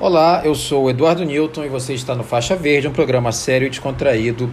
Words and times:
Olá, 0.00 0.40
eu 0.46 0.54
sou 0.54 0.88
Eduardo 0.88 1.26
Newton 1.26 1.62
e 1.66 1.68
você 1.68 1.92
está 1.92 2.14
no 2.14 2.24
Faixa 2.24 2.56
Verde, 2.56 2.88
um 2.88 2.90
programa 2.90 3.30
sério 3.32 3.66
e 3.66 3.68
descontraído 3.68 4.50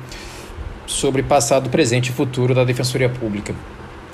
sobre 0.86 1.24
passado, 1.24 1.70
presente 1.70 2.10
e 2.10 2.12
futuro 2.12 2.54
da 2.54 2.66
Defensoria 2.66 3.08
Pública. 3.08 3.56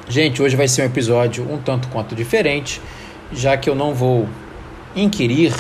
Gente, 0.08 0.44
hoje 0.44 0.56
vai 0.56 0.68
ser 0.68 0.84
um 0.84 0.86
episódio 0.86 1.44
um 1.52 1.58
tanto 1.58 1.88
quanto 1.88 2.14
diferente, 2.14 2.80
já 3.32 3.58
que 3.58 3.68
eu 3.68 3.74
não 3.74 3.96
vou 3.96 4.30
inquirir, 4.96 5.56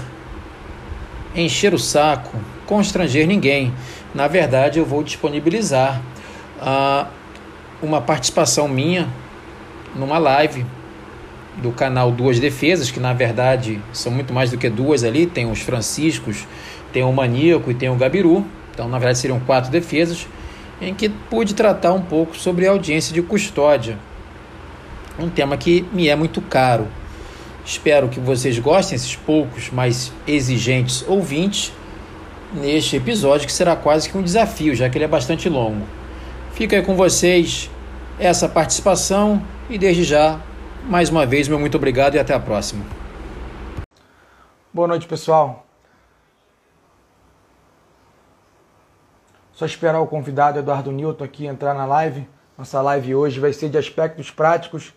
encher 1.35 1.73
o 1.73 1.79
saco, 1.79 2.37
constranger 2.67 3.25
ninguém. 3.25 3.73
Na 4.13 4.27
verdade, 4.27 4.77
eu 4.77 4.85
vou 4.85 5.01
disponibilizar 5.01 6.03
uh, 6.61 7.07
uma 7.81 7.99
participação 7.99 8.67
minha 8.67 9.09
numa 9.95 10.19
live 10.19 10.63
do 11.61 11.71
canal 11.71 12.11
Duas 12.11 12.39
Defesas, 12.39 12.91
que 12.91 12.99
na 12.99 13.13
verdade 13.13 13.79
são 13.91 14.11
muito 14.11 14.33
mais 14.33 14.51
do 14.51 14.57
que 14.57 14.69
duas 14.69 15.03
ali, 15.03 15.25
tem 15.25 15.49
os 15.49 15.61
franciscos, 15.61 16.47
tem 16.91 17.03
o 17.03 17.11
maníaco 17.11 17.69
e 17.71 17.73
tem 17.73 17.89
o 17.89 17.95
gabiru, 17.95 18.45
então 18.73 18.87
na 18.87 18.97
verdade 18.97 19.19
seriam 19.19 19.39
quatro 19.39 19.71
defesas, 19.71 20.27
em 20.81 20.93
que 20.93 21.09
pude 21.09 21.53
tratar 21.53 21.93
um 21.93 22.01
pouco 22.01 22.37
sobre 22.37 22.67
a 22.67 22.71
audiência 22.71 23.13
de 23.13 23.21
custódia, 23.21 23.97
um 25.19 25.29
tema 25.29 25.57
que 25.57 25.85
me 25.93 26.07
é 26.07 26.15
muito 26.15 26.41
caro. 26.41 26.87
Espero 27.65 28.09
que 28.09 28.19
vocês 28.19 28.59
gostem, 28.59 28.95
esses 28.95 29.15
poucos, 29.15 29.69
mais 29.71 30.11
exigentes 30.27 31.05
ouvintes, 31.07 31.71
neste 32.53 32.97
episódio 32.97 33.47
que 33.47 33.53
será 33.53 33.75
quase 33.75 34.09
que 34.09 34.17
um 34.17 34.21
desafio, 34.21 34.75
já 34.75 34.89
que 34.89 34.97
ele 34.97 35.05
é 35.05 35.07
bastante 35.07 35.47
longo. 35.47 35.85
Fica 36.53 36.75
aí 36.75 36.81
com 36.83 36.95
vocês 36.95 37.69
essa 38.19 38.47
participação 38.49 39.41
e 39.69 39.77
desde 39.77 40.03
já 40.03 40.39
mais 40.85 41.09
uma 41.09 41.25
vez, 41.25 41.47
meu 41.47 41.59
muito 41.59 41.77
obrigado 41.77 42.15
e 42.15 42.19
até 42.19 42.33
a 42.33 42.39
próxima. 42.39 42.85
Boa 44.73 44.87
noite, 44.87 45.07
pessoal. 45.07 45.65
Só 49.53 49.65
esperar 49.65 50.01
o 50.01 50.07
convidado 50.07 50.59
Eduardo 50.59 50.91
Newton 50.91 51.23
aqui 51.23 51.45
entrar 51.45 51.73
na 51.73 51.85
live. 51.85 52.27
Nossa 52.57 52.81
live 52.81 53.15
hoje 53.15 53.39
vai 53.39 53.53
ser 53.53 53.69
de 53.69 53.77
aspectos 53.77 54.29
práticos 54.29 54.93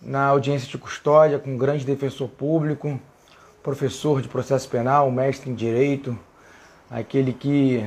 na 0.00 0.26
audiência 0.26 0.68
de 0.68 0.78
custódia 0.78 1.38
com 1.38 1.54
um 1.54 1.58
grande 1.58 1.84
defensor 1.84 2.28
público, 2.28 3.00
professor 3.62 4.22
de 4.22 4.28
processo 4.28 4.68
penal, 4.68 5.10
mestre 5.10 5.50
em 5.50 5.54
direito, 5.54 6.16
aquele 6.90 7.32
que 7.32 7.84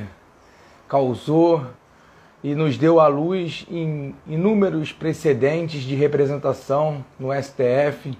causou 0.88 1.66
e 2.42 2.54
nos 2.54 2.76
deu 2.76 2.98
à 2.98 3.06
luz 3.06 3.64
em 3.70 4.14
inúmeros 4.26 4.92
precedentes 4.92 5.82
de 5.82 5.94
representação 5.94 7.04
no 7.18 7.28
STF, 7.32 8.16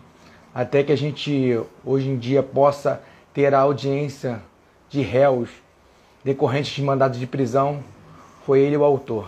até 0.55 0.83
que 0.83 0.93
a 0.93 0.97
gente 0.97 1.61
hoje 1.85 2.09
em 2.09 2.17
dia 2.17 2.43
possa 2.43 3.03
ter 3.35 3.55
a 3.55 3.61
audiência 3.61 4.41
de 4.89 5.01
réus 5.01 5.49
decorrentes 6.23 6.73
de 6.73 6.83
mandados 6.83 7.19
de 7.19 7.27
prisão, 7.27 7.83
foi 8.47 8.61
ele 8.61 8.77
o 8.77 8.85
autor. 8.85 9.27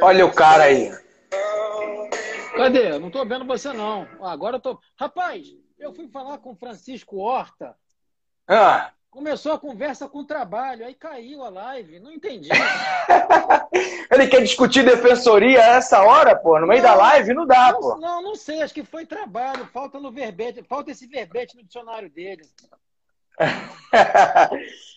Olha 0.00 0.26
o 0.26 0.32
cara 0.32 0.64
aí. 0.64 1.01
Cadê? 2.56 2.98
Não 2.98 3.10
tô 3.10 3.24
vendo 3.24 3.44
você, 3.44 3.72
não. 3.72 4.06
Agora 4.20 4.56
eu 4.56 4.60
tô. 4.60 4.78
Rapaz, 4.96 5.46
eu 5.78 5.92
fui 5.92 6.08
falar 6.08 6.38
com 6.38 6.54
Francisco 6.54 7.18
Horta. 7.18 7.76
Ah. 8.46 8.92
Começou 9.10 9.52
a 9.52 9.58
conversa 9.58 10.08
com 10.08 10.20
o 10.20 10.26
trabalho, 10.26 10.86
aí 10.86 10.94
caiu 10.94 11.44
a 11.44 11.50
live. 11.50 12.00
Não 12.00 12.10
entendi. 12.10 12.48
Ele 14.10 14.26
quer 14.26 14.40
discutir 14.40 14.84
defensoria 14.84 15.60
a 15.60 15.76
essa 15.76 16.02
hora, 16.02 16.34
pô? 16.34 16.58
No 16.58 16.66
meio 16.66 16.82
não, 16.82 16.88
da 16.88 16.94
live? 16.94 17.34
Não 17.34 17.46
dá, 17.46 17.72
não, 17.72 17.80
pô. 17.80 17.96
Não, 17.98 18.22
não 18.22 18.34
sei. 18.34 18.62
Acho 18.62 18.72
que 18.72 18.84
foi 18.84 19.04
trabalho. 19.04 19.66
Falta 19.66 20.00
no 20.00 20.10
verbete. 20.10 20.62
Falta 20.62 20.90
esse 20.90 21.06
verbete 21.06 21.56
no 21.56 21.62
dicionário 21.62 22.08
dele. 22.08 22.42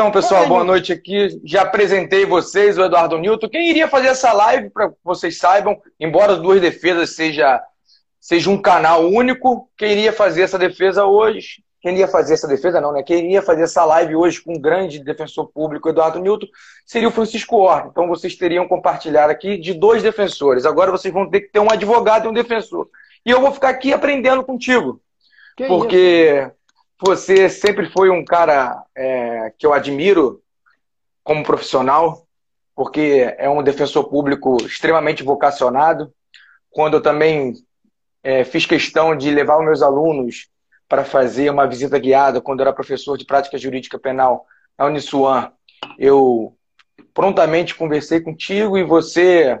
Então, 0.00 0.10
pessoal, 0.10 0.48
boa 0.48 0.64
noite 0.64 0.94
aqui. 0.94 1.38
Já 1.44 1.60
apresentei 1.60 2.24
vocês, 2.24 2.78
o 2.78 2.82
Eduardo 2.82 3.18
Newton. 3.18 3.50
Quem 3.50 3.68
iria 3.68 3.86
fazer 3.86 4.08
essa 4.08 4.32
live, 4.32 4.70
para 4.70 4.90
vocês 5.04 5.36
saibam, 5.36 5.78
embora 6.00 6.36
Duas 6.36 6.58
Defesas 6.58 7.14
seja, 7.14 7.62
seja 8.18 8.48
um 8.48 8.56
canal 8.56 9.04
único, 9.04 9.68
quem 9.76 9.92
iria 9.92 10.10
fazer 10.10 10.40
essa 10.40 10.58
defesa 10.58 11.04
hoje, 11.04 11.62
quem 11.82 11.92
iria 11.92 12.08
fazer 12.08 12.32
essa 12.32 12.48
defesa 12.48 12.80
não, 12.80 12.92
né? 12.92 13.02
Quem 13.02 13.26
iria 13.26 13.42
fazer 13.42 13.64
essa 13.64 13.84
live 13.84 14.16
hoje 14.16 14.42
com 14.42 14.54
o 14.54 14.58
grande 14.58 15.04
defensor 15.04 15.50
público 15.52 15.90
Eduardo 15.90 16.18
Newton 16.18 16.46
seria 16.86 17.08
o 17.08 17.12
Francisco 17.12 17.58
Horta. 17.58 17.88
Então 17.90 18.08
vocês 18.08 18.34
teriam 18.34 18.66
compartilhado 18.66 19.30
aqui 19.30 19.58
de 19.58 19.74
dois 19.74 20.02
defensores. 20.02 20.64
Agora 20.64 20.90
vocês 20.90 21.12
vão 21.12 21.28
ter 21.28 21.42
que 21.42 21.52
ter 21.52 21.60
um 21.60 21.70
advogado 21.70 22.24
e 22.24 22.28
um 22.28 22.32
defensor. 22.32 22.88
E 23.26 23.30
eu 23.30 23.42
vou 23.42 23.52
ficar 23.52 23.68
aqui 23.68 23.92
aprendendo 23.92 24.42
contigo. 24.42 24.98
Que 25.58 25.66
porque 25.66 26.46
isso? 26.46 26.59
Você 27.02 27.48
sempre 27.48 27.90
foi 27.90 28.10
um 28.10 28.22
cara 28.22 28.84
é, 28.94 29.54
que 29.58 29.64
eu 29.66 29.72
admiro 29.72 30.42
como 31.24 31.42
profissional, 31.42 32.26
porque 32.74 33.34
é 33.38 33.48
um 33.48 33.62
defensor 33.62 34.04
público 34.08 34.58
extremamente 34.64 35.22
vocacionado. 35.22 36.12
Quando 36.68 36.94
eu 36.94 37.00
também 37.00 37.54
é, 38.22 38.44
fiz 38.44 38.66
questão 38.66 39.16
de 39.16 39.30
levar 39.30 39.58
os 39.58 39.64
meus 39.64 39.82
alunos 39.82 40.48
para 40.86 41.02
fazer 41.02 41.50
uma 41.50 41.66
visita 41.66 41.98
guiada, 41.98 42.40
quando 42.40 42.60
eu 42.60 42.64
era 42.64 42.74
professor 42.74 43.16
de 43.16 43.24
prática 43.24 43.56
jurídica 43.56 43.98
penal 43.98 44.44
na 44.78 44.84
Uniswan, 44.84 45.52
eu 45.98 46.54
prontamente 47.14 47.74
conversei 47.74 48.20
contigo 48.20 48.76
e 48.76 48.84
você 48.84 49.58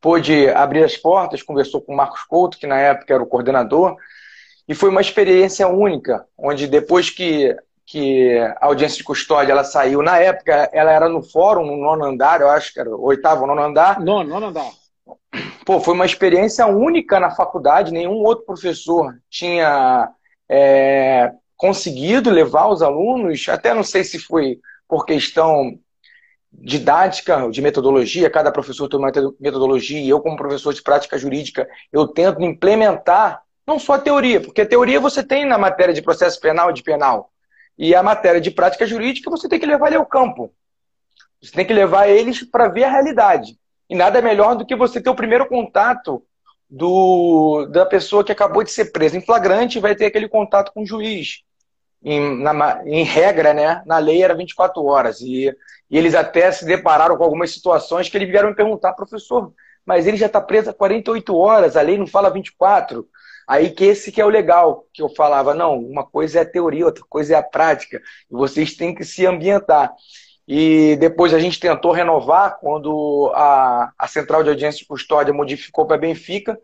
pôde 0.00 0.48
abrir 0.48 0.82
as 0.82 0.96
portas, 0.96 1.42
conversou 1.42 1.82
com 1.82 1.92
o 1.92 1.96
Marcos 1.96 2.22
Couto, 2.24 2.56
que 2.56 2.66
na 2.66 2.78
época 2.78 3.12
era 3.12 3.22
o 3.22 3.26
coordenador, 3.26 3.96
e 4.70 4.74
foi 4.76 4.88
uma 4.88 5.00
experiência 5.00 5.66
única, 5.66 6.24
onde 6.38 6.68
depois 6.68 7.10
que, 7.10 7.56
que 7.84 8.38
a 8.60 8.66
audiência 8.66 8.98
de 8.98 9.02
custódia 9.02 9.50
ela 9.50 9.64
saiu, 9.64 10.00
na 10.00 10.16
época 10.18 10.70
ela 10.72 10.92
era 10.92 11.08
no 11.08 11.24
fórum, 11.24 11.66
no 11.66 11.76
nono 11.76 12.04
andar, 12.04 12.40
eu 12.40 12.48
acho 12.48 12.72
que 12.72 12.78
era 12.78 12.88
o 12.88 13.02
oitavo, 13.02 13.48
nono 13.48 13.60
andar. 13.60 13.98
Nono, 13.98 14.30
nono 14.30 14.46
andar. 14.46 14.70
Pô, 15.66 15.80
foi 15.80 15.92
uma 15.92 16.06
experiência 16.06 16.68
única 16.68 17.18
na 17.18 17.32
faculdade, 17.32 17.92
nenhum 17.92 18.22
outro 18.22 18.46
professor 18.46 19.12
tinha 19.28 20.08
é, 20.48 21.32
conseguido 21.56 22.30
levar 22.30 22.68
os 22.68 22.80
alunos, 22.80 23.48
até 23.48 23.74
não 23.74 23.82
sei 23.82 24.04
se 24.04 24.20
foi 24.20 24.60
por 24.88 25.04
questão 25.04 25.76
didática, 26.52 27.50
de 27.50 27.60
metodologia, 27.60 28.30
cada 28.30 28.52
professor 28.52 28.88
tem 28.88 29.00
uma 29.00 29.10
metodologia, 29.40 29.98
e 29.98 30.08
eu 30.08 30.20
como 30.20 30.36
professor 30.36 30.72
de 30.72 30.80
prática 30.80 31.18
jurídica, 31.18 31.68
eu 31.92 32.06
tento 32.06 32.40
implementar 32.40 33.42
não 33.70 33.78
só 33.78 33.92
a 33.92 33.98
teoria, 33.98 34.40
porque 34.40 34.62
a 34.62 34.66
teoria 34.66 34.98
você 34.98 35.22
tem 35.22 35.46
na 35.46 35.56
matéria 35.56 35.94
de 35.94 36.02
processo 36.02 36.40
penal 36.40 36.70
e 36.70 36.74
de 36.74 36.82
penal. 36.82 37.30
E 37.78 37.94
a 37.94 38.02
matéria 38.02 38.40
de 38.40 38.50
prática 38.50 38.84
jurídica 38.84 39.30
você 39.30 39.48
tem 39.48 39.60
que 39.60 39.64
levar 39.64 39.86
ele 39.86 39.96
ao 39.96 40.04
campo. 40.04 40.52
Você 41.40 41.52
tem 41.52 41.64
que 41.64 41.72
levar 41.72 42.08
eles 42.08 42.42
para 42.42 42.68
ver 42.68 42.84
a 42.84 42.90
realidade. 42.90 43.56
E 43.88 43.94
nada 43.94 44.20
melhor 44.20 44.56
do 44.56 44.66
que 44.66 44.74
você 44.74 45.00
ter 45.00 45.08
o 45.08 45.14
primeiro 45.14 45.46
contato 45.46 46.22
do, 46.68 47.66
da 47.66 47.86
pessoa 47.86 48.24
que 48.24 48.32
acabou 48.32 48.64
de 48.64 48.72
ser 48.72 48.86
presa 48.86 49.16
em 49.16 49.24
flagrante 49.24 49.78
e 49.78 49.80
vai 49.80 49.94
ter 49.94 50.06
aquele 50.06 50.28
contato 50.28 50.72
com 50.72 50.82
o 50.82 50.86
juiz. 50.86 51.42
Em, 52.02 52.42
na, 52.42 52.82
em 52.84 53.04
regra, 53.04 53.54
né? 53.54 53.82
Na 53.86 53.98
lei 53.98 54.22
era 54.22 54.34
24 54.34 54.84
horas. 54.84 55.20
E, 55.20 55.54
e 55.88 55.96
eles 55.96 56.14
até 56.16 56.50
se 56.50 56.64
depararam 56.64 57.16
com 57.16 57.22
algumas 57.22 57.52
situações 57.52 58.08
que 58.08 58.18
eles 58.18 58.28
vieram 58.28 58.50
me 58.50 58.56
perguntar, 58.56 58.94
professor, 58.94 59.52
mas 59.86 60.06
ele 60.06 60.16
já 60.16 60.26
está 60.26 60.40
preso 60.40 60.70
há 60.70 60.74
48 60.74 61.36
horas, 61.36 61.76
a 61.76 61.82
lei 61.82 61.96
não 61.96 62.06
fala 62.06 62.30
24. 62.30 63.06
Aí 63.50 63.68
que 63.72 63.84
esse 63.84 64.12
que 64.12 64.20
é 64.20 64.24
o 64.24 64.28
legal, 64.28 64.86
que 64.92 65.02
eu 65.02 65.08
falava, 65.08 65.52
não, 65.52 65.76
uma 65.76 66.06
coisa 66.06 66.38
é 66.38 66.42
a 66.42 66.48
teoria, 66.48 66.86
outra 66.86 67.02
coisa 67.08 67.34
é 67.34 67.36
a 67.36 67.42
prática, 67.42 68.00
e 68.30 68.32
vocês 68.32 68.76
têm 68.76 68.94
que 68.94 69.04
se 69.04 69.26
ambientar. 69.26 69.92
E 70.46 70.96
depois 71.00 71.34
a 71.34 71.38
gente 71.40 71.58
tentou 71.58 71.90
renovar 71.90 72.60
quando 72.60 73.32
a, 73.34 73.90
a 73.98 74.06
central 74.06 74.44
de 74.44 74.50
audiência 74.50 74.78
de 74.78 74.86
custódia 74.86 75.34
modificou 75.34 75.84
para 75.84 75.98
Benfica, 75.98 76.56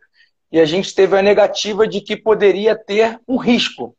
e 0.53 0.61
a 0.61 0.65
gente 0.65 0.95
teve 0.95 1.19
a 1.19 1.23
negativa 1.23 1.89
de 1.89 2.01
que 2.01 2.17
poderia 2.17 2.77
ter 2.77 3.19
um 3.27 3.37
risco. 3.37 3.97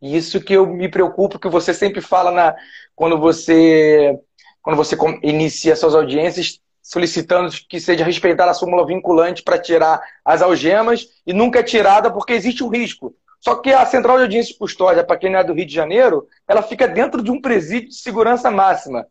E 0.00 0.16
isso 0.16 0.40
que 0.40 0.52
eu 0.52 0.68
me 0.68 0.88
preocupo, 0.88 1.40
que 1.40 1.48
você 1.48 1.74
sempre 1.74 2.00
fala 2.00 2.30
na, 2.30 2.54
quando 2.94 3.18
você 3.18 4.16
quando 4.62 4.76
você 4.76 4.96
inicia 5.24 5.74
suas 5.74 5.96
audiências, 5.96 6.60
solicitando 6.88 7.52
que 7.68 7.78
seja 7.78 8.02
respeitada 8.02 8.50
a 8.50 8.54
súmula 8.54 8.86
vinculante 8.86 9.42
para 9.42 9.58
tirar 9.58 10.00
as 10.24 10.40
algemas 10.40 11.06
e 11.26 11.34
nunca 11.34 11.58
é 11.58 11.62
tirada 11.62 12.10
porque 12.10 12.32
existe 12.32 12.64
um 12.64 12.70
risco. 12.70 13.14
Só 13.40 13.56
que 13.56 13.70
a 13.70 13.84
central 13.84 14.16
de 14.16 14.22
audiência 14.22 14.54
de 14.54 14.58
custódia, 14.58 15.04
para 15.04 15.18
quem 15.18 15.30
não 15.30 15.38
é 15.38 15.44
do 15.44 15.52
Rio 15.52 15.66
de 15.66 15.74
Janeiro, 15.74 16.26
ela 16.48 16.62
fica 16.62 16.88
dentro 16.88 17.22
de 17.22 17.30
um 17.30 17.42
presídio 17.42 17.90
de 17.90 17.94
segurança 17.96 18.50
máxima. 18.50 19.06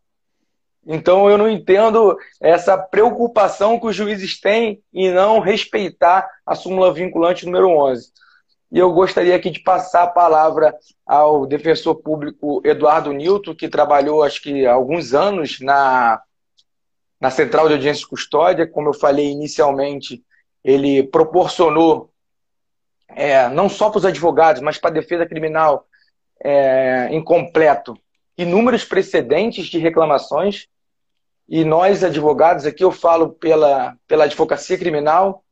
Então 0.88 1.30
eu 1.30 1.38
não 1.38 1.48
entendo 1.48 2.18
essa 2.42 2.76
preocupação 2.76 3.80
que 3.80 3.86
os 3.86 3.96
juízes 3.96 4.42
têm 4.42 4.82
em 4.92 5.12
não 5.12 5.40
respeitar 5.40 6.28
a 6.44 6.56
súmula 6.56 6.92
vinculante 6.92 7.46
número 7.46 7.70
11. 7.70 8.12
E 8.72 8.80
eu 8.80 8.92
gostaria 8.92 9.36
aqui 9.36 9.52
de 9.52 9.60
passar 9.60 10.02
a 10.02 10.08
palavra 10.08 10.76
ao 11.06 11.46
defensor 11.46 11.94
público 11.96 12.60
Eduardo 12.66 13.14
Nilton, 13.14 13.54
que 13.54 13.70
trabalhou 13.70 14.24
acho 14.24 14.42
que 14.42 14.66
alguns 14.66 15.14
anos 15.14 15.60
na 15.62 16.20
na 17.20 17.30
central 17.30 17.68
de 17.68 17.74
audiência 17.74 18.02
de 18.02 18.08
custódia. 18.08 18.68
Como 18.68 18.90
eu 18.90 18.94
falei 18.94 19.30
inicialmente, 19.30 20.24
ele 20.64 21.04
proporcionou, 21.04 22.12
é, 23.10 23.48
não 23.50 23.70
só 23.70 23.90
para 23.90 24.00
os 24.00 24.06
advogados, 24.06 24.62
mas 24.62 24.78
para 24.78 24.90
a 24.90 24.94
defesa 24.94 25.26
criminal 25.26 25.88
é, 26.44 27.08
incompleto, 27.12 27.98
inúmeros 28.38 28.84
precedentes 28.84 29.68
de 29.68 29.80
reclamações. 29.80 30.68
E 31.50 31.64
nós, 31.64 32.04
advogados, 32.04 32.66
aqui 32.66 32.84
eu 32.84 32.92
falo 32.92 33.30
pela, 33.30 33.96
pela 34.06 34.26
advocacia 34.26 34.78
criminal, 34.78 35.44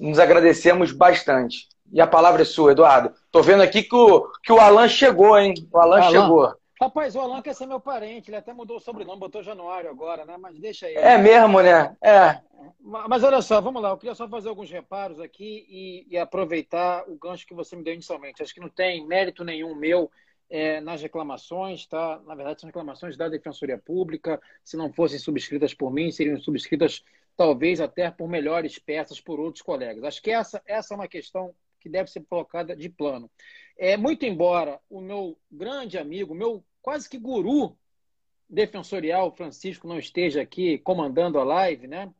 nos 0.00 0.18
agradecemos 0.18 0.90
bastante. 0.90 1.68
E 1.92 2.00
a 2.00 2.06
palavra 2.06 2.42
é 2.42 2.44
sua, 2.44 2.72
Eduardo. 2.72 3.12
Tô 3.30 3.42
vendo 3.42 3.62
aqui 3.62 3.82
que 3.82 3.94
o, 3.94 4.28
que 4.42 4.52
o 4.52 4.58
Alan 4.58 4.88
chegou, 4.88 5.38
hein? 5.38 5.54
O 5.72 5.78
Alan, 5.78 6.00
Alan. 6.02 6.10
chegou. 6.10 6.54
Rapaz, 6.80 7.16
o 7.16 7.20
Alan 7.20 7.42
quer 7.42 7.54
ser 7.54 7.66
meu 7.66 7.80
parente, 7.80 8.30
ele 8.30 8.36
até 8.36 8.52
mudou 8.52 8.76
o 8.76 8.80
sobrenome, 8.80 9.18
botou 9.18 9.42
Januário 9.42 9.90
agora, 9.90 10.24
né? 10.24 10.36
Mas 10.38 10.58
deixa 10.58 10.86
aí. 10.86 10.94
É 10.94 11.18
mesmo, 11.18 11.60
né? 11.60 11.96
É. 12.00 12.40
Mas 12.80 13.24
olha 13.24 13.42
só, 13.42 13.60
vamos 13.60 13.82
lá, 13.82 13.90
eu 13.90 13.96
queria 13.96 14.14
só 14.14 14.28
fazer 14.28 14.48
alguns 14.48 14.70
reparos 14.70 15.18
aqui 15.18 15.66
e, 15.68 16.06
e 16.08 16.16
aproveitar 16.16 17.08
o 17.08 17.16
gancho 17.16 17.46
que 17.46 17.54
você 17.54 17.74
me 17.74 17.82
deu 17.82 17.94
inicialmente. 17.94 18.42
Acho 18.42 18.54
que 18.54 18.60
não 18.60 18.68
tem 18.68 19.04
mérito 19.06 19.44
nenhum 19.44 19.74
meu 19.74 20.10
é, 20.48 20.80
nas 20.80 21.02
reclamações, 21.02 21.86
tá? 21.86 22.20
Na 22.24 22.34
verdade, 22.34 22.60
são 22.60 22.68
reclamações 22.68 23.16
da 23.16 23.28
Defensoria 23.28 23.78
Pública. 23.78 24.40
Se 24.64 24.76
não 24.76 24.92
fossem 24.92 25.18
subscritas 25.18 25.74
por 25.74 25.92
mim, 25.92 26.10
seriam 26.10 26.38
subscritas 26.40 27.04
talvez 27.36 27.80
até 27.80 28.10
por 28.10 28.28
melhores 28.28 28.78
peças 28.78 29.20
por 29.20 29.38
outros 29.38 29.62
colegas. 29.62 30.04
Acho 30.04 30.22
que 30.22 30.30
essa, 30.30 30.62
essa 30.66 30.94
é 30.94 30.96
uma 30.96 31.08
questão 31.08 31.54
que 31.80 31.88
deve 31.88 32.10
ser 32.10 32.24
colocada 32.28 32.74
de 32.74 32.88
plano. 32.88 33.30
É, 33.76 33.96
muito 33.96 34.26
embora 34.26 34.80
o 34.90 35.00
meu 35.00 35.38
grande 35.50 35.96
amigo, 35.96 36.34
meu 36.34 36.64
quase 36.82 37.08
que 37.08 37.18
guru 37.18 37.76
defensorial, 38.48 39.34
Francisco, 39.34 39.86
não 39.86 39.98
esteja 39.98 40.40
aqui 40.40 40.78
comandando 40.78 41.38
a 41.38 41.44
live, 41.44 41.86
né? 41.86 42.10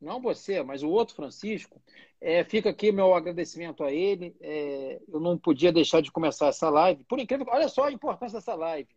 Não 0.00 0.20
você, 0.20 0.62
mas 0.62 0.82
o 0.82 0.90
outro 0.90 1.14
Francisco. 1.14 1.80
É, 2.20 2.44
fica 2.44 2.70
aqui 2.70 2.92
meu 2.92 3.14
agradecimento 3.14 3.82
a 3.82 3.90
ele. 3.90 4.36
É, 4.40 5.00
eu 5.08 5.18
não 5.18 5.38
podia 5.38 5.72
deixar 5.72 6.02
de 6.02 6.12
começar 6.12 6.48
essa 6.48 6.68
live. 6.68 7.02
Por 7.04 7.18
incrível, 7.18 7.46
olha 7.48 7.68
só 7.68 7.84
a 7.84 7.92
importância 7.92 8.38
dessa 8.38 8.54
live. 8.54 8.88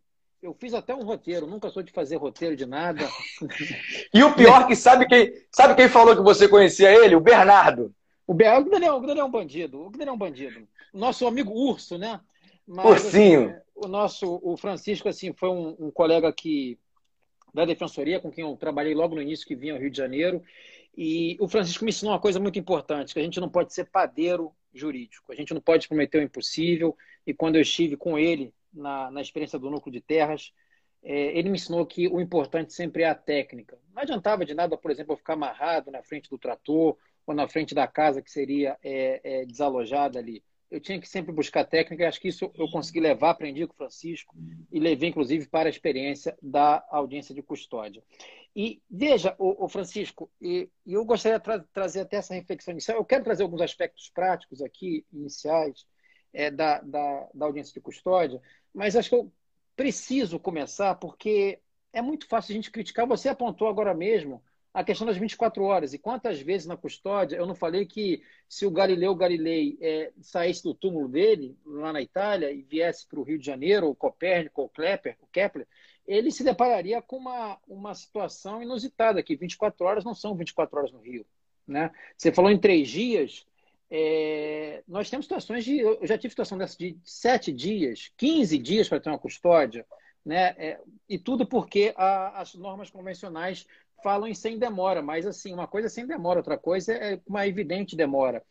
Eu 0.41 0.53
fiz 0.53 0.73
até 0.73 0.93
um 0.93 1.03
roteiro, 1.03 1.47
nunca 1.47 1.69
sou 1.69 1.81
de 1.81 1.91
fazer 1.91 2.17
roteiro 2.17 2.55
de 2.55 2.65
nada. 2.65 3.07
e 4.13 4.23
o 4.23 4.35
pior 4.35 4.67
que 4.67 4.75
sabe 4.75 5.07
quem, 5.07 5.33
sabe 5.51 5.75
quem 5.75 5.89
falou 5.89 6.15
que 6.15 6.21
você 6.21 6.47
conhecia 6.47 6.91
ele? 6.91 7.15
O 7.15 7.21
Bernardo. 7.21 7.93
O 8.25 8.33
Bernardo, 8.33 8.67
o 8.67 8.71
Daniel, 8.71 8.95
o 8.97 9.01
Daniel 9.01 9.25
é 9.25 9.27
um 9.27 9.31
bandido. 9.31 9.85
O 9.87 9.89
Daniel 9.89 10.09
é 10.09 10.13
um 10.13 10.17
bandido. 10.17 10.67
Nosso 10.93 11.25
amigo 11.25 11.51
Urso, 11.51 11.97
né? 11.97 12.19
Mas, 12.67 12.85
Ursinho. 12.85 13.49
Assim, 13.49 13.61
o 13.77 13.87
nosso, 13.87 14.39
o 14.43 14.57
Francisco, 14.57 15.07
assim, 15.07 15.33
foi 15.33 15.49
um, 15.49 15.75
um, 15.79 15.91
colega 15.91 16.31
que 16.33 16.77
da 17.53 17.65
defensoria 17.65 18.19
com 18.19 18.31
quem 18.31 18.43
eu 18.43 18.55
trabalhei 18.57 18.93
logo 18.93 19.15
no 19.15 19.21
início 19.21 19.47
que 19.47 19.55
vinha 19.55 19.73
ao 19.73 19.79
Rio 19.79 19.89
de 19.89 19.97
Janeiro. 19.97 20.43
E 20.95 21.37
o 21.39 21.47
Francisco 21.47 21.85
me 21.85 21.89
ensinou 21.89 22.13
uma 22.13 22.19
coisa 22.19 22.39
muito 22.39 22.57
importante, 22.57 23.13
que 23.13 23.19
a 23.19 23.23
gente 23.23 23.39
não 23.39 23.49
pode 23.49 23.73
ser 23.73 23.85
padeiro 23.85 24.51
jurídico. 24.73 25.31
A 25.31 25.35
gente 25.35 25.53
não 25.53 25.61
pode 25.61 25.87
prometer 25.87 26.19
o 26.19 26.23
impossível. 26.23 26.95
E 27.25 27.33
quando 27.33 27.55
eu 27.55 27.61
estive 27.61 27.95
com 27.95 28.17
ele 28.17 28.53
na, 28.73 29.11
na 29.11 29.21
experiência 29.21 29.59
do 29.59 29.69
núcleo 29.69 29.93
de 29.93 30.01
terras, 30.01 30.51
é, 31.03 31.37
ele 31.37 31.49
me 31.49 31.55
ensinou 31.55 31.85
que 31.85 32.07
o 32.07 32.19
importante 32.19 32.73
sempre 32.73 33.03
é 33.03 33.09
a 33.09 33.15
técnica. 33.15 33.77
Não 33.93 34.01
adiantava 34.01 34.43
de 34.43 34.53
nada, 34.53 34.77
por 34.77 34.91
exemplo, 34.91 35.13
eu 35.13 35.17
ficar 35.17 35.33
amarrado 35.33 35.91
na 35.91 36.01
frente 36.01 36.29
do 36.29 36.37
trator 36.37 36.97
ou 37.25 37.35
na 37.35 37.47
frente 37.47 37.75
da 37.75 37.87
casa 37.87 38.21
que 38.21 38.31
seria 38.31 38.77
é, 38.83 39.21
é, 39.23 39.45
desalojada 39.45 40.19
ali. 40.19 40.43
Eu 40.69 40.81
tinha 40.81 40.99
que 40.99 41.07
sempre 41.07 41.31
buscar 41.31 41.63
técnica, 41.63 42.03
e 42.03 42.05
acho 42.05 42.19
que 42.19 42.27
isso 42.27 42.51
eu 42.55 42.69
consegui 42.69 42.99
levar, 42.99 43.29
aprendi 43.29 43.65
com 43.65 43.73
o 43.73 43.77
Francisco 43.77 44.35
e 44.71 44.79
levei, 44.79 45.09
inclusive, 45.09 45.47
para 45.47 45.69
a 45.69 45.69
experiência 45.69 46.37
da 46.41 46.85
audiência 46.89 47.33
de 47.33 47.41
custódia. 47.41 48.03
E 48.55 48.81
veja, 48.89 49.35
o, 49.37 49.65
o 49.65 49.69
Francisco, 49.69 50.29
e, 50.41 50.69
eu 50.85 51.05
gostaria 51.05 51.37
de 51.37 51.43
tra 51.43 51.59
trazer 51.71 52.01
até 52.01 52.17
essa 52.17 52.33
reflexão 52.33 52.73
inicial. 52.73 52.97
Eu 52.97 53.05
quero 53.05 53.23
trazer 53.23 53.43
alguns 53.43 53.61
aspectos 53.61 54.09
práticos 54.09 54.61
aqui, 54.61 55.05
iniciais, 55.13 55.85
é, 56.33 56.51
da, 56.51 56.81
da, 56.81 57.29
da 57.33 57.45
audiência 57.45 57.73
de 57.73 57.79
custódia, 57.79 58.41
mas 58.73 58.95
acho 58.95 59.09
que 59.09 59.15
eu 59.15 59.31
preciso 59.75 60.39
começar 60.39 60.95
porque 60.95 61.59
é 61.93 62.01
muito 62.01 62.27
fácil 62.27 62.51
a 62.51 62.55
gente 62.55 62.71
criticar. 62.71 63.07
Você 63.07 63.29
apontou 63.29 63.67
agora 63.67 63.93
mesmo 63.93 64.43
a 64.73 64.83
questão 64.83 65.07
das 65.07 65.17
24 65.17 65.63
horas. 65.63 65.93
E 65.93 65.99
quantas 65.99 66.39
vezes 66.39 66.67
na 66.67 66.77
custódia 66.77 67.37
eu 67.37 67.45
não 67.45 67.55
falei 67.55 67.85
que 67.85 68.21
se 68.47 68.65
o 68.65 68.71
Galileu 68.71 69.15
Galilei 69.15 69.77
é, 69.81 70.11
saísse 70.21 70.63
do 70.63 70.73
túmulo 70.73 71.07
dele, 71.07 71.57
lá 71.65 71.91
na 71.91 72.01
Itália, 72.01 72.51
e 72.51 72.61
viesse 72.61 73.07
para 73.07 73.19
o 73.19 73.23
Rio 73.23 73.39
de 73.39 73.45
Janeiro, 73.45 73.87
ou 73.87 73.95
Copérnico, 73.95 74.61
ou 74.61 74.69
Kepler, 74.69 75.17
o 75.21 75.27
Kepler, 75.27 75.67
ele 76.07 76.31
se 76.31 76.43
depararia 76.43 77.01
com 77.01 77.17
uma, 77.17 77.59
uma 77.67 77.93
situação 77.93 78.61
inusitada, 78.61 79.21
que 79.21 79.35
24 79.35 79.85
horas 79.85 80.05
não 80.05 80.15
são 80.15 80.35
24 80.35 80.77
horas 80.77 80.91
no 80.91 80.99
Rio. 80.99 81.25
Né? 81.67 81.91
Você 82.15 82.31
falou 82.31 82.49
em 82.49 82.57
três 82.57 82.87
dias, 82.87 83.45
é, 83.89 84.83
nós 84.87 85.09
temos 85.09 85.25
situações 85.25 85.63
de. 85.63 85.79
Eu 85.79 86.05
já 86.05 86.17
tive 86.17 86.31
situação 86.31 86.57
dessa 86.57 86.77
de 86.77 86.97
sete 87.03 87.51
dias, 87.53 88.11
15 88.17 88.57
dias 88.57 88.89
para 88.89 88.99
ter 88.99 89.09
uma 89.09 89.19
custódia, 89.19 89.85
né? 90.25 90.55
É, 90.57 90.79
e 91.07 91.17
tudo 91.17 91.47
porque 91.47 91.93
a, 91.95 92.41
as 92.41 92.53
normas 92.53 92.89
convencionais 92.89 93.65
falam 94.03 94.27
em 94.27 94.33
sem 94.33 94.57
demora, 94.57 95.01
mas 95.01 95.25
assim, 95.25 95.53
uma 95.53 95.67
coisa 95.67 95.87
é 95.87 95.89
sem 95.89 96.05
demora, 96.05 96.39
outra 96.39 96.57
coisa 96.57 96.93
é 96.93 97.19
uma 97.27 97.47
evidente 97.47 97.95
demora. 97.95 98.43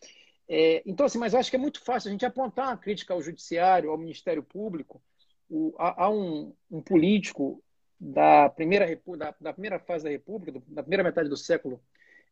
É, 0.48 0.82
então, 0.86 1.06
assim, 1.06 1.18
mas 1.18 1.32
eu 1.32 1.40
acho 1.40 1.50
que 1.50 1.56
é 1.56 1.58
muito 1.58 1.82
fácil 1.82 2.08
a 2.08 2.12
gente 2.12 2.24
apontar 2.24 2.68
uma 2.68 2.76
crítica 2.76 3.12
ao 3.12 3.22
judiciário, 3.22 3.90
ao 3.90 3.98
Ministério 3.98 4.42
Público, 4.42 5.02
o, 5.48 5.74
a, 5.78 6.04
a 6.04 6.10
um, 6.10 6.54
um, 6.70 6.80
político 6.80 7.62
da 7.98 8.48
primeira, 8.48 8.86
da, 9.16 9.34
da, 9.40 9.52
primeira 9.52 9.78
fase 9.78 10.04
da 10.04 10.10
República, 10.10 10.62
da 10.68 10.82
primeira 10.82 11.02
metade 11.02 11.28
do 11.28 11.36
século 11.36 11.80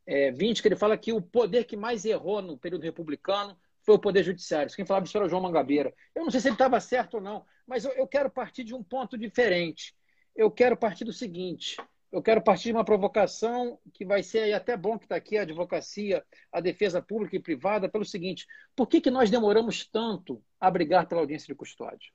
é, 0.06 0.30
20, 0.30 0.62
que 0.62 0.68
ele 0.68 0.76
fala 0.76 0.96
que 0.96 1.12
o 1.12 1.20
poder 1.20 1.64
que 1.64 1.76
mais 1.76 2.04
errou 2.04 2.42
no 2.42 2.58
período 2.58 2.82
republicano 2.82 3.56
foi 3.82 3.94
o 3.94 3.98
poder 3.98 4.22
judiciário. 4.22 4.74
Quem 4.74 4.84
falava 4.84 5.06
isso 5.06 5.16
era 5.16 5.26
o 5.26 5.28
João 5.28 5.42
Mangabeira. 5.42 5.92
Eu 6.14 6.24
não 6.24 6.30
sei 6.30 6.40
se 6.40 6.48
ele 6.48 6.54
estava 6.54 6.80
certo 6.80 7.14
ou 7.14 7.20
não, 7.20 7.44
mas 7.66 7.84
eu, 7.84 7.92
eu 7.92 8.06
quero 8.06 8.30
partir 8.30 8.64
de 8.64 8.74
um 8.74 8.82
ponto 8.82 9.16
diferente. 9.18 9.94
Eu 10.34 10.50
quero 10.50 10.76
partir 10.76 11.04
do 11.04 11.12
seguinte: 11.12 11.76
eu 12.14 12.22
quero 12.22 12.40
partir 12.40 12.66
de 12.66 12.74
uma 12.74 12.84
provocação 12.84 13.76
que 13.92 14.04
vai 14.04 14.22
ser 14.22 14.52
até 14.52 14.76
bom 14.76 14.96
que 14.96 15.04
está 15.04 15.16
aqui 15.16 15.36
a 15.36 15.42
advocacia, 15.42 16.24
a 16.52 16.60
defesa 16.60 17.02
pública 17.02 17.34
e 17.34 17.40
privada, 17.40 17.88
pelo 17.88 18.04
seguinte: 18.04 18.46
por 18.76 18.86
que, 18.86 19.00
que 19.00 19.10
nós 19.10 19.32
demoramos 19.32 19.84
tanto 19.84 20.40
a 20.60 20.70
brigar 20.70 21.08
pela 21.08 21.22
audiência 21.22 21.48
de 21.48 21.56
custódia? 21.56 22.12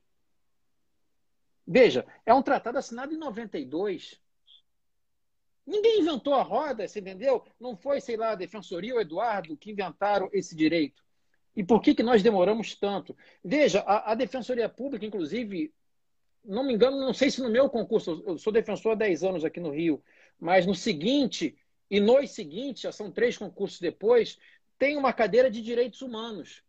Veja, 1.66 2.06
é 2.24 2.32
um 2.32 2.40
tratado 2.40 2.78
assinado 2.78 3.12
em 3.12 3.18
92. 3.18 4.18
Ninguém 5.66 6.00
inventou 6.00 6.32
a 6.32 6.42
roda, 6.42 6.88
você 6.88 7.00
entendeu? 7.00 7.44
Não 7.60 7.76
foi, 7.76 8.00
sei 8.00 8.16
lá, 8.16 8.30
a 8.30 8.36
Defensoria 8.36 8.94
ou 8.94 9.02
Eduardo 9.02 9.54
que 9.54 9.70
inventaram 9.70 10.30
esse 10.32 10.56
direito. 10.56 11.04
E 11.54 11.62
por 11.62 11.82
que, 11.82 11.94
que 11.94 12.02
nós 12.02 12.22
demoramos 12.22 12.74
tanto? 12.74 13.14
Veja, 13.44 13.80
a, 13.80 14.12
a 14.12 14.14
Defensoria 14.14 14.68
Pública, 14.68 15.04
inclusive, 15.04 15.74
não 16.44 16.64
me 16.64 16.74
engano, 16.74 16.98
não 16.98 17.12
sei 17.12 17.30
se 17.30 17.42
no 17.42 17.50
meu 17.50 17.68
concurso, 17.68 18.22
eu 18.26 18.38
sou 18.38 18.52
defensor 18.52 18.92
há 18.92 18.94
10 18.94 19.24
anos 19.24 19.44
aqui 19.44 19.60
no 19.60 19.70
Rio, 19.70 20.02
mas 20.38 20.66
no 20.66 20.74
seguinte, 20.74 21.56
e 21.90 22.00
nos 22.00 22.30
seguintes, 22.30 22.82
já 22.82 22.92
são 22.92 23.10
três 23.10 23.36
concursos 23.36 23.80
depois, 23.80 24.38
tem 24.78 24.96
uma 24.96 25.12
cadeira 25.12 25.50
de 25.50 25.60
direitos 25.60 26.02
humanos. 26.02 26.62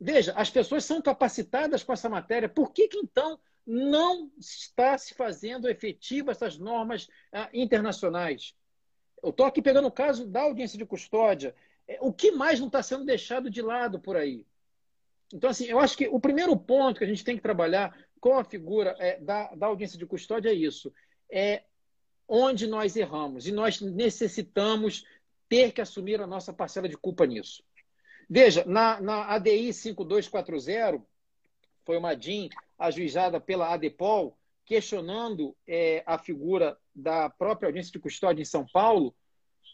Veja, 0.00 0.32
as 0.36 0.50
pessoas 0.50 0.84
são 0.84 1.00
capacitadas 1.00 1.82
com 1.82 1.92
essa 1.92 2.08
matéria. 2.08 2.48
Por 2.48 2.72
que, 2.72 2.88
que 2.88 2.98
então 2.98 3.38
não 3.66 4.30
está 4.38 4.96
se 4.96 5.12
fazendo 5.14 5.68
efetiva 5.68 6.30
essas 6.30 6.56
normas 6.56 7.08
ah, 7.32 7.50
internacionais. 7.52 8.54
Eu 9.20 9.30
estou 9.30 9.44
aqui 9.44 9.60
pegando 9.60 9.88
o 9.88 9.92
caso 9.92 10.24
da 10.24 10.42
audiência 10.42 10.78
de 10.78 10.86
custódia. 10.86 11.54
É, 11.88 11.98
o 12.00 12.12
que 12.12 12.30
mais 12.30 12.60
não 12.60 12.68
está 12.68 12.80
sendo 12.82 13.04
deixado 13.04 13.50
de 13.50 13.60
lado 13.60 13.98
por 13.98 14.16
aí? 14.16 14.46
Então, 15.34 15.50
assim, 15.50 15.64
eu 15.64 15.80
acho 15.80 15.96
que 15.96 16.06
o 16.06 16.20
primeiro 16.20 16.56
ponto 16.56 16.98
que 16.98 17.04
a 17.04 17.08
gente 17.08 17.24
tem 17.24 17.36
que 17.36 17.42
trabalhar 17.42 17.96
com 18.20 18.38
a 18.38 18.44
figura 18.44 18.94
é, 18.98 19.18
da, 19.20 19.54
da 19.54 19.66
audiência 19.66 19.98
de 19.98 20.06
custódia 20.06 20.50
é 20.50 20.54
isso. 20.54 20.92
É 21.30 21.62
onde 22.28 22.66
nós 22.66 22.96
erramos. 22.96 23.46
E 23.46 23.52
nós 23.52 23.80
necessitamos 23.80 25.04
ter 25.48 25.72
que 25.72 25.80
assumir 25.80 26.20
a 26.20 26.26
nossa 26.26 26.52
parcela 26.52 26.88
de 26.88 26.96
culpa 26.96 27.24
nisso. 27.26 27.62
Veja, 28.28 28.64
na, 28.64 29.00
na 29.00 29.26
ADI 29.26 29.72
5240, 29.72 31.02
foi 31.84 31.96
uma 31.96 32.14
DIN 32.14 32.48
ajuizada 32.76 33.40
pela 33.40 33.72
ADEPOL, 33.72 34.36
questionando 34.64 35.56
é, 35.66 36.02
a 36.04 36.18
figura 36.18 36.76
da 36.92 37.30
própria 37.30 37.68
audiência 37.68 37.92
de 37.92 38.00
custódia 38.00 38.42
em 38.42 38.46
São 38.46 38.66
Paulo, 38.66 39.14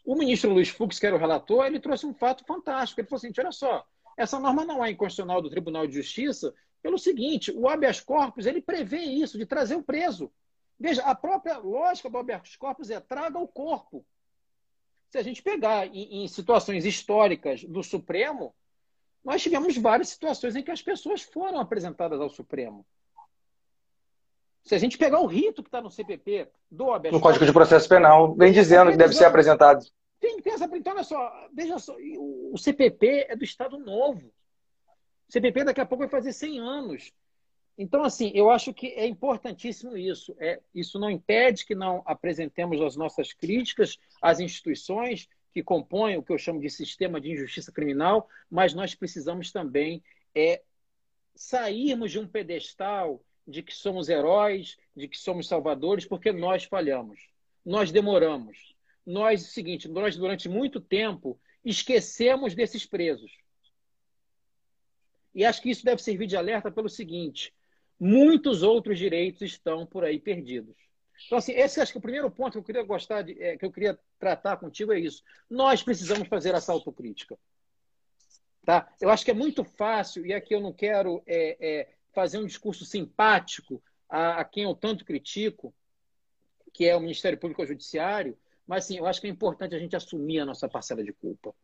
o 0.04 0.14
ministro 0.14 0.52
Luiz 0.52 0.68
Fux, 0.68 0.98
que 0.98 1.06
era 1.06 1.16
o 1.16 1.18
relator, 1.18 1.64
ele 1.64 1.80
trouxe 1.80 2.04
um 2.04 2.12
fato 2.12 2.44
fantástico. 2.44 3.00
Ele 3.00 3.08
falou 3.08 3.18
assim: 3.18 3.32
olha 3.38 3.52
só, 3.52 3.86
essa 4.16 4.38
norma 4.38 4.64
não 4.64 4.84
é 4.84 4.90
inconstitucional 4.90 5.40
do 5.40 5.48
Tribunal 5.48 5.86
de 5.86 5.94
Justiça 5.94 6.52
pelo 6.82 6.98
seguinte: 6.98 7.52
o 7.52 7.68
habeas 7.68 8.00
corpus 8.00 8.46
ele 8.46 8.60
prevê 8.60 9.00
isso, 9.00 9.38
de 9.38 9.46
trazer 9.46 9.76
o 9.76 9.82
preso. 9.82 10.30
Veja, 10.78 11.02
a 11.02 11.14
própria 11.14 11.58
lógica 11.58 12.10
do 12.10 12.18
habeas 12.18 12.56
corpus 12.56 12.90
é 12.90 12.98
traga 13.00 13.38
o 13.38 13.46
corpo. 13.46 14.04
Se 15.10 15.18
a 15.18 15.22
gente 15.22 15.42
pegar 15.42 15.86
em, 15.86 16.24
em 16.24 16.28
situações 16.28 16.84
históricas 16.84 17.62
do 17.64 17.82
Supremo, 17.82 18.54
nós 19.24 19.42
tivemos 19.42 19.76
várias 19.76 20.08
situações 20.08 20.56
em 20.56 20.62
que 20.62 20.70
as 20.70 20.82
pessoas 20.82 21.22
foram 21.22 21.60
apresentadas 21.60 22.20
ao 22.20 22.28
Supremo. 22.28 22.84
Se 24.64 24.74
a 24.74 24.78
gente 24.78 24.96
pegar 24.96 25.20
o 25.20 25.26
rito 25.26 25.62
que 25.62 25.68
está 25.68 25.80
no 25.80 25.90
CPP 25.90 26.48
do 26.70 26.92
habeas 26.92 27.12
No 27.12 27.20
Código 27.20 27.44
de 27.44 27.52
Processo 27.52 27.88
Penal, 27.88 28.34
vem 28.34 28.52
dizendo 28.52 28.90
que 28.90 28.96
deve 28.96 29.14
ser 29.14 29.24
apresentado. 29.24 29.84
Tem, 30.20 30.40
tem 30.40 30.52
essa, 30.52 30.64
então, 30.76 30.92
olha 30.94 31.02
só, 31.02 31.48
veja 31.52 31.78
só, 31.78 31.96
o 31.98 32.56
CPP 32.56 33.26
é 33.28 33.36
do 33.36 33.44
Estado 33.44 33.76
Novo. 33.78 34.32
O 35.32 35.38
CPP 35.40 35.64
daqui 35.64 35.80
a 35.80 35.86
pouco 35.86 36.02
vai 36.02 36.10
fazer 36.10 36.30
100 36.30 36.60
anos. 36.60 37.10
Então, 37.78 38.04
assim, 38.04 38.30
eu 38.34 38.50
acho 38.50 38.74
que 38.74 38.88
é 38.88 39.06
importantíssimo 39.06 39.96
isso. 39.96 40.36
É, 40.38 40.60
isso 40.74 40.98
não 40.98 41.10
impede 41.10 41.64
que 41.64 41.74
não 41.74 42.02
apresentemos 42.04 42.78
as 42.82 42.96
nossas 42.96 43.32
críticas 43.32 43.98
às 44.20 44.40
instituições 44.40 45.30
que 45.54 45.62
compõem 45.62 46.18
o 46.18 46.22
que 46.22 46.34
eu 46.34 46.36
chamo 46.36 46.60
de 46.60 46.68
sistema 46.68 47.18
de 47.18 47.32
injustiça 47.32 47.72
criminal, 47.72 48.28
mas 48.50 48.74
nós 48.74 48.94
precisamos 48.94 49.50
também 49.50 50.04
é, 50.34 50.60
sairmos 51.34 52.12
de 52.12 52.18
um 52.18 52.28
pedestal 52.28 53.24
de 53.48 53.62
que 53.62 53.74
somos 53.74 54.10
heróis, 54.10 54.76
de 54.94 55.08
que 55.08 55.16
somos 55.16 55.48
salvadores, 55.48 56.04
porque 56.04 56.30
nós 56.30 56.64
falhamos, 56.64 57.26
nós 57.64 57.90
demoramos. 57.90 58.76
Nós, 59.06 59.42
é 59.42 59.46
o 59.46 59.50
seguinte, 59.50 59.88
nós 59.88 60.14
durante 60.14 60.46
muito 60.46 60.78
tempo 60.78 61.40
esquecemos 61.64 62.54
desses 62.54 62.84
presos. 62.84 63.41
E 65.34 65.44
acho 65.44 65.62
que 65.62 65.70
isso 65.70 65.84
deve 65.84 66.02
servir 66.02 66.26
de 66.26 66.36
alerta 66.36 66.70
pelo 66.70 66.88
seguinte: 66.88 67.54
muitos 67.98 68.62
outros 68.62 68.98
direitos 68.98 69.42
estão 69.42 69.86
por 69.86 70.04
aí 70.04 70.18
perdidos. 70.18 70.76
Então, 71.26 71.38
assim, 71.38 71.52
esse 71.52 71.80
acho 71.80 71.92
que 71.92 71.98
o 71.98 72.02
primeiro 72.02 72.30
ponto 72.30 72.52
que 72.52 72.58
eu 72.58 72.64
queria 72.64 72.82
gostar 72.82 73.22
de, 73.22 73.40
é, 73.40 73.56
que 73.56 73.64
eu 73.64 73.70
queria 73.70 73.98
tratar 74.18 74.56
contigo 74.56 74.92
é 74.92 74.98
isso. 74.98 75.22
Nós 75.48 75.82
precisamos 75.82 76.28
fazer 76.28 76.54
essa 76.54 76.72
autocrítica. 76.72 77.38
Tá? 78.64 78.92
Eu 79.00 79.10
acho 79.10 79.24
que 79.24 79.30
é 79.30 79.34
muito 79.34 79.64
fácil, 79.64 80.24
e 80.24 80.32
aqui 80.32 80.54
eu 80.54 80.60
não 80.60 80.72
quero 80.72 81.22
é, 81.26 81.56
é, 81.60 81.88
fazer 82.12 82.38
um 82.38 82.46
discurso 82.46 82.84
simpático 82.84 83.82
a, 84.08 84.40
a, 84.40 84.44
quem 84.44 84.64
eu 84.64 84.74
tanto 84.74 85.04
critico, 85.04 85.74
que 86.72 86.86
é 86.86 86.94
o 86.96 87.00
Ministério 87.00 87.38
Público 87.38 87.66
Judiciário, 87.66 88.38
mas 88.66 88.84
assim, 88.84 88.98
eu 88.98 89.06
acho 89.06 89.20
que 89.20 89.26
é 89.26 89.30
importante 89.30 89.74
a 89.74 89.78
gente 89.78 89.96
assumir 89.96 90.38
a 90.38 90.44
nossa 90.44 90.68
parcela 90.68 91.02
de 91.02 91.12
culpa. 91.12 91.54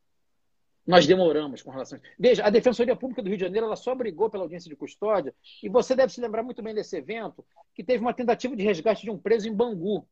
Nós 0.88 1.06
demoramos 1.06 1.60
com 1.60 1.70
relação. 1.70 2.00
Veja, 2.18 2.42
a 2.42 2.48
Defensoria 2.48 2.96
Pública 2.96 3.20
do 3.20 3.28
Rio 3.28 3.36
de 3.36 3.44
Janeiro 3.44 3.66
ela 3.66 3.76
só 3.76 3.94
brigou 3.94 4.30
pela 4.30 4.44
audiência 4.44 4.70
de 4.70 4.74
custódia, 4.74 5.34
e 5.62 5.68
você 5.68 5.94
deve 5.94 6.10
se 6.10 6.18
lembrar 6.18 6.42
muito 6.42 6.62
bem 6.62 6.74
desse 6.74 6.96
evento, 6.96 7.44
que 7.74 7.84
teve 7.84 8.00
uma 8.00 8.14
tentativa 8.14 8.56
de 8.56 8.64
resgate 8.64 9.02
de 9.02 9.10
um 9.10 9.18
preso 9.18 9.46
em 9.46 9.52
Bangu. 9.52 10.08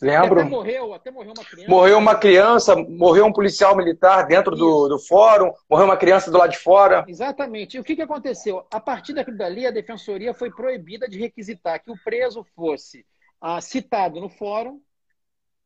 Lembro. 0.00 0.40
Até 0.40 0.50
morreu, 0.50 0.92
até 0.92 1.10
morreu 1.12 1.32
uma 1.36 1.44
criança. 1.44 1.70
Morreu 1.70 1.98
uma 1.98 2.14
criança, 2.16 2.74
morreu 2.76 3.26
um 3.26 3.32
policial 3.32 3.76
militar 3.76 4.26
dentro 4.26 4.56
do, 4.56 4.88
do 4.88 4.98
fórum, 4.98 5.52
morreu 5.70 5.84
uma 5.84 5.96
criança 5.96 6.32
do 6.32 6.38
lado 6.38 6.50
de 6.50 6.58
fora. 6.58 7.04
Exatamente. 7.06 7.76
E 7.76 7.80
o 7.80 7.84
que, 7.84 7.94
que 7.94 8.02
aconteceu? 8.02 8.66
A 8.72 8.80
partir 8.80 9.12
daquilo 9.12 9.36
dali, 9.36 9.68
a 9.68 9.70
defensoria 9.70 10.34
foi 10.34 10.50
proibida 10.50 11.08
de 11.08 11.16
requisitar 11.16 11.80
que 11.80 11.92
o 11.92 12.02
preso 12.02 12.44
fosse 12.56 13.06
ah, 13.40 13.60
citado 13.60 14.20
no 14.20 14.28
fórum 14.28 14.80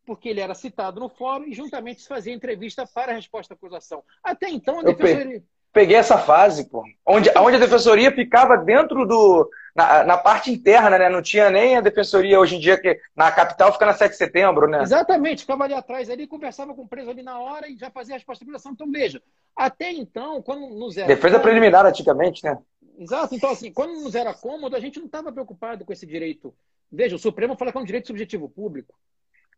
porque 0.06 0.28
ele 0.28 0.40
era 0.40 0.54
citado 0.54 1.00
no 1.00 1.08
fórum 1.08 1.44
e 1.44 1.52
juntamente 1.52 2.00
se 2.00 2.08
fazia 2.08 2.32
entrevista 2.32 2.86
para 2.86 3.12
a 3.12 3.14
resposta 3.16 3.52
à 3.52 3.56
acusação. 3.56 4.02
Até 4.22 4.48
então, 4.48 4.78
a 4.78 4.82
Eu 4.82 4.94
defensoria. 4.94 5.42
Peguei 5.72 5.96
essa 5.96 6.16
fase, 6.16 6.70
pô. 6.70 6.82
Onde, 7.04 7.30
onde 7.36 7.56
a 7.56 7.60
defensoria 7.60 8.10
ficava 8.10 8.56
dentro 8.56 9.04
do. 9.04 9.50
Na, 9.75 10.04
na, 10.04 10.16
parte 10.16 10.50
interna, 10.50 10.96
né? 10.98 11.10
Não 11.10 11.20
tinha 11.20 11.50
nem 11.50 11.76
a 11.76 11.82
defensoria 11.82 12.40
hoje 12.40 12.56
em 12.56 12.58
dia, 12.58 12.80
que 12.80 12.98
na 13.14 13.30
capital 13.30 13.70
fica 13.75 13.84
na 13.84 13.92
7 13.92 14.12
de 14.12 14.16
setembro, 14.16 14.66
né? 14.66 14.80
Exatamente, 14.80 15.42
ficava 15.42 15.64
ali 15.64 15.75
atrás 15.75 16.08
ali, 16.08 16.26
conversava 16.26 16.72
com 16.72 16.84
o 16.84 16.88
preso 16.88 17.10
ali 17.10 17.22
na 17.22 17.38
hora 17.38 17.68
e 17.68 17.76
já 17.76 17.90
fazia 17.90 18.14
a 18.14 18.16
resposta 18.16 18.42
à 18.42 18.44
acusação. 18.46 18.72
Então, 18.72 18.90
veja, 18.90 19.20
até 19.54 19.92
então, 19.92 20.40
quando 20.40 20.66
nos 20.66 20.96
era. 20.96 21.08
Defesa 21.08 21.38
preliminar, 21.38 21.84
antigamente, 21.84 22.42
né? 22.42 22.56
Exato, 22.98 23.34
então, 23.34 23.50
assim, 23.50 23.70
quando 23.70 24.00
nos 24.00 24.14
era 24.14 24.32
cômodo, 24.32 24.75
a 24.75 24.80
gente 24.80 24.98
não 24.98 25.04
estava 25.04 25.30
preocupado 25.30 25.84
com 25.84 25.92
esse 25.92 26.06
direito. 26.06 26.54
Veja, 26.90 27.16
o 27.16 27.18
Supremo 27.18 27.54
fala 27.54 27.70
que 27.70 27.76
é 27.76 27.80
um 27.82 27.84
direito 27.84 28.06
subjetivo 28.06 28.48
público. 28.48 28.94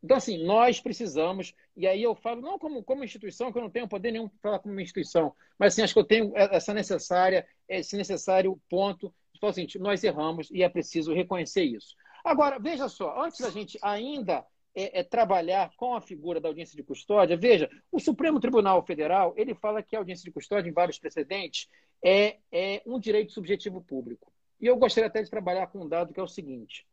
Então, 0.03 0.17
assim, 0.17 0.45
nós 0.45 0.81
precisamos, 0.81 1.55
e 1.77 1.87
aí 1.87 2.03
eu 2.03 2.15
falo, 2.15 2.41
não 2.41 2.59
como, 2.59 2.83
como 2.85 3.03
instituição, 3.03 3.51
que 3.51 3.59
eu 3.59 3.63
não 3.63 3.71
tenho 3.71 3.89
poder 3.89 4.13
nenhum 4.13 4.29
para 4.29 4.39
falar 4.43 4.59
como 4.61 4.73
uma 4.73 4.83
instituição, 4.83 5.35
mas 5.59 5.73
assim, 5.73 5.83
acho 5.83 5.93
que 5.93 6.01
eu 6.01 6.05
tenho 6.05 6.33
essa 6.37 6.73
necessária, 6.73 7.47
esse 7.69 7.97
necessário 7.97 8.61
ponto 8.71 9.13
de 9.33 9.41
falar 9.41 9.51
assim, 9.51 9.67
nós 9.79 10.03
erramos 10.05 10.51
e 10.51 10.63
é 10.63 10.69
preciso 10.69 11.13
reconhecer 11.13 11.63
isso. 11.63 11.97
Agora, 12.25 12.59
veja 12.59 12.89
só, 12.89 13.23
antes 13.23 13.41
da 13.41 13.51
gente 13.51 13.79
ainda 13.83 14.45
é, 14.75 15.01
é, 15.01 15.03
trabalhar 15.03 15.73
com 15.77 15.95
a 15.95 16.01
figura 16.01 16.41
da 16.41 16.49
audiência 16.49 16.77
de 16.77 16.83
custódia, 16.83 17.37
veja, 17.37 17.69
o 17.91 17.99
Supremo 17.99 18.39
Tribunal 18.39 18.85
Federal, 18.85 19.35
ele 19.37 19.55
fala 19.55 19.83
que 19.83 19.97
a 19.97 19.99
audiência 19.99 20.25
de 20.25 20.31
custódia, 20.31 20.69
em 20.69 20.73
vários 20.73 20.99
precedentes, 20.99 21.69
é, 22.05 22.37
é 22.53 22.83
um 22.87 22.99
direito 22.99 23.33
subjetivo 23.33 23.81
público. 23.81 24.33
E 24.61 24.67
eu 24.67 24.77
gostaria 24.77 25.09
até 25.09 25.23
de 25.23 25.31
trabalhar 25.31 25.69
com 25.69 25.81
um 25.81 25.89
dado 25.89 26.13
que 26.13 26.21
é 26.21 26.23
o 26.23 26.29
seguinte, 26.29 26.87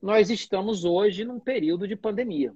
nós 0.00 0.30
estamos 0.30 0.84
hoje 0.84 1.24
num 1.24 1.40
período 1.40 1.86
de 1.86 1.96
pandemia. 1.96 2.54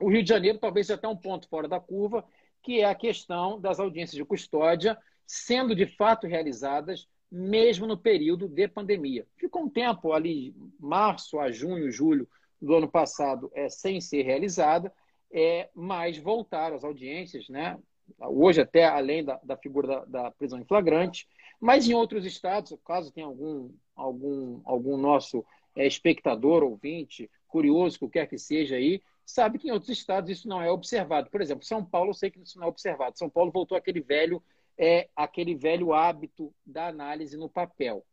O 0.00 0.10
Rio 0.10 0.22
de 0.22 0.28
Janeiro 0.28 0.58
talvez 0.58 0.86
seja 0.86 0.98
até 0.98 1.08
um 1.08 1.16
ponto 1.16 1.48
fora 1.48 1.68
da 1.68 1.80
curva, 1.80 2.24
que 2.62 2.80
é 2.80 2.84
a 2.84 2.94
questão 2.94 3.60
das 3.60 3.80
audiências 3.80 4.16
de 4.16 4.24
custódia 4.24 4.98
sendo 5.26 5.74
de 5.74 5.86
fato 5.86 6.26
realizadas 6.26 7.08
mesmo 7.30 7.86
no 7.86 7.96
período 7.96 8.46
de 8.46 8.68
pandemia. 8.68 9.26
Ficou 9.36 9.62
um 9.62 9.70
tempo 9.70 10.12
ali, 10.12 10.54
março 10.78 11.38
a 11.40 11.50
junho, 11.50 11.90
julho 11.90 12.28
do 12.60 12.74
ano 12.74 12.88
passado, 12.88 13.50
é, 13.54 13.68
sem 13.68 14.00
ser 14.00 14.22
realizada, 14.22 14.92
é, 15.32 15.70
mas 15.74 16.18
voltaram 16.18 16.76
as 16.76 16.84
audiências, 16.84 17.48
né? 17.48 17.78
hoje 18.20 18.60
até 18.60 18.84
além 18.84 19.24
da, 19.24 19.40
da 19.42 19.56
figura 19.56 19.86
da, 19.88 20.04
da, 20.04 20.30
prisão 20.30 20.58
em 20.58 20.64
flagrante, 20.64 21.26
mas 21.58 21.88
em 21.88 21.94
outros 21.94 22.26
estados, 22.26 22.76
caso 22.84 23.12
tenha 23.12 23.26
algum, 23.26 23.70
algum, 23.96 24.60
algum 24.64 24.96
nosso 24.96 25.44
é 25.74 25.86
espectador, 25.86 26.62
ouvinte, 26.62 27.30
curioso, 27.48 27.98
que 27.98 28.08
quer 28.08 28.26
que 28.26 28.38
seja 28.38 28.76
aí, 28.76 29.02
sabe 29.24 29.58
que 29.58 29.68
em 29.68 29.72
outros 29.72 29.90
estados 29.90 30.30
isso 30.30 30.48
não 30.48 30.60
é 30.60 30.70
observado. 30.70 31.30
Por 31.30 31.40
exemplo, 31.40 31.64
São 31.64 31.84
Paulo, 31.84 32.10
eu 32.10 32.14
sei 32.14 32.30
que 32.30 32.40
isso 32.40 32.58
não 32.58 32.66
é 32.66 32.70
observado. 32.70 33.18
São 33.18 33.30
Paulo 33.30 33.50
voltou 33.50 33.76
aquele 33.76 34.00
velho, 34.00 34.42
é, 34.76 35.08
aquele 35.14 35.54
velho 35.54 35.92
hábito 35.92 36.54
da 36.64 36.88
análise 36.88 37.36
no 37.36 37.48
papel. 37.48 38.04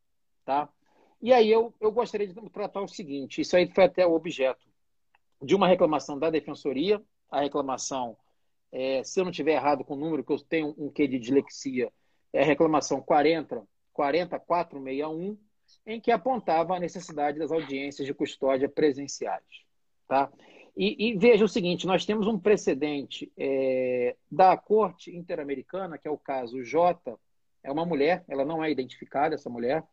Tá? 0.46 0.70
E 1.22 1.34
aí 1.34 1.50
eu, 1.50 1.74
eu 1.80 1.92
gostaria 1.92 2.28
de 2.28 2.34
tratar 2.50 2.82
o 2.82 2.88
seguinte: 2.88 3.42
isso 3.42 3.56
aí 3.56 3.70
foi 3.74 3.86
até 3.86 4.06
o 4.06 4.14
objeto 4.14 4.68
de 5.42 5.56
uma 5.56 5.68
reclamação 5.68 6.18
da 6.18 6.30
defensoria. 6.30 7.02
A 7.30 7.42
reclamação, 7.42 8.18
é, 8.72 9.04
se 9.04 9.20
eu 9.20 9.24
não 9.24 9.32
estiver 9.32 9.54
errado 9.54 9.84
com 9.84 9.94
o 9.94 9.98
número, 9.98 10.24
que 10.24 10.32
eu 10.32 10.40
tenho 10.40 10.74
um 10.78 10.90
quê 10.90 11.08
de 11.08 11.20
dislexia, 11.20 11.92
é 12.34 12.42
a 12.42 12.46
reclamação 12.46 13.02
40, 13.02 13.68
40461 13.94 15.38
em 15.90 16.00
que 16.00 16.12
apontava 16.12 16.76
a 16.76 16.80
necessidade 16.80 17.40
das 17.40 17.52
audiências 17.52 18.06
de 18.06 18.14
custódia 18.14 18.70
presenciais. 18.70 19.44
Tá? 20.08 20.32
E, 20.78 21.10
e 21.10 21.18
veja 21.18 21.44
o 21.44 21.50
seguinte: 21.50 21.88
nós 21.88 22.06
temos 22.06 22.28
um 22.28 22.38
precedente 22.38 23.32
é, 23.36 24.16
da 24.32 24.56
Corte 24.56 25.16
Interamericana, 25.16 25.98
que 25.98 26.08
é 26.08 26.12
o 26.12 26.18
caso 26.18 26.64
J. 26.64 27.18
É 27.64 27.72
uma 27.72 27.86
mulher, 27.86 28.24
ela 28.28 28.46
não 28.46 28.64
é 28.64 28.72
identificada, 28.72 29.36
essa 29.36 29.50
mulher. 29.50 29.84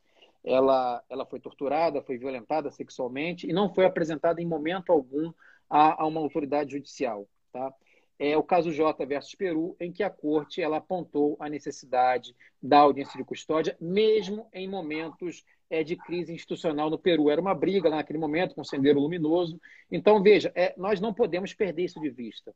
Ela, 0.45 1.03
ela 1.09 1.27
foi 1.27 1.41
torturada, 1.41 2.03
foi 2.03 2.19
violentada 2.19 2.71
sexualmente 2.71 3.49
e 3.49 3.53
não 3.53 3.75
foi 3.75 3.85
apresentada 3.85 4.41
em 4.41 4.47
momento 4.47 4.93
algum 4.93 5.33
a, 5.69 6.03
a 6.03 6.07
uma 6.07 6.21
autoridade 6.21 6.73
judicial. 6.73 7.27
Tá? 7.53 7.75
é 8.19 8.37
o 8.37 8.43
caso 8.43 8.73
J 8.73 9.05
versus 9.05 9.35
Peru, 9.35 9.77
em 9.79 9.93
que 9.93 10.03
a 10.03 10.11
corte 10.11 10.63
ela 10.63 10.79
apontou 10.79 11.37
a 11.39 11.49
necessidade 11.49 12.35
da 12.63 12.79
audiência 12.79 13.17
de 13.19 13.25
custódia, 13.25 13.77
mesmo 13.81 14.49
em 14.53 14.69
momentos 14.69 15.45
é, 15.71 15.83
de 15.83 15.97
crise 15.97 16.33
institucional 16.33 16.91
no 16.91 16.99
Peru. 16.99 17.31
Era 17.31 17.41
uma 17.41 17.55
briga 17.55 17.91
naquele 17.91 18.19
momento 18.19 18.55
com 18.55 18.61
o 18.61 18.65
Sendeiro 18.65 19.01
Luminoso. 19.01 19.61
Então, 19.91 20.23
veja, 20.23 20.53
é, 20.55 20.75
nós 20.77 21.01
não 21.01 21.13
podemos 21.13 21.53
perder 21.55 21.85
isso 21.85 22.01
de 22.01 22.11
vista. 22.11 22.55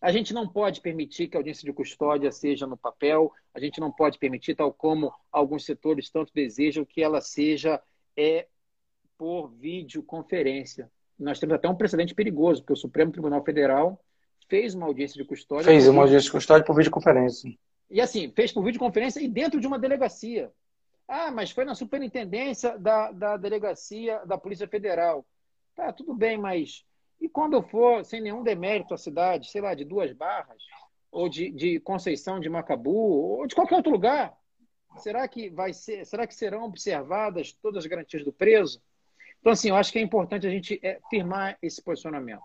A 0.00 0.12
gente 0.12 0.34
não 0.34 0.46
pode 0.46 0.82
permitir 0.82 1.28
que 1.28 1.36
a 1.36 1.40
audiência 1.40 1.64
de 1.64 1.72
custódia 1.72 2.30
seja 2.30 2.66
no 2.66 2.76
papel, 2.76 3.32
a 3.54 3.60
gente 3.60 3.80
não 3.80 3.90
pode 3.90 4.18
permitir, 4.18 4.54
tal 4.54 4.70
como 4.70 5.10
alguns 5.32 5.64
setores 5.64 6.10
tanto 6.10 6.30
desejam, 6.34 6.84
que 6.84 7.02
ela 7.02 7.22
seja 7.22 7.80
é, 8.14 8.46
por 9.16 9.48
videoconferência. 9.48 10.90
Nós 11.18 11.38
temos 11.38 11.54
até 11.54 11.68
um 11.68 11.74
precedente 11.74 12.14
perigoso, 12.14 12.60
porque 12.60 12.74
o 12.74 12.76
Supremo 12.76 13.12
Tribunal 13.12 13.42
Federal 13.42 13.98
fez 14.46 14.74
uma 14.74 14.86
audiência 14.86 15.20
de 15.20 15.26
custódia. 15.26 15.64
Fez 15.64 15.88
uma 15.88 16.02
audiência 16.02 16.26
de 16.26 16.32
custódia 16.32 16.66
por 16.66 16.76
videoconferência. 16.76 17.56
E 17.90 18.00
assim, 18.00 18.30
fez 18.34 18.52
por 18.52 18.62
videoconferência 18.62 19.20
e 19.20 19.28
dentro 19.28 19.58
de 19.58 19.66
uma 19.66 19.78
delegacia. 19.78 20.52
Ah, 21.06 21.30
mas 21.30 21.50
foi 21.50 21.64
na 21.64 21.74
superintendência 21.74 22.78
da, 22.78 23.12
da 23.12 23.36
delegacia 23.36 24.24
da 24.26 24.38
Polícia 24.38 24.66
Federal. 24.66 25.24
Tá, 25.74 25.92
tudo 25.92 26.14
bem, 26.14 26.38
mas 26.38 26.84
e 27.20 27.28
quando 27.28 27.54
eu 27.54 27.62
for 27.62 28.04
sem 28.04 28.20
nenhum 28.20 28.42
demérito 28.42 28.94
à 28.94 28.98
cidade, 28.98 29.50
sei 29.50 29.60
lá, 29.60 29.74
de 29.74 29.84
Duas 29.84 30.12
Barras, 30.12 30.62
ou 31.10 31.28
de, 31.28 31.50
de 31.50 31.80
Conceição 31.80 32.40
de 32.40 32.48
Macabu, 32.48 32.90
ou 32.90 33.46
de 33.46 33.54
qualquer 33.54 33.76
outro 33.76 33.92
lugar? 33.92 34.36
Será 34.96 35.26
que 35.26 35.48
vai 35.50 35.72
ser, 35.72 36.04
será 36.04 36.26
que 36.26 36.34
serão 36.34 36.64
observadas 36.64 37.52
todas 37.52 37.84
as 37.84 37.86
garantias 37.86 38.24
do 38.24 38.32
preso? 38.32 38.82
Então, 39.40 39.52
assim, 39.52 39.68
eu 39.68 39.76
acho 39.76 39.92
que 39.92 39.98
é 39.98 40.02
importante 40.02 40.46
a 40.46 40.50
gente 40.50 40.78
é, 40.82 41.00
firmar 41.10 41.58
esse 41.62 41.82
posicionamento. 41.82 42.42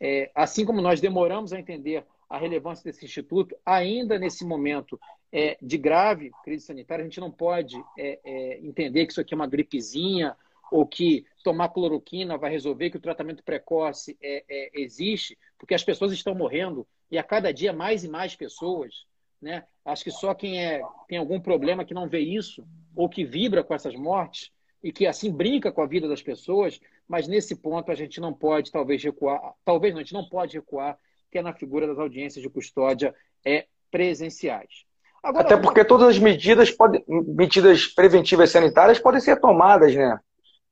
É, 0.00 0.30
assim 0.34 0.64
como 0.64 0.80
nós 0.80 1.00
demoramos 1.00 1.52
a 1.52 1.58
entender 1.58 2.06
a 2.28 2.38
relevância 2.38 2.84
desse 2.84 3.04
instituto, 3.04 3.56
ainda 3.66 4.18
nesse 4.18 4.44
momento 4.44 4.98
é, 5.32 5.56
de 5.60 5.78
grave 5.78 6.30
crise 6.44 6.66
sanitária, 6.66 7.02
a 7.02 7.06
gente 7.06 7.20
não 7.20 7.30
pode 7.30 7.76
é, 7.98 8.18
é, 8.24 8.58
entender 8.60 9.06
que 9.06 9.12
isso 9.12 9.20
aqui 9.20 9.34
é 9.34 9.36
uma 9.36 9.46
gripezinha 9.46 10.36
ou 10.70 10.86
que 10.86 11.26
tomar 11.42 11.68
cloroquina 11.70 12.38
vai 12.38 12.50
resolver, 12.50 12.90
que 12.90 12.96
o 12.96 13.00
tratamento 13.00 13.42
precoce 13.42 14.16
é, 14.22 14.44
é, 14.48 14.70
existe, 14.74 15.36
porque 15.58 15.74
as 15.74 15.82
pessoas 15.82 16.12
estão 16.12 16.34
morrendo 16.34 16.86
e 17.10 17.18
a 17.18 17.24
cada 17.24 17.52
dia 17.52 17.72
mais 17.72 18.04
e 18.04 18.08
mais 18.08 18.36
pessoas. 18.36 19.04
Né? 19.40 19.64
Acho 19.84 20.04
que 20.04 20.10
só 20.10 20.34
quem 20.34 20.64
é, 20.64 20.82
tem 21.08 21.18
algum 21.18 21.40
problema 21.40 21.84
que 21.84 21.94
não 21.94 22.08
vê 22.08 22.20
isso 22.20 22.64
ou 22.94 23.08
que 23.08 23.24
vibra 23.24 23.64
com 23.64 23.74
essas 23.74 23.94
mortes 23.94 24.52
e 24.82 24.92
que 24.92 25.06
assim 25.06 25.32
brinca 25.32 25.72
com 25.72 25.82
a 25.82 25.86
vida 25.86 26.08
das 26.08 26.22
pessoas, 26.22 26.80
mas 27.08 27.26
nesse 27.26 27.56
ponto 27.56 27.90
a 27.90 27.94
gente 27.94 28.20
não 28.20 28.32
pode 28.32 28.70
talvez 28.70 29.02
recuar, 29.02 29.54
talvez 29.64 29.92
não, 29.92 30.00
a 30.00 30.02
gente 30.02 30.14
não 30.14 30.28
pode 30.28 30.56
recuar, 30.56 30.98
que 31.30 31.38
é 31.38 31.42
na 31.42 31.52
figura 31.52 31.86
das 31.86 31.98
audiências 31.98 32.42
de 32.42 32.48
custódia 32.48 33.14
é 33.44 33.66
presenciais. 33.90 34.84
Agora, 35.22 35.44
Até 35.44 35.56
porque 35.56 35.84
todas 35.84 36.08
as 36.08 36.18
medidas, 36.18 36.70
pode, 36.70 37.04
medidas 37.06 37.86
preventivas 37.86 38.50
sanitárias 38.50 38.98
podem 38.98 39.20
ser 39.20 39.38
tomadas, 39.38 39.94
né? 39.94 40.18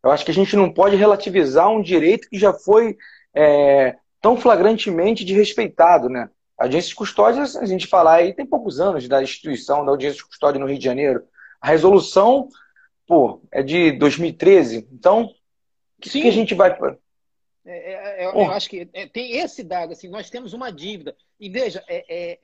Eu 0.02 0.10
acho 0.10 0.24
que 0.24 0.30
a 0.30 0.34
gente 0.34 0.56
não 0.56 0.72
pode 0.72 0.96
relativizar 0.96 1.68
um 1.68 1.82
direito 1.82 2.28
que 2.28 2.38
já 2.38 2.52
foi 2.52 2.96
é, 3.34 3.96
tão 4.20 4.36
flagrantemente 4.36 5.24
desrespeitado, 5.24 6.08
né? 6.08 6.30
A 6.56 6.64
audiência 6.64 6.88
de 6.88 6.94
custódia, 6.94 7.42
a 7.42 7.66
gente 7.66 7.86
falar 7.86 8.14
aí, 8.14 8.32
tem 8.32 8.46
poucos 8.46 8.80
anos 8.80 9.06
da 9.06 9.22
instituição 9.22 9.84
da 9.84 9.92
audiência 9.92 10.18
de 10.18 10.26
custódia 10.26 10.58
no 10.58 10.66
Rio 10.66 10.78
de 10.78 10.84
Janeiro. 10.84 11.22
A 11.60 11.68
resolução, 11.68 12.48
pô, 13.06 13.42
é 13.52 13.62
de 13.62 13.92
2013. 13.92 14.88
Então, 14.92 15.24
o 15.24 16.00
que, 16.00 16.10
que, 16.10 16.28
a 16.28 16.32
gente 16.32 16.54
vai... 16.54 16.76
É, 17.64 17.92
é, 17.92 18.24
é 18.24 18.26
eu, 18.26 18.30
eu 18.30 18.50
acho 18.50 18.68
que 18.68 18.88
é, 18.92 19.06
tem 19.06 19.36
esse 19.36 19.62
dado, 19.62 19.92
assim, 19.92 20.08
nós 20.08 20.30
temos 20.30 20.52
uma 20.52 20.72
dívida. 20.72 21.14
E 21.38 21.48
veja, 21.48 21.84
é, 21.88 22.38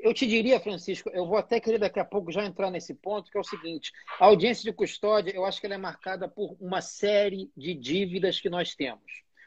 eu 0.00 0.14
te 0.14 0.26
diria, 0.26 0.60
Francisco, 0.60 1.10
eu 1.10 1.26
vou 1.26 1.36
até 1.36 1.60
querer 1.60 1.78
daqui 1.78 2.00
a 2.00 2.04
pouco 2.04 2.32
já 2.32 2.44
entrar 2.44 2.70
nesse 2.70 2.94
ponto, 2.94 3.30
que 3.30 3.36
é 3.36 3.40
o 3.40 3.44
seguinte: 3.44 3.92
a 4.18 4.26
audiência 4.26 4.64
de 4.64 4.72
custódia, 4.76 5.34
eu 5.34 5.44
acho 5.44 5.60
que 5.60 5.66
ela 5.66 5.74
é 5.74 5.78
marcada 5.78 6.28
por 6.28 6.56
uma 6.60 6.80
série 6.80 7.50
de 7.56 7.74
dívidas 7.74 8.40
que 8.40 8.50
nós 8.50 8.74
temos. 8.74 9.04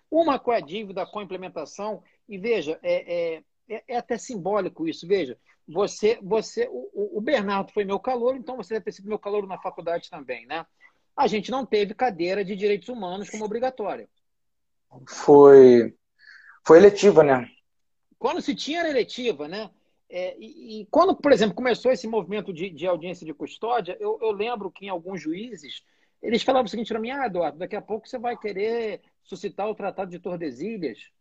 Uma 0.09 0.37
com 0.37 0.51
a 0.51 0.59
dívida 0.59 1.05
com 1.05 1.19
a 1.19 1.23
implementação, 1.23 2.03
e 2.27 2.37
veja, 2.37 2.79
é, 2.83 3.13
é, 3.13 3.43
é, 3.69 3.83
é 3.87 3.97
até 3.97 4.17
simbólico 4.17 4.87
isso. 4.87 5.07
Veja, 5.07 5.37
você, 5.67 6.19
você, 6.21 6.67
o, 6.71 7.17
o 7.17 7.21
Bernardo 7.21 7.71
foi 7.71 7.83
meu 7.83 7.99
calor, 7.99 8.35
então 8.35 8.57
você 8.57 8.75
deve 8.75 8.85
ter 8.85 8.91
sido 8.91 9.07
meu 9.07 9.19
calor 9.19 9.47
na 9.47 9.57
faculdade 9.57 10.09
também, 10.09 10.45
né? 10.45 10.65
A 11.15 11.27
gente 11.27 11.49
não 11.49 11.65
teve 11.65 11.93
cadeira 11.93 12.43
de 12.43 12.55
direitos 12.55 12.89
humanos 12.89 13.29
como 13.29 13.45
obrigatória. 13.45 14.07
Foi, 15.07 15.95
foi 16.65 16.77
eletiva, 16.77 17.23
né? 17.23 17.49
Quando 18.19 18.41
se 18.41 18.53
tinha 18.53 18.81
era 18.81 18.89
eletiva, 18.89 19.47
né? 19.47 19.69
É, 20.09 20.37
e, 20.37 20.81
e, 20.81 20.85
quando, 20.87 21.15
por 21.15 21.31
exemplo, 21.31 21.55
começou 21.55 21.91
esse 21.91 22.07
movimento 22.07 22.53
de, 22.53 22.69
de 22.69 22.85
audiência 22.85 23.25
de 23.25 23.33
custódia, 23.33 23.97
eu, 23.99 24.19
eu, 24.21 24.31
lembro 24.31 24.71
que 24.71 24.85
em 24.85 24.89
alguns 24.89 25.21
juízes 25.21 25.83
eles 26.21 26.43
falavam 26.43 26.65
o 26.65 26.69
seguinte 26.69 26.89
para 26.89 26.99
mim: 26.99 27.09
ah, 27.09 27.25
Eduardo, 27.25 27.57
daqui 27.57 27.75
a 27.75 27.81
pouco 27.81 28.07
você 28.07 28.17
vai 28.17 28.37
querer 28.37 29.01
suscitar 29.23 29.67
o 29.67 29.75
Tratado 29.75 30.11
de 30.11 30.19
Tordesilhas. 30.19 31.11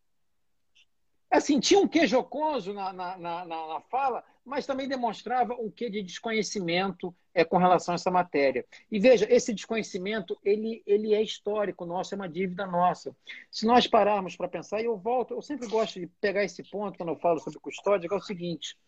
Assim, 1.35 1.59
tinha 1.59 1.81
um 1.81 1.89
quê 1.89 2.07
jocoso 2.07 2.73
na, 2.73 2.93
na, 2.93 3.19
na, 3.19 3.45
na 3.45 3.81
fala, 3.91 4.23
mas 4.45 4.67
também 4.67 4.87
demonstrava 4.87 5.53
um 5.55 5.69
quê 5.69 5.91
de 5.91 6.01
desconhecimento 6.01 7.13
é, 7.35 7.45
com 7.45 7.57
relação 7.57 7.93
a 7.93 7.97
essa 7.97 8.09
matéria. 8.09 8.65
E 8.89 9.01
veja, 9.01 9.27
esse 9.29 9.53
desconhecimento 9.53 10.39
ele, 10.45 10.81
ele 10.87 11.13
é 11.13 11.21
histórico 11.21 11.85
nosso, 11.85 12.15
é 12.15 12.17
uma 12.17 12.29
dívida 12.29 12.69
nossa. 12.69 13.17
Se 13.51 13.67
nós 13.67 13.85
pararmos 13.85 14.37
para 14.37 14.47
pensar, 14.47 14.81
e 14.81 14.85
eu 14.85 14.97
volto, 14.97 15.35
eu 15.35 15.43
sempre 15.43 15.67
gosto 15.67 15.99
de 15.99 16.07
pegar 16.21 16.45
esse 16.45 16.63
ponto 16.63 16.97
quando 16.97 17.09
eu 17.09 17.17
falo 17.17 17.41
sobre 17.41 17.59
custódia, 17.59 18.09
que 18.09 18.15
é 18.15 18.19
o 18.19 18.21
seguinte: 18.21 18.79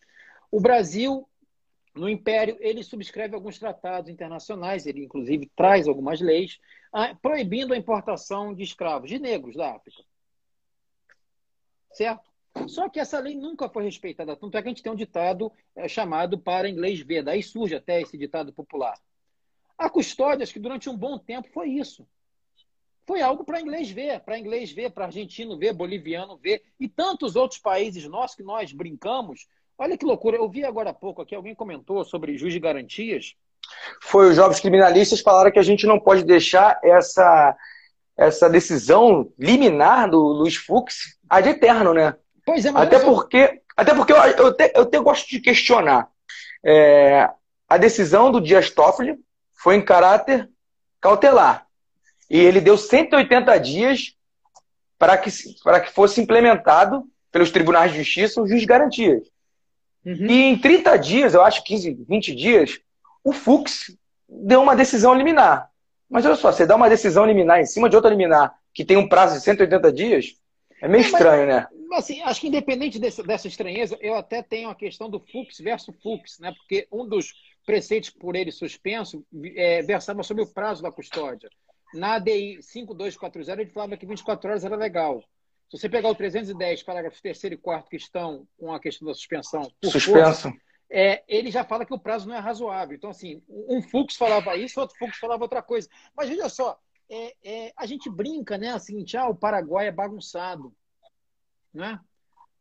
o 0.49 0.61
Brasil, 0.61 1.27
no 1.93 2.07
Império, 2.07 2.55
ele 2.61 2.81
subscreve 2.81 3.35
alguns 3.35 3.59
tratados 3.59 4.09
internacionais, 4.09 4.85
ele 4.85 5.03
inclusive 5.03 5.51
traz 5.53 5.85
algumas 5.85 6.21
leis 6.21 6.61
ah, 6.93 7.13
proibindo 7.21 7.73
a 7.73 7.77
importação 7.77 8.53
de 8.53 8.63
escravos, 8.63 9.09
de 9.09 9.19
negros 9.19 9.53
da 9.53 9.75
África. 9.75 10.01
Certo? 11.91 12.26
Só 12.67 12.89
que 12.89 12.99
essa 12.99 13.19
lei 13.19 13.35
nunca 13.35 13.69
foi 13.69 13.83
respeitada. 13.83 14.35
Tanto 14.35 14.57
é 14.57 14.61
que 14.61 14.67
a 14.67 14.71
gente 14.71 14.83
tem 14.83 14.91
um 14.91 14.95
ditado 14.95 15.51
é, 15.75 15.87
chamado 15.87 16.37
para 16.37 16.69
inglês 16.69 16.99
ver. 16.99 17.23
Daí 17.23 17.43
surge 17.43 17.75
até 17.75 18.01
esse 18.01 18.17
ditado 18.17 18.51
popular. 18.53 18.97
A 19.77 19.89
custódia, 19.89 20.43
acho 20.43 20.53
que 20.53 20.59
durante 20.59 20.89
um 20.89 20.97
bom 20.97 21.19
tempo 21.19 21.47
foi 21.53 21.69
isso. 21.69 22.07
Foi 23.05 23.21
algo 23.21 23.45
para 23.45 23.61
inglês 23.61 23.89
ver, 23.89 24.19
para 24.19 24.37
inglês 24.37 24.71
ver, 24.71 24.91
para 24.91 25.05
argentino 25.05 25.57
ver, 25.57 25.71
boliviano 25.71 26.35
ver, 26.37 26.61
e 26.77 26.89
tantos 26.89 27.37
outros 27.37 27.59
países 27.59 28.05
nossos 28.05 28.35
que 28.35 28.43
nós 28.43 28.73
brincamos. 28.73 29.47
Olha 29.77 29.97
que 29.97 30.05
loucura. 30.05 30.35
Eu 30.35 30.49
vi 30.49 30.65
agora 30.65 30.89
há 30.89 30.93
pouco 30.93 31.21
aqui, 31.21 31.35
alguém 31.35 31.55
comentou 31.55 32.03
sobre 32.03 32.37
juiz 32.37 32.53
de 32.53 32.59
garantias. 32.59 33.35
Foi 34.01 34.29
os 34.29 34.35
jovens 34.35 34.59
criminalistas 34.59 35.21
falaram 35.21 35.51
que 35.51 35.59
a 35.59 35.63
gente 35.63 35.85
não 35.85 35.99
pode 35.99 36.23
deixar 36.23 36.79
essa, 36.83 37.55
essa 38.17 38.49
decisão 38.49 39.31
liminar 39.37 40.09
do 40.09 40.19
Luiz 40.19 40.55
Fux 40.55 41.17
ad 41.29 41.47
eterno, 41.47 41.93
né? 41.93 42.15
Pois 42.47 42.65
é, 42.65 42.71
mas 42.71 42.83
até 42.83 42.97
porque, 42.97 43.61
até 43.75 43.93
porque 43.93 44.13
eu, 44.13 44.17
eu, 44.17 44.53
te, 44.53 44.71
eu 44.73 44.85
te 44.85 44.97
gosto 44.99 45.27
de 45.29 45.41
questionar. 45.41 46.07
É, 46.65 47.29
a 47.67 47.77
decisão 47.77 48.31
do 48.31 48.39
Dias 48.39 48.69
Toffoli 48.69 49.19
foi 49.53 49.75
em 49.75 49.83
caráter 49.83 50.49
cautelar. 51.01 51.67
E 52.29 52.39
ele 52.39 52.61
deu 52.61 52.77
180 52.77 53.57
dias 53.57 54.15
para 54.97 55.17
que, 55.17 55.29
para 55.61 55.81
que 55.81 55.91
fosse 55.91 56.21
implementado 56.21 57.03
pelos 57.33 57.51
tribunais 57.51 57.91
de 57.91 57.97
justiça 57.97 58.41
o 58.41 58.47
juiz 58.47 58.61
de 58.61 58.65
garantias. 58.65 59.23
Uhum. 60.05 60.25
E 60.25 60.43
em 60.43 60.57
30 60.57 60.97
dias, 60.97 61.33
eu 61.33 61.43
acho 61.43 61.65
15, 61.65 62.05
20 62.07 62.33
dias, 62.33 62.79
o 63.25 63.33
Fux 63.33 63.93
deu 64.27 64.61
uma 64.61 64.73
decisão 64.73 65.13
liminar. 65.13 65.69
Mas 66.09 66.25
olha 66.25 66.37
só, 66.37 66.49
você 66.53 66.65
dá 66.65 66.77
uma 66.77 66.89
decisão 66.89 67.25
liminar 67.25 67.59
em 67.59 67.65
cima 67.65 67.89
de 67.89 67.95
outra 67.97 68.09
liminar 68.09 68.55
que 68.73 68.85
tem 68.85 68.95
um 68.95 69.09
prazo 69.09 69.35
de 69.35 69.41
180 69.41 69.91
dias, 69.91 70.27
é 70.81 70.87
meio 70.87 71.01
estranho, 71.01 71.45
né? 71.45 71.67
Assim, 71.93 72.21
acho 72.21 72.41
que 72.41 72.47
independente 72.47 72.99
desse, 72.99 73.23
dessa 73.23 73.47
estranheza, 73.47 73.97
eu 74.01 74.15
até 74.15 74.41
tenho 74.41 74.69
a 74.69 74.75
questão 74.75 75.09
do 75.09 75.19
Fux 75.19 75.59
versus 75.59 75.95
Fux, 76.01 76.39
né? 76.39 76.53
Porque 76.53 76.87
um 76.91 77.07
dos 77.07 77.33
preceitos 77.65 78.09
por 78.09 78.35
ele 78.35 78.51
suspenso 78.51 79.25
é, 79.55 79.81
versava 79.81 80.23
sobre 80.23 80.43
o 80.43 80.47
prazo 80.47 80.81
da 80.81 80.91
custódia. 80.91 81.49
Na 81.93 82.15
ADI 82.15 82.61
5240, 82.61 83.61
ele 83.61 83.71
falava 83.71 83.97
que 83.97 84.05
24 84.05 84.49
horas 84.49 84.65
era 84.65 84.75
legal. 84.75 85.23
Se 85.69 85.77
você 85.77 85.89
pegar 85.89 86.09
o 86.09 86.15
310, 86.15 86.83
parágrafos 86.83 87.21
3 87.21 87.43
e 87.43 87.57
4 87.57 87.89
que 87.89 87.97
estão 87.97 88.47
com 88.57 88.73
a 88.73 88.79
questão 88.79 89.07
da 89.07 89.13
suspensão. 89.13 89.63
Suspenso. 89.83 90.11
Força, 90.11 90.53
é, 90.89 91.23
ele 91.27 91.51
já 91.51 91.63
fala 91.63 91.85
que 91.85 91.93
o 91.93 91.99
prazo 91.99 92.27
não 92.27 92.35
é 92.35 92.39
razoável. 92.39 92.95
Então, 92.95 93.09
assim, 93.09 93.41
um 93.49 93.81
Fux 93.81 94.15
falava 94.15 94.55
isso, 94.55 94.79
outro 94.79 94.97
Fux 94.97 95.17
falava 95.17 95.43
outra 95.43 95.61
coisa. 95.61 95.89
Mas 96.15 96.29
veja 96.29 96.47
só, 96.47 96.79
é, 97.09 97.35
é, 97.43 97.73
a 97.75 97.85
gente 97.85 98.09
brinca, 98.09 98.57
né? 98.57 98.69
Assim, 98.69 99.03
ah, 99.17 99.29
o 99.29 99.35
Paraguai 99.35 99.87
é 99.87 99.91
bagunçado. 99.91 100.73
Né? 101.77 101.99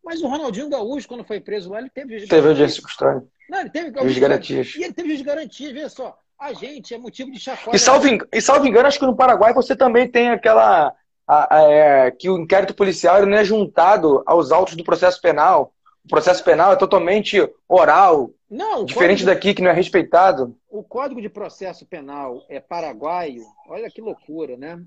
Mas 0.05 0.21
o 0.23 0.29
Ronaldinho 0.29 0.69
Gaúcho, 0.69 1.09
quando 1.09 1.25
foi 1.25 1.41
preso 1.41 1.71
lá, 1.71 1.79
ele 1.79 1.89
teve 1.89 2.11
juiz 2.11 2.23
de 2.25 2.29
Teve 2.29 2.49
audiência 2.49 2.83
custódia. 2.83 3.27
Não, 3.49 3.61
ele 3.61 3.71
teve 3.71 3.99
juiz 3.99 4.15
de 4.15 4.21
garantias. 4.21 4.75
E 4.77 4.85
ele 4.85 4.93
teve 4.93 5.09
juiz 5.09 5.21
de 5.21 5.25
garantias, 5.25 5.73
veja 5.73 5.89
só. 5.89 6.19
A 6.39 6.53
gente 6.53 6.93
é 6.93 6.99
motivo 6.99 7.33
de 7.33 7.41
chacota. 7.41 7.75
E 7.75 7.79
salvo, 7.79 8.07
e 8.31 8.41
salvo 8.43 8.67
engano, 8.67 8.87
acho 8.87 8.99
que 8.99 9.07
no 9.07 9.17
Paraguai 9.17 9.55
você 9.55 9.75
também 9.75 10.07
tem 10.07 10.29
aquela. 10.29 10.95
A, 11.27 11.57
a, 11.57 11.63
é, 11.63 12.11
que 12.11 12.29
o 12.29 12.39
inquérito 12.39 12.75
policial 12.75 13.17
ele 13.17 13.31
não 13.31 13.39
é 13.39 13.45
juntado 13.45 14.23
aos 14.27 14.53
autos 14.53 14.77
do 14.77 14.85
processo 14.85 15.21
penal. 15.21 15.73
O 16.05 16.09
processo 16.09 16.45
penal 16.45 16.73
é 16.73 16.77
totalmente 16.77 17.39
oral. 17.67 18.31
Não, 18.49 18.85
diferente 18.85 19.25
código, 19.25 19.35
daqui, 19.35 19.55
que 19.55 19.63
não 19.63 19.71
é 19.71 19.75
respeitado. 19.75 20.57
O 20.69 20.85
Código 20.85 21.21
de 21.21 21.29
Processo 21.29 21.85
Penal 21.85 22.45
é 22.49 22.61
paraguaio. 22.61 23.43
Olha 23.67 23.91
que 23.91 24.01
loucura, 24.01 24.57
né? 24.57 24.81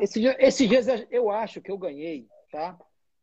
Esse 0.00 0.18
dia, 0.18 0.34
esses 0.40 0.68
dias 0.68 0.86
eu 1.12 1.30
acho 1.30 1.60
que 1.60 1.70
eu 1.70 1.78
ganhei, 1.78 2.26
tá? 2.50 2.76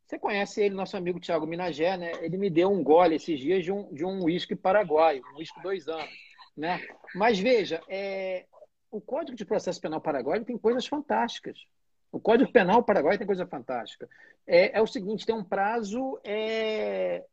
Você 0.06 0.20
conhece 0.20 0.62
ele, 0.62 0.76
nosso 0.76 0.98
amigo 0.98 1.20
Thiago 1.20 1.48
Minagé, 1.48 1.98
né? 1.98 2.12
Ele 2.22 2.38
me 2.38 2.50
deu 2.50 2.72
um 2.72 2.84
gole 2.84 3.16
esses 3.16 3.40
dias 3.40 3.64
de 3.64 3.72
um 3.72 3.92
de 3.94 4.06
um 4.06 4.24
uísque 4.24 4.56
paraguaio, 4.56 5.24
um 5.34 5.38
uísque 5.38 5.62
dois 5.62 5.88
anos, 5.88 6.10
né? 6.56 6.80
Mas 7.16 7.40
veja, 7.40 7.82
é, 7.88 8.46
o 8.92 9.02
Código 9.02 9.36
de 9.36 9.46
Processo 9.46 9.82
Penal 9.82 10.02
Paraguaio 10.02 10.46
tem 10.46 10.58
coisas 10.58 10.86
fantásticas. 10.86 11.66
O 12.12 12.20
Código 12.20 12.52
Penal 12.52 12.84
Paraguaio 12.84 13.18
tem 13.18 13.26
coisa 13.26 13.48
fantástica. 13.48 14.08
É, 14.46 14.78
é 14.78 14.82
o 14.82 14.86
seguinte, 14.86 15.26
tem 15.26 15.34
um 15.34 15.44
prazo 15.44 16.20
é, 16.24 17.26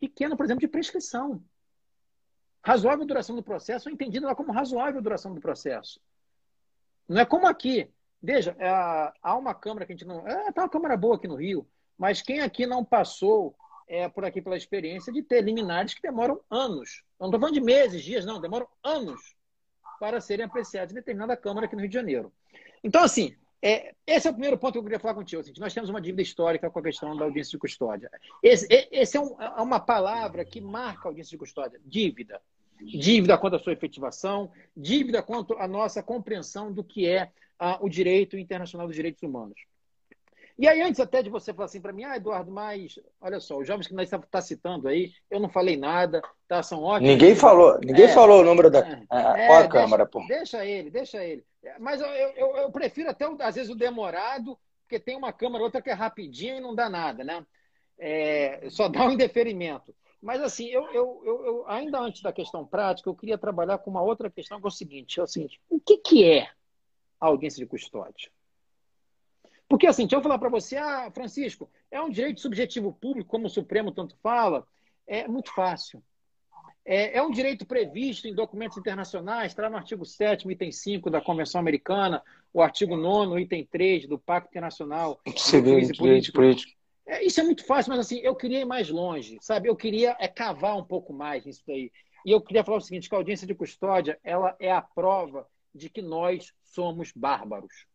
pequeno, 0.00 0.36
por 0.36 0.44
exemplo, 0.44 0.60
de 0.60 0.68
prescrição. 0.68 1.40
Razoável 2.64 3.06
duração 3.06 3.36
do 3.36 3.44
processo, 3.44 3.88
entendido 3.88 4.26
lá 4.26 4.34
como 4.34 4.50
razoável 4.50 5.00
duração 5.00 5.32
do 5.32 5.40
processo. 5.40 6.00
Não 7.08 7.20
é 7.20 7.24
como 7.24 7.46
aqui. 7.46 7.88
Veja, 8.22 8.56
é, 8.58 8.68
há 9.22 9.36
uma 9.36 9.54
Câmara 9.54 9.86
que 9.86 9.92
a 9.92 9.96
gente 9.96 10.06
não. 10.06 10.26
É, 10.26 10.50
tá 10.52 10.62
uma 10.62 10.68
Câmara 10.68 10.96
boa 10.96 11.16
aqui 11.16 11.28
no 11.28 11.36
Rio, 11.36 11.66
mas 11.98 12.22
quem 12.22 12.40
aqui 12.40 12.66
não 12.66 12.84
passou 12.84 13.54
é, 13.88 14.08
por 14.08 14.24
aqui 14.24 14.42
pela 14.42 14.56
experiência 14.56 15.12
de 15.12 15.22
ter 15.22 15.42
liminares 15.42 15.94
que 15.94 16.02
demoram 16.02 16.40
anos. 16.50 17.02
Não 17.18 17.28
estou 17.28 17.40
falando 17.40 17.54
de 17.54 17.60
meses, 17.60 18.02
dias, 18.02 18.24
não, 18.24 18.40
demoram 18.40 18.66
anos 18.82 19.36
para 20.00 20.20
serem 20.20 20.44
apreciados 20.44 20.92
em 20.92 20.96
determinada 20.96 21.36
Câmara 21.36 21.66
aqui 21.66 21.74
no 21.74 21.82
Rio 21.82 21.88
de 21.88 21.94
Janeiro. 21.94 22.32
Então, 22.82 23.02
assim, 23.02 23.34
é, 23.62 23.94
esse 24.06 24.26
é 24.26 24.30
o 24.30 24.34
primeiro 24.34 24.58
ponto 24.58 24.72
que 24.72 24.78
eu 24.78 24.82
queria 24.82 24.98
falar 24.98 25.14
contigo. 25.14 25.40
Assim, 25.40 25.52
nós 25.58 25.72
temos 25.72 25.88
uma 25.88 26.00
dívida 26.00 26.22
histórica 26.22 26.70
com 26.70 26.78
a 26.78 26.82
questão 26.82 27.16
da 27.16 27.24
audiência 27.24 27.52
de 27.52 27.58
custódia. 27.58 28.10
Esse, 28.42 28.66
esse 28.90 29.16
é, 29.16 29.20
um, 29.20 29.40
é, 29.40 29.62
uma 29.62 29.80
palavra 29.80 30.44
que 30.44 30.60
marca 30.60 31.08
a 31.08 31.08
audiência 31.08 31.30
de 31.30 31.38
custódia: 31.38 31.80
dívida. 31.84 32.40
Dívida 32.78 33.38
quanto 33.38 33.56
à 33.56 33.58
sua 33.58 33.72
efetivação, 33.72 34.50
dívida 34.76 35.22
quanto 35.22 35.54
à 35.54 35.66
nossa 35.66 36.02
compreensão 36.02 36.70
do 36.70 36.84
que 36.84 37.08
é 37.08 37.32
ah, 37.58 37.78
o 37.80 37.88
direito 37.88 38.38
internacional 38.38 38.86
dos 38.86 38.96
direitos 38.96 39.22
humanos. 39.22 39.58
E 40.58 40.66
aí, 40.66 40.80
antes 40.80 41.00
até 41.00 41.22
de 41.22 41.28
você 41.28 41.52
falar 41.52 41.66
assim 41.66 41.82
para 41.82 41.92
mim, 41.92 42.04
ah, 42.04 42.16
Eduardo, 42.16 42.50
mas 42.50 42.98
olha 43.20 43.38
só, 43.40 43.58
os 43.58 43.66
jovens 43.66 43.86
que 43.86 43.94
nós 43.94 44.04
estamos 44.04 44.26
tá 44.30 44.40
citando 44.40 44.88
aí, 44.88 45.12
eu 45.30 45.38
não 45.38 45.50
falei 45.50 45.76
nada, 45.76 46.22
tá? 46.48 46.62
São 46.62 46.82
ótimos. 46.82 47.12
Ninguém 47.12 47.34
falou, 47.34 47.78
ninguém 47.78 48.06
é, 48.06 48.08
falou 48.08 48.40
o 48.40 48.44
número 48.44 48.70
da 48.70 48.78
é, 48.78 49.06
é, 49.10 49.54
a 49.54 49.68
Câmara, 49.68 50.06
pô. 50.06 50.24
Deixa 50.26 50.64
ele, 50.64 50.90
deixa 50.90 51.22
ele. 51.22 51.44
Mas 51.78 52.00
eu, 52.00 52.06
eu, 52.06 52.56
eu 52.56 52.70
prefiro 52.70 53.10
até, 53.10 53.26
às 53.40 53.54
vezes, 53.54 53.70
o 53.70 53.76
demorado, 53.76 54.58
porque 54.84 54.98
tem 54.98 55.14
uma 55.14 55.32
Câmara, 55.32 55.62
outra 55.62 55.82
que 55.82 55.90
é 55.90 55.92
rapidinho 55.92 56.56
e 56.56 56.60
não 56.60 56.74
dá 56.74 56.88
nada, 56.88 57.22
né? 57.22 57.44
É, 57.98 58.66
só 58.70 58.88
dá 58.88 59.04
um 59.04 59.12
indeferimento. 59.12 59.94
Mas, 60.22 60.40
assim, 60.40 60.68
eu, 60.68 60.86
eu, 60.90 61.22
eu, 61.24 61.64
ainda 61.68 62.00
antes 62.00 62.22
da 62.22 62.32
questão 62.32 62.66
prática, 62.66 63.10
eu 63.10 63.14
queria 63.14 63.36
trabalhar 63.36 63.76
com 63.76 63.90
uma 63.90 64.02
outra 64.02 64.30
questão, 64.30 64.58
que 64.58 64.66
é 64.66 64.68
o 64.68 64.70
seguinte: 64.70 65.20
é 65.20 65.22
o 65.22 65.26
seguinte 65.26 65.60
o 65.68 65.78
que, 65.78 65.98
que 65.98 66.24
é 66.24 66.48
a 67.26 67.30
audiência 67.30 67.58
de 67.58 67.66
custódia? 67.66 68.30
Porque, 69.68 69.86
assim, 69.86 70.04
deixa 70.04 70.16
eu 70.16 70.22
falar 70.22 70.38
para 70.38 70.48
você, 70.48 70.76
ah, 70.76 71.10
Francisco, 71.12 71.68
é 71.90 72.00
um 72.00 72.10
direito 72.10 72.40
subjetivo 72.40 72.92
público, 72.92 73.28
como 73.28 73.46
o 73.46 73.50
Supremo 73.50 73.90
tanto 73.90 74.16
fala, 74.22 74.66
é 75.06 75.26
muito 75.26 75.52
fácil. 75.52 76.02
É, 76.84 77.18
é 77.18 77.22
um 77.22 77.32
direito 77.32 77.66
previsto 77.66 78.28
em 78.28 78.34
documentos 78.34 78.78
internacionais, 78.78 79.50
está 79.50 79.68
no 79.68 79.76
artigo 79.76 80.04
7 80.04 80.48
item 80.48 80.70
5 80.70 81.10
da 81.10 81.20
Convenção 81.20 81.60
Americana, 81.60 82.22
o 82.52 82.62
artigo 82.62 82.96
9 82.96 83.40
item 83.40 83.66
3 83.66 84.06
do 84.06 84.18
Pacto 84.20 84.50
Internacional 84.50 85.20
Civil 85.36 85.74
Político. 85.96 86.38
político. 86.38 86.72
É, 87.04 87.24
isso 87.24 87.40
é 87.40 87.42
muito 87.42 87.64
fácil, 87.64 87.90
mas 87.90 88.00
assim, 88.00 88.18
eu 88.18 88.36
queria 88.36 88.60
ir 88.60 88.64
mais 88.64 88.88
longe, 88.88 89.36
sabe? 89.40 89.68
Eu 89.68 89.74
queria 89.74 90.16
é, 90.20 90.28
cavar 90.28 90.76
um 90.76 90.84
pouco 90.84 91.12
mais 91.12 91.44
nisso 91.44 91.62
daí. 91.66 91.90
E 92.24 92.30
eu 92.30 92.40
queria 92.40 92.64
falar 92.64 92.78
o 92.78 92.80
seguinte, 92.80 93.08
que 93.08 93.14
a 93.14 93.18
audiência 93.18 93.46
de 93.46 93.54
custódia, 93.54 94.18
ela 94.22 94.56
é 94.58 94.70
a 94.70 94.82
prova 94.82 95.46
de 95.76 95.90
que 95.90 96.02
nós 96.02 96.52
somos 96.64 97.12
bárbaros. 97.14 97.86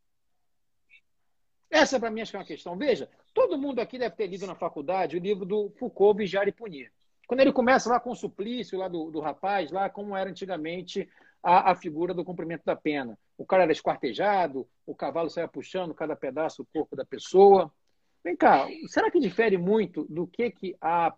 Essa, 1.69 1.99
para 1.99 2.11
mim, 2.11 2.21
acho 2.21 2.31
que 2.31 2.37
é 2.37 2.39
uma 2.39 2.45
questão. 2.45 2.77
Veja, 2.77 3.09
todo 3.33 3.57
mundo 3.57 3.79
aqui 3.79 3.97
deve 3.97 4.15
ter 4.15 4.27
lido 4.27 4.45
na 4.45 4.55
faculdade 4.55 5.17
o 5.17 5.19
livro 5.19 5.45
do 5.45 5.69
Foucault, 5.79 6.17
Vigiar 6.17 6.47
e 6.47 6.51
Punir. 6.51 6.91
Quando 7.25 7.39
ele 7.39 7.53
começa 7.53 7.89
lá 7.89 7.97
com 7.97 8.11
o 8.11 8.15
suplício 8.15 8.77
lá 8.77 8.89
do, 8.89 9.09
do 9.09 9.21
rapaz, 9.21 9.71
lá 9.71 9.89
como 9.89 10.15
era 10.15 10.29
antigamente 10.29 11.09
a, 11.41 11.71
a, 11.71 11.75
figura 11.75 12.13
do 12.13 12.25
cumprimento 12.25 12.63
da 12.65 12.75
pena. 12.75 13.17
O 13.37 13.45
cara 13.45 13.63
era 13.63 13.71
esquartejado, 13.71 14.67
o 14.85 14.93
cavalo 14.93 15.29
saia 15.29 15.47
puxando 15.47 15.93
cada 15.93 16.13
pedaço 16.15 16.61
do 16.61 16.69
corpo 16.73 16.93
da 16.95 17.05
pessoa. 17.05 17.73
Vem 18.21 18.35
cá, 18.35 18.67
será 18.87 19.09
que 19.09 19.19
difere 19.19 19.57
muito 19.57 20.05
do 20.09 20.27
que, 20.27 20.51
que 20.51 20.75
a, 20.81 21.15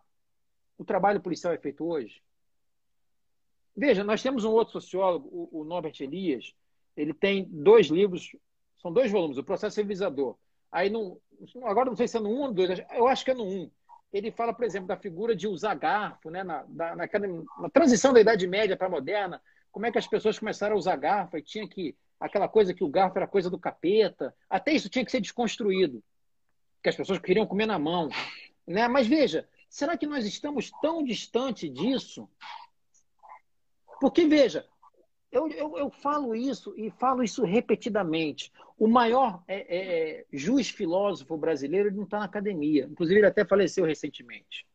o 0.77 0.85
trabalho 0.85 1.19
policial 1.19 1.51
é 1.51 1.57
feito 1.57 1.83
hoje? 1.83 2.21
Veja, 3.75 4.03
nós 4.03 4.21
temos 4.21 4.45
um 4.45 4.51
outro 4.51 4.73
sociólogo, 4.73 5.27
o, 5.31 5.61
o 5.61 5.63
Norbert 5.63 5.95
Elias, 5.99 6.53
ele 6.95 7.13
tem 7.13 7.45
dois 7.49 7.87
livros, 7.87 8.35
são 8.81 8.91
dois 8.91 9.11
volumes, 9.11 9.37
o 9.37 9.43
Processo 9.43 9.75
Civilizador. 9.75 10.35
Aí, 10.71 10.89
no, 10.89 11.19
agora 11.63 11.89
não 11.89 11.95
sei 11.95 12.07
se 12.07 12.17
é 12.17 12.19
no 12.19 12.29
1 12.29 12.33
um 12.33 12.41
ou 12.41 12.47
no 12.49 12.53
2, 12.53 12.83
eu 12.95 13.07
acho 13.07 13.25
que 13.25 13.31
é 13.31 13.33
no 13.33 13.43
1. 13.43 13.47
Um. 13.47 13.71
Ele 14.11 14.31
fala, 14.31 14.53
por 14.53 14.63
exemplo, 14.63 14.87
da 14.87 14.95
figura 14.95 15.35
de 15.35 15.47
usar 15.47 15.73
garfo, 15.73 16.29
né? 16.29 16.43
na, 16.43 16.63
na, 16.67 17.69
transição 17.73 18.13
da 18.13 18.21
Idade 18.21 18.45
Média 18.45 18.77
para 18.77 18.85
a 18.85 18.89
moderna, 18.89 19.41
como 19.71 19.87
é 19.87 19.91
que 19.91 19.97
as 19.97 20.07
pessoas 20.07 20.37
começaram 20.37 20.75
a 20.75 20.77
usar 20.77 20.95
garfo 20.95 21.35
e 21.35 21.41
tinha 21.41 21.67
que. 21.67 21.95
aquela 22.19 22.47
coisa 22.47 22.75
que 22.75 22.83
o 22.83 22.89
garfo 22.89 23.17
era 23.17 23.27
coisa 23.27 23.49
do 23.49 23.57
capeta. 23.57 24.35
Até 24.47 24.71
isso 24.71 24.87
tinha 24.87 25.03
que 25.03 25.09
ser 25.09 25.19
desconstruído, 25.19 26.03
que 26.83 26.89
as 26.89 26.95
pessoas 26.95 27.17
queriam 27.17 27.47
comer 27.47 27.65
na 27.65 27.79
mão. 27.79 28.09
Né? 28.67 28.87
Mas 28.87 29.07
veja, 29.07 29.49
será 29.67 29.97
que 29.97 30.05
nós 30.05 30.25
estamos 30.25 30.69
tão 30.79 31.03
distante 31.03 31.67
disso? 31.67 32.29
Porque, 34.03 34.27
veja, 34.27 34.65
eu, 35.31 35.47
eu, 35.47 35.77
eu, 35.77 35.89
falo 35.89 36.35
isso 36.35 36.73
e 36.75 36.91
falo 36.91 37.23
isso 37.23 37.41
repetidamente. 37.45 38.51
O 38.77 38.85
maior 38.85 39.41
é, 39.47 39.77
é, 39.77 40.25
juiz 40.29 40.69
filósofo 40.69 41.37
brasileiro 41.37 41.89
não 41.89 42.03
está 42.03 42.19
na 42.19 42.25
academia. 42.25 42.83
Inclusive, 42.91 43.21
ele 43.21 43.27
até 43.27 43.45
faleceu 43.45 43.85
recentemente. 43.85 44.67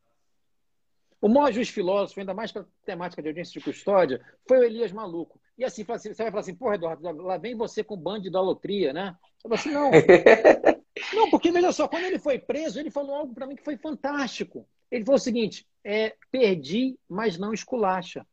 O 1.20 1.28
maior 1.28 1.52
juiz 1.52 1.68
filósofo, 1.68 2.20
ainda 2.20 2.32
mais 2.32 2.50
para 2.50 2.62
a 2.62 2.66
temática 2.86 3.20
de 3.20 3.28
audiência 3.28 3.52
de 3.52 3.60
custódia, 3.60 4.18
foi 4.48 4.60
o 4.60 4.64
Elias 4.64 4.92
Maluco. 4.92 5.38
E 5.58 5.62
assim, 5.62 5.84
você 5.84 6.14
vai 6.14 6.30
falar 6.30 6.40
assim, 6.40 6.54
porra, 6.54 6.76
Eduardo, 6.76 7.20
lá 7.20 7.36
vem 7.36 7.54
você 7.54 7.84
com 7.84 7.98
bando 7.98 8.22
de 8.22 8.28
idolatria, 8.28 8.94
né? 8.94 9.14
Eu 9.44 9.52
assim, 9.52 9.72
não. 9.72 9.90
não, 11.12 11.28
porque 11.28 11.52
veja 11.52 11.70
só, 11.70 11.86
quando 11.86 12.04
ele 12.04 12.18
foi 12.18 12.38
preso, 12.38 12.80
ele 12.80 12.90
falou 12.90 13.14
algo 13.14 13.34
para 13.34 13.46
mim 13.46 13.56
que 13.56 13.62
foi 13.62 13.76
fantástico. 13.76 14.66
Ele 14.90 15.04
falou 15.04 15.18
o 15.18 15.22
seguinte: 15.22 15.68
é, 15.84 16.16
perdi, 16.30 16.98
mas 17.06 17.36
não 17.36 17.52
esculacha. 17.52 18.26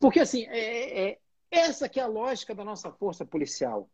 Porque, 0.00 0.20
assim, 0.20 0.46
é, 0.46 0.58
é, 0.58 1.08
é, 1.10 1.18
essa 1.50 1.88
que 1.88 2.00
é 2.00 2.02
a 2.02 2.08
lógica 2.08 2.54
da 2.54 2.64
nossa 2.64 2.90
força 2.92 3.24
policial. 3.24 3.88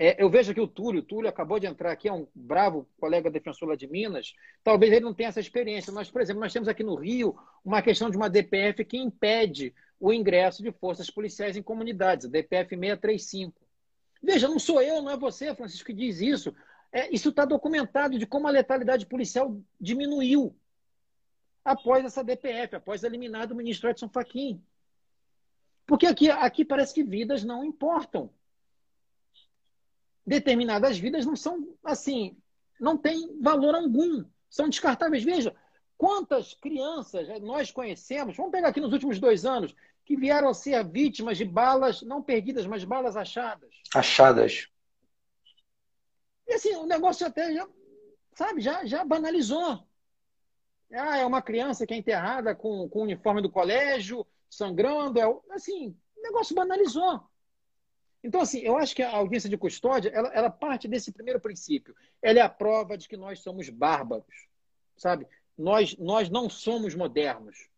É, 0.00 0.22
eu 0.22 0.30
vejo 0.30 0.52
aqui 0.52 0.60
o 0.60 0.68
Túlio, 0.68 1.00
o 1.00 1.04
Túlio 1.04 1.28
acabou 1.28 1.58
de 1.58 1.66
entrar 1.66 1.90
aqui, 1.90 2.08
é 2.08 2.12
um 2.12 2.28
bravo 2.32 2.88
colega 3.00 3.28
defensor 3.28 3.68
lá 3.68 3.74
de 3.74 3.88
Minas. 3.88 4.32
Talvez 4.62 4.92
ele 4.92 5.04
não 5.04 5.12
tenha 5.12 5.28
essa 5.28 5.40
experiência. 5.40 5.92
Nós, 5.92 6.08
por 6.08 6.20
exemplo, 6.20 6.40
nós 6.40 6.52
temos 6.52 6.68
aqui 6.68 6.84
no 6.84 6.94
Rio 6.94 7.36
uma 7.64 7.82
questão 7.82 8.08
de 8.08 8.16
uma 8.16 8.30
DPF 8.30 8.84
que 8.84 8.96
impede 8.96 9.74
o 9.98 10.12
ingresso 10.12 10.62
de 10.62 10.70
forças 10.70 11.10
policiais 11.10 11.56
em 11.56 11.62
comunidades, 11.62 12.26
a 12.26 12.28
DPF 12.28 12.76
635. 12.76 13.60
Veja, 14.22 14.48
não 14.48 14.58
sou 14.58 14.80
eu, 14.80 15.02
não 15.02 15.10
é 15.10 15.16
você, 15.16 15.52
Francisco, 15.54 15.86
que 15.86 15.92
diz 15.92 16.20
isso. 16.20 16.54
É, 16.92 17.12
isso 17.12 17.30
está 17.30 17.44
documentado 17.44 18.18
de 18.18 18.26
como 18.26 18.46
a 18.46 18.52
letalidade 18.52 19.04
policial 19.04 19.60
diminuiu 19.80 20.54
após 21.68 22.04
essa 22.04 22.24
DPF, 22.24 22.76
após 22.76 23.02
eliminar 23.02 23.46
do 23.46 23.54
ministro 23.54 23.90
Edson 23.90 24.08
Fachin. 24.08 24.62
Porque 25.86 26.06
aqui, 26.06 26.30
aqui 26.30 26.64
parece 26.64 26.94
que 26.94 27.02
vidas 27.02 27.44
não 27.44 27.64
importam. 27.64 28.30
Determinadas 30.26 30.98
vidas 30.98 31.24
não 31.24 31.34
são 31.34 31.74
assim, 31.82 32.36
não 32.78 32.96
tem 32.96 33.40
valor 33.40 33.74
algum, 33.74 34.24
são 34.50 34.68
descartáveis. 34.68 35.22
Veja, 35.24 35.54
quantas 35.96 36.54
crianças 36.54 37.28
nós 37.40 37.70
conhecemos, 37.70 38.36
vamos 38.36 38.52
pegar 38.52 38.68
aqui 38.68 38.80
nos 38.80 38.92
últimos 38.92 39.18
dois 39.18 39.46
anos, 39.46 39.74
que 40.04 40.16
vieram 40.16 40.48
a 40.48 40.54
ser 40.54 40.86
vítimas 40.86 41.38
de 41.38 41.44
balas, 41.44 42.02
não 42.02 42.22
perdidas, 42.22 42.66
mas 42.66 42.84
balas 42.84 43.16
achadas. 43.16 43.74
Achadas. 43.94 44.68
E 46.46 46.54
assim, 46.54 46.74
o 46.76 46.86
negócio 46.86 47.26
até 47.26 47.52
já, 47.52 47.68
sabe, 48.34 48.60
já, 48.60 48.84
já 48.84 49.04
banalizou. 49.04 49.87
Ah, 50.92 51.18
é 51.18 51.26
uma 51.26 51.42
criança 51.42 51.86
que 51.86 51.92
é 51.92 51.96
enterrada 51.96 52.54
com, 52.54 52.88
com 52.88 53.00
o 53.00 53.02
uniforme 53.02 53.42
do 53.42 53.50
colégio, 53.50 54.26
sangrando. 54.48 55.20
É, 55.20 55.24
assim, 55.50 55.94
o 56.16 56.22
negócio 56.22 56.54
banalizou. 56.54 57.20
Então, 58.22 58.40
assim, 58.40 58.60
eu 58.60 58.76
acho 58.76 58.96
que 58.96 59.02
a 59.02 59.16
audiência 59.16 59.48
de 59.48 59.56
custódia, 59.56 60.10
ela, 60.10 60.28
ela 60.28 60.50
parte 60.50 60.88
desse 60.88 61.12
primeiro 61.12 61.40
princípio. 61.40 61.94
Ela 62.20 62.40
é 62.40 62.42
a 62.42 62.48
prova 62.48 62.96
de 62.96 63.08
que 63.08 63.16
nós 63.16 63.40
somos 63.40 63.68
bárbaros, 63.68 64.48
sabe? 64.96 65.26
Nós, 65.56 65.96
nós 65.96 66.28
não 66.28 66.48
somos 66.48 66.94
modernos. 66.94 67.68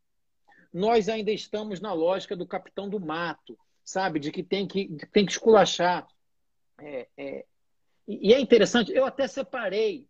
Nós 0.72 1.08
ainda 1.08 1.30
estamos 1.30 1.80
na 1.80 1.92
lógica 1.92 2.36
do 2.36 2.46
capitão 2.46 2.88
do 2.88 3.00
mato, 3.00 3.58
sabe? 3.84 4.20
De 4.20 4.30
que 4.30 4.42
tem 4.42 4.66
que, 4.66 4.88
tem 5.12 5.26
que 5.26 5.32
esculachar. 5.32 6.06
É, 6.78 7.08
é... 7.16 7.46
E 8.06 8.34
é 8.34 8.40
interessante, 8.40 8.92
eu 8.92 9.04
até 9.04 9.28
separei 9.28 10.08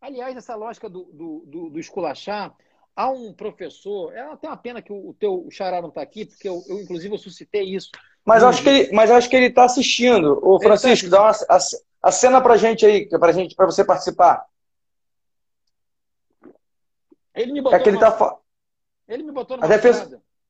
Aliás, 0.00 0.36
essa 0.36 0.54
lógica 0.54 0.88
do, 0.88 1.04
do, 1.12 1.44
do, 1.46 1.70
do 1.70 1.78
esculachar, 1.78 2.54
há 2.94 3.10
um 3.10 3.32
professor, 3.32 4.12
é 4.12 4.20
até 4.20 4.48
uma 4.48 4.56
pena 4.56 4.82
que 4.82 4.92
o, 4.92 5.10
o 5.10 5.14
teu 5.14 5.46
xará 5.50 5.80
não 5.80 5.88
está 5.88 6.02
aqui, 6.02 6.26
porque 6.26 6.48
eu, 6.48 6.62
eu, 6.68 6.80
inclusive, 6.80 7.14
eu 7.14 7.18
suscitei 7.18 7.74
isso. 7.74 7.90
Mas 8.24 8.42
acho 8.44 8.62
que 8.62 8.68
ele, 8.68 8.92
mas 8.92 9.10
acho 9.10 9.28
que 9.28 9.36
ele 9.36 9.46
está 9.46 9.64
assistindo. 9.64 10.38
Ô, 10.42 10.58
tá 10.58 10.66
Francisco, 10.66 11.08
tá 11.08 11.28
assistindo. 11.28 11.46
dá 11.48 11.54
uma, 11.54 11.58
a, 11.58 12.08
a 12.08 12.12
cena 12.12 12.40
pra 12.40 12.56
gente 12.56 12.84
aí, 12.84 13.08
pra, 13.08 13.32
gente, 13.32 13.54
pra 13.54 13.66
você 13.66 13.84
participar. 13.84 14.44
Ele 17.34 17.52
me 17.52 17.60
botou. 17.60 17.78
É 17.78 17.82
que 17.82 17.88
ele, 17.88 17.98
tá... 17.98 18.36
ele 19.08 19.22
me 19.22 19.32
botou 19.32 19.56
a, 19.56 19.66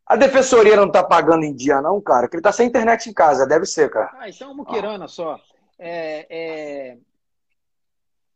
a 0.09 0.17
defensoria 0.17 0.75
não 0.75 0.87
está 0.87 1.05
pagando 1.05 1.45
em 1.45 1.55
dia, 1.55 1.83
não, 1.83 2.01
cara? 2.01 2.29
Que 2.29 2.37
ele 2.37 2.41
está 2.41 2.51
sem 2.51 2.67
internet 2.67 3.11
em 3.11 3.13
casa, 3.13 3.47
deve 3.47 3.67
ser, 3.67 3.91
cara. 3.91 4.11
Ah, 4.15 4.29
então 4.29 4.51
é 4.51 4.55
muquirana 4.55 5.05
ah. 5.05 5.09
só. 5.09 5.39
É, 5.79 6.27
é, 6.31 6.99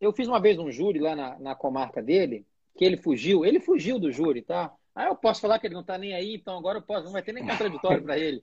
eu 0.02 0.12
fiz 0.12 0.26
uma 0.26 0.40
vez 0.40 0.58
um 0.58 0.70
júri 0.70 0.98
lá 0.98 1.14
na, 1.14 1.38
na 1.38 1.54
comarca 1.54 2.02
dele, 2.02 2.44
que 2.76 2.84
ele 2.84 2.96
fugiu. 2.96 3.44
Ele 3.44 3.60
fugiu 3.60 4.00
do 4.00 4.10
júri, 4.10 4.42
tá? 4.42 4.72
Aí 4.94 5.06
eu 5.06 5.14
posso 5.14 5.40
falar 5.40 5.60
que 5.60 5.66
ele 5.68 5.74
não 5.74 5.84
tá 5.84 5.96
nem 5.96 6.12
aí, 6.12 6.34
então 6.34 6.58
agora 6.58 6.78
eu 6.78 6.82
posso, 6.82 7.04
não 7.04 7.12
vai 7.12 7.22
ter 7.22 7.32
nem 7.32 7.46
contraditório 7.46 8.02
para 8.02 8.18
ele. 8.18 8.42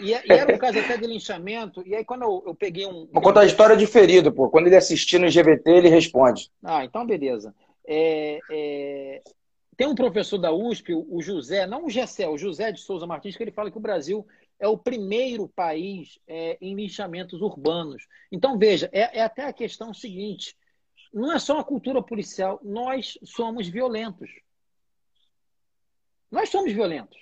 E, 0.00 0.10
e, 0.10 0.32
era 0.32 0.52
um 0.52 0.58
caso 0.58 0.78
até 0.78 0.96
de 0.96 1.06
linchamento. 1.06 1.86
E 1.86 1.94
aí, 1.94 2.02
quando 2.02 2.22
eu, 2.22 2.42
eu 2.46 2.54
peguei 2.54 2.86
um. 2.86 3.06
Vou 3.12 3.22
contar 3.22 3.42
a 3.42 3.46
história 3.46 3.76
de 3.76 3.86
ferido, 3.86 4.32
pô. 4.32 4.48
Quando 4.48 4.68
ele 4.68 4.76
assistir 4.76 5.18
no 5.18 5.28
GVT, 5.28 5.70
ele 5.70 5.88
responde. 5.90 6.50
Ah, 6.64 6.82
então 6.82 7.06
beleza. 7.06 7.54
É, 7.86 8.40
é... 8.50 9.22
Tem 9.76 9.86
um 9.86 9.94
professor 9.94 10.38
da 10.38 10.50
USP, 10.50 10.94
o 10.94 11.20
José, 11.20 11.66
não 11.66 11.84
o 11.84 11.90
Gessé, 11.90 12.26
o 12.26 12.38
José 12.38 12.72
de 12.72 12.80
Souza 12.80 13.06
Martins, 13.06 13.36
que 13.36 13.42
ele 13.42 13.50
fala 13.50 13.70
que 13.70 13.76
o 13.76 13.80
Brasil 13.80 14.26
é 14.58 14.66
o 14.66 14.78
primeiro 14.78 15.46
país 15.48 16.18
é, 16.26 16.56
em 16.58 16.74
linchamentos 16.74 17.42
urbanos. 17.42 18.06
Então, 18.32 18.58
veja, 18.58 18.88
é, 18.90 19.18
é 19.18 19.22
até 19.22 19.44
a 19.44 19.52
questão 19.52 19.92
seguinte: 19.92 20.56
não 21.12 21.32
é 21.32 21.38
só 21.38 21.58
a 21.58 21.64
cultura 21.64 22.02
policial, 22.02 22.60
nós 22.62 23.18
somos 23.24 23.68
violentos. 23.68 24.30
Nós 26.30 26.48
somos 26.48 26.72
violentos. 26.72 27.18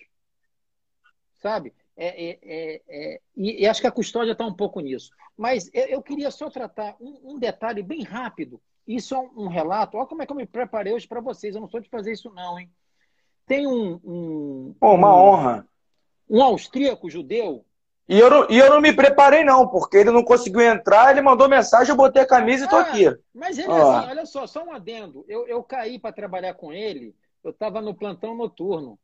Sabe? 1.35 1.75
É, 1.97 2.07
é, 2.07 2.39
é, 2.43 2.83
é 2.89 3.21
e, 3.37 3.63
e, 3.63 3.67
acho 3.67 3.81
que 3.81 3.87
a 3.87 3.93
custódia 3.93 4.33
está 4.33 4.47
um 4.47 4.55
pouco 4.55 4.81
nisso. 4.81 5.11
Mas 5.37 5.71
eu, 5.73 5.85
eu 5.87 6.03
queria 6.03 6.31
só 6.31 6.51
tratar 6.51 6.97
um, 7.01 7.35
um, 7.35 7.39
detalhe 7.39 7.83
bem 7.83 8.03
rápido. 8.03 8.61
Isso 8.87 9.15
é 9.15 9.19
um, 9.19 9.45
um 9.45 9.49
relato. 9.49 9.97
Olha 9.97 10.07
como 10.07 10.23
é 10.23 10.27
que 10.27 10.33
eu 10.33 10.37
me 10.37 10.47
preparei 10.47 10.93
hoje 10.93 11.07
para 11.07 11.21
vocês. 11.21 11.55
Eu 11.55 11.61
não 11.61 11.69
sou 11.69 11.81
de 11.81 11.89
fazer 11.89 12.13
isso, 12.13 12.31
não, 12.31 12.59
hein? 12.59 12.71
Tem 13.47 13.67
um. 13.67 14.01
um 14.05 14.75
oh, 14.81 14.95
uma 14.95 15.15
honra. 15.15 15.69
Um 16.29 16.43
austríaco 16.43 17.11
judeu. 17.11 17.65
E 18.07 18.19
eu, 18.19 18.29
não, 18.29 18.47
e 18.51 18.59
eu 18.59 18.69
não 18.69 18.81
me 18.83 18.93
preparei, 18.93 19.45
não, 19.45 19.67
porque 19.67 19.97
ele 19.97 20.11
não 20.11 20.23
conseguiu 20.23 20.61
entrar, 20.61 21.11
ele 21.11 21.23
mandou 21.23 21.49
mensagem, 21.49 21.91
eu 21.91 21.97
botei 21.97 22.23
a 22.23 22.27
camisa 22.27 22.65
e 22.65 22.67
estou 22.67 22.79
ah, 22.79 22.83
aqui. 22.83 23.05
Mas 23.35 23.59
ele, 23.59 23.69
oh. 23.69 23.73
assim, 23.73 24.11
olha 24.11 24.27
só, 24.27 24.47
só 24.47 24.63
um 24.63 24.73
adendo. 24.73 25.25
Eu, 25.27 25.47
eu 25.47 25.63
caí 25.63 25.99
para 25.99 26.13
trabalhar 26.13 26.53
com 26.55 26.71
ele, 26.71 27.15
eu 27.43 27.51
estava 27.51 27.81
no 27.81 27.95
plantão 27.95 28.37
noturno. 28.37 28.99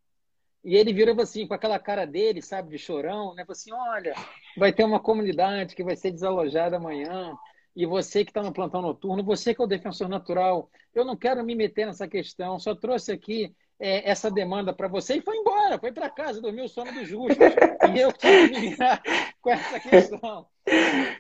E 0.62 0.76
ele 0.76 0.92
virou 0.92 1.18
assim, 1.20 1.46
com 1.46 1.54
aquela 1.54 1.78
cara 1.78 2.06
dele, 2.06 2.42
sabe, 2.42 2.70
de 2.70 2.78
chorão, 2.78 3.34
né? 3.34 3.44
Falou 3.44 3.52
assim: 3.52 3.72
olha, 3.72 4.14
vai 4.58 4.72
ter 4.72 4.84
uma 4.84 5.00
comunidade 5.00 5.74
que 5.74 5.82
vai 5.82 5.96
ser 5.96 6.10
desalojada 6.10 6.76
amanhã. 6.76 7.34
E 7.74 7.86
você 7.86 8.24
que 8.24 8.30
está 8.30 8.42
no 8.42 8.52
plantão 8.52 8.82
noturno, 8.82 9.24
você 9.24 9.54
que 9.54 9.62
é 9.62 9.64
o 9.64 9.68
defensor 9.68 10.08
natural, 10.08 10.68
eu 10.94 11.04
não 11.04 11.16
quero 11.16 11.42
me 11.42 11.54
meter 11.54 11.86
nessa 11.86 12.06
questão, 12.06 12.58
só 12.58 12.74
trouxe 12.74 13.12
aqui 13.12 13.54
é, 13.80 14.08
essa 14.10 14.30
demanda 14.30 14.74
para 14.74 14.86
você 14.86 15.16
e 15.16 15.22
foi 15.22 15.36
embora, 15.38 15.78
foi 15.78 15.90
para 15.90 16.10
casa, 16.10 16.40
dormiu 16.40 16.66
o 16.66 16.68
sono 16.68 16.92
dos 16.92 17.08
justos. 17.08 17.38
e 17.94 17.98
eu 17.98 18.12
tive 18.12 18.48
que 18.50 18.60
virar 18.60 19.02
com 19.40 19.50
essa 19.50 19.80
questão. 19.80 20.46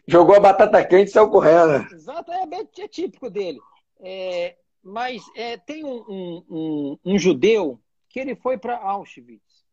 Jogou 0.06 0.36
a 0.36 0.40
batata 0.40 0.84
quente 0.84 1.08
e 1.08 1.10
saiu 1.12 1.30
correndo. 1.30 1.90
Exato, 1.92 2.30
é, 2.30 2.42
é 2.82 2.88
típico 2.88 3.30
dele. 3.30 3.58
É, 3.98 4.56
mas 4.82 5.22
é, 5.34 5.56
tem 5.56 5.84
um, 5.84 6.04
um, 6.08 6.44
um, 6.50 6.98
um, 7.04 7.18
judeu 7.18 7.80
que 8.10 8.20
ele 8.20 8.36
foi 8.36 8.58
para 8.58 8.76
Auschwitz. 8.76 9.64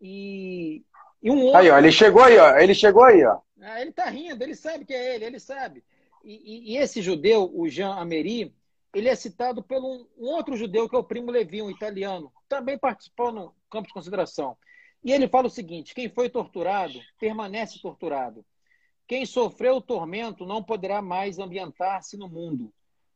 E, 0.00 0.82
e 1.22 1.30
um 1.30 1.42
outro... 1.42 1.58
Aí, 1.58 1.70
ó, 1.70 1.78
ele 1.78 1.92
chegou 1.92 2.22
aí, 2.22 2.38
ó. 2.38 2.56
Ele 2.56 2.74
chegou 2.74 3.04
aí, 3.04 3.24
ó. 3.24 3.38
Ah, 3.60 3.80
ele 3.80 3.92
tá 3.92 4.06
rindo, 4.06 4.42
ele 4.42 4.54
sabe 4.54 4.84
que 4.84 4.94
é 4.94 5.16
ele, 5.16 5.24
ele 5.24 5.40
sabe. 5.40 5.84
E, 6.24 6.34
e, 6.34 6.72
e 6.72 6.76
esse 6.78 7.02
judeu, 7.02 7.50
o 7.54 7.68
Jean 7.68 7.94
Amery, 7.94 8.54
ele 8.96 9.10
é 9.10 9.14
citado 9.14 9.62
por 9.62 9.76
um, 9.76 10.06
outro 10.16 10.56
judeu, 10.56 10.88
que 10.88 10.96
é 10.96 10.98
o 10.98 11.04
Primo 11.04 11.30
Levi, 11.30 11.60
um 11.60 11.70
italiano, 11.70 12.32
também 12.48 12.78
participou 12.78 13.30
no 13.30 13.54
campo 13.68 13.88
de 13.88 13.92
consideração. 13.92 14.56
E 15.04 15.12
ele 15.12 15.28
fala 15.28 15.48
o 15.48 15.50
seguinte: 15.50 15.94
quem 15.94 16.08
foi 16.08 16.30
torturado 16.30 16.98
permanece 17.20 17.78
torturado. 17.78 18.42
Quem 19.06 19.26
sofreu 19.26 19.76
o 19.76 19.80
tormento 19.82 20.46
não 20.46 20.62
poderá 20.62 21.02
mais 21.02 21.38
ambientar-se 21.38 22.16
no 22.16 22.26
mundo. 22.26 22.72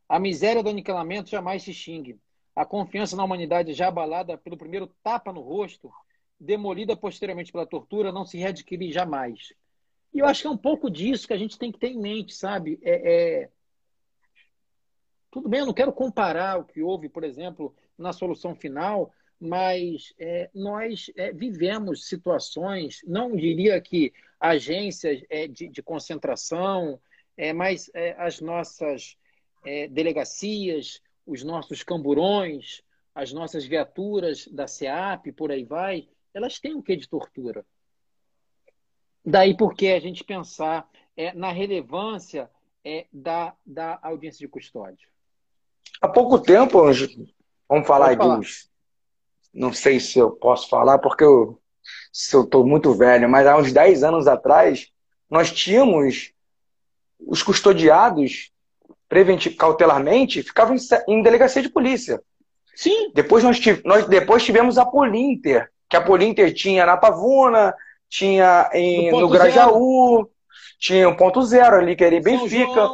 A 0.07 0.19
miséria 0.19 0.63
do 0.63 0.69
aniquilamento 0.69 1.31
jamais 1.31 1.63
se 1.63 1.71
extingue. 1.71 2.21
A 2.55 2.67
confiança 2.67 3.17
na 3.17 3.25
humanidade 3.25 3.73
já 3.73 3.89
abalada 3.89 4.37
pelo 4.37 4.59
primeiro 4.59 4.87
tapa 5.03 5.33
no 5.33 5.41
rosto, 5.41 5.91
demolida 6.39 6.95
posteriormente 6.95 7.51
pela 7.51 7.67
tortura, 7.67 8.13
não 8.13 8.27
se 8.27 8.37
readquire 8.37 8.93
jamais. 8.93 9.55
E 10.13 10.19
eu 10.19 10.27
acho 10.27 10.43
que 10.43 10.47
é 10.47 10.51
um 10.51 10.59
pouco 10.59 10.91
disso 10.91 11.27
que 11.27 11.33
a 11.33 11.39
gente 11.39 11.59
tem 11.59 11.73
que 11.73 11.79
ter 11.79 11.89
em 11.89 11.99
mente, 11.99 12.35
sabe? 12.35 12.79
É, 12.83 13.13
é 13.45 13.51
tudo 15.31 15.49
bem, 15.49 15.61
eu 15.61 15.67
não 15.67 15.75
quero 15.75 15.93
comparar 15.93 16.59
o 16.59 16.65
que 16.65 16.83
houve, 16.83 17.09
por 17.09 17.23
exemplo, 17.23 17.75
na 17.97 18.13
solução 18.13 18.55
final, 18.55 19.13
mas 19.41 20.13
é, 20.19 20.51
nós 20.55 21.11
é, 21.17 21.33
vivemos 21.33 22.07
situações, 22.07 23.01
não 23.07 23.35
diria 23.35 23.81
que 23.81 24.13
agências 24.39 25.23
é, 25.31 25.47
de, 25.47 25.69
de, 25.69 25.83
concentração, 25.83 27.01
é, 27.37 27.53
mas 27.53 27.91
é, 27.95 28.15
as 28.19 28.41
nossas 28.41 29.17
é, 29.65 29.87
delegacias, 29.89 31.01
os 31.27 31.43
nossos 31.45 31.83
camburões, 31.83 32.83
as 33.15 33.33
nossas 33.33 33.65
viaturas 33.65 34.47
da 34.49 34.67
SEAP, 34.67 35.33
por 35.33 35.51
aí 35.51 35.65
vai, 35.65 36.09
elas 36.35 36.59
têm 36.59 36.75
o 36.75 36.83
que 36.83 36.97
de 36.97 37.09
tortura. 37.09 37.65
Daí 39.25 39.57
porque 39.57 39.89
a 39.89 40.01
gente 40.01 40.25
pensar 40.25 40.89
na 41.35 41.53
relevância 41.53 42.51
da, 43.13 43.55
da 43.67 43.99
audiência 44.03 44.39
de 44.39 44.49
custódia. 44.49 45.10
Há 46.01 46.09
pouco 46.09 46.39
tempo, 46.39 46.83
vamos 47.69 47.87
falar 47.87 48.15
de 48.15 48.25
uns. 48.25 48.69
Não 49.53 49.73
sei 49.73 49.99
se 50.01 50.19
eu 50.19 50.31
posso 50.31 50.69
falar, 50.69 50.99
porque 50.99 51.25
eu, 51.25 51.61
se 52.13 52.35
eu 52.35 52.45
estou 52.45 52.67
muito 52.67 52.95
velho, 52.95 53.29
mas 53.29 53.47
há 53.47 53.57
uns 53.57 53.73
10 53.73 54.05
anos 54.05 54.27
atrás, 54.27 54.89
nós 55.29 55.53
tínhamos 55.53 56.33
os 57.19 57.43
custodiados 57.43 58.51
cautelarmente 59.59 60.43
ficavam 60.43 60.77
em, 61.09 61.23
delegacia 61.23 61.61
de 61.61 61.69
polícia. 61.69 62.23
Sim. 62.75 63.11
Depois 63.13 63.43
nós, 63.43 63.61
nós 63.85 64.07
depois 64.07 64.45
tivemos 64.45 64.79
a 64.79 64.87
Polinter, 64.87 65.69
que 65.89 65.97
a 65.97 66.01
Polinter 66.01 66.55
tinha 66.55 66.87
na 66.87 66.97
Pavuna, 66.97 67.75
tinha 68.09 68.71
em, 68.73 69.11
no, 69.11 69.23
no 69.23 69.29
Grajaú, 69.29 70.17
zero. 70.17 70.31
tinha 70.79 71.09
um 71.09 71.17
ponto 71.17 71.43
zero 71.43 71.77
ali, 71.77 71.97
que 71.97 72.05
era 72.05 72.15
em 72.15 72.23
Benfica. 72.23 72.89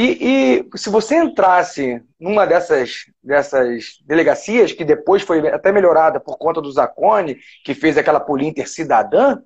E, 0.00 0.62
e, 0.70 0.78
se 0.78 0.90
você 0.90 1.16
entrasse 1.16 2.00
numa 2.20 2.46
dessas, 2.46 3.06
dessas 3.20 3.98
delegacias, 4.06 4.70
que 4.70 4.84
depois 4.84 5.22
foi 5.22 5.48
até 5.48 5.72
melhorada 5.72 6.20
por 6.20 6.38
conta 6.38 6.62
do 6.62 6.70
Zacone, 6.70 7.40
que 7.64 7.74
fez 7.74 7.98
aquela 7.98 8.20
Polinter 8.20 8.68
cidadã, 8.68 9.42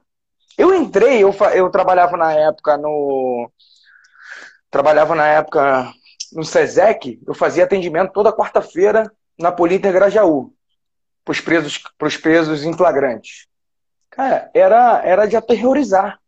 eu 0.58 0.74
entrei, 0.74 1.22
eu, 1.22 1.34
eu 1.54 1.70
trabalhava 1.70 2.18
na 2.18 2.34
época 2.34 2.76
no. 2.76 3.50
Trabalhava 4.70 5.14
na 5.14 5.26
época 5.26 5.90
no 6.34 6.44
SESEC, 6.44 7.18
eu 7.26 7.32
fazia 7.32 7.64
atendimento 7.64 8.12
toda 8.12 8.30
quarta-feira 8.30 9.10
na 9.38 9.50
Polinter 9.50 9.90
Grajaú, 9.90 10.52
para 11.24 11.32
os 11.32 11.40
presos, 11.40 11.82
presos 12.20 12.62
em 12.62 12.74
flagrantes. 12.74 13.46
Cara, 14.10 14.50
era, 14.52 15.00
era 15.02 15.24
de 15.24 15.34
aterrorizar. 15.34 16.18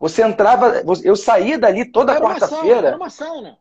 Você 0.00 0.22
entrava, 0.22 0.82
eu 1.04 1.14
saía 1.14 1.58
dali 1.58 1.84
toda 1.84 2.18
quarta-feira. 2.18 2.88
Era 2.88 2.96
uma 2.96 3.10
sauna. 3.10 3.58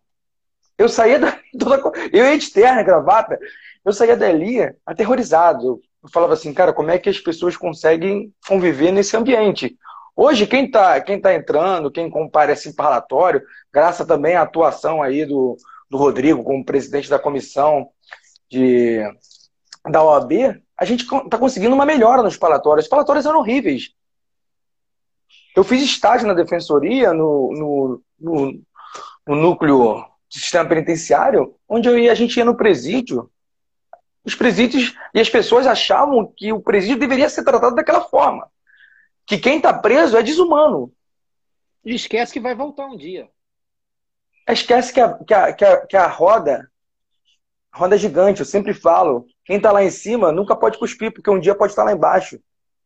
Eu 0.77 0.87
saía 0.87 1.19
dali 1.19 1.37
toda 1.59 1.81
Eu 2.13 2.25
ia 2.25 2.37
de 2.37 2.49
terno, 2.49 2.83
gravata. 2.85 3.37
Eu 3.83 3.91
saía 3.91 4.15
dali 4.15 4.59
aterrorizado. 4.85 5.81
Eu 6.01 6.09
falava 6.09 6.33
assim, 6.33 6.53
cara, 6.53 6.71
como 6.71 6.91
é 6.91 6.97
que 6.97 7.09
as 7.09 7.19
pessoas 7.19 7.57
conseguem 7.57 8.33
conviver 8.47 8.93
nesse 8.93 9.17
ambiente? 9.17 9.77
Hoje, 10.15 10.47
quem 10.47 10.65
está 10.65 10.99
quem 11.01 11.19
tá 11.19 11.33
entrando, 11.33 11.91
quem 11.91 12.09
comparece 12.09 12.69
em 12.69 12.75
parlatório, 12.75 13.41
graças 13.71 14.07
também 14.07 14.35
à 14.35 14.41
atuação 14.41 15.03
aí 15.03 15.25
do, 15.25 15.57
do 15.89 15.97
Rodrigo 15.97 16.43
como 16.43 16.63
presidente 16.63 17.09
da 17.09 17.19
comissão 17.19 17.89
de, 18.49 19.01
da 19.89 20.01
OAB, 20.01 20.61
a 20.77 20.85
gente 20.85 21.03
está 21.03 21.37
conseguindo 21.37 21.75
uma 21.75 21.85
melhora 21.85 22.23
nos 22.23 22.37
parlatórios. 22.37 22.85
Os 22.85 22.89
parlatórios 22.89 23.25
eram 23.25 23.39
horríveis. 23.39 23.93
Eu 25.55 25.63
fiz 25.63 25.81
estágio 25.81 26.27
na 26.27 26.33
defensoria, 26.33 27.13
no, 27.13 27.51
no, 27.53 28.03
no, 28.19 28.61
no 29.27 29.35
núcleo 29.35 29.77
do 29.77 30.05
sistema 30.29 30.67
penitenciário, 30.67 31.55
onde 31.67 31.89
eu 31.89 31.97
ia, 31.97 32.11
a 32.11 32.15
gente 32.15 32.37
ia 32.37 32.45
no 32.45 32.55
presídio. 32.55 33.29
Os 34.23 34.35
presídios 34.35 34.95
e 35.13 35.19
as 35.19 35.29
pessoas 35.29 35.65
achavam 35.65 36.31
que 36.35 36.53
o 36.53 36.61
presídio 36.61 36.99
deveria 36.99 37.29
ser 37.29 37.43
tratado 37.43 37.75
daquela 37.75 38.01
forma. 38.01 38.49
Que 39.25 39.37
quem 39.37 39.57
está 39.57 39.73
preso 39.73 40.17
é 40.17 40.23
desumano. 40.23 40.91
E 41.83 41.95
esquece 41.95 42.33
que 42.33 42.39
vai 42.39 42.53
voltar 42.53 42.85
um 42.85 42.97
dia. 42.97 43.27
Esquece 44.47 44.93
que 44.93 44.99
a, 44.99 45.13
que 45.13 45.33
a, 45.33 45.53
que 45.53 45.65
a, 45.65 45.87
que 45.87 45.97
a 45.97 46.07
roda, 46.07 46.69
a 47.71 47.77
roda 47.77 47.95
é 47.95 47.97
gigante, 47.99 48.41
eu 48.41 48.45
sempre 48.45 48.73
falo. 48.73 49.25
Quem 49.45 49.57
está 49.57 49.71
lá 49.71 49.83
em 49.83 49.91
cima 49.91 50.31
nunca 50.31 50.55
pode 50.55 50.77
cuspir, 50.77 51.13
porque 51.13 51.29
um 51.29 51.39
dia 51.39 51.55
pode 51.55 51.71
estar 51.71 51.83
lá 51.83 51.93
embaixo. 51.93 52.39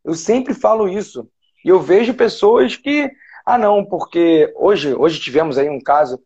Eu 0.03 0.13
sempre 0.13 0.53
falo 0.53 0.87
isso. 0.87 1.29
E 1.63 1.69
eu 1.69 1.79
vejo 1.79 2.13
pessoas 2.13 2.75
que, 2.75 3.11
ah 3.45 3.57
não, 3.57 3.83
porque 3.83 4.53
hoje, 4.55 4.93
hoje 4.93 5.19
tivemos 5.19 5.57
aí 5.57 5.69
um 5.69 5.81
caso 5.81 6.19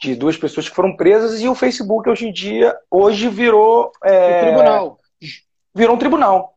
de 0.00 0.14
duas 0.14 0.36
pessoas 0.36 0.68
que 0.68 0.74
foram 0.74 0.96
presas 0.96 1.40
e 1.40 1.48
o 1.48 1.54
Facebook 1.54 2.08
hoje 2.08 2.28
em 2.28 2.32
dia, 2.32 2.76
hoje 2.90 3.28
virou... 3.28 3.92
É, 4.02 4.38
um 4.38 4.40
tribunal. 4.40 4.98
Virou 5.74 5.96
um 5.96 5.98
tribunal. 5.98 6.54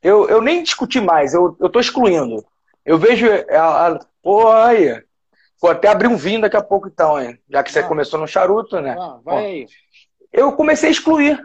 Eu, 0.00 0.28
eu 0.28 0.40
nem 0.40 0.62
discuti 0.62 1.00
mais, 1.00 1.34
eu, 1.34 1.56
eu 1.60 1.68
tô 1.68 1.80
excluindo. 1.80 2.44
Eu 2.84 2.98
vejo. 2.98 3.26
A, 3.50 3.88
a, 3.88 3.98
pô, 4.22 4.52
aí. 4.52 5.02
Vou 5.60 5.70
até 5.70 5.88
abrir 5.88 6.08
um 6.08 6.16
vinho 6.16 6.42
daqui 6.42 6.58
a 6.58 6.62
pouco, 6.62 6.88
então, 6.88 7.20
hein? 7.20 7.38
já 7.48 7.62
que 7.62 7.72
você 7.72 7.78
ah. 7.78 7.88
começou 7.88 8.20
no 8.20 8.26
charuto, 8.28 8.80
né? 8.82 8.94
Ah, 8.98 9.18
vai 9.24 9.44
aí. 9.44 9.66
Eu 10.30 10.52
comecei 10.52 10.90
a 10.90 10.92
excluir. 10.92 11.40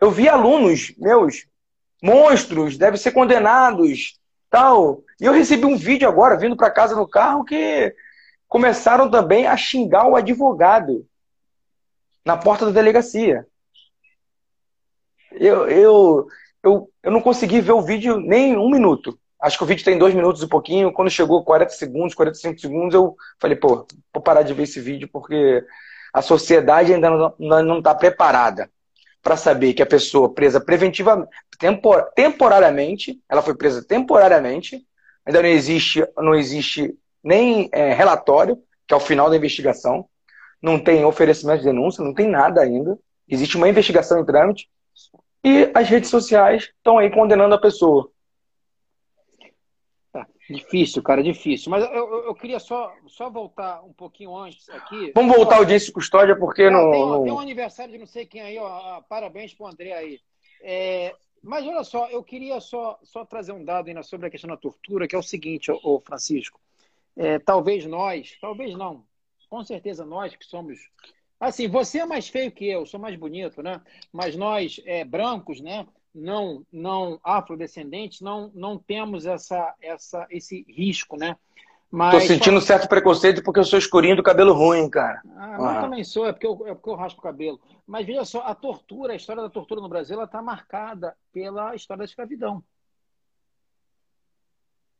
Eu 0.00 0.10
vi 0.10 0.28
alunos 0.28 0.94
meus 0.96 1.46
monstros, 2.02 2.76
devem 2.76 2.98
ser 2.98 3.12
condenados, 3.12 4.18
tal. 4.48 5.02
E 5.20 5.24
eu 5.24 5.32
recebi 5.32 5.64
um 5.64 5.76
vídeo 5.76 6.08
agora, 6.08 6.36
vindo 6.36 6.56
para 6.56 6.70
casa 6.70 6.96
no 6.96 7.08
carro, 7.08 7.44
que 7.44 7.94
começaram 8.48 9.10
também 9.10 9.46
a 9.46 9.56
xingar 9.56 10.06
o 10.06 10.16
advogado 10.16 11.06
na 12.24 12.36
porta 12.36 12.66
da 12.66 12.72
delegacia. 12.72 13.46
Eu, 15.32 15.68
eu, 15.68 16.26
eu, 16.62 16.90
eu 17.02 17.10
não 17.10 17.20
consegui 17.20 17.60
ver 17.60 17.72
o 17.72 17.82
vídeo 17.82 18.18
nem 18.18 18.56
um 18.56 18.70
minuto. 18.70 19.18
Acho 19.40 19.56
que 19.56 19.64
o 19.64 19.66
vídeo 19.66 19.84
tem 19.84 19.98
dois 19.98 20.14
minutos 20.14 20.42
e 20.42 20.48
pouquinho. 20.48 20.92
Quando 20.92 21.10
chegou 21.10 21.44
40 21.44 21.70
segundos, 21.72 22.14
45 22.14 22.60
segundos, 22.60 22.94
eu 22.94 23.16
falei, 23.38 23.56
pô, 23.56 23.86
vou 24.12 24.22
parar 24.22 24.42
de 24.42 24.52
ver 24.52 24.64
esse 24.64 24.80
vídeo 24.80 25.08
porque 25.10 25.64
a 26.12 26.20
sociedade 26.20 26.92
ainda 26.92 27.08
não 27.38 27.78
está 27.78 27.94
preparada 27.94 28.68
para 29.22 29.36
saber 29.36 29.74
que 29.74 29.82
a 29.82 29.86
pessoa 29.86 30.32
presa 30.32 30.60
preventivamente, 30.60 31.30
tempor, 31.58 32.10
temporariamente, 32.14 33.20
ela 33.28 33.42
foi 33.42 33.54
presa 33.54 33.84
temporariamente, 33.84 34.84
ainda 35.24 35.42
não 35.42 35.48
existe, 35.48 36.06
não 36.16 36.34
existe 36.34 36.94
nem 37.22 37.68
é, 37.72 37.92
relatório, 37.92 38.58
que 38.86 38.94
é 38.94 38.96
o 38.96 39.00
final 39.00 39.28
da 39.28 39.36
investigação, 39.36 40.06
não 40.62 40.78
tem 40.78 41.04
oferecimento 41.04 41.60
de 41.60 41.66
denúncia, 41.66 42.04
não 42.04 42.14
tem 42.14 42.28
nada 42.28 42.62
ainda, 42.62 42.98
existe 43.28 43.56
uma 43.56 43.68
investigação 43.68 44.20
em 44.20 44.24
trâmite, 44.24 44.68
e 45.44 45.70
as 45.74 45.88
redes 45.88 46.10
sociais 46.10 46.70
estão 46.76 46.98
aí 46.98 47.10
condenando 47.10 47.54
a 47.54 47.60
pessoa. 47.60 48.10
Difícil, 50.50 51.00
cara, 51.00 51.22
difícil. 51.22 51.70
Mas 51.70 51.84
eu, 51.84 51.92
eu, 51.92 52.24
eu, 52.24 52.34
queria 52.34 52.58
só, 52.58 52.92
só 53.06 53.30
voltar 53.30 53.84
um 53.84 53.92
pouquinho 53.92 54.36
antes 54.36 54.68
aqui. 54.68 55.12
Vamos 55.14 55.36
voltar 55.36 55.54
ao 55.54 55.60
audiência 55.60 55.86
de 55.86 55.92
custódia, 55.92 56.36
porque 56.36 56.68
não. 56.68 56.90
Tem, 56.90 57.00
não... 57.00 57.22
tem, 57.22 57.32
um 57.32 57.38
aniversário 57.38 57.92
de 57.92 57.98
não 57.98 58.06
sei 58.06 58.26
quem 58.26 58.40
aí, 58.40 58.58
ó. 58.58 59.00
Parabéns 59.02 59.54
pro 59.54 59.68
André 59.68 59.92
aí. 59.92 60.20
É, 60.60 61.14
mas 61.40 61.64
olha 61.64 61.84
só, 61.84 62.08
eu 62.08 62.22
queria 62.24 62.60
só, 62.60 62.98
só 63.04 63.24
trazer 63.24 63.52
um 63.52 63.64
dado 63.64 63.88
ainda 63.88 64.02
sobre 64.02 64.26
a 64.26 64.30
questão 64.30 64.50
da 64.50 64.56
tortura, 64.56 65.06
que 65.06 65.14
é 65.14 65.18
o 65.18 65.22
seguinte, 65.22 65.70
ô, 65.70 66.00
Francisco. 66.00 66.60
É, 67.16 67.38
talvez 67.38 67.86
nós, 67.86 68.36
talvez 68.40 68.74
não, 68.74 69.04
com 69.48 69.62
certeza 69.62 70.04
nós 70.04 70.34
que 70.34 70.44
somos. 70.44 70.80
Assim, 71.38 71.68
você 71.68 72.00
é 72.00 72.06
mais 72.06 72.28
feio 72.28 72.50
que 72.50 72.66
eu, 72.68 72.84
sou 72.84 72.98
mais 72.98 73.14
bonito, 73.14 73.62
né? 73.62 73.80
Mas 74.12 74.34
nós, 74.34 74.80
é, 74.84 75.04
brancos, 75.04 75.60
né? 75.60 75.86
Não 76.14 76.64
não 76.72 77.20
afrodescendentes 77.22 78.20
não 78.20 78.50
não 78.54 78.78
temos 78.78 79.26
essa 79.26 79.74
essa 79.80 80.26
esse 80.30 80.64
risco, 80.68 81.16
né? 81.16 81.36
Mas, 81.90 82.14
Tô 82.14 82.20
sentindo 82.20 82.56
um 82.56 82.60
certo 82.60 82.88
preconceito 82.88 83.42
porque 83.42 83.58
eu 83.58 83.64
sou 83.64 83.78
escurinho 83.78 84.14
do 84.14 84.22
cabelo 84.22 84.52
ruim, 84.52 84.88
cara. 84.88 85.20
Ah, 85.34 85.56
ah. 85.58 85.74
Eu 85.74 85.80
também 85.80 86.04
sou, 86.04 86.24
é 86.24 86.32
porque 86.32 86.46
eu, 86.46 86.52
é 86.68 86.72
porque 86.72 86.88
eu 86.88 86.94
raspo 86.94 87.18
o 87.18 87.22
cabelo. 87.22 87.60
Mas 87.84 88.06
veja 88.06 88.24
só, 88.24 88.42
a 88.42 88.54
tortura, 88.54 89.12
a 89.12 89.16
história 89.16 89.42
da 89.42 89.50
tortura 89.50 89.80
no 89.80 89.88
Brasil, 89.88 90.14
ela 90.14 90.24
está 90.24 90.40
marcada 90.40 91.16
pela 91.32 91.74
história 91.74 91.98
da 91.98 92.04
escravidão. 92.04 92.62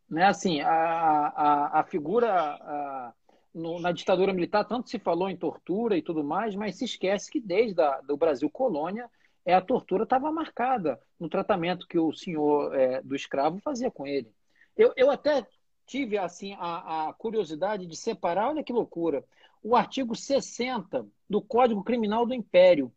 Né? 0.09 0.25
Assim, 0.25 0.61
a, 0.63 0.69
a, 0.69 1.81
a 1.81 1.85
figura 1.85 2.29
a, 2.29 3.13
no, 3.55 3.79
na 3.79 3.93
ditadura 3.93 4.33
militar, 4.33 4.65
tanto 4.65 4.91
se 4.91 4.99
falou 4.99 5.31
em 5.31 5.37
tortura 5.37 5.97
e 5.97 6.03
tudo 6.03 6.25
mais, 6.25 6.57
mas 6.57 6.75
se 6.75 6.85
esquece 6.85 7.31
que 7.31 7.41
desde 7.41 7.81
o 7.81 8.03
do 8.03 8.17
Brasil 8.17 8.51
colônia, 8.51 9.09
é 9.45 9.55
a 9.55 9.61
tortura 9.61 10.05
estava 10.05 10.31
marcada 10.31 11.01
no 11.19 11.29
tratamento 11.29 11.87
que 11.87 11.99
o 11.99 12.13
senhor 12.13 12.75
é, 12.75 13.03
do 13.03 13.15
escravo 13.15 13.59
fazia 13.61 13.91
com 13.91 14.07
ele. 14.07 14.33
Eu, 14.77 14.93
eu 14.97 15.11
até 15.11 15.47
tive 15.87 16.17
assim 16.17 16.55
a, 16.59 17.09
a, 17.09 17.13
curiosidade 17.13 17.87
de 17.87 17.97
separar, 17.97 18.49
olha 18.49 18.63
que 18.63 18.73
loucura, 18.73 19.25
o 19.63 19.75
artigo 19.75 20.15
60 20.15 21.07
do 21.29 21.43
Código 21.43 21.83
Criminal 21.83 22.25
do 22.25 22.35
Império. 22.35 22.93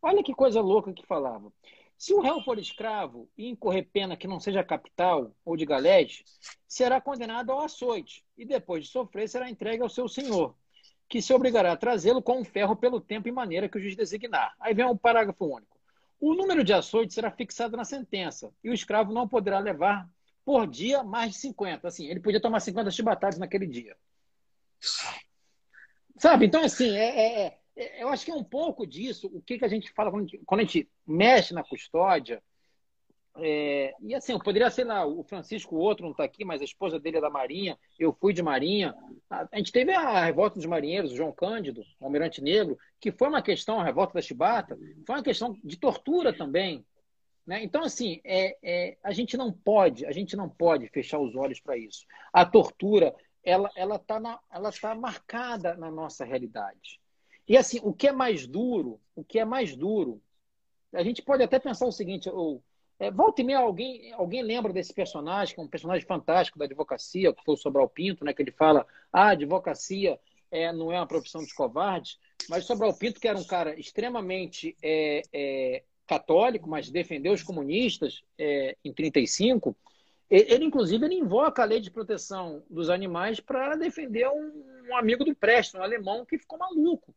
Olha 0.00 0.22
que 0.22 0.34
coisa 0.34 0.60
louca 0.60 0.92
que 0.92 1.04
falava. 1.04 1.52
Se 1.98 2.12
o 2.12 2.20
réu 2.20 2.42
for 2.42 2.58
escravo 2.58 3.28
e 3.36 3.48
incorrer 3.48 3.88
pena 3.90 4.16
que 4.16 4.28
não 4.28 4.38
seja 4.38 4.62
capital 4.62 5.32
ou 5.44 5.56
de 5.56 5.64
galés, 5.64 6.22
será 6.68 7.00
condenado 7.00 7.50
ao 7.50 7.60
açoite 7.60 8.24
e 8.36 8.44
depois 8.44 8.84
de 8.84 8.90
sofrer 8.90 9.28
será 9.28 9.48
entregue 9.50 9.82
ao 9.82 9.88
seu 9.88 10.06
senhor, 10.06 10.54
que 11.08 11.22
se 11.22 11.32
obrigará 11.32 11.72
a 11.72 11.76
trazê-lo 11.76 12.22
com 12.22 12.40
um 12.40 12.44
ferro 12.44 12.76
pelo 12.76 13.00
tempo 13.00 13.28
e 13.28 13.32
maneira 13.32 13.68
que 13.68 13.78
o 13.78 13.80
juiz 13.80 13.96
designar. 13.96 14.54
Aí 14.60 14.74
vem 14.74 14.84
um 14.84 14.96
parágrafo 14.96 15.46
único. 15.46 15.75
O 16.18 16.34
número 16.34 16.64
de 16.64 16.72
açoites 16.72 17.14
será 17.14 17.30
fixado 17.30 17.76
na 17.76 17.84
sentença 17.84 18.52
e 18.64 18.70
o 18.70 18.74
escravo 18.74 19.12
não 19.12 19.28
poderá 19.28 19.58
levar 19.58 20.08
por 20.44 20.66
dia 20.66 21.02
mais 21.02 21.32
de 21.32 21.38
50. 21.38 21.88
Assim, 21.88 22.06
ele 22.06 22.20
podia 22.20 22.40
tomar 22.40 22.60
50 22.60 22.90
chibatadas 22.90 23.38
naquele 23.38 23.66
dia. 23.66 23.96
Sabe? 26.18 26.46
Então, 26.46 26.64
assim, 26.64 26.96
é, 26.96 27.44
é, 27.44 27.58
é, 27.76 28.02
eu 28.02 28.08
acho 28.08 28.24
que 28.24 28.30
é 28.30 28.34
um 28.34 28.44
pouco 28.44 28.86
disso 28.86 29.30
o 29.32 29.42
que, 29.42 29.58
que 29.58 29.64
a 29.64 29.68
gente 29.68 29.92
fala 29.92 30.10
quando 30.10 30.30
quando 30.46 30.60
a 30.60 30.64
gente 30.64 30.90
mexe 31.06 31.52
na 31.52 31.62
custódia 31.62 32.42
é, 33.38 33.94
e 34.00 34.14
assim, 34.14 34.32
eu 34.32 34.38
poderia, 34.38 34.70
sei 34.70 34.84
lá, 34.84 35.06
o 35.06 35.22
Francisco, 35.22 35.76
o 35.76 35.78
outro 35.78 36.04
não 36.04 36.12
está 36.12 36.24
aqui, 36.24 36.44
mas 36.44 36.60
a 36.60 36.64
esposa 36.64 36.98
dele 36.98 37.18
é 37.18 37.20
da 37.20 37.30
Marinha, 37.30 37.78
eu 37.98 38.12
fui 38.12 38.32
de 38.32 38.42
Marinha. 38.42 38.94
A, 39.28 39.48
a 39.52 39.56
gente 39.58 39.72
teve 39.72 39.92
a 39.92 40.24
revolta 40.24 40.56
dos 40.56 40.66
marinheiros, 40.66 41.12
o 41.12 41.16
João 41.16 41.32
Cândido, 41.32 41.82
o 42.00 42.04
Almirante 42.04 42.42
Negro, 42.42 42.78
que 43.00 43.12
foi 43.12 43.28
uma 43.28 43.42
questão, 43.42 43.80
a 43.80 43.84
revolta 43.84 44.14
da 44.14 44.22
Chibata, 44.22 44.78
foi 45.06 45.16
uma 45.16 45.22
questão 45.22 45.56
de 45.62 45.76
tortura 45.76 46.32
também. 46.32 46.84
Né? 47.46 47.62
Então, 47.62 47.82
assim, 47.82 48.20
é, 48.24 48.56
é, 48.62 48.98
a 49.02 49.12
gente 49.12 49.36
não 49.36 49.52
pode, 49.52 50.04
a 50.06 50.12
gente 50.12 50.36
não 50.36 50.48
pode 50.48 50.88
fechar 50.88 51.18
os 51.18 51.36
olhos 51.36 51.60
para 51.60 51.76
isso. 51.76 52.04
A 52.32 52.44
tortura, 52.44 53.14
ela 53.44 53.70
ela 53.76 53.96
está 53.96 54.40
ela 54.50 54.72
tá 54.72 54.94
marcada 54.94 55.76
na 55.76 55.90
nossa 55.90 56.24
realidade. 56.24 57.00
E 57.48 57.56
assim, 57.56 57.78
o 57.82 57.92
que 57.92 58.08
é 58.08 58.12
mais 58.12 58.46
duro, 58.46 59.00
o 59.14 59.22
que 59.22 59.38
é 59.38 59.44
mais 59.44 59.76
duro, 59.76 60.20
a 60.92 61.02
gente 61.02 61.22
pode 61.22 61.42
até 61.42 61.58
pensar 61.58 61.86
o 61.86 61.92
seguinte, 61.92 62.28
ou 62.28 62.62
é, 62.98 63.10
volta 63.10 63.42
e 63.42 63.44
meia, 63.44 63.58
alguém, 63.58 64.12
alguém 64.14 64.42
lembra 64.42 64.72
desse 64.72 64.92
personagem, 64.92 65.54
que 65.54 65.60
é 65.60 65.64
um 65.64 65.68
personagem 65.68 66.06
fantástico 66.06 66.58
da 66.58 66.64
advocacia, 66.64 67.32
que 67.32 67.44
foi 67.44 67.54
o 67.54 67.58
Sobral 67.58 67.88
Pinto, 67.88 68.24
né, 68.24 68.32
que 68.32 68.42
ele 68.42 68.52
fala: 68.52 68.86
ah, 69.12 69.28
advocacia 69.28 70.18
é, 70.50 70.72
não 70.72 70.90
é 70.90 70.96
uma 70.96 71.06
profissão 71.06 71.42
dos 71.42 71.52
covardes, 71.52 72.18
mas 72.48 72.64
Sobral 72.64 72.94
Pinto, 72.94 73.20
que 73.20 73.28
era 73.28 73.38
um 73.38 73.44
cara 73.44 73.78
extremamente 73.78 74.76
é, 74.82 75.22
é, 75.32 75.82
católico, 76.06 76.68
mas 76.68 76.90
defendeu 76.90 77.32
os 77.32 77.42
comunistas 77.42 78.22
é, 78.38 78.76
em 78.84 78.92
35, 78.92 79.76
ele, 80.30 80.52
ele, 80.52 80.64
inclusive, 80.64 81.04
ele 81.04 81.14
invoca 81.14 81.62
a 81.62 81.66
lei 81.66 81.80
de 81.80 81.90
proteção 81.90 82.62
dos 82.68 82.90
animais 82.90 83.40
para 83.40 83.76
defender 83.76 84.28
um, 84.28 84.86
um, 84.88 84.96
amigo 84.96 85.24
do 85.24 85.34
Preston, 85.34 85.78
um 85.78 85.82
alemão, 85.82 86.24
que 86.24 86.38
ficou 86.38 86.58
maluco. 86.58 87.14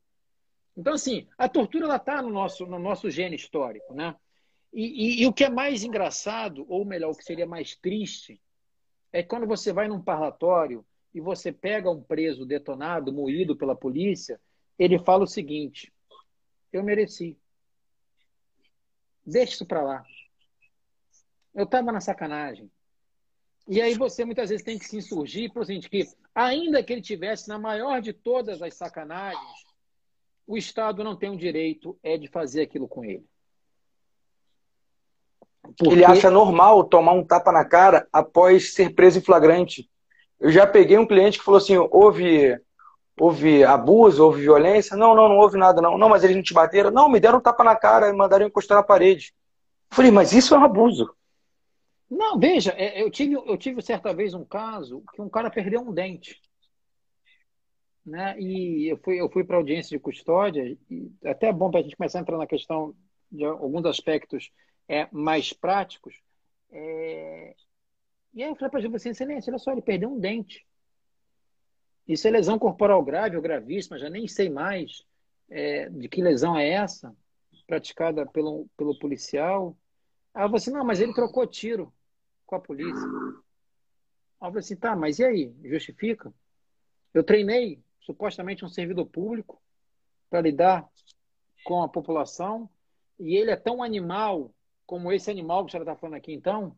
Então, 0.77 0.93
assim, 0.93 1.27
a 1.37 1.49
tortura 1.49 1.93
está 1.95 2.21
no 2.21 2.29
nosso, 2.29 2.65
no 2.65 2.79
nosso 2.79 3.09
gene 3.09 3.35
histórico, 3.35 3.93
né? 3.93 4.15
E, 4.71 4.83
e, 4.83 5.21
e, 5.23 5.27
o 5.27 5.33
que 5.33 5.43
é 5.43 5.49
mais 5.49 5.83
engraçado, 5.83 6.65
ou 6.69 6.85
melhor, 6.85 7.11
o 7.11 7.15
que 7.15 7.23
seria 7.23 7.47
mais 7.47 7.75
triste, 7.75 8.39
é 9.11 9.23
quando 9.23 9.47
você 9.47 9.73
vai 9.73 9.87
num 9.87 10.01
parlatório 10.01 10.85
e 11.13 11.19
você 11.19 11.51
pega 11.51 11.89
um 11.89 12.03
preso 12.03 12.45
detonado, 12.45 13.11
moído 13.11 13.55
pela 13.55 13.75
polícia, 13.75 14.39
ele 14.77 14.99
fala 14.99 15.23
o 15.23 15.27
seguinte: 15.27 15.91
eu 16.71 16.83
mereci. 16.83 17.37
Deixa 19.25 19.53
isso 19.53 19.65
para 19.65 19.81
lá. 19.81 20.03
Eu 21.53 21.65
estava 21.65 21.91
na 21.91 21.99
sacanagem. 21.99 22.71
E 23.67 23.81
aí 23.81 23.93
você 23.93 24.25
muitas 24.25 24.49
vezes 24.49 24.65
tem 24.65 24.79
que 24.79 24.85
se 24.85 24.97
insurgir 24.97 25.51
para 25.51 25.61
o 25.61 25.65
seguinte, 25.65 25.89
que 25.89 26.07
ainda 26.33 26.83
que 26.83 26.91
ele 26.91 27.01
tivesse 27.01 27.47
na 27.47 27.59
maior 27.59 28.01
de 28.01 28.13
todas 28.13 28.61
as 28.61 28.73
sacanagens, 28.73 29.65
o 30.47 30.57
Estado 30.57 31.03
não 31.03 31.15
tem 31.15 31.29
o 31.29 31.37
direito 31.37 31.99
é 32.01 32.17
de 32.17 32.27
fazer 32.27 32.63
aquilo 32.63 32.87
com 32.87 33.03
ele. 33.05 33.27
Porque... 35.77 35.93
Ele 35.93 36.05
acha 36.05 36.29
normal 36.29 36.83
tomar 36.83 37.13
um 37.13 37.23
tapa 37.23 37.51
na 37.51 37.65
cara 37.65 38.07
após 38.11 38.73
ser 38.73 38.93
preso 38.93 39.19
em 39.19 39.21
flagrante. 39.21 39.89
Eu 40.39 40.51
já 40.51 40.65
peguei 40.65 40.97
um 40.97 41.05
cliente 41.05 41.37
que 41.37 41.43
falou 41.43 41.57
assim: 41.57 41.77
houve, 41.91 42.57
houve 43.19 43.63
abuso, 43.63 44.23
houve 44.23 44.41
violência? 44.41 44.95
Não, 44.95 45.13
não, 45.15 45.27
não 45.29 45.37
houve 45.37 45.57
nada, 45.57 45.81
não. 45.81 45.97
Não, 45.97 46.09
mas 46.09 46.23
eles 46.23 46.35
não 46.35 46.43
te 46.43 46.53
bateram? 46.53 46.91
Não, 46.91 47.09
me 47.09 47.19
deram 47.19 47.39
um 47.39 47.41
tapa 47.41 47.63
na 47.63 47.75
cara 47.75 48.09
e 48.09 48.13
mandaram 48.13 48.45
encostar 48.45 48.77
na 48.77 48.83
parede. 48.83 49.33
Eu 49.91 49.95
falei, 49.95 50.11
mas 50.11 50.31
isso 50.31 50.55
é 50.55 50.57
um 50.57 50.63
abuso. 50.63 51.13
Não, 52.09 52.39
veja, 52.39 52.73
é, 52.75 53.01
eu 53.01 53.11
tive, 53.11 53.35
eu 53.35 53.57
tive 53.57 53.81
certa 53.81 54.13
vez 54.13 54.33
um 54.33 54.43
caso 54.43 55.03
que 55.13 55.21
um 55.21 55.29
cara 55.29 55.49
perdeu 55.49 55.81
um 55.81 55.93
dente. 55.93 56.41
Né? 58.03 58.35
E 58.39 58.91
eu 58.91 58.97
fui, 58.97 59.21
eu 59.21 59.29
fui 59.29 59.43
para 59.43 59.57
audiência 59.57 59.95
de 59.95 60.01
custódia, 60.01 60.75
e 60.89 61.11
até 61.23 61.49
é 61.49 61.53
bom 61.53 61.69
para 61.69 61.81
a 61.81 61.83
gente 61.83 61.95
começar 61.95 62.17
a 62.17 62.21
entrar 62.21 62.37
na 62.37 62.47
questão 62.47 62.95
de 63.31 63.45
alguns 63.45 63.85
aspectos 63.85 64.49
é, 64.89 65.07
mais 65.11 65.53
práticos. 65.53 66.19
É... 66.71 67.55
E 68.33 68.43
aí 68.43 68.49
eu 68.49 68.55
falei 68.55 68.71
para 68.71 68.79
ele, 68.79 68.95
assim, 68.95 69.09
excelência, 69.09 69.51
olha 69.51 69.59
só, 69.59 69.71
ele 69.71 69.81
perdeu 69.81 70.09
um 70.09 70.19
dente. 70.19 70.65
Isso 72.07 72.27
é 72.27 72.31
lesão 72.31 72.57
corporal 72.57 73.03
grave 73.03 73.35
ou 73.35 73.41
gravíssima, 73.41 73.99
já 73.99 74.09
nem 74.09 74.27
sei 74.27 74.49
mais 74.49 75.05
é, 75.47 75.89
de 75.89 76.09
que 76.09 76.21
lesão 76.21 76.57
é 76.57 76.67
essa, 76.67 77.15
praticada 77.67 78.25
pelo, 78.25 78.67
pelo 78.75 78.97
policial. 78.97 79.77
Aí 80.33 80.43
eu 80.43 80.47
falei 80.47 80.57
assim, 80.57 80.71
não, 80.71 80.83
mas 80.83 80.99
ele 80.99 81.13
trocou 81.13 81.45
tiro 81.45 81.93
com 82.47 82.55
a 82.55 82.59
polícia. 82.59 83.07
Aí 84.41 84.47
eu 84.47 84.47
falei 84.47 84.59
assim, 84.59 84.75
tá, 84.75 84.95
mas 84.95 85.19
e 85.19 85.23
aí? 85.23 85.55
Justifica? 85.63 86.33
Eu 87.13 87.23
treinei 87.23 87.83
supostamente 88.01 88.65
um 88.65 88.69
servidor 88.69 89.05
público 89.05 89.61
para 90.29 90.41
lidar 90.41 90.87
com 91.63 91.83
a 91.83 91.89
população 91.89 92.67
e 93.19 93.35
ele 93.35 93.51
é 93.51 93.55
tão 93.55 93.83
animal 93.83 94.51
como 94.89 95.11
esse 95.11 95.29
animal 95.29 95.63
que 95.63 95.69
a 95.69 95.71
senhora 95.73 95.91
está 95.91 96.01
falando 96.01 96.15
aqui, 96.15 96.33
então, 96.33 96.75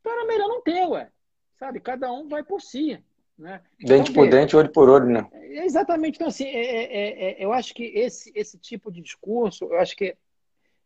então 0.00 0.12
era 0.12 0.26
melhor 0.26 0.48
não 0.48 0.60
ter, 0.60 0.84
ué. 0.88 1.12
Sabe? 1.60 1.78
Cada 1.78 2.12
um 2.12 2.28
vai 2.28 2.42
por 2.42 2.60
si. 2.60 3.00
Né? 3.38 3.62
Dente 3.78 4.10
então, 4.10 4.14
por 4.14 4.28
dente, 4.28 4.56
olho 4.56 4.72
por 4.72 4.88
olho, 4.88 5.06
né? 5.06 5.28
É, 5.32 5.64
exatamente. 5.64 6.16
Então, 6.16 6.26
assim, 6.26 6.44
é, 6.44 6.58
é, 6.58 6.82
é, 6.82 7.30
é, 7.30 7.44
eu 7.44 7.52
acho 7.52 7.72
que 7.72 7.84
esse, 7.84 8.32
esse 8.34 8.58
tipo 8.58 8.90
de 8.90 9.00
discurso, 9.00 9.66
eu 9.66 9.78
acho 9.78 9.94
que 9.94 10.16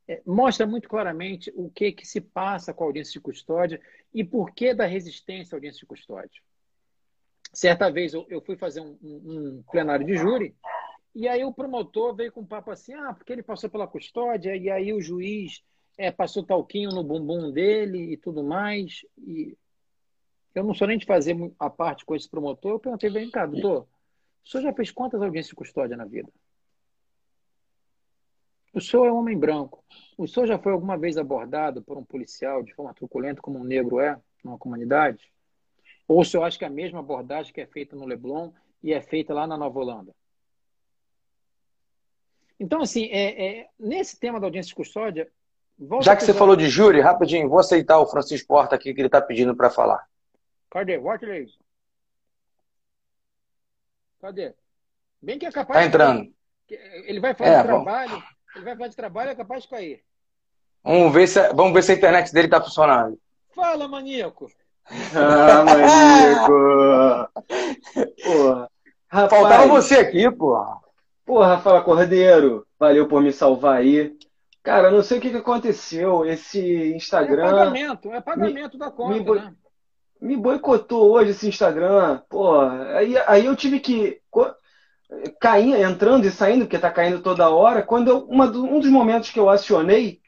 é, 0.06 0.20
mostra 0.26 0.66
muito 0.66 0.86
claramente 0.86 1.50
o 1.56 1.70
que, 1.70 1.92
que 1.92 2.06
se 2.06 2.20
passa 2.20 2.74
com 2.74 2.84
a 2.84 2.88
audiência 2.88 3.14
de 3.14 3.20
custódia 3.20 3.80
e 4.12 4.22
por 4.22 4.52
que 4.52 4.74
da 4.74 4.84
resistência 4.84 5.54
à 5.54 5.56
audiência 5.56 5.80
de 5.80 5.86
custódia. 5.86 6.42
Certa 7.54 7.90
vez 7.90 8.12
eu, 8.12 8.26
eu 8.28 8.42
fui 8.42 8.58
fazer 8.58 8.80
um, 8.80 8.98
um, 9.02 9.16
um, 9.24 9.64
plenário 9.70 10.04
de 10.04 10.14
júri 10.14 10.54
e 11.14 11.28
aí 11.28 11.44
o 11.44 11.52
promotor 11.52 12.14
veio 12.14 12.32
com 12.32 12.40
um 12.40 12.46
papo 12.46 12.70
assim, 12.70 12.94
ah, 12.94 13.12
porque 13.12 13.32
ele 13.32 13.42
passou 13.42 13.68
pela 13.68 13.86
custódia 13.86 14.56
e 14.56 14.70
aí 14.70 14.92
o 14.92 15.00
juiz 15.00 15.62
é, 15.98 16.10
passou 16.10 16.42
talquinho 16.42 16.90
no 16.90 17.04
bumbum 17.04 17.50
dele 17.50 18.12
e 18.12 18.16
tudo 18.16 18.42
mais. 18.42 19.04
E 19.18 19.56
eu 20.54 20.64
não 20.64 20.74
sou 20.74 20.86
nem 20.86 20.98
de 20.98 21.04
fazer 21.04 21.36
a 21.58 21.68
parte 21.68 22.04
com 22.04 22.16
esse 22.16 22.28
promotor. 22.28 22.72
Eu 22.72 22.78
perguntei, 22.78 23.10
vem 23.10 23.30
cá, 23.30 23.44
doutor, 23.44 23.86
o 24.44 24.48
senhor 24.48 24.62
já 24.62 24.72
fez 24.72 24.90
quantas 24.90 25.20
audiências 25.20 25.50
de 25.50 25.54
custódia 25.56 25.96
na 25.96 26.04
vida? 26.04 26.30
O 28.72 28.80
senhor 28.80 29.06
é 29.06 29.12
um 29.12 29.18
homem 29.18 29.38
branco. 29.38 29.84
O 30.16 30.26
senhor 30.26 30.46
já 30.46 30.58
foi 30.58 30.72
alguma 30.72 30.96
vez 30.96 31.18
abordado 31.18 31.82
por 31.82 31.98
um 31.98 32.04
policial 32.04 32.62
de 32.62 32.74
forma 32.74 32.94
truculenta, 32.94 33.42
como 33.42 33.58
um 33.58 33.64
negro 33.64 34.00
é, 34.00 34.18
numa 34.42 34.56
comunidade? 34.56 35.30
Ou 36.08 36.20
o 36.20 36.24
senhor 36.24 36.44
acha 36.44 36.58
que 36.58 36.64
é 36.64 36.68
a 36.68 36.70
mesma 36.70 37.00
abordagem 37.00 37.52
que 37.52 37.60
é 37.60 37.66
feita 37.66 37.94
no 37.94 38.06
Leblon 38.06 38.50
e 38.82 38.94
é 38.94 39.00
feita 39.02 39.34
lá 39.34 39.46
na 39.46 39.58
Nova 39.58 39.78
Holanda? 39.78 40.14
Então, 42.62 42.80
assim, 42.80 43.06
é, 43.10 43.44
é, 43.44 43.68
nesse 43.76 44.16
tema 44.16 44.38
da 44.38 44.46
audiência 44.46 44.68
de 44.68 44.76
custódia. 44.76 45.28
Já 46.00 46.14
que 46.14 46.22
você 46.22 46.32
falou 46.32 46.54
de 46.54 46.68
júri, 46.68 47.00
rapidinho, 47.00 47.48
vou 47.48 47.58
aceitar 47.58 47.98
o 47.98 48.06
Francisco 48.06 48.46
Porta 48.46 48.76
aqui 48.76 48.94
que 48.94 49.00
ele 49.00 49.08
está 49.08 49.20
pedindo 49.20 49.56
para 49.56 49.68
falar. 49.68 50.06
Cadê? 50.70 50.96
Watley. 50.96 51.48
Cadê? 54.20 54.54
Bem 55.20 55.40
que 55.40 55.46
é 55.46 55.50
capaz. 55.50 55.80
Tá 55.80 55.84
entrando. 55.84 56.32
De... 56.68 56.74
Ele 57.04 57.18
vai 57.18 57.34
fazer 57.34 57.50
é, 57.50 57.62
trabalho. 57.64 58.22
Ele 58.54 58.64
vai 58.64 58.76
fazer 58.76 58.90
de 58.90 58.96
trabalho 58.96 59.30
é 59.30 59.34
capaz 59.34 59.64
de 59.64 59.68
cair. 59.68 60.04
Vamos 60.84 61.12
ver 61.12 61.26
se, 61.26 61.52
vamos 61.54 61.72
ver 61.72 61.82
se 61.82 61.90
a 61.90 61.94
internet 61.96 62.32
dele 62.32 62.46
tá 62.46 62.60
funcionando. 62.60 63.18
Fala, 63.52 63.88
maníaco. 63.88 64.48
Ah, 64.86 65.64
maníaco. 65.64 67.32
porra. 68.22 68.70
Rapaz, 69.08 69.42
Faltava 69.42 69.66
você 69.66 69.96
aqui, 69.96 70.30
porra. 70.30 70.81
Porra, 71.24 71.58
Fala 71.58 71.82
Cordeiro. 71.82 72.66
Valeu 72.78 73.06
por 73.06 73.22
me 73.22 73.32
salvar 73.32 73.78
aí. 73.78 74.16
Cara, 74.62 74.90
não 74.90 75.02
sei 75.02 75.18
o 75.18 75.20
que, 75.20 75.30
que 75.30 75.36
aconteceu. 75.36 76.24
Esse 76.24 76.92
Instagram. 76.94 77.46
É 77.46 77.50
pagamento, 77.50 78.12
é 78.12 78.20
pagamento 78.20 78.72
me, 78.74 78.78
da 78.78 78.90
conta, 78.90 79.14
me, 79.14 79.20
boi... 79.20 79.38
né? 79.40 79.54
me 80.20 80.36
boicotou 80.36 81.10
hoje 81.12 81.30
esse 81.30 81.48
Instagram. 81.48 82.20
Pô, 82.28 82.60
aí, 82.60 83.16
aí 83.26 83.46
eu 83.46 83.56
tive 83.56 83.80
que 83.80 84.20
caindo, 85.40 85.76
entrando 85.76 86.26
e 86.26 86.30
saindo, 86.30 86.64
porque 86.64 86.76
está 86.76 86.90
caindo 86.90 87.20
toda 87.20 87.50
hora. 87.50 87.82
Quando 87.82 88.08
eu, 88.08 88.18
uma, 88.24 88.46
um 88.46 88.80
dos 88.80 88.90
momentos 88.90 89.30
que 89.30 89.38
eu 89.38 89.50
acionei, 89.50 90.20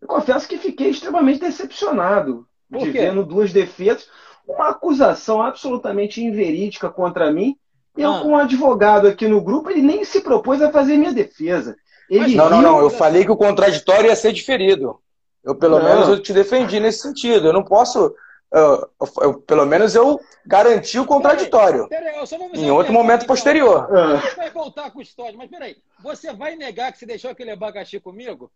eu 0.00 0.08
confesso 0.08 0.48
que 0.48 0.58
fiquei 0.58 0.90
extremamente 0.90 1.40
decepcionado 1.40 2.46
de 2.70 2.90
ver 2.90 3.12
no 3.12 3.24
duas 3.24 3.52
defesas 3.52 4.08
uma 4.46 4.70
acusação 4.70 5.40
absolutamente 5.42 6.22
inverídica 6.22 6.90
contra 6.90 7.30
mim. 7.30 7.56
E 7.96 8.02
ah. 8.02 8.06
eu, 8.06 8.22
com 8.22 8.28
um 8.30 8.38
advogado 8.38 9.06
aqui 9.06 9.28
no 9.28 9.40
grupo, 9.40 9.70
ele 9.70 9.82
nem 9.82 10.04
se 10.04 10.20
propôs 10.20 10.62
a 10.62 10.70
fazer 10.70 10.96
minha 10.96 11.12
defesa. 11.12 11.76
Ele 12.08 12.34
não, 12.34 12.50
não, 12.50 12.62
não. 12.62 12.80
Eu 12.80 12.90
falei 12.90 13.24
que 13.24 13.30
o 13.30 13.36
contraditório 13.36 14.08
ia 14.08 14.16
ser 14.16 14.32
diferido. 14.32 14.98
Eu, 15.42 15.54
pelo 15.54 15.78
não. 15.78 15.84
menos, 15.84 16.08
eu 16.08 16.20
te 16.20 16.32
defendi 16.32 16.78
nesse 16.78 17.00
sentido. 17.00 17.48
Eu 17.48 17.52
não 17.52 17.64
posso 17.64 18.14
eu, 18.52 18.88
eu, 19.22 19.34
pelo 19.40 19.64
menos 19.64 19.94
eu 19.94 20.20
garanti 20.44 20.98
o 20.98 21.06
contraditório. 21.06 21.88
Peraí, 21.88 22.12
peraí, 22.12 22.50
em 22.54 22.70
outro 22.70 22.92
momento 22.92 23.22
então. 23.22 23.28
posterior. 23.28 23.88
Você 23.88 24.36
vai 24.36 24.50
voltar 24.50 24.90
com 24.90 25.00
história, 25.00 25.34
mas 25.36 25.48
peraí, 25.48 25.76
você 26.02 26.34
vai 26.34 26.54
negar 26.54 26.92
que 26.92 26.98
você 26.98 27.06
deixou 27.06 27.30
aquele 27.30 27.52
abacaxi 27.52 27.98
comigo? 27.98 28.52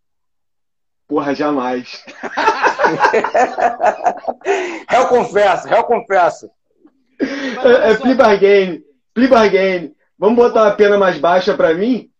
Porra, 1.09 1.35
jamais. 1.35 2.05
réu 4.89 5.09
confesso, 5.09 5.67
réu 5.67 5.85
confesso. 5.85 6.51
É, 7.19 7.93
é 7.93 8.15
bargain, 8.15 8.85
plea 9.17 9.29
bargain. 9.29 9.95
Vamos 10.19 10.37
botar 10.37 10.65
uma 10.65 10.73
pena 10.73 10.99
mais 10.99 11.19
baixa 11.19 11.55
para 11.55 11.73
mim? 11.75 12.11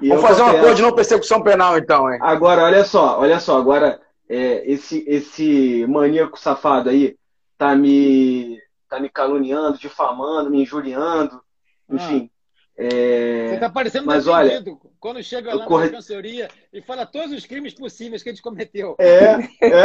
Vamos 0.00 0.22
fazer 0.22 0.42
uma 0.42 0.58
coisa 0.58 0.74
de 0.74 0.82
não 0.82 0.92
persecução 0.94 1.42
penal, 1.42 1.78
então, 1.78 2.12
hein? 2.12 2.18
Agora, 2.20 2.64
olha 2.64 2.84
só, 2.84 3.20
olha 3.20 3.38
só, 3.38 3.56
agora 3.58 4.00
é, 4.28 4.68
esse, 4.70 5.04
esse 5.06 5.86
maníaco 5.86 6.38
safado 6.38 6.90
aí, 6.90 7.16
tá 7.56 7.76
me, 7.76 8.58
tá 8.88 8.98
me 8.98 9.08
caluniando, 9.08 9.78
difamando, 9.78 10.50
me 10.50 10.62
injuriando, 10.62 11.40
enfim. 11.88 12.28
Ah. 12.34 12.40
É... 12.82 13.48
Você 13.50 13.60
tá 13.60 13.68
parecendo 13.68 14.06
Mas 14.06 14.26
olha, 14.26 14.64
quando 14.98 15.22
chega 15.22 15.54
lá 15.54 15.66
corre... 15.66 15.84
na 15.84 15.90
defensoria 15.90 16.48
e 16.72 16.80
fala 16.80 17.04
todos 17.04 17.36
os 17.36 17.44
crimes 17.44 17.74
possíveis 17.74 18.22
que 18.22 18.30
a 18.30 18.32
gente 18.32 18.40
cometeu. 18.40 18.96
É, 18.98 19.34
é. 19.60 19.82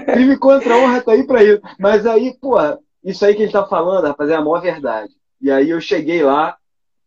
Crime 0.14 0.38
contra 0.38 0.74
a 0.74 0.78
honra 0.78 1.02
tá 1.02 1.12
aí 1.12 1.26
pra 1.26 1.44
isso. 1.44 1.60
Mas 1.78 2.06
aí, 2.06 2.34
pô, 2.40 2.56
isso 3.04 3.24
aí 3.24 3.34
que 3.34 3.42
ele 3.42 3.52
tá 3.52 3.66
falando, 3.66 4.06
rapaz, 4.06 4.30
é 4.30 4.34
a 4.34 4.40
maior 4.40 4.60
verdade. 4.60 5.12
E 5.40 5.50
aí 5.50 5.70
eu 5.70 5.80
cheguei 5.80 6.22
lá, 6.22 6.56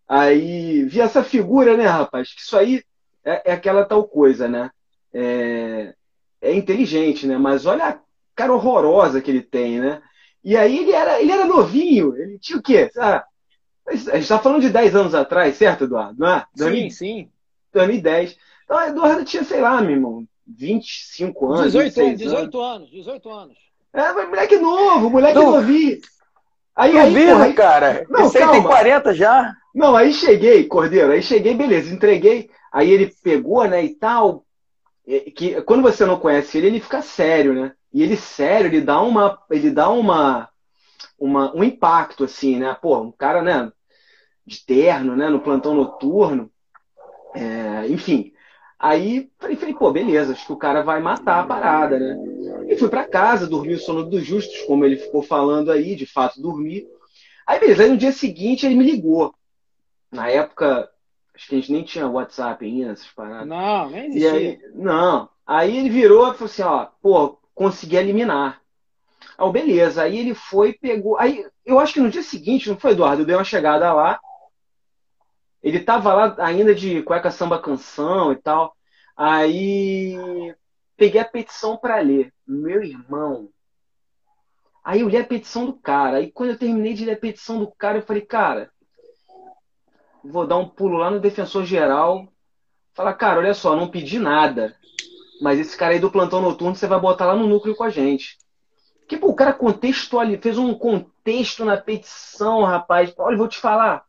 aí 0.08 0.84
vi 0.84 1.02
essa 1.02 1.24
figura, 1.24 1.76
né, 1.76 1.86
rapaz? 1.86 2.34
Que 2.34 2.42
isso 2.42 2.56
aí 2.58 2.84
é, 3.26 3.52
é 3.52 3.54
aquela 3.54 3.84
tal 3.84 4.08
coisa, 4.08 4.48
né? 4.48 4.70
É, 5.14 5.94
é 6.42 6.54
inteligente, 6.54 7.26
né? 7.26 7.38
Mas 7.38 7.66
olha 7.66 8.00
cara 8.38 8.54
horrorosa 8.54 9.20
que 9.20 9.32
ele 9.32 9.42
tem, 9.42 9.80
né? 9.80 10.02
E 10.44 10.56
aí 10.56 10.78
ele 10.78 10.92
era, 10.92 11.20
ele 11.20 11.32
era 11.32 11.46
novinho, 11.46 12.16
ele 12.16 12.38
tinha 12.38 12.60
o 12.60 12.62
quê? 12.62 12.90
Ah, 12.96 13.26
a 13.88 13.96
gente 13.96 14.20
está 14.20 14.38
falando 14.38 14.62
de 14.62 14.70
10 14.70 14.96
anos 14.96 15.16
atrás, 15.16 15.56
certo, 15.56 15.86
Eduardo? 15.86 16.20
Não 16.20 16.28
é? 16.28 16.46
Sim, 16.56 16.90
sim. 16.90 17.32
2010. 17.74 18.38
Então, 18.64 18.82
Eduardo 18.82 19.26
tinha, 19.26 19.44
sei 19.44 19.62
lá, 19.62 19.82
meu 19.82 19.92
irmão, 19.92 20.28
25 20.46 21.54
anos. 21.54 21.74
18 21.74 22.02
anos, 22.02 22.20
18 22.20 22.62
anos, 22.62 22.90
18 22.92 23.30
anos. 23.30 23.58
É, 23.98 24.14
mas 24.14 24.30
moleque 24.30 24.58
novo, 24.58 25.10
moleque 25.10 25.40
não, 25.40 25.54
novinho. 25.54 25.98
Aí, 26.76 26.96
aí, 26.96 27.26
porra, 27.26 27.46
aí, 27.46 27.54
cara. 27.54 28.06
Não, 28.08 28.28
Esse 28.28 28.38
aí 28.38 28.52
tem 28.52 28.62
40 28.62 29.16
já. 29.16 29.56
Não, 29.74 29.96
aí 29.96 30.14
cheguei, 30.14 30.66
Cordeiro, 30.66 31.12
aí 31.12 31.24
cheguei, 31.24 31.56
beleza, 31.56 31.92
entreguei. 31.92 32.52
Aí 32.72 32.92
ele 32.92 33.12
pegou, 33.24 33.68
né, 33.68 33.84
e 33.84 33.96
tal. 33.96 34.46
Que, 35.36 35.60
quando 35.64 35.82
você 35.82 36.06
não 36.06 36.20
conhece 36.20 36.60
ele, 36.60 36.68
ele 36.68 36.80
fica 36.80 37.02
sério, 37.02 37.54
né? 37.54 37.72
E 37.92 38.04
ele, 38.04 38.16
sério, 38.16 38.68
ele 38.68 38.82
dá 38.82 39.02
uma. 39.02 39.42
Ele 39.50 39.72
dá 39.72 39.90
uma, 39.90 40.48
uma 41.18 41.56
um 41.56 41.64
impacto, 41.64 42.26
assim, 42.26 42.60
né? 42.60 42.78
Pô, 42.80 43.00
um 43.00 43.12
cara, 43.12 43.42
né? 43.42 43.72
De 44.46 44.64
terno, 44.64 45.16
né? 45.16 45.28
No 45.28 45.40
plantão 45.40 45.74
noturno. 45.74 46.52
É, 47.34 47.88
enfim. 47.88 48.32
Aí 48.80 49.30
falei, 49.40 49.74
pô, 49.74 49.92
beleza, 49.92 50.34
acho 50.34 50.46
que 50.46 50.54
o 50.54 50.58
cara 50.58 50.84
vai 50.84 51.02
matar 51.02 51.40
a 51.40 51.48
parada, 51.48 51.98
né? 51.98 52.16
E 52.68 52.78
fui 52.78 52.90
para 52.90 53.08
casa, 53.08 53.48
dormi 53.48 53.74
o 53.74 53.80
sono 53.80 54.04
dos 54.04 54.24
justos, 54.24 54.62
como 54.62 54.86
ele 54.86 54.98
ficou 54.98 55.24
falando 55.24 55.72
aí, 55.72 55.96
de 55.96 56.06
fato 56.06 56.42
dormi. 56.42 56.88
Aí, 57.46 57.60
beleza, 57.60 57.84
aí 57.84 57.90
no 57.90 57.98
dia 57.98 58.12
seguinte 58.12 58.66
ele 58.66 58.76
me 58.76 58.84
ligou. 58.84 59.34
Na 60.12 60.30
época, 60.30 60.90
acho 61.34 61.48
que 61.48 61.56
a 61.56 61.60
gente 61.60 61.72
nem 61.72 61.84
tinha 61.84 62.08
WhatsApp 62.08 62.64
ainda, 62.64 62.92
essas 62.92 63.08
paradas. 63.08 63.48
Não, 63.48 63.90
nem 63.90 64.08
existia. 64.08 64.32
Aí, 64.32 64.60
não. 64.76 65.30
Aí 65.46 65.78
ele 65.78 65.90
virou 65.90 66.30
e 66.30 66.34
falou 66.34 66.46
assim, 66.46 66.62
ó, 66.62 66.88
pô, 67.02 67.40
consegui 67.56 67.96
eliminar. 67.96 68.62
Aí, 69.38 69.52
beleza. 69.52 70.04
Aí 70.04 70.20
ele 70.20 70.34
foi, 70.36 70.74
pegou. 70.74 71.18
Aí 71.18 71.46
eu 71.66 71.80
acho 71.80 71.94
que 71.94 72.00
no 72.00 72.10
dia 72.10 72.22
seguinte, 72.22 72.70
não 72.70 72.78
foi, 72.78 72.92
Eduardo? 72.92 73.24
Eu 73.24 73.26
dei 73.26 73.36
uma 73.36 73.44
chegada 73.44 73.92
lá. 73.94 74.20
Ele 75.68 75.82
tava 75.82 76.14
lá 76.14 76.34
ainda 76.40 76.74
de 76.74 77.04
cueca 77.04 77.30
samba 77.30 77.62
canção 77.62 78.32
e 78.32 78.38
tal. 78.38 78.74
Aí 79.18 80.16
peguei 80.96 81.20
a 81.20 81.26
petição 81.26 81.76
para 81.76 82.00
ler. 82.00 82.34
Meu 82.48 82.82
irmão. 82.82 83.50
Aí 84.82 85.02
eu 85.02 85.10
li 85.10 85.18
a 85.18 85.26
petição 85.26 85.66
do 85.66 85.74
cara. 85.74 86.20
Aí 86.20 86.32
quando 86.32 86.52
eu 86.52 86.58
terminei 86.58 86.94
de 86.94 87.04
ler 87.04 87.16
a 87.16 87.20
petição 87.20 87.60
do 87.60 87.70
cara, 87.70 87.98
eu 87.98 88.02
falei, 88.02 88.22
cara, 88.22 88.72
vou 90.24 90.48
dar 90.48 90.56
um 90.56 90.70
pulo 90.70 91.00
lá 91.00 91.12
no 91.12 91.20
defensor 91.20 91.66
geral. 91.66 92.26
Falar, 92.94 93.16
cara, 93.16 93.40
olha 93.40 93.54
só, 93.54 93.76
não 93.76 93.90
pedi 93.90 94.20
nada. 94.20 94.74
Mas 95.42 95.60
esse 95.60 95.76
cara 95.76 95.96
aí 95.96 96.00
do 96.00 96.10
plantão 96.10 96.42
noturno 96.42 96.78
você 96.78 96.88
vai 96.88 96.98
botar 96.98 97.26
lá 97.26 97.36
no 97.36 97.46
núcleo 97.46 97.76
com 97.76 97.84
a 97.84 97.90
gente. 97.90 98.38
Que 99.06 99.18
o 99.22 99.36
cara 99.36 99.52
contextualizou, 99.52 100.42
fez 100.42 100.58
um 100.58 100.74
contexto 100.74 101.66
na 101.66 101.76
petição, 101.76 102.64
rapaz. 102.64 103.14
Olha, 103.18 103.36
vou 103.36 103.50
te 103.50 103.60
falar. 103.60 104.07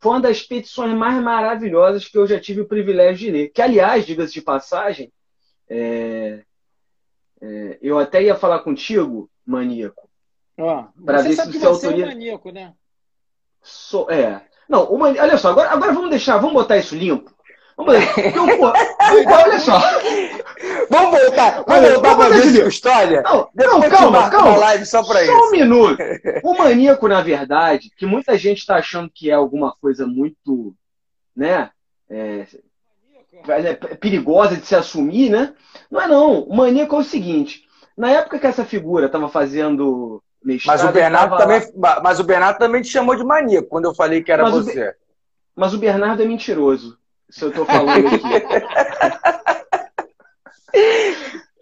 Foi 0.00 0.12
uma 0.12 0.20
das 0.20 0.42
petições 0.42 0.96
mais 0.96 1.22
maravilhosas 1.22 2.08
que 2.08 2.16
eu 2.16 2.26
já 2.26 2.40
tive 2.40 2.62
o 2.62 2.68
privilégio 2.68 3.26
de 3.26 3.30
ler. 3.30 3.48
Que, 3.50 3.60
aliás, 3.60 4.06
diga-se 4.06 4.32
de 4.32 4.40
passagem, 4.40 5.12
é, 5.68 6.42
é, 7.40 7.78
eu 7.82 7.98
até 7.98 8.22
ia 8.22 8.34
falar 8.34 8.60
contigo, 8.60 9.30
maníaco. 9.46 10.08
Ah, 10.58 10.88
para 11.04 11.22
ver 11.22 11.34
se 11.34 11.52
você 11.52 11.66
autoria... 11.66 12.04
é 12.04 12.06
um 12.06 12.10
maníaco, 12.10 12.50
né? 12.50 12.74
So, 13.62 14.10
é. 14.10 14.42
Não, 14.68 14.90
o 14.90 15.00
olha 15.02 15.36
só, 15.36 15.50
agora, 15.50 15.70
agora 15.70 15.92
vamos 15.92 16.10
deixar, 16.10 16.38
vamos 16.38 16.54
botar 16.54 16.78
isso 16.78 16.94
limpo. 16.94 17.30
Vamos 17.76 17.94
então, 18.16 18.46
pô, 18.58 18.66
olha 18.66 19.58
só. 19.58 19.78
Vamos 20.90 21.20
voltar, 21.20 21.62
vamos 21.64 21.90
voltar 21.92 22.16
para 22.16 22.28
ver 22.30 22.66
história. 22.66 23.22
Não, 23.22 23.48
não 23.54 23.88
calma, 23.88 24.28
calma. 24.28 24.56
live 24.56 24.84
só 24.84 25.04
para 25.04 25.22
isso. 25.22 25.32
Só 25.32 25.46
um 25.46 25.50
minuto. 25.52 26.02
O 26.42 26.58
maníaco, 26.58 27.06
na 27.06 27.22
verdade, 27.22 27.90
que 27.96 28.04
muita 28.04 28.36
gente 28.36 28.58
está 28.58 28.76
achando 28.76 29.08
que 29.08 29.30
é 29.30 29.34
alguma 29.34 29.72
coisa 29.80 30.04
muito, 30.04 30.74
né? 31.34 31.70
É, 32.10 32.44
é, 33.48 33.74
perigosa 33.96 34.56
de 34.56 34.66
se 34.66 34.74
assumir, 34.74 35.30
né? 35.30 35.54
Não 35.88 36.00
é 36.00 36.08
não. 36.08 36.40
O 36.42 36.56
maníaco 36.56 36.96
é 36.96 36.98
o 36.98 37.04
seguinte. 37.04 37.62
Na 37.96 38.10
época 38.10 38.40
que 38.40 38.46
essa 38.46 38.64
figura 38.64 39.06
estava 39.06 39.28
fazendo 39.28 40.20
mestrado, 40.42 40.76
mas 40.76 40.90
o 40.90 40.92
Bernardo 40.92 41.36
também, 41.36 41.62
mas 42.02 42.18
o 42.18 42.24
Bernardo 42.24 42.58
também 42.58 42.82
te 42.82 42.88
chamou 42.88 43.14
de 43.14 43.22
maníaco 43.22 43.68
quando 43.68 43.84
eu 43.84 43.94
falei 43.94 44.24
que 44.24 44.32
era 44.32 44.42
mas 44.42 44.54
você. 44.54 44.88
O, 44.88 44.94
mas 45.54 45.72
o 45.72 45.78
Bernardo 45.78 46.20
é 46.20 46.26
mentiroso. 46.26 46.98
Se 47.28 47.44
eu 47.44 47.50
estou 47.50 47.64
falando 47.64 48.08
aqui. 48.08 48.20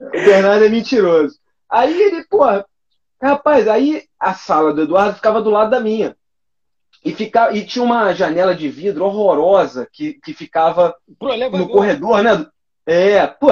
o 0.01 0.11
Bernardo 0.11 0.65
é 0.65 0.69
mentiroso. 0.69 1.39
Aí 1.69 2.01
ele, 2.01 2.25
pô, 2.25 2.45
rapaz, 3.21 3.69
aí 3.69 4.05
a 4.19 4.35
sala 4.35 4.73
do 4.73 4.83
Eduardo 4.83 5.17
ficava 5.17 5.43
do 5.43 5.51
lado 5.51 5.71
da 5.71 5.81
minha. 5.81 6.17
E, 7.05 7.13
fica, 7.13 7.55
e 7.55 7.65
tinha 7.65 7.85
uma 7.85 8.13
janela 8.13 8.55
de 8.55 8.69
vidro 8.69 9.05
horrorosa 9.05 9.89
que, 9.93 10.15
que 10.15 10.33
ficava 10.33 10.95
no 11.53 11.69
corredor, 11.69 12.23
né? 12.23 12.47
É, 12.87 13.27
pô. 13.27 13.49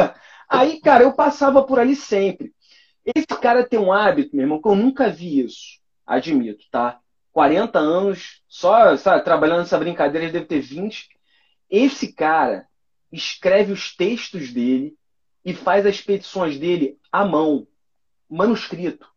Aí, 0.48 0.80
cara, 0.80 1.04
eu 1.04 1.12
passava 1.12 1.62
por 1.62 1.78
ali 1.78 1.94
sempre. 1.94 2.52
Esse 3.04 3.26
cara 3.40 3.66
tem 3.66 3.78
um 3.78 3.92
hábito, 3.92 4.34
meu 4.34 4.44
irmão, 4.44 4.60
que 4.60 4.68
eu 4.68 4.74
nunca 4.74 5.08
vi 5.08 5.40
isso. 5.44 5.78
Admito, 6.06 6.64
tá? 6.70 6.98
40 7.32 7.78
anos, 7.78 8.40
só 8.48 8.96
sabe, 8.96 9.22
trabalhando 9.22 9.58
nessa 9.58 9.78
brincadeira, 9.78 10.24
ele 10.24 10.32
deve 10.32 10.46
ter 10.46 10.60
20. 10.60 11.08
Esse 11.68 12.12
cara 12.12 12.66
escreve 13.12 13.72
os 13.72 13.94
textos 13.94 14.52
dele 14.52 14.94
e 15.46 15.54
faz 15.54 15.86
as 15.86 16.00
petições 16.00 16.58
dele 16.58 16.98
à 17.10 17.24
mão, 17.24 17.66
manuscrito 18.28 19.08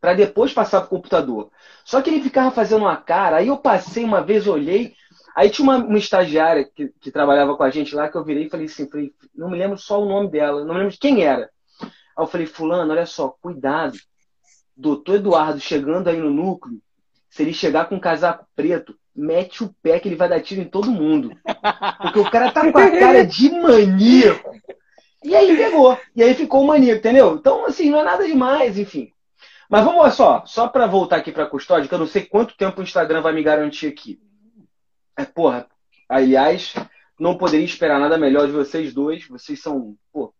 para 0.00 0.14
depois 0.14 0.52
passar 0.52 0.80
para 0.80 0.86
o 0.86 0.90
computador. 0.90 1.50
Só 1.84 2.00
que 2.00 2.08
ele 2.08 2.22
ficava 2.22 2.50
fazendo 2.50 2.80
uma 2.82 2.96
cara, 2.96 3.36
aí 3.36 3.48
eu 3.48 3.58
passei 3.58 4.02
uma 4.02 4.22
vez, 4.22 4.46
olhei, 4.46 4.94
aí 5.36 5.50
tinha 5.50 5.62
uma, 5.62 5.76
uma 5.76 5.98
estagiária 5.98 6.64
que, 6.64 6.88
que, 6.98 7.10
trabalhava 7.10 7.54
com 7.54 7.62
a 7.62 7.68
gente 7.70 7.94
lá, 7.94 8.08
que 8.08 8.16
eu 8.16 8.24
virei 8.24 8.46
e 8.46 8.48
falei 8.48 8.64
assim, 8.64 8.88
falei, 8.88 9.12
não 9.34 9.50
me 9.50 9.58
lembro 9.58 9.76
só 9.76 10.02
o 10.02 10.08
nome 10.08 10.30
dela, 10.30 10.64
não 10.64 10.72
me 10.72 10.80
lembro 10.80 10.96
quem 10.98 11.22
era. 11.22 11.50
Aí 11.82 12.24
eu 12.24 12.26
falei, 12.26 12.46
fulano, 12.46 12.90
olha 12.90 13.04
só, 13.04 13.28
cuidado, 13.28 13.98
doutor 14.74 15.16
Eduardo 15.16 15.60
chegando 15.60 16.08
aí 16.08 16.16
no 16.16 16.30
núcleo, 16.30 16.80
se 17.28 17.42
ele 17.42 17.52
chegar 17.52 17.86
com 17.86 17.96
um 17.96 18.00
casaco 18.00 18.46
preto, 18.56 18.98
mete 19.14 19.62
o 19.62 19.74
pé 19.82 20.00
que 20.00 20.08
ele 20.08 20.16
vai 20.16 20.30
dar 20.30 20.40
tiro 20.40 20.62
em 20.62 20.68
todo 20.68 20.90
mundo. 20.90 21.30
Porque 22.02 22.18
o 22.18 22.30
cara 22.30 22.50
tá 22.50 22.72
com 22.72 22.78
a 22.78 22.90
cara 22.90 23.24
de 23.24 23.50
maníaco. 23.50 24.50
E 25.22 25.34
aí 25.36 25.56
pegou. 25.56 25.98
E 26.16 26.22
aí 26.22 26.34
ficou 26.34 26.62
o 26.62 26.66
maníaco, 26.66 26.98
entendeu? 26.98 27.34
Então, 27.34 27.66
assim, 27.66 27.90
não 27.90 28.00
é 28.00 28.04
nada 28.04 28.26
demais, 28.26 28.78
enfim. 28.78 29.12
Mas 29.68 29.84
vamos 29.84 30.14
só, 30.14 30.44
só 30.46 30.66
para 30.66 30.86
voltar 30.86 31.16
aqui 31.16 31.30
para 31.30 31.46
custódia, 31.46 31.88
que 31.88 31.94
eu 31.94 31.98
não 31.98 32.06
sei 32.06 32.22
quanto 32.22 32.56
tempo 32.56 32.80
o 32.80 32.82
Instagram 32.82 33.20
vai 33.20 33.32
me 33.32 33.42
garantir 33.42 33.86
aqui. 33.86 34.20
É, 35.16 35.24
porra, 35.24 35.68
aliás, 36.08 36.74
não 37.18 37.36
poderia 37.36 37.64
esperar 37.64 38.00
nada 38.00 38.18
melhor 38.18 38.46
de 38.46 38.52
vocês 38.52 38.92
dois. 38.92 39.28
Vocês 39.28 39.60
são, 39.60 39.96
pô, 40.12 40.34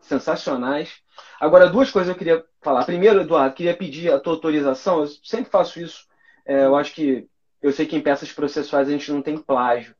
sensacionais. 0.00 0.90
Agora, 1.38 1.68
duas 1.68 1.90
coisas 1.90 2.08
eu 2.08 2.16
queria 2.16 2.44
falar. 2.60 2.84
Primeiro, 2.84 3.20
Eduardo, 3.20 3.54
queria 3.54 3.76
pedir 3.76 4.12
a 4.12 4.18
tua 4.18 4.32
autorização. 4.32 5.00
Eu 5.00 5.06
sempre 5.22 5.50
faço 5.50 5.80
isso. 5.80 6.06
É, 6.46 6.64
eu 6.64 6.74
acho 6.74 6.94
que 6.94 7.28
eu 7.60 7.72
sei 7.72 7.86
que 7.86 7.96
em 7.96 8.00
peças 8.00 8.32
processuais 8.32 8.88
a 8.88 8.90
gente 8.90 9.12
não 9.12 9.20
tem 9.20 9.36
plágio. 9.36 9.94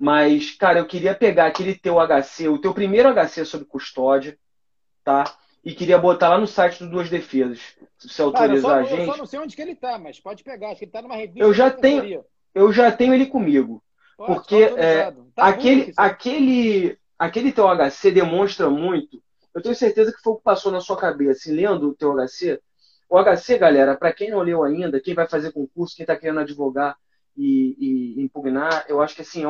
Mas, 0.00 0.52
cara, 0.52 0.78
eu 0.78 0.86
queria 0.86 1.14
pegar 1.14 1.46
aquele 1.46 1.74
teu 1.74 1.98
HC, 2.00 2.48
o 2.48 2.58
teu 2.58 2.72
primeiro 2.72 3.12
HC 3.12 3.44
sobre 3.44 3.66
custódia, 3.66 4.38
tá? 5.04 5.24
e 5.64 5.74
queria 5.74 5.98
botar 5.98 6.30
lá 6.30 6.38
no 6.38 6.46
site 6.46 6.78
do 6.78 6.90
Duas 6.90 7.10
Defesas. 7.10 7.60
Se 7.98 8.08
você 8.08 8.22
autorizar 8.22 8.70
Cara, 8.70 8.80
a 8.80 8.84
gente. 8.84 9.00
Eu 9.00 9.12
só 9.12 9.16
não 9.16 9.26
sei 9.26 9.40
onde 9.40 9.54
que 9.54 9.62
ele 9.62 9.72
está, 9.72 9.98
mas 9.98 10.18
pode 10.18 10.42
pegar. 10.42 10.68
Acho 10.68 10.78
que 10.78 10.84
ele 10.84 10.88
está 10.88 11.02
numa 11.02 11.16
revista. 11.16 11.40
Eu 11.40 11.52
já 11.52 11.70
tenho, 11.70 12.24
eu 12.54 12.72
já 12.72 12.90
tenho 12.90 13.12
ele 13.14 13.26
comigo. 13.26 13.82
Pode, 14.16 14.34
porque 14.34 14.56
é, 14.56 15.10
tá 15.34 15.44
aquele, 15.44 15.92
aquele, 15.96 16.98
aquele 17.18 17.52
teu 17.52 17.66
HC 17.68 18.10
demonstra 18.10 18.70
muito. 18.70 19.22
Eu 19.54 19.60
tenho 19.60 19.74
certeza 19.74 20.12
que 20.12 20.22
foi 20.22 20.32
o 20.34 20.36
que 20.36 20.44
passou 20.44 20.72
na 20.72 20.80
sua 20.80 20.96
cabeça. 20.96 21.52
lendo 21.52 21.90
o 21.90 21.94
teu 21.94 22.14
HC, 22.14 22.60
o 23.08 23.18
HC, 23.22 23.58
galera, 23.58 23.96
para 23.96 24.12
quem 24.12 24.30
não 24.30 24.40
leu 24.40 24.62
ainda, 24.62 25.00
quem 25.00 25.14
vai 25.14 25.28
fazer 25.28 25.52
concurso, 25.52 25.94
quem 25.96 26.04
está 26.04 26.16
querendo 26.16 26.40
advogar 26.40 26.96
e, 27.36 28.16
e, 28.18 28.22
impugnar, 28.22 28.84
eu 28.88 29.00
acho 29.00 29.14
que 29.14 29.22
assim, 29.22 29.44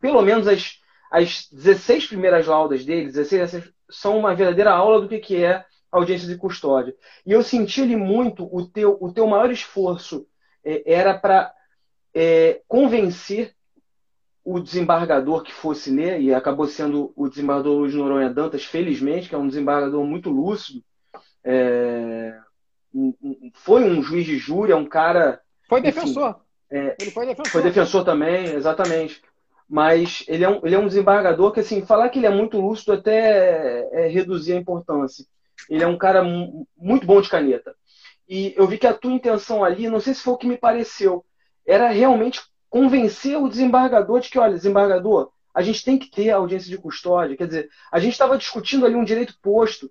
pelo 0.00 0.22
menos 0.22 0.46
as, 0.48 0.78
as 1.10 1.48
16 1.50 2.06
primeiras 2.06 2.46
laudas 2.46 2.84
dele, 2.84 3.06
16, 3.06 3.70
são 3.90 4.18
uma 4.18 4.34
verdadeira 4.34 4.72
aula 4.72 5.00
do 5.00 5.08
que, 5.08 5.18
que 5.18 5.44
é 5.44 5.64
audiência 5.90 6.28
de 6.28 6.36
custódia. 6.36 6.94
E 7.26 7.32
eu 7.32 7.42
senti 7.42 7.82
ali 7.82 7.96
muito 7.96 8.48
o 8.54 8.66
teu, 8.66 8.96
o 9.00 9.12
teu 9.12 9.26
maior 9.26 9.50
esforço 9.50 10.26
é, 10.64 10.92
era 10.92 11.18
para 11.18 11.52
é, 12.14 12.62
convencer 12.68 13.54
o 14.44 14.58
desembargador 14.58 15.42
que 15.42 15.52
fosse 15.52 15.90
ler, 15.90 16.20
e 16.20 16.32
acabou 16.32 16.66
sendo 16.66 17.12
o 17.14 17.28
desembargador 17.28 17.78
Luiz 17.78 17.94
Noronha 17.94 18.30
Dantas, 18.30 18.64
felizmente, 18.64 19.28
que 19.28 19.34
é 19.34 19.38
um 19.38 19.46
desembargador 19.46 20.04
muito 20.04 20.30
lúcido. 20.30 20.82
É, 21.44 22.38
um, 22.92 23.14
um, 23.22 23.50
foi 23.54 23.84
um 23.84 24.02
juiz 24.02 24.26
de 24.26 24.38
júri, 24.38 24.72
é 24.72 24.76
um 24.76 24.86
cara. 24.86 25.40
Foi 25.68 25.80
defensor. 25.80 26.30
Enfim, 26.30 26.40
é, 26.70 26.96
Ele 27.00 27.10
foi 27.10 27.26
defensor. 27.26 27.52
Foi 27.52 27.62
defensor 27.62 28.04
também, 28.04 28.46
exatamente 28.46 29.22
mas 29.70 30.24
ele 30.26 30.42
é, 30.42 30.48
um, 30.48 30.60
ele 30.64 30.74
é 30.74 30.78
um 30.78 30.88
desembargador 30.88 31.52
que, 31.52 31.60
assim, 31.60 31.86
falar 31.86 32.08
que 32.08 32.18
ele 32.18 32.26
é 32.26 32.30
muito 32.30 32.60
lúcido 32.60 32.92
até 32.92 33.86
é, 33.92 34.06
é 34.06 34.08
reduzir 34.08 34.54
a 34.54 34.56
importância. 34.56 35.24
Ele 35.68 35.84
é 35.84 35.86
um 35.86 35.96
cara 35.96 36.24
muito 36.76 37.06
bom 37.06 37.20
de 37.20 37.28
caneta. 37.28 37.72
E 38.28 38.52
eu 38.56 38.66
vi 38.66 38.78
que 38.78 38.86
a 38.86 38.92
tua 38.92 39.12
intenção 39.12 39.62
ali, 39.62 39.88
não 39.88 40.00
sei 40.00 40.12
se 40.12 40.22
foi 40.22 40.34
o 40.34 40.36
que 40.36 40.46
me 40.48 40.58
pareceu, 40.58 41.24
era 41.64 41.88
realmente 41.88 42.40
convencer 42.68 43.36
o 43.38 43.48
desembargador 43.48 44.18
de 44.18 44.28
que, 44.28 44.40
olha, 44.40 44.54
desembargador, 44.54 45.30
a 45.54 45.62
gente 45.62 45.84
tem 45.84 45.96
que 45.96 46.10
ter 46.10 46.30
audiência 46.30 46.68
de 46.68 46.78
custódia. 46.78 47.36
Quer 47.36 47.46
dizer, 47.46 47.68
a 47.92 48.00
gente 48.00 48.12
estava 48.12 48.36
discutindo 48.36 48.84
ali 48.84 48.96
um 48.96 49.04
direito 49.04 49.38
posto, 49.40 49.88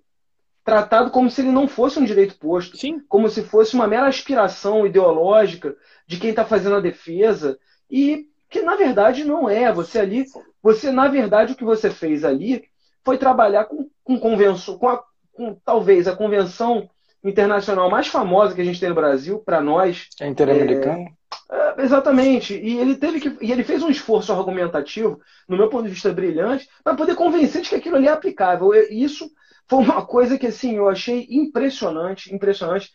tratado 0.64 1.10
como 1.10 1.30
se 1.30 1.40
ele 1.40 1.50
não 1.50 1.66
fosse 1.66 1.98
um 1.98 2.04
direito 2.04 2.38
posto, 2.38 2.76
Sim. 2.76 3.00
como 3.08 3.28
se 3.28 3.42
fosse 3.42 3.74
uma 3.74 3.86
mera 3.86 4.06
aspiração 4.06 4.86
ideológica 4.86 5.74
de 6.06 6.18
quem 6.18 6.30
está 6.30 6.44
fazendo 6.44 6.76
a 6.76 6.80
defesa. 6.80 7.58
E 7.90 8.26
que 8.48 8.62
na 8.62 8.76
verdade 8.76 9.24
não 9.24 9.48
é. 9.48 9.72
Você 9.72 9.98
ali, 9.98 10.24
você 10.62 10.90
na 10.90 11.08
verdade 11.08 11.52
o 11.52 11.56
que 11.56 11.64
você 11.64 11.90
fez 11.90 12.24
ali 12.24 12.64
foi 13.04 13.16
trabalhar 13.16 13.64
com, 13.64 13.88
com 14.04 14.18
convenção, 14.18 14.76
com, 14.78 14.88
a, 14.88 15.02
com 15.32 15.54
talvez 15.64 16.06
a 16.06 16.16
convenção 16.16 16.88
internacional 17.24 17.90
mais 17.90 18.06
famosa 18.06 18.54
que 18.54 18.60
a 18.60 18.64
gente 18.64 18.80
tem 18.80 18.88
no 18.88 18.94
Brasil 18.94 19.38
para 19.38 19.60
nós. 19.60 20.08
É 20.20 20.26
interamericana. 20.26 21.06
É, 21.50 21.80
é, 21.80 21.82
exatamente. 21.82 22.54
E 22.54 22.78
ele 22.78 22.96
teve 22.96 23.20
que, 23.20 23.44
e 23.44 23.52
ele 23.52 23.64
fez 23.64 23.82
um 23.82 23.90
esforço 23.90 24.32
argumentativo, 24.32 25.20
no 25.48 25.56
meu 25.56 25.68
ponto 25.68 25.84
de 25.84 25.90
vista 25.90 26.12
brilhante, 26.12 26.68
para 26.82 26.94
poder 26.94 27.14
convencer 27.14 27.62
de 27.62 27.68
que 27.68 27.74
aquilo 27.74 27.96
ali 27.96 28.08
é 28.08 28.12
aplicável. 28.12 28.74
E 28.74 29.02
isso 29.02 29.30
foi 29.70 29.78
uma 29.78 30.04
coisa 30.04 30.36
que 30.36 30.48
assim 30.48 30.74
eu 30.76 30.88
achei 30.88 31.28
impressionante, 31.30 32.34
impressionante 32.34 32.90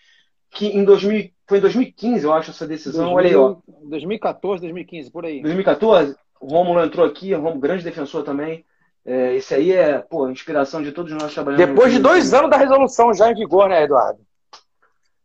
que 0.51 0.67
em 0.67 0.83
2000, 0.83 1.31
foi 1.47 1.57
em 1.57 1.61
2015, 1.61 2.25
eu 2.25 2.33
acho, 2.33 2.51
essa 2.51 2.67
decisão. 2.67 3.13
2000, 3.13 3.15
Olha 3.15 3.29
aí, 3.29 3.35
ó. 3.35 3.89
2014, 3.89 4.61
2015, 4.61 5.09
por 5.09 5.25
aí. 5.25 5.41
2014, 5.41 6.15
o 6.41 6.47
Rômulo 6.47 6.83
entrou 6.83 7.05
aqui, 7.05 7.33
o 7.33 7.37
Rômulo, 7.37 7.61
grande 7.61 7.83
defensor 7.83 8.23
também. 8.23 8.65
É, 9.05 9.35
esse 9.35 9.53
aí 9.53 9.71
é, 9.71 9.99
pô, 9.99 10.29
inspiração 10.29 10.83
de 10.83 10.91
todos 10.91 11.13
nós 11.13 11.33
trabalhando. 11.33 11.65
Depois 11.65 11.93
de 11.93 11.99
dois 11.99 12.33
anos 12.33 12.49
da 12.49 12.57
resolução 12.57 13.13
já 13.13 13.31
em 13.31 13.35
vigor, 13.35 13.69
né, 13.69 13.83
Eduardo? 13.83 14.19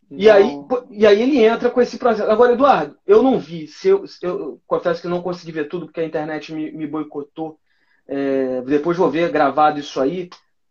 E, 0.08 0.30
aí, 0.30 0.56
e 0.90 1.06
aí 1.06 1.20
ele 1.20 1.42
entra 1.42 1.70
com 1.70 1.80
esse 1.80 1.98
processo. 1.98 2.30
Agora, 2.30 2.52
Eduardo, 2.52 2.96
eu 3.06 3.22
não 3.22 3.38
vi. 3.38 3.66
Se 3.66 3.88
eu, 3.88 4.04
eu 4.22 4.60
confesso 4.66 5.00
que 5.02 5.08
não 5.08 5.22
consegui 5.22 5.52
ver 5.52 5.68
tudo, 5.68 5.86
porque 5.86 6.00
a 6.00 6.06
internet 6.06 6.52
me, 6.52 6.70
me 6.70 6.86
boicotou. 6.86 7.58
É, 8.06 8.60
depois 8.62 8.96
vou 8.96 9.10
ver 9.10 9.30
gravado 9.30 9.80
isso 9.80 10.00
aí. 10.00 10.28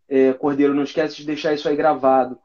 É, 0.09 0.33
Cordeiro, 0.33 0.73
não 0.73 0.83
esquece 0.83 1.17
de 1.17 1.25
deixar 1.25 1.53
isso 1.53 1.69
aí 1.69 1.75
gravado. 1.75 2.39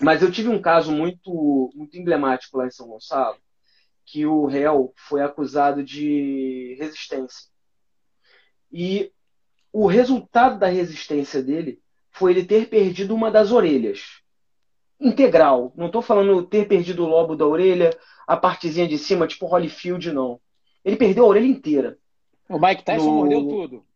Mas 0.00 0.22
eu 0.22 0.30
tive 0.30 0.48
um 0.48 0.60
caso 0.60 0.92
muito, 0.92 1.70
muito 1.74 1.96
emblemático 1.96 2.58
lá 2.58 2.66
em 2.66 2.70
São 2.70 2.86
Gonçalo, 2.86 3.38
que 4.04 4.26
o 4.26 4.44
réu 4.44 4.92
foi 4.94 5.22
acusado 5.22 5.82
de 5.82 6.76
resistência. 6.78 7.48
E 8.70 9.10
o 9.72 9.86
resultado 9.86 10.58
da 10.58 10.66
resistência 10.66 11.42
dele 11.42 11.80
foi 12.10 12.32
ele 12.32 12.44
ter 12.44 12.68
perdido 12.68 13.14
uma 13.14 13.30
das 13.30 13.52
orelhas. 13.52 14.22
Integral. 15.00 15.72
Não 15.76 15.86
estou 15.86 16.02
falando 16.02 16.42
ter 16.42 16.66
perdido 16.68 17.04
o 17.04 17.08
lobo 17.08 17.36
da 17.36 17.46
orelha, 17.46 17.90
a 18.26 18.36
partezinha 18.36 18.88
de 18.88 18.98
cima, 18.98 19.26
tipo 19.26 19.46
Holyfield, 19.46 20.12
não. 20.12 20.40
Ele 20.84 20.96
perdeu 20.96 21.24
a 21.24 21.28
orelha 21.28 21.46
inteira. 21.46 21.98
O 22.48 22.58
Mike 22.58 22.84
Tyson 22.84 23.06
no... 23.06 23.12
mordeu 23.12 23.48
tudo. 23.48 23.86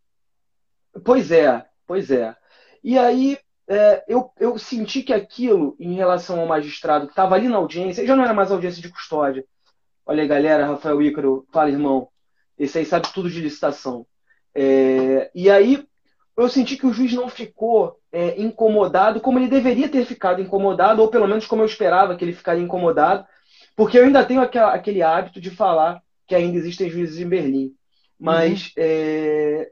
Pois 1.05 1.31
é, 1.31 1.67
pois 1.87 2.11
é. 2.11 2.37
E 2.83 2.99
aí 2.99 3.39
é, 3.69 4.05
eu, 4.09 4.33
eu 4.39 4.59
senti 4.59 5.03
que 5.03 5.13
aquilo, 5.13 5.77
em 5.79 5.95
relação 5.95 6.41
ao 6.41 6.47
magistrado 6.47 7.07
que 7.07 7.13
estava 7.13 7.35
ali 7.35 7.49
na 7.49 7.57
audiência, 7.57 8.07
já 8.07 8.17
não 8.17 8.25
era 8.25 8.35
mais 8.35 8.51
audiência 8.51 8.83
de 8.83 8.89
custódia. 8.89 9.45
Olha 10.05 10.23
aí, 10.23 10.29
galera, 10.29 10.67
Rafael 10.67 11.01
Ícaro, 11.01 11.47
fala, 11.53 11.71
irmão, 11.71 12.09
esse 12.59 12.79
aí 12.79 12.85
sabe 12.85 13.13
tudo 13.13 13.31
de 13.31 13.41
licitação. 13.41 14.05
É, 14.55 15.31
e 15.35 15.49
aí 15.49 15.87
eu 16.37 16.49
senti 16.49 16.77
que 16.77 16.87
o 16.87 16.93
juiz 16.93 17.13
não 17.13 17.29
ficou 17.29 17.97
é, 18.11 18.41
incomodado 18.41 19.21
como 19.21 19.39
ele 19.39 19.47
deveria 19.47 19.89
ter 19.89 20.05
ficado 20.05 20.41
incomodado, 20.43 21.01
ou 21.01 21.09
pelo 21.09 21.29
menos 21.29 21.47
como 21.47 21.63
eu 21.63 21.67
esperava 21.67 22.17
que 22.17 22.25
ele 22.25 22.33
ficaria 22.33 22.63
incomodado, 22.63 23.25
porque 23.77 23.99
eu 23.99 24.05
ainda 24.05 24.25
tenho 24.25 24.41
aquela, 24.41 24.75
aquele 24.75 25.03
hábito 25.03 25.41
de 25.41 25.51
falar 25.51 26.03
que 26.27 26.35
ainda 26.35 26.59
existem 26.59 26.91
juízes 26.91 27.19
em 27.21 27.29
Berlim. 27.29 27.75
Mas. 28.19 28.67
Uhum. 28.67 28.73
É... 28.79 29.71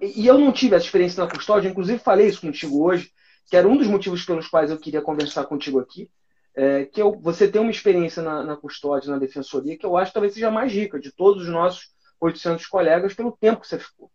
E 0.00 0.26
eu 0.26 0.38
não 0.38 0.52
tive 0.52 0.76
essa 0.76 0.84
experiência 0.84 1.24
na 1.24 1.30
custódia, 1.30 1.68
inclusive 1.68 1.98
falei 1.98 2.28
isso 2.28 2.40
contigo 2.40 2.84
hoje, 2.84 3.10
que 3.48 3.56
era 3.56 3.66
um 3.66 3.76
dos 3.76 3.86
motivos 3.86 4.24
pelos 4.24 4.48
quais 4.48 4.70
eu 4.70 4.78
queria 4.78 5.00
conversar 5.00 5.44
contigo 5.44 5.78
aqui. 5.78 6.10
É, 6.54 6.84
que 6.84 7.00
eu, 7.00 7.18
você 7.18 7.48
tem 7.48 7.62
uma 7.62 7.70
experiência 7.70 8.22
na, 8.22 8.42
na, 8.42 8.56
custódia, 8.56 9.10
na 9.10 9.18
defensoria, 9.18 9.76
que 9.78 9.86
eu 9.86 9.96
acho 9.96 10.10
que 10.10 10.14
talvez 10.14 10.34
seja 10.34 10.50
mais 10.50 10.70
rica 10.70 11.00
de 11.00 11.10
todos 11.10 11.44
os 11.44 11.48
nossos 11.48 11.90
800 12.20 12.66
colegas 12.66 13.14
pelo 13.14 13.32
tempo 13.32 13.62
que 13.62 13.68
você 13.68 13.78
ficou. 13.78 14.10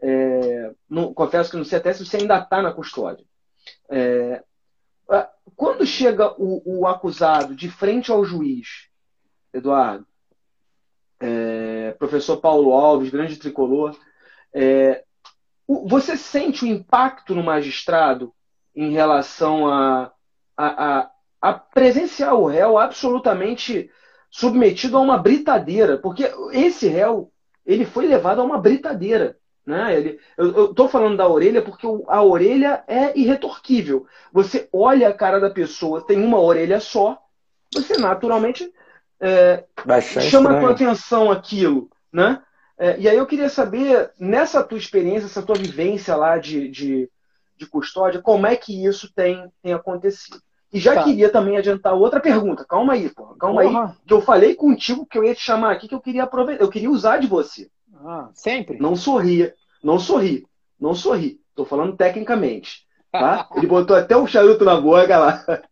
É, 0.00 0.72
não, 0.90 1.14
confesso 1.14 1.50
que 1.50 1.56
não 1.56 1.64
sei 1.64 1.78
até 1.78 1.92
se 1.92 2.04
você 2.04 2.16
ainda 2.16 2.38
está 2.38 2.60
na 2.60 2.72
custódia. 2.72 3.24
É, 3.88 4.42
quando 5.54 5.86
chega 5.86 6.34
o, 6.40 6.80
o, 6.80 6.86
acusado 6.86 7.54
de 7.54 7.70
frente 7.70 8.10
ao 8.10 8.24
juiz, 8.24 8.88
Eduardo, 9.52 10.06
é, 11.20 11.92
professor 11.92 12.38
Paulo 12.38 12.72
Alves, 12.72 13.10
grande 13.10 13.36
tricolor, 13.36 13.96
é, 14.58 15.04
você 15.68 16.16
sente 16.16 16.64
o 16.64 16.68
impacto 16.68 17.34
no 17.34 17.42
magistrado 17.42 18.32
em 18.74 18.90
relação 18.92 19.68
a, 19.68 20.10
a, 20.56 21.00
a, 21.00 21.10
a 21.42 21.52
presenciar 21.52 22.34
o 22.34 22.46
réu 22.46 22.78
absolutamente 22.78 23.90
submetido 24.30 24.96
a 24.96 25.00
uma 25.00 25.18
britadeira, 25.18 25.98
porque 25.98 26.32
esse 26.52 26.88
réu 26.88 27.30
ele 27.66 27.84
foi 27.84 28.06
levado 28.06 28.40
a 28.40 28.44
uma 28.44 28.58
britadeira. 28.58 29.36
Né? 29.66 29.94
Ele, 29.94 30.20
eu 30.38 30.70
estou 30.70 30.88
falando 30.88 31.18
da 31.18 31.28
orelha 31.28 31.60
porque 31.60 31.86
a 32.08 32.22
orelha 32.22 32.82
é 32.86 33.18
irretorquível. 33.18 34.06
Você 34.32 34.68
olha 34.72 35.08
a 35.08 35.14
cara 35.14 35.38
da 35.38 35.50
pessoa, 35.50 36.00
tem 36.00 36.22
uma 36.22 36.40
orelha 36.40 36.80
só, 36.80 37.18
você 37.74 37.98
naturalmente 37.98 38.72
é, 39.20 39.64
chama 40.30 40.52
a 40.52 40.60
tua 40.60 40.70
atenção 40.70 41.30
aquilo. 41.30 41.90
Né? 42.10 42.40
É, 42.78 42.98
e 42.98 43.08
aí 43.08 43.16
eu 43.16 43.26
queria 43.26 43.48
saber, 43.48 44.10
nessa 44.18 44.62
tua 44.62 44.78
experiência, 44.78 45.26
essa 45.26 45.42
tua 45.42 45.56
vivência 45.56 46.14
lá 46.14 46.36
de, 46.38 46.68
de, 46.68 47.10
de 47.56 47.66
custódia, 47.66 48.20
como 48.20 48.46
é 48.46 48.54
que 48.54 48.84
isso 48.84 49.12
tem, 49.14 49.50
tem 49.62 49.72
acontecido? 49.72 50.40
E 50.72 50.78
já 50.78 50.94
tá. 50.94 51.04
queria 51.04 51.30
também 51.30 51.56
adiantar 51.56 51.94
outra 51.94 52.20
pergunta. 52.20 52.64
Calma 52.64 52.92
aí, 52.92 53.08
porra. 53.08 53.36
Calma 53.38 53.62
aí. 53.62 53.94
Que 54.06 54.12
eu 54.12 54.20
falei 54.20 54.54
contigo 54.54 55.06
que 55.06 55.16
eu 55.16 55.24
ia 55.24 55.34
te 55.34 55.40
chamar 55.40 55.72
aqui, 55.72 55.88
que 55.88 55.94
eu 55.94 56.00
queria 56.00 56.24
aproveitar, 56.24 56.62
eu 56.62 56.68
queria 56.68 56.90
usar 56.90 57.18
de 57.18 57.26
você. 57.26 57.70
Ah, 58.04 58.28
sempre? 58.34 58.78
Não 58.78 58.94
sorria. 58.94 59.54
Não 59.82 59.98
sorri. 59.98 60.46
Não 60.78 60.94
sorri. 60.94 61.40
Tô 61.54 61.64
falando 61.64 61.96
tecnicamente. 61.96 62.86
Tá? 63.10 63.48
Ele 63.56 63.66
botou 63.66 63.96
até 63.96 64.16
um 64.16 64.26
charuto 64.26 64.64
na 64.64 64.80
boca 64.80 65.18
lá. 65.18 65.44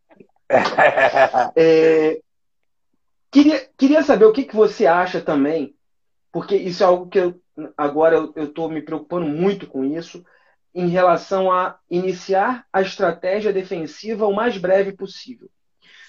É, 1.57 2.21
queria, 3.31 3.67
queria 3.77 4.03
saber 4.03 4.27
o 4.27 4.33
que, 4.33 4.45
que 4.45 4.55
você 4.55 4.87
acha 4.87 5.21
também, 5.21 5.74
porque 6.35 6.57
isso 6.57 6.83
é 6.83 6.87
algo 6.87 7.07
que 7.07 7.21
eu, 7.21 7.41
agora 7.77 8.17
eu 8.35 8.47
estou 8.47 8.69
me 8.69 8.83
preocupando 8.83 9.25
muito 9.25 9.69
com 9.69 9.85
isso, 9.85 10.27
em 10.75 10.89
relação 10.89 11.53
a 11.53 11.79
iniciar 11.89 12.67
a 12.73 12.83
estratégia 12.83 13.53
defensiva 13.53 14.27
o 14.27 14.35
mais 14.35 14.59
breve 14.59 14.91
possível. 14.91 15.49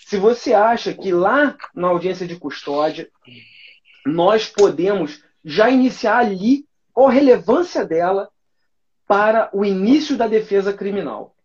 Se 0.04 0.18
você 0.18 0.52
acha 0.56 0.96
que 0.96 1.12
lá 1.12 1.56
na 1.76 1.90
audiência 1.90 2.26
de 2.26 2.40
custódia 2.40 3.08
nós 4.04 4.48
podemos 4.48 5.24
já 5.44 5.70
iniciar 5.70 6.18
ali 6.18 6.66
qual 6.92 7.10
a 7.10 7.12
relevância 7.12 7.86
dela 7.86 8.28
para 9.08 9.52
o 9.54 9.64
início 9.64 10.18
da 10.18 10.28
defesa 10.28 10.74
criminal. 10.74 11.36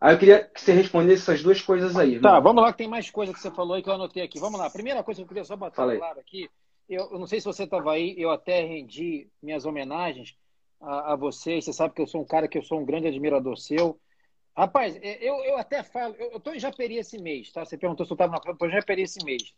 Aí 0.00 0.12
eu 0.12 0.18
queria 0.18 0.42
que 0.42 0.60
você 0.60 0.72
respondesse 0.72 1.22
essas 1.22 1.44
duas 1.44 1.62
coisas 1.62 1.96
aí. 1.96 2.18
Tá, 2.18 2.40
vamos 2.40 2.60
lá, 2.60 2.72
que 2.72 2.78
tem 2.78 2.88
mais 2.88 3.08
coisa 3.08 3.32
que 3.32 3.38
você 3.38 3.52
falou 3.52 3.74
aí 3.74 3.84
que 3.84 3.88
eu 3.88 3.94
anotei 3.94 4.24
aqui. 4.24 4.40
Vamos 4.40 4.58
lá. 4.58 4.68
Primeira 4.68 5.04
coisa 5.04 5.18
que 5.20 5.22
eu 5.22 5.28
queria 5.28 5.44
só 5.44 5.54
botar 5.54 5.84
claro 5.96 6.18
aqui, 6.18 6.50
eu, 6.88 7.10
eu, 7.12 7.18
não 7.18 7.26
sei 7.26 7.40
se 7.40 7.46
você 7.46 7.64
estava 7.64 7.92
aí, 7.92 8.14
eu 8.16 8.30
até 8.30 8.62
rendi 8.62 9.28
minhas 9.42 9.64
homenagens 9.64 10.36
a, 10.80 11.12
a 11.12 11.16
você. 11.16 11.60
Você 11.60 11.72
sabe 11.72 11.94
que 11.94 12.02
eu 12.02 12.06
sou 12.06 12.22
um 12.22 12.26
cara 12.26 12.48
que 12.48 12.58
eu 12.58 12.62
sou 12.62 12.80
um 12.80 12.84
grande 12.84 13.08
admirador 13.08 13.56
seu. 13.56 13.98
Rapaz, 14.56 14.96
é, 15.02 15.18
eu, 15.20 15.34
eu 15.44 15.58
até 15.58 15.82
falo, 15.82 16.14
eu 16.14 16.38
estou 16.38 16.54
em 16.54 16.58
Japeri 16.58 16.96
esse 16.96 17.18
mês, 17.18 17.52
tá? 17.52 17.64
Você 17.64 17.76
perguntou 17.76 18.06
se 18.06 18.12
eu 18.12 18.14
estava 18.14 18.32
na 18.32 18.40
eu 18.46 18.52
estou 18.52 18.68
em 18.68 18.72
Japeri 18.72 19.02
esse 19.02 19.22
mês. 19.24 19.54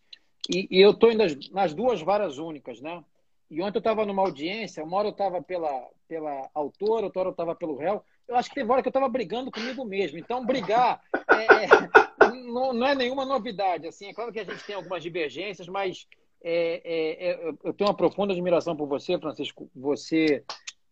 E, 0.49 0.67
e 0.71 0.81
eu 0.81 0.91
estou 0.91 1.15
nas, 1.15 1.51
nas 1.51 1.75
duas 1.75 2.01
varas 2.01 2.39
únicas, 2.39 2.81
né? 2.81 3.05
E 3.51 3.63
ontem 3.63 3.79
eu 3.79 3.81
estava 3.81 4.05
numa 4.05 4.23
audiência, 4.23 4.85
uma 4.85 4.97
hora 4.99 5.09
eu 5.09 5.13
estava 5.13 5.43
pela, 5.43 5.89
pela 6.07 6.51
autora, 6.55 7.07
outra 7.07 7.21
hora 7.21 7.29
eu 7.29 7.33
estava 7.33 7.55
pelo 7.55 7.77
réu. 7.77 8.05
Eu 8.27 8.37
acho 8.37 8.49
que 8.49 8.57
teve 8.57 8.71
hora 8.71 8.83
que 8.83 8.89
eu 8.89 8.91
estava 8.91 9.09
brigando 9.09 9.51
comigo 9.51 9.85
mesmo. 9.85 10.19
Então, 10.19 10.45
brigar 10.45 11.01
é, 11.15 12.27
não, 12.45 12.75
não, 12.75 12.87
é 12.87 12.95
nenhuma 12.95 13.25
novidade. 13.25 13.87
Assim, 13.87 14.09
é 14.09 14.15
claro 14.15 14.33
que 14.33 14.41
a 14.41 14.45
gente 14.45 14.65
tem 14.65 14.77
algumas 14.77 15.03
divergências, 15.03 15.67
mas 15.67 16.07
é, 16.43 16.83
é, 16.85 17.31
é 17.31 17.49
eu 17.65 17.73
tenho 17.73 17.89
uma 17.89 17.97
profunda 17.97 18.33
admiração 18.33 18.77
por 18.77 18.87
você, 18.87 19.19
Francisco. 19.19 19.71
Você 19.75 20.45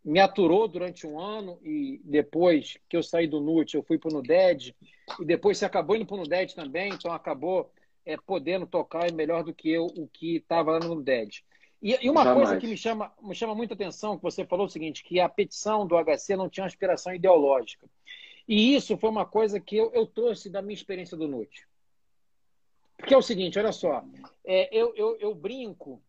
me 0.04 0.20
aturou 0.20 0.68
durante 0.68 1.06
um 1.06 1.18
ano 1.18 1.58
e 1.64 2.00
depois 2.04 2.78
que 2.88 2.96
eu 2.96 3.02
saí 3.02 3.26
do 3.26 3.40
NUT, 3.40 3.74
eu 3.74 3.82
fui 3.82 3.98
para 3.98 4.10
o 4.10 4.14
NUDED 4.14 4.74
e 5.20 5.24
depois 5.24 5.58
você 5.58 5.64
acabou 5.64 5.96
indo 5.96 6.06
para 6.06 6.14
o 6.14 6.18
NUDED 6.18 6.54
também, 6.54 6.92
então 6.92 7.12
acabou 7.12 7.72
é, 8.04 8.16
podendo 8.16 8.66
tocar 8.66 9.10
melhor 9.12 9.42
do 9.42 9.52
que 9.52 9.68
eu 9.68 9.86
o 9.86 10.06
que 10.06 10.36
estava 10.36 10.70
lá 10.72 10.78
no 10.78 10.94
NUDED. 10.94 11.44
E, 11.82 11.98
e 12.06 12.08
uma 12.08 12.22
Jamais. 12.22 12.48
coisa 12.48 12.60
que 12.60 12.66
me 12.68 12.76
chama, 12.76 13.12
me 13.20 13.34
chama 13.34 13.54
muita 13.54 13.74
atenção, 13.74 14.16
que 14.16 14.22
você 14.22 14.44
falou 14.46 14.66
o 14.66 14.70
seguinte, 14.70 15.02
que 15.02 15.18
a 15.18 15.28
petição 15.28 15.86
do 15.86 15.96
HC 15.96 16.36
não 16.36 16.48
tinha 16.48 16.62
uma 16.62 16.68
aspiração 16.68 17.12
ideológica. 17.12 17.86
E 18.48 18.76
isso 18.76 18.96
foi 18.96 19.10
uma 19.10 19.26
coisa 19.26 19.58
que 19.58 19.76
eu, 19.76 19.90
eu 19.92 20.06
trouxe 20.06 20.48
da 20.48 20.62
minha 20.62 20.74
experiência 20.74 21.16
do 21.16 21.26
NUT. 21.26 21.66
Porque 22.96 23.14
é 23.14 23.16
o 23.16 23.22
seguinte, 23.22 23.58
olha 23.58 23.72
só, 23.72 24.04
é, 24.44 24.74
eu, 24.76 24.94
eu, 24.96 25.16
eu, 25.18 25.34
brinco 25.34 26.02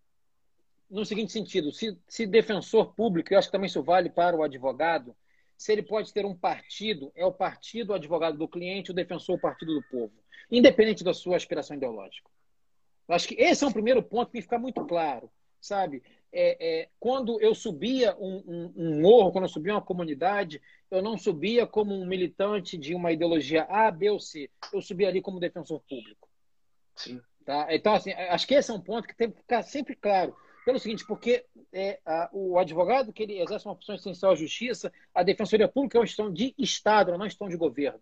no 0.90 1.06
seguinte 1.06 1.34
sentido, 1.34 1.72
se, 1.72 1.98
se 2.08 2.26
defensor 2.26 2.94
público, 2.94 3.34
eu 3.34 3.38
acho 3.38 3.50
que 3.50 3.52
também 3.52 3.68
isso 3.68 3.84
vale 3.84 4.10
para 4.10 4.36
o 4.36 4.44
advogado, 4.44 5.16
se 5.58 5.74
ele 5.74 5.84
pode 5.84 6.14
ter 6.14 6.26
um 6.26 6.36
partido, 6.36 7.12
é 7.14 7.26
o 7.26 7.32
partido 7.32 7.90
o 7.90 7.94
advogado 7.94 8.38
do 8.38 8.48
cliente, 8.48 8.92
o 8.92 8.94
defensor 8.94 9.36
o 9.36 9.42
partido 9.42 9.74
do 9.74 9.84
povo, 9.84 10.14
independente 10.50 11.04
da 11.04 11.14
sua 11.14 11.36
aspiração 11.36 11.76
ideológica. 11.76 12.30
Eu 13.08 13.16
acho 13.16 13.28
que 13.28 13.36
esse 13.36 13.64
é 13.64 13.68
um 13.68 13.72
primeiro 13.72 14.02
ponto 14.02 14.32
que 14.32 14.42
ficar 14.42 14.60
muito 14.60 14.86
claro 14.86 15.30
sabe? 15.62 16.04
É, 16.32 16.82
é, 16.82 16.90
quando 17.00 17.42
eu 17.42 17.56
subia 17.56 18.16
um, 18.18 18.44
um, 18.48 18.74
um, 18.76 19.02
morro, 19.02 19.32
quando 19.32 19.46
eu 19.46 19.50
subia 19.50 19.74
uma 19.74 19.82
comunidade, 19.82 20.62
eu 20.92 21.02
não 21.02 21.18
subia 21.18 21.66
como 21.66 21.94
um 21.94 22.06
militante 22.06 22.78
de 22.78 22.94
uma 22.94 23.12
ideologia 23.12 23.64
A, 23.64 23.90
B 23.92 24.10
ou 24.10 24.20
C. 24.20 24.50
Eu 24.74 24.82
subia 24.82 25.08
ali 25.08 25.22
como 25.22 25.40
defensor 25.40 25.82
público. 25.88 26.26
Sim. 26.98 27.22
Tá? 27.45 27.68
Então, 27.74 27.93
assim, 27.93 28.12
acho 28.12 28.45
que 28.45 28.56
esse 28.56 28.70
é 28.70 28.74
um 28.74 28.82
ponto 28.82 29.08
que 29.08 29.16
tem 29.16 29.32
que 29.32 29.38
ficar 29.38 29.64
sempre 29.64 29.95
claro. 29.95 30.36
Pelo 30.66 30.80
seguinte, 30.80 31.06
porque 31.08 31.45
é, 31.72 31.98
a, 32.06 32.30
o 32.34 32.60
advogado 32.60 33.14
que 33.14 33.24
ele 33.24 33.39
exerce 33.39 33.66
uma 33.66 33.76
função 33.76 33.95
essencial 33.95 34.34
à 34.34 34.36
justiça, 34.36 34.91
a 35.16 35.24
defensoria 35.24 35.68
pública 35.68 35.98
é 35.98 36.00
uma 36.02 36.06
questão 36.06 36.32
de 36.32 36.54
Estado, 36.58 37.08
não 37.08 37.16
é 37.16 37.18
uma 37.20 37.28
questão 37.28 37.48
de 37.48 37.56
governo. 37.56 38.02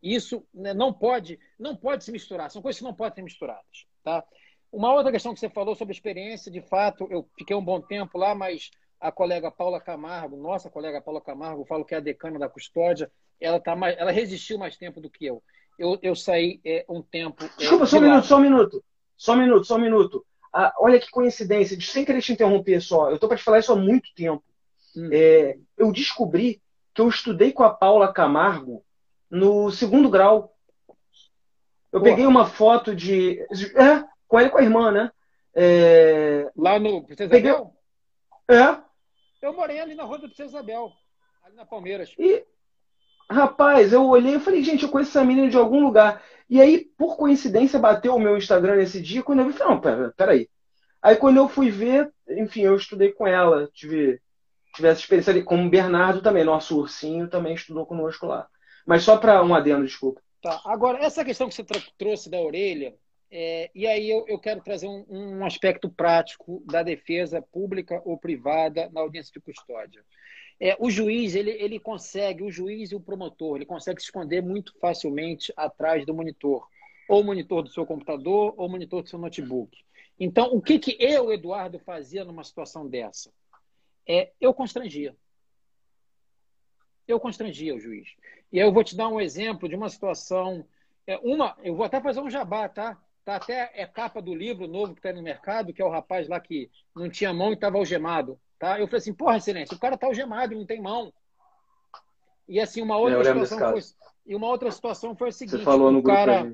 Isso 0.00 0.46
né, 0.54 0.72
não 0.72 0.92
pode, 0.92 1.40
não 1.58 1.74
pode 1.74 2.04
se 2.04 2.12
misturar. 2.12 2.48
São 2.50 2.62
coisas 2.62 2.78
que 2.78 2.84
não 2.84 2.94
podem 2.94 3.16
ser 3.16 3.22
misturadas. 3.22 3.86
Tá? 4.04 4.22
Uma 4.70 4.92
outra 4.92 5.10
questão 5.10 5.34
que 5.34 5.40
você 5.40 5.48
falou 5.48 5.74
sobre 5.74 5.92
experiência, 5.92 6.52
de 6.52 6.60
fato, 6.60 7.08
eu 7.10 7.28
fiquei 7.36 7.56
um 7.56 7.64
bom 7.64 7.80
tempo 7.80 8.18
lá, 8.18 8.34
mas 8.34 8.70
a 9.00 9.10
colega 9.10 9.50
Paula 9.50 9.80
Camargo, 9.80 10.36
nossa 10.36 10.70
colega 10.70 11.00
Paula 11.00 11.20
Camargo, 11.20 11.64
falo 11.64 11.84
que 11.84 11.94
é 11.94 11.98
a 11.98 12.00
decana 12.00 12.38
da 12.38 12.48
custódia, 12.48 13.10
ela, 13.40 13.58
tá 13.58 13.74
mais, 13.74 13.96
ela 13.98 14.10
resistiu 14.10 14.58
mais 14.58 14.76
tempo 14.76 15.00
do 15.00 15.10
que 15.10 15.26
eu. 15.26 15.42
Eu, 15.78 15.98
eu 16.02 16.14
saí 16.14 16.60
é, 16.64 16.84
um 16.88 17.02
tempo. 17.02 17.44
É, 17.44 17.48
Desculpa, 17.58 17.86
só 17.86 17.98
um 17.98 18.00
minuto, 18.00 18.26
só 18.26 18.36
um 18.36 18.40
minuto. 18.40 18.84
Só 19.16 19.32
um 19.32 19.36
minuto, 19.36 19.64
só 19.64 19.76
um 19.76 19.80
minuto. 19.80 20.26
Ah, 20.52 20.72
olha 20.78 21.00
que 21.00 21.10
coincidência, 21.10 21.80
sem 21.80 22.04
querer 22.04 22.22
te 22.22 22.32
interromper 22.32 22.80
só, 22.80 23.08
eu 23.08 23.14
estou 23.14 23.28
para 23.28 23.36
te 23.36 23.44
falar 23.44 23.58
isso 23.58 23.72
há 23.72 23.76
muito 23.76 24.14
tempo. 24.14 24.42
Hum. 24.96 25.08
É, 25.12 25.58
eu 25.76 25.90
descobri 25.90 26.62
que 26.94 27.00
eu 27.00 27.08
estudei 27.08 27.52
com 27.52 27.64
a 27.64 27.70
Paula 27.70 28.12
Camargo 28.12 28.84
no 29.28 29.70
segundo 29.70 30.08
grau. 30.08 30.54
Eu 31.90 32.00
Pô. 32.00 32.04
peguei 32.04 32.26
uma 32.26 32.46
foto 32.46 32.94
de. 32.94 33.40
É, 33.74 34.04
com 34.28 34.38
ele 34.38 34.48
e 34.48 34.52
com 34.52 34.58
a 34.58 34.62
irmã, 34.62 34.92
né? 34.92 35.10
É... 35.54 36.50
Lá 36.56 36.78
no 36.78 37.04
Princesa 37.04 37.30
Peguei... 37.30 37.50
Isabel? 37.50 37.74
É. 38.48 38.82
Eu 39.40 39.52
morei 39.52 39.78
ali 39.78 39.94
na 39.94 40.04
rua 40.04 40.18
do 40.18 40.26
Princesa 40.26 40.50
Isabel, 40.50 40.92
ali 41.44 41.54
na 41.54 41.64
Palmeiras. 41.64 42.14
E, 42.18 42.44
rapaz, 43.30 43.92
eu 43.92 44.04
olhei 44.06 44.36
e 44.36 44.40
falei, 44.40 44.62
gente, 44.62 44.82
eu 44.82 44.88
conheço 44.88 45.10
essa 45.10 45.24
menina 45.24 45.48
de 45.48 45.56
algum 45.56 45.80
lugar. 45.80 46.22
E 46.48 46.60
aí, 46.60 46.84
por 46.96 47.16
coincidência, 47.16 47.78
bateu 47.78 48.14
o 48.14 48.20
meu 48.20 48.36
Instagram 48.36 48.76
nesse 48.76 49.00
dia, 49.00 49.22
quando 49.22 49.40
eu 49.40 49.46
vi, 49.46 49.52
falei, 49.52 49.74
não, 49.74 49.80
pera, 49.80 50.14
peraí. 50.16 50.48
Aí 51.02 51.16
quando 51.16 51.36
eu 51.36 51.48
fui 51.48 51.70
ver, 51.70 52.10
enfim, 52.28 52.62
eu 52.62 52.76
estudei 52.76 53.12
com 53.12 53.26
ela, 53.26 53.68
tive, 53.74 54.20
tive 54.74 54.88
essa 54.88 55.00
experiência 55.00 55.30
ali, 55.32 55.42
como 55.42 55.66
o 55.66 55.70
Bernardo 55.70 56.22
também, 56.22 56.44
nosso 56.44 56.78
ursinho, 56.78 57.28
também 57.28 57.54
estudou 57.54 57.84
conosco 57.84 58.26
lá. 58.26 58.46
Mas 58.86 59.02
só 59.02 59.16
para 59.16 59.42
um 59.42 59.54
adendo, 59.54 59.84
desculpa. 59.84 60.22
Tá, 60.42 60.60
agora, 60.64 60.98
essa 60.98 61.24
questão 61.24 61.48
que 61.48 61.54
você 61.54 61.64
trouxe 61.98 62.30
da 62.30 62.38
orelha, 62.38 62.94
é, 63.30 63.70
e 63.74 63.86
aí 63.86 64.08
eu, 64.08 64.24
eu 64.28 64.38
quero 64.38 64.62
trazer 64.62 64.86
um, 64.86 65.04
um, 65.08 65.44
aspecto 65.44 65.90
prático 65.90 66.62
da 66.66 66.82
defesa 66.82 67.42
pública 67.42 68.00
ou 68.04 68.16
privada 68.16 68.88
na 68.92 69.00
audiência 69.00 69.32
de 69.32 69.40
custódia. 69.40 70.04
É, 70.60 70.76
o 70.78 70.90
juiz, 70.90 71.34
ele, 71.34 71.50
ele 71.50 71.78
consegue, 71.78 72.42
o 72.42 72.50
juiz 72.50 72.92
e 72.92 72.94
o 72.94 73.00
promotor, 73.00 73.56
ele 73.56 73.66
consegue 73.66 74.00
se 74.00 74.06
esconder 74.06 74.42
muito 74.42 74.72
facilmente 74.78 75.52
atrás 75.56 76.06
do 76.06 76.14
monitor. 76.14 76.66
Ou 77.08 77.22
monitor 77.22 77.62
do 77.62 77.68
seu 77.68 77.84
computador, 77.84 78.54
ou 78.56 78.68
monitor 78.68 79.02
do 79.02 79.08
seu 79.08 79.18
notebook. 79.18 79.76
Então, 80.18 80.54
o 80.54 80.62
que, 80.62 80.78
que 80.78 80.96
eu, 81.00 81.32
Eduardo, 81.32 81.78
fazia 81.78 82.24
numa 82.24 82.44
situação 82.44 82.88
dessa? 82.88 83.30
é, 84.06 84.32
eu 84.40 84.52
constrangia. 84.52 85.16
Eu 87.06 87.20
constrangia 87.20 87.74
o 87.74 87.80
juiz. 87.80 88.08
E 88.52 88.60
aí 88.60 88.66
eu 88.66 88.72
vou 88.72 88.84
te 88.84 88.96
dar 88.96 89.08
um 89.08 89.20
exemplo 89.20 89.68
de 89.68 89.74
uma 89.74 89.88
situação. 89.88 90.66
É, 91.06 91.18
uma, 91.18 91.56
eu 91.62 91.74
vou 91.74 91.84
até 91.84 92.00
fazer 92.00 92.20
um 92.20 92.30
jabá, 92.30 92.68
tá? 92.68 93.00
Tá 93.24 93.36
até 93.36 93.70
é 93.74 93.86
capa 93.86 94.20
do 94.20 94.34
livro 94.34 94.66
novo 94.66 94.94
que 94.94 95.00
está 95.00 95.12
no 95.12 95.22
mercado, 95.22 95.72
que 95.72 95.80
é 95.80 95.84
o 95.84 95.90
rapaz 95.90 96.28
lá 96.28 96.38
que 96.38 96.70
não 96.94 97.08
tinha 97.08 97.32
mão 97.32 97.50
e 97.50 97.54
estava 97.54 97.78
algemado. 97.78 98.38
Tá? 98.58 98.78
Eu 98.78 98.86
falei 98.86 98.98
assim, 98.98 99.14
porra, 99.14 99.36
excelência, 99.36 99.76
o 99.76 99.80
cara 99.80 99.96
tá 99.96 100.06
algemado 100.06 100.54
não 100.54 100.66
tem 100.66 100.80
mão. 100.80 101.12
E 102.48 102.60
assim, 102.60 102.82
uma 102.82 102.96
outra 102.96 103.24
situação 103.24 103.72
foi, 103.72 103.80
e 104.26 104.34
uma 104.34 104.48
outra 104.48 104.70
situação 104.70 105.16
foi 105.16 105.28
a 105.28 105.32
seguinte, 105.32 105.58
Você 105.58 105.64
falou 105.64 105.90
no 105.90 105.98
o 105.98 106.02
cara, 106.02 106.52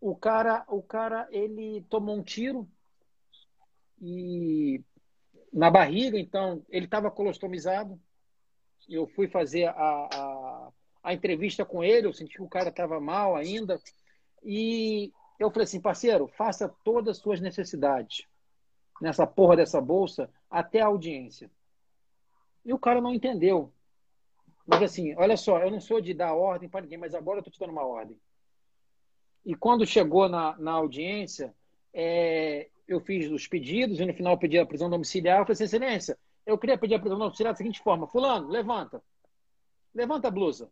o 0.00 0.16
cara, 0.16 0.64
o 0.68 0.82
cara, 0.82 1.28
ele 1.30 1.84
tomou 1.88 2.16
um 2.16 2.22
tiro 2.22 2.68
e 4.00 4.82
na 5.52 5.70
barriga, 5.70 6.18
então 6.18 6.62
ele 6.68 6.86
estava 6.86 7.10
colostomizado. 7.10 7.98
Eu 8.88 9.06
fui 9.06 9.28
fazer 9.28 9.66
a, 9.66 9.72
a, 9.72 10.68
a, 11.04 11.14
entrevista 11.14 11.64
com 11.64 11.82
ele, 11.82 12.06
eu 12.06 12.12
senti 12.12 12.36
que 12.36 12.42
o 12.42 12.48
cara 12.48 12.68
estava 12.68 13.00
mal 13.00 13.34
ainda. 13.34 13.80
E 14.42 15.12
eu 15.38 15.50
falei 15.50 15.64
assim, 15.64 15.80
parceiro, 15.80 16.28
faça 16.28 16.68
todas 16.84 17.16
as 17.16 17.22
suas 17.22 17.40
necessidades 17.40 18.26
nessa 19.00 19.26
porra 19.26 19.56
dessa 19.56 19.80
bolsa 19.80 20.28
até 20.54 20.80
a 20.80 20.86
audiência. 20.86 21.50
E 22.64 22.72
o 22.72 22.78
cara 22.78 23.00
não 23.00 23.12
entendeu. 23.12 23.72
Mas 24.64 24.82
assim, 24.82 25.12
olha 25.16 25.36
só, 25.36 25.58
eu 25.58 25.70
não 25.70 25.80
sou 25.80 26.00
de 26.00 26.14
dar 26.14 26.32
ordem 26.32 26.68
para 26.68 26.82
ninguém, 26.82 26.96
mas 26.96 27.12
agora 27.12 27.38
eu 27.38 27.40
estou 27.40 27.52
te 27.52 27.58
dando 27.58 27.72
uma 27.72 27.84
ordem. 27.84 28.16
E 29.44 29.54
quando 29.54 29.84
chegou 29.84 30.28
na, 30.28 30.56
na 30.56 30.70
audiência, 30.72 31.52
é, 31.92 32.70
eu 32.86 33.00
fiz 33.00 33.30
os 33.30 33.48
pedidos 33.48 33.98
e 33.98 34.06
no 34.06 34.14
final 34.14 34.38
pedi 34.38 34.56
a 34.56 34.64
prisão 34.64 34.88
domiciliar. 34.88 35.40
Eu 35.40 35.44
falei 35.44 35.54
assim, 35.54 35.64
excelência, 35.64 36.16
eu 36.46 36.56
queria 36.56 36.78
pedir 36.78 36.94
a 36.94 37.00
prisão 37.00 37.18
domiciliar 37.18 37.52
da 37.52 37.58
seguinte 37.58 37.82
forma. 37.82 38.06
Fulano, 38.06 38.48
levanta. 38.48 39.02
Levanta 39.92 40.28
a 40.28 40.30
blusa. 40.30 40.70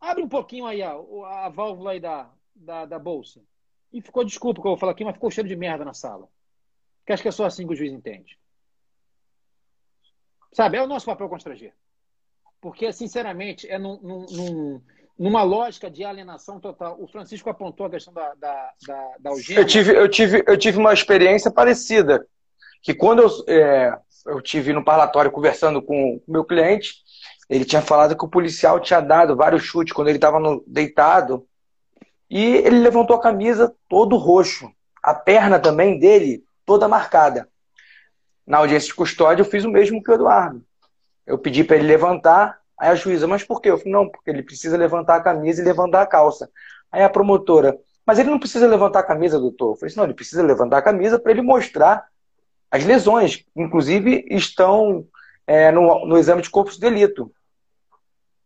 Abre 0.00 0.22
um 0.22 0.28
pouquinho 0.28 0.64
aí 0.64 0.80
a, 0.80 0.92
a 0.92 1.48
válvula 1.48 1.90
aí 1.90 2.00
da, 2.00 2.30
da, 2.54 2.86
da 2.86 2.98
bolsa. 3.00 3.42
E 3.92 4.00
ficou, 4.00 4.24
desculpa 4.24 4.60
que 4.60 4.66
eu 4.66 4.70
vou 4.70 4.78
falar 4.78 4.92
aqui, 4.92 5.04
mas 5.04 5.14
ficou 5.14 5.30
cheiro 5.30 5.48
de 5.48 5.56
merda 5.56 5.84
na 5.84 5.92
sala. 5.92 6.28
Porque 7.02 7.12
acho 7.12 7.22
que 7.22 7.28
é 7.28 7.32
só 7.32 7.44
assim 7.44 7.66
que 7.66 7.72
o 7.72 7.76
juiz 7.76 7.92
entende. 7.92 8.38
Sabe, 10.52 10.76
é 10.76 10.82
o 10.82 10.86
nosso 10.86 11.06
papel 11.06 11.28
constranger. 11.28 11.72
Porque, 12.60 12.92
sinceramente, 12.92 13.68
é 13.68 13.76
num, 13.76 13.98
num, 14.00 14.80
numa 15.18 15.42
lógica 15.42 15.90
de 15.90 16.04
alienação 16.04 16.60
total. 16.60 16.96
O 17.00 17.08
Francisco 17.08 17.50
apontou 17.50 17.86
a 17.86 17.90
questão 17.90 18.14
da, 18.14 18.34
da, 18.34 18.72
da, 18.86 19.14
da 19.18 19.30
algema. 19.30 19.60
Eu 19.60 19.66
tive, 19.66 19.96
eu, 19.96 20.08
tive, 20.08 20.44
eu 20.46 20.56
tive 20.56 20.78
uma 20.78 20.92
experiência 20.92 21.50
parecida. 21.50 22.24
Que 22.80 22.94
quando 22.94 23.22
eu, 23.22 23.30
é, 23.48 23.98
eu 24.26 24.40
tive 24.40 24.72
no 24.72 24.84
parlatório 24.84 25.30
conversando 25.32 25.82
com 25.82 26.16
o 26.16 26.22
meu 26.30 26.44
cliente, 26.44 26.94
ele 27.48 27.64
tinha 27.64 27.82
falado 27.82 28.16
que 28.16 28.24
o 28.24 28.30
policial 28.30 28.78
tinha 28.78 29.00
dado 29.00 29.34
vários 29.34 29.64
chutes 29.64 29.92
quando 29.92 30.08
ele 30.08 30.18
estava 30.18 30.38
deitado. 30.66 31.44
E 32.30 32.56
ele 32.56 32.78
levantou 32.78 33.16
a 33.16 33.20
camisa 33.20 33.74
todo 33.88 34.16
roxo. 34.16 34.70
A 35.02 35.14
perna 35.14 35.58
também 35.58 35.98
dele 35.98 36.44
toda 36.64 36.88
marcada. 36.88 37.48
Na 38.46 38.58
audiência 38.58 38.88
de 38.88 38.94
custódia, 38.94 39.42
eu 39.42 39.46
fiz 39.46 39.64
o 39.64 39.70
mesmo 39.70 40.02
que 40.02 40.10
o 40.10 40.14
Eduardo. 40.14 40.62
Eu 41.26 41.38
pedi 41.38 41.62
para 41.62 41.76
ele 41.76 41.86
levantar, 41.86 42.58
aí 42.78 42.90
a 42.90 42.94
juíza, 42.94 43.26
mas 43.26 43.44
por 43.44 43.60
quê? 43.60 43.70
Eu 43.70 43.78
falei, 43.78 43.92
não, 43.92 44.08
porque 44.08 44.30
ele 44.30 44.42
precisa 44.42 44.76
levantar 44.76 45.16
a 45.16 45.20
camisa 45.20 45.62
e 45.62 45.64
levantar 45.64 46.02
a 46.02 46.06
calça. 46.06 46.50
Aí 46.90 47.02
a 47.02 47.08
promotora, 47.08 47.78
mas 48.04 48.18
ele 48.18 48.30
não 48.30 48.38
precisa 48.38 48.66
levantar 48.66 49.00
a 49.00 49.04
camisa, 49.04 49.38
doutor. 49.38 49.72
Eu 49.72 49.76
falei, 49.76 49.94
não, 49.96 50.04
ele 50.04 50.14
precisa 50.14 50.42
levantar 50.42 50.78
a 50.78 50.82
camisa 50.82 51.18
para 51.18 51.32
ele 51.32 51.42
mostrar 51.42 52.06
as 52.70 52.84
lesões, 52.84 53.36
que 53.36 53.46
inclusive 53.56 54.26
estão 54.30 55.06
é, 55.46 55.70
no, 55.70 56.06
no 56.06 56.18
exame 56.18 56.42
de 56.42 56.50
corpo 56.50 56.70
de 56.70 56.80
delito. 56.80 57.32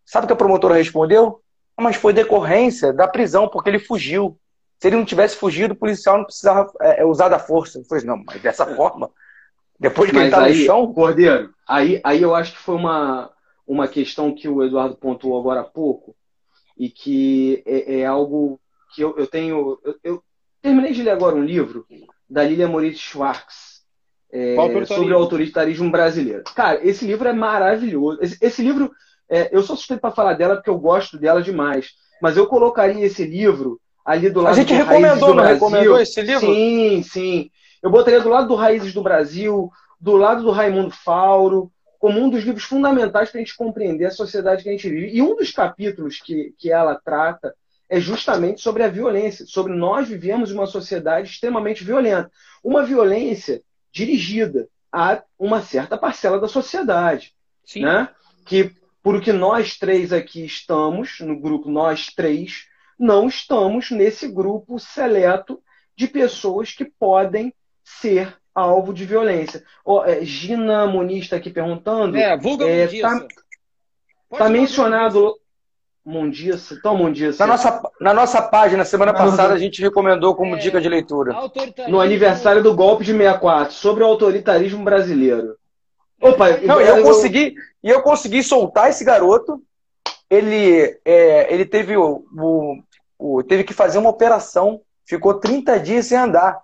Sabe 0.04 0.24
o 0.24 0.26
que 0.26 0.32
a 0.32 0.36
promotora 0.36 0.74
respondeu? 0.74 1.40
Mas 1.78 1.96
foi 1.96 2.12
decorrência 2.12 2.92
da 2.92 3.08
prisão, 3.08 3.48
porque 3.48 3.70
ele 3.70 3.78
fugiu. 3.78 4.38
Se 4.78 4.88
ele 4.88 4.96
não 4.96 5.04
tivesse 5.04 5.36
fugido, 5.36 5.74
o 5.74 5.76
policial 5.76 6.18
não 6.18 6.24
precisava 6.24 6.70
é, 6.80 7.04
usar 7.04 7.28
da 7.28 7.38
força. 7.38 7.78
Eu 7.78 7.84
falei, 7.84 8.04
não, 8.04 8.22
mas 8.24 8.42
dessa 8.42 8.66
forma, 8.76 9.10
depois 9.78 10.10
que 10.10 10.16
Mas 10.16 10.26
ele 10.26 10.34
tá 10.34 10.42
aí, 10.42 10.58
no 10.58 10.64
chão. 10.64 10.92
Cordeiro, 10.92 11.54
aí, 11.66 12.00
aí 12.04 12.22
eu 12.22 12.34
acho 12.34 12.52
que 12.52 12.58
foi 12.58 12.74
uma, 12.74 13.30
uma 13.66 13.88
questão 13.88 14.34
que 14.34 14.48
o 14.48 14.62
Eduardo 14.62 14.96
pontuou 14.96 15.38
agora 15.38 15.60
há 15.60 15.64
pouco, 15.64 16.14
e 16.78 16.90
que 16.90 17.62
é, 17.66 18.00
é 18.00 18.06
algo 18.06 18.60
que 18.94 19.02
eu, 19.02 19.16
eu 19.16 19.26
tenho. 19.26 19.78
Eu, 19.84 19.94
eu, 20.04 20.22
terminei 20.60 20.92
de 20.92 21.02
ler 21.02 21.10
agora 21.10 21.36
um 21.36 21.44
livro 21.44 21.86
da 22.28 22.42
Lilia 22.42 22.68
Moritz 22.68 22.98
Schwartz 22.98 23.82
é, 24.32 24.56
sobre 24.84 25.12
o 25.12 25.16
autoritarismo 25.16 25.90
brasileiro. 25.90 26.44
Cara, 26.54 26.86
esse 26.86 27.06
livro 27.06 27.28
é 27.28 27.32
maravilhoso. 27.32 28.18
Esse, 28.20 28.36
esse 28.40 28.62
livro, 28.62 28.90
é, 29.28 29.54
eu 29.54 29.62
sou 29.62 29.76
suspeito 29.76 30.00
para 30.00 30.10
falar 30.10 30.34
dela 30.34 30.56
porque 30.56 30.70
eu 30.70 30.78
gosto 30.78 31.18
dela 31.18 31.42
demais. 31.42 31.92
Mas 32.20 32.36
eu 32.36 32.46
colocaria 32.46 33.04
esse 33.04 33.24
livro 33.24 33.80
ali 34.06 34.30
do 34.30 34.40
lado 34.40 34.52
A 34.52 34.56
gente 34.56 34.72
recomendou, 34.72 35.34
não 35.34 35.44
recomendou 35.44 36.00
esse 36.00 36.22
livro? 36.22 36.46
Sim, 36.46 37.02
sim. 37.02 37.50
Eu 37.82 37.90
botaria 37.90 38.20
do 38.20 38.28
lado 38.28 38.46
do 38.46 38.54
Raízes 38.54 38.94
do 38.94 39.02
Brasil, 39.02 39.70
do 40.00 40.16
lado 40.16 40.42
do 40.42 40.52
Raimundo 40.52 40.92
Fauro, 40.92 41.72
como 41.98 42.20
um 42.20 42.30
dos 42.30 42.44
livros 42.44 42.62
fundamentais 42.62 43.30
para 43.30 43.40
a 43.40 43.42
gente 43.42 43.56
compreender 43.56 44.04
a 44.04 44.10
sociedade 44.10 44.62
que 44.62 44.68
a 44.68 44.72
gente 44.72 44.88
vive. 44.88 45.10
E 45.12 45.20
um 45.20 45.34
dos 45.34 45.50
capítulos 45.50 46.20
que, 46.20 46.54
que 46.56 46.70
ela 46.70 46.94
trata 46.94 47.52
é 47.88 47.98
justamente 47.98 48.60
sobre 48.60 48.84
a 48.84 48.88
violência, 48.88 49.44
sobre 49.44 49.72
nós 49.72 50.08
vivemos 50.08 50.52
uma 50.52 50.66
sociedade 50.66 51.30
extremamente 51.30 51.82
violenta. 51.82 52.30
Uma 52.62 52.84
violência 52.84 53.62
dirigida 53.90 54.68
a 54.92 55.22
uma 55.38 55.62
certa 55.62 55.98
parcela 55.98 56.38
da 56.38 56.48
sociedade. 56.48 57.32
Sim. 57.64 57.82
Né? 57.82 58.08
Que, 58.44 58.72
por 59.02 59.16
o 59.16 59.20
que 59.20 59.32
nós 59.32 59.76
três 59.76 60.12
aqui 60.12 60.44
estamos, 60.44 61.18
no 61.20 61.38
grupo 61.38 61.70
Nós 61.70 62.06
Três, 62.06 62.66
não 62.98 63.28
estamos 63.28 63.90
nesse 63.90 64.28
grupo 64.28 64.78
seleto 64.78 65.60
de 65.96 66.06
pessoas 66.06 66.72
que 66.72 66.84
podem 66.84 67.52
ser 67.84 68.36
alvo 68.54 68.92
de 68.92 69.04
violência. 69.04 69.62
Oh, 69.84 70.02
é, 70.02 70.24
Gina 70.24 70.86
Muniz 70.86 71.24
está 71.24 71.36
aqui 71.36 71.50
perguntando. 71.50 72.16
É, 72.16 72.36
vulga 72.36 72.66
é, 72.66 72.86
Tá, 73.00 73.26
tá 74.38 74.48
mencionado. 74.48 75.34
Mundiça, 76.04 76.74
então 76.74 76.96
Mundiça. 76.96 77.44
Na 77.44 77.52
nossa, 77.52 77.82
na 78.00 78.14
nossa 78.14 78.40
página, 78.40 78.84
semana 78.84 79.12
passada, 79.12 79.52
a 79.52 79.58
gente 79.58 79.82
recomendou 79.82 80.36
como 80.36 80.54
é, 80.54 80.58
dica 80.58 80.80
de 80.80 80.88
leitura. 80.88 81.34
No 81.88 82.00
aniversário 82.00 82.62
do 82.62 82.72
golpe 82.76 83.04
de 83.04 83.10
64, 83.10 83.74
sobre 83.74 84.04
o 84.04 84.06
autoritarismo 84.06 84.84
brasileiro. 84.84 85.56
Opa, 86.20 86.50
Não, 86.58 86.80
eu, 86.80 86.98
eu 86.98 87.02
consegui, 87.02 87.56
e 87.82 87.90
eu 87.90 88.02
consegui 88.02 88.42
soltar 88.44 88.88
esse 88.88 89.04
garoto. 89.04 89.60
Ele, 90.30 90.96
é, 91.04 91.52
ele 91.52 91.64
teve, 91.64 91.96
o, 91.96 92.24
o, 92.36 92.76
o, 93.18 93.42
teve 93.42 93.64
que 93.64 93.74
fazer 93.74 93.98
uma 93.98 94.10
operação, 94.10 94.80
ficou 95.04 95.34
30 95.34 95.78
dias 95.80 96.06
sem 96.06 96.18
andar. 96.18 96.60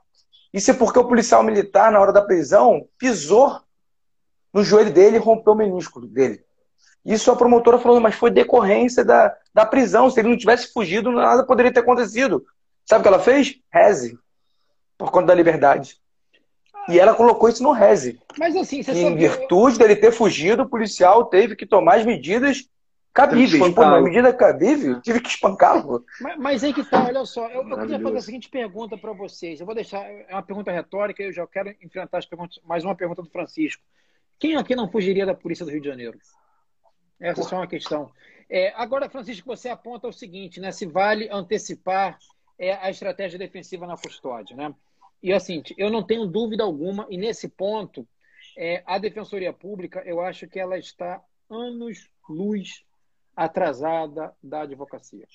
Isso 0.52 0.70
é 0.70 0.74
porque 0.74 0.98
o 0.98 1.06
policial 1.06 1.42
militar, 1.42 1.90
na 1.90 2.00
hora 2.00 2.12
da 2.12 2.22
prisão, 2.22 2.86
pisou 2.98 3.60
no 4.52 4.62
joelho 4.62 4.92
dele 4.92 5.16
e 5.16 5.20
rompeu 5.20 5.54
o 5.54 5.56
menisco 5.56 6.00
dele. 6.06 6.44
Isso 7.04 7.30
a 7.30 7.36
promotora 7.36 7.78
falou, 7.78 8.00
mas 8.00 8.14
foi 8.14 8.30
decorrência 8.30 9.04
da, 9.04 9.34
da 9.52 9.66
prisão. 9.66 10.10
Se 10.10 10.20
ele 10.20 10.28
não 10.28 10.36
tivesse 10.36 10.72
fugido, 10.72 11.10
nada 11.10 11.44
poderia 11.44 11.72
ter 11.72 11.80
acontecido. 11.80 12.44
Sabe 12.84 13.00
o 13.00 13.02
que 13.02 13.08
ela 13.08 13.18
fez? 13.18 13.58
Reze. 13.72 14.18
Por 14.96 15.10
conta 15.10 15.28
da 15.28 15.34
liberdade. 15.34 15.96
E 16.88 16.98
ela 16.98 17.14
colocou 17.14 17.48
isso 17.48 17.62
no 17.62 17.72
reze. 17.72 18.20
Mas 18.38 18.54
assim, 18.56 18.82
você 18.82 18.92
Em 18.92 19.16
virtude 19.16 19.78
dele 19.78 19.96
ter 19.96 20.12
fugido, 20.12 20.62
o 20.62 20.68
policial 20.68 21.24
teve 21.26 21.56
que 21.56 21.66
tomar 21.66 21.96
as 21.96 22.06
medidas 22.06 22.68
cabíveis. 23.12 23.74
Pô, 23.74 23.82
uma 23.82 24.00
medida 24.00 24.32
cabível, 24.32 25.00
tive 25.00 25.20
que 25.20 25.28
espancá-lo. 25.28 26.04
Mas, 26.20 26.38
mas 26.38 26.64
aí 26.64 26.72
que 26.72 26.84
tá, 26.84 27.04
olha 27.04 27.24
só, 27.24 27.48
eu, 27.48 27.68
eu 27.68 27.78
queria 27.78 28.00
fazer 28.00 28.16
a 28.16 28.22
seguinte 28.22 28.48
pergunta 28.48 28.96
para 28.96 29.12
vocês. 29.12 29.60
Eu 29.60 29.66
vou 29.66 29.74
deixar, 29.74 30.02
é 30.04 30.28
uma 30.30 30.42
pergunta 30.42 30.72
retórica, 30.72 31.22
eu 31.22 31.32
já 31.32 31.46
quero 31.46 31.74
enfrentar 31.82 32.18
as 32.18 32.26
perguntas, 32.26 32.58
mais 32.64 32.84
uma 32.84 32.94
pergunta 32.94 33.22
do 33.22 33.30
Francisco. 33.30 33.82
Quem 34.38 34.56
aqui 34.56 34.74
não 34.74 34.90
fugiria 34.90 35.26
da 35.26 35.34
polícia 35.34 35.64
do 35.64 35.70
Rio 35.70 35.80
de 35.80 35.88
Janeiro? 35.88 36.18
Essa 37.20 37.40
é 37.40 37.44
só 37.44 37.56
uma 37.56 37.66
questão. 37.66 38.10
É, 38.50 38.72
agora, 38.74 39.08
Francisco, 39.08 39.46
você 39.46 39.68
aponta 39.68 40.08
o 40.08 40.12
seguinte, 40.12 40.60
né? 40.60 40.72
Se 40.72 40.84
vale 40.84 41.28
antecipar 41.30 42.18
é, 42.58 42.74
a 42.74 42.90
estratégia 42.90 43.38
defensiva 43.38 43.86
na 43.86 43.96
custódia, 43.96 44.56
né? 44.56 44.74
E 45.22 45.32
assim, 45.32 45.62
eu 45.78 45.88
não 45.88 46.02
tenho 46.02 46.26
dúvida 46.26 46.64
alguma, 46.64 47.06
e 47.08 47.16
nesse 47.16 47.48
ponto, 47.48 48.06
é, 48.58 48.82
a 48.84 48.98
Defensoria 48.98 49.52
Pública, 49.52 50.02
eu 50.04 50.20
acho 50.20 50.48
que 50.48 50.58
ela 50.58 50.76
está 50.76 51.22
anos 51.48 52.10
luz 52.28 52.84
atrasada 53.36 54.34
da 54.42 54.62
advocacia. 54.62 55.26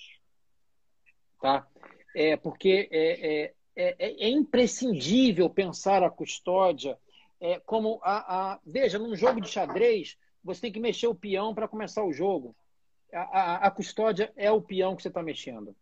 Tá? 1.42 1.68
É, 2.16 2.36
porque 2.36 2.90
é, 2.92 3.44
é, 3.46 3.54
é, 3.76 4.26
é 4.26 4.30
imprescindível 4.30 5.50
pensar 5.50 6.04
a 6.04 6.10
custódia 6.10 6.98
é, 7.40 7.60
como 7.60 8.00
a, 8.04 8.54
a. 8.54 8.60
Veja, 8.66 8.98
num 8.98 9.16
jogo 9.16 9.40
de 9.40 9.50
xadrez, 9.50 10.18
você 10.44 10.62
tem 10.62 10.72
que 10.72 10.80
mexer 10.80 11.08
o 11.08 11.16
peão 11.16 11.54
para 11.54 11.68
começar 11.68 12.04
o 12.04 12.14
jogo. 12.14 12.56
A, 13.14 13.22
a, 13.22 13.56
a, 13.68 13.72
custódia 13.72 14.34
é 14.36 14.52
o 14.52 14.62
peão 14.62 14.96
que 14.96 15.02
você 15.02 15.08
está 15.08 15.22
mexendo. 15.22 15.76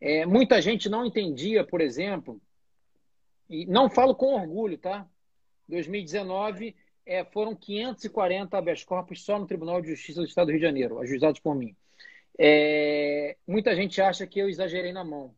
É, 0.00 0.24
muita 0.26 0.60
gente 0.60 0.88
não 0.88 1.04
entendia, 1.04 1.64
por 1.64 1.80
exemplo, 1.80 2.40
e 3.48 3.66
não 3.66 3.90
falo 3.90 4.14
com 4.14 4.34
orgulho, 4.34 4.78
tá? 4.78 5.08
2019 5.68 6.76
é, 7.06 7.24
foram 7.24 7.54
540 7.54 8.56
habeas 8.56 8.84
corpus 8.84 9.22
só 9.22 9.38
no 9.38 9.46
Tribunal 9.46 9.80
de 9.80 9.88
Justiça 9.88 10.20
do 10.20 10.26
Estado 10.26 10.46
do 10.46 10.50
Rio 10.50 10.60
de 10.60 10.66
Janeiro, 10.66 10.98
ajuizados 10.98 11.40
por 11.40 11.54
mim. 11.54 11.76
É, 12.38 13.36
muita 13.46 13.74
gente 13.74 14.00
acha 14.00 14.26
que 14.26 14.38
eu 14.38 14.48
exagerei 14.48 14.92
na 14.92 15.04
mão, 15.04 15.34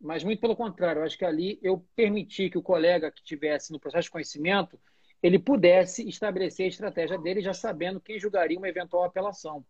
mas 0.00 0.24
muito 0.24 0.40
pelo 0.40 0.56
contrário, 0.56 1.00
eu 1.00 1.04
acho 1.04 1.18
que 1.18 1.24
ali 1.24 1.58
eu 1.62 1.84
permiti 1.94 2.48
que 2.48 2.58
o 2.58 2.62
colega 2.62 3.10
que 3.10 3.22
tivesse 3.22 3.72
no 3.72 3.80
processo 3.80 4.04
de 4.04 4.12
conhecimento 4.12 4.78
ele 5.22 5.38
pudesse 5.38 6.08
estabelecer 6.08 6.66
a 6.66 6.68
estratégia 6.68 7.18
dele 7.18 7.40
já 7.40 7.52
sabendo 7.52 8.00
quem 8.00 8.20
julgaria 8.20 8.56
uma 8.56 8.68
eventual 8.68 9.04
apelação. 9.04 9.64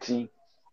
Sim. 0.00 0.28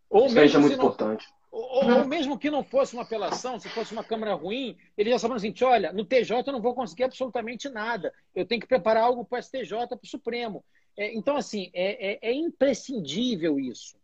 Ou 0.09 0.25
Isso 0.25 0.35
mesmo 0.35 0.57
é 0.57 0.61
muito 0.61 0.77
não, 0.77 0.83
importante. 0.85 1.25
Ou, 1.51 1.85
ou, 1.85 2.05
mesmo 2.05 2.39
que 2.39 2.49
não 2.49 2.63
fosse 2.63 2.93
uma 2.93 3.03
apelação, 3.03 3.59
se 3.59 3.67
fosse 3.69 3.91
uma 3.91 4.03
Câmara 4.03 4.33
ruim, 4.33 4.77
ele 4.97 5.09
já 5.09 5.19
sabendo 5.19 5.37
assim, 5.37 5.53
olha, 5.63 5.91
no 5.91 6.05
TJ 6.05 6.43
eu 6.47 6.53
não 6.53 6.61
vou 6.61 6.73
conseguir 6.73 7.03
absolutamente 7.03 7.67
nada. 7.67 8.13
Eu 8.33 8.45
tenho 8.45 8.61
que 8.61 8.67
preparar 8.67 9.03
algo 9.03 9.25
para 9.25 9.39
o 9.39 9.43
STJ, 9.43 9.69
para 9.87 9.99
o 10.01 10.07
Supremo. 10.07 10.63
É, 10.95 11.13
então, 11.13 11.35
assim, 11.35 11.69
é, 11.73 12.13
é, 12.13 12.19
é, 12.21 12.33
imprescindível 12.33 13.59
isso. 13.59 13.99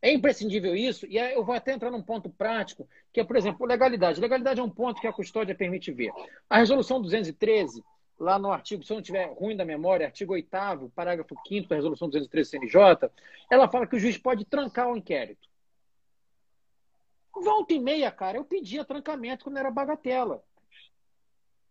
É 0.00 0.12
imprescindível 0.12 0.74
isso, 0.74 1.06
e 1.06 1.16
eu 1.16 1.44
vou 1.44 1.54
até 1.54 1.72
entrar 1.72 1.88
num 1.88 2.02
ponto 2.02 2.28
prático, 2.28 2.88
que 3.12 3.20
é, 3.20 3.24
por 3.24 3.36
exemplo, 3.36 3.64
legalidade. 3.64 4.20
Legalidade 4.20 4.58
é 4.58 4.62
um 4.62 4.68
ponto 4.68 5.00
que 5.00 5.06
a 5.06 5.12
custódia 5.12 5.54
permite 5.54 5.92
ver. 5.92 6.10
A 6.50 6.58
resolução 6.58 7.00
213, 7.00 7.84
lá 8.18 8.36
no 8.36 8.50
artigo, 8.50 8.82
se 8.82 8.92
eu 8.92 8.96
não 8.96 9.02
tiver 9.02 9.26
ruim 9.26 9.56
da 9.56 9.64
memória, 9.64 10.06
artigo 10.06 10.32
8 10.32 10.48
parágrafo 10.92 11.36
5 11.46 11.68
da 11.68 11.76
resolução 11.76 12.08
213 12.08 12.50
CNJ, 12.50 13.08
ela 13.48 13.68
fala 13.68 13.86
que 13.86 13.94
o 13.94 13.98
juiz 14.00 14.18
pode 14.18 14.44
trancar 14.44 14.90
o 14.90 14.96
inquérito. 14.96 15.51
Volta 17.34 17.72
e 17.72 17.78
meia, 17.78 18.10
cara, 18.10 18.38
eu 18.38 18.44
pedia 18.44 18.84
trancamento 18.84 19.44
quando 19.44 19.58
era 19.58 19.70
bagatela. 19.70 20.42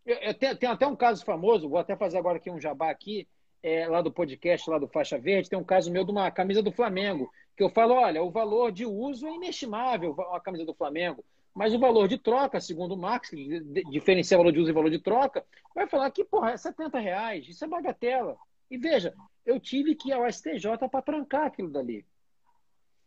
Eu, 0.05 0.16
eu, 0.18 0.34
tem, 0.34 0.55
tem, 0.55 0.70
até 0.70 0.88
um 0.88 0.95
caso 0.95 1.24
famoso, 1.24 1.70
vou 1.70 1.78
até 1.78 1.95
fazer 1.95 2.18
agora 2.18 2.38
aqui 2.38 2.49
um 2.49 2.59
jabá 2.59 2.89
aqui, 2.89 3.28
é, 3.62 3.88
lá 3.88 4.01
do 4.01 4.12
podcast, 4.12 4.70
lá 4.70 4.80
do 4.80 4.88
Faixa 4.88 5.20
Verde, 5.20 5.49
tem 5.49 5.59
um 5.59 5.64
caso 5.64 5.91
meu 5.91 6.03
de 6.03 6.12
uma 6.12 6.32
camisa 6.32 6.64
do 6.64 6.72
Flamengo, 6.72 7.32
que 7.55 7.64
eu 7.64 7.70
falo, 7.70 7.93
olha, 7.93 8.24
o 8.24 8.32
valor 8.32 8.72
de 8.72 8.86
uso 8.86 9.28
é 9.28 9.36
inestimável, 9.36 10.20
a 10.34 10.39
camisa 10.39 10.66
do 10.66 10.74
Flamengo, 10.74 11.24
mas 11.53 11.74
o 11.74 11.80
valor 11.80 12.07
de 12.07 12.18
troca, 12.18 12.59
segundo 12.59 12.93
o 12.93 12.97
Marx, 12.97 13.30
que 13.30 13.59
diferencia 13.91 14.38
valor 14.38 14.51
de 14.51 14.59
uso 14.59 14.70
e 14.70 14.74
valor 14.74 14.89
de 14.89 14.99
troca, 14.99 15.45
vai 15.76 15.86
falar 15.86 16.09
que, 16.09 16.24
porra, 16.24 16.51
é 16.51 16.57
70 16.57 16.97
reais, 16.97 17.47
isso 17.47 17.64
é 17.64 17.68
bagatela. 17.68 18.38
E 18.70 18.78
veja, 18.78 19.14
eu 19.45 19.59
tive 19.59 19.93
que 19.95 20.09
ir 20.09 20.14
ao 20.14 20.32
STJ 20.32 20.78
para 20.89 21.01
trancar 21.01 21.45
aquilo 21.45 21.70
dali. 21.70 22.05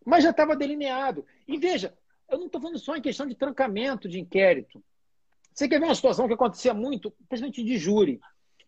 Mas 0.05 0.23
já 0.23 0.31
estava 0.31 0.55
delineado. 0.55 1.27
E 1.49 1.57
veja, 1.57 1.97
eu 2.29 2.39
não 2.39 2.47
estou 2.47 2.61
falando 2.61 2.79
só 2.79 2.97
em 2.97 3.03
questão 3.03 3.27
de 3.27 3.35
trancamento 3.35 4.09
de 4.09 4.21
inquérito. 4.21 4.83
Você 5.53 5.69
quer 5.69 5.79
ver 5.79 5.87
uma 5.87 5.95
situação 5.95 6.27
que 6.27 6.35
acontecia 6.35 6.75
muito, 6.75 7.11
principalmente 7.29 7.63
de 7.63 7.79
júri. 7.79 8.21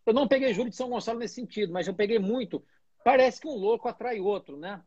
Eu 0.04 0.14
não 0.14 0.28
peguei 0.28 0.54
júri 0.54 0.70
de 0.70 0.76
São 0.76 0.88
Gonçalo 0.88 1.18
nesse 1.18 1.34
sentido, 1.34 1.72
mas 1.72 1.88
eu 1.88 1.94
peguei 1.94 2.18
muito. 2.18 2.64
Parece 3.04 3.40
que 3.40 3.48
um 3.48 3.56
louco 3.56 3.88
atrai 3.88 4.20
outro, 4.20 4.56
né? 4.56 4.80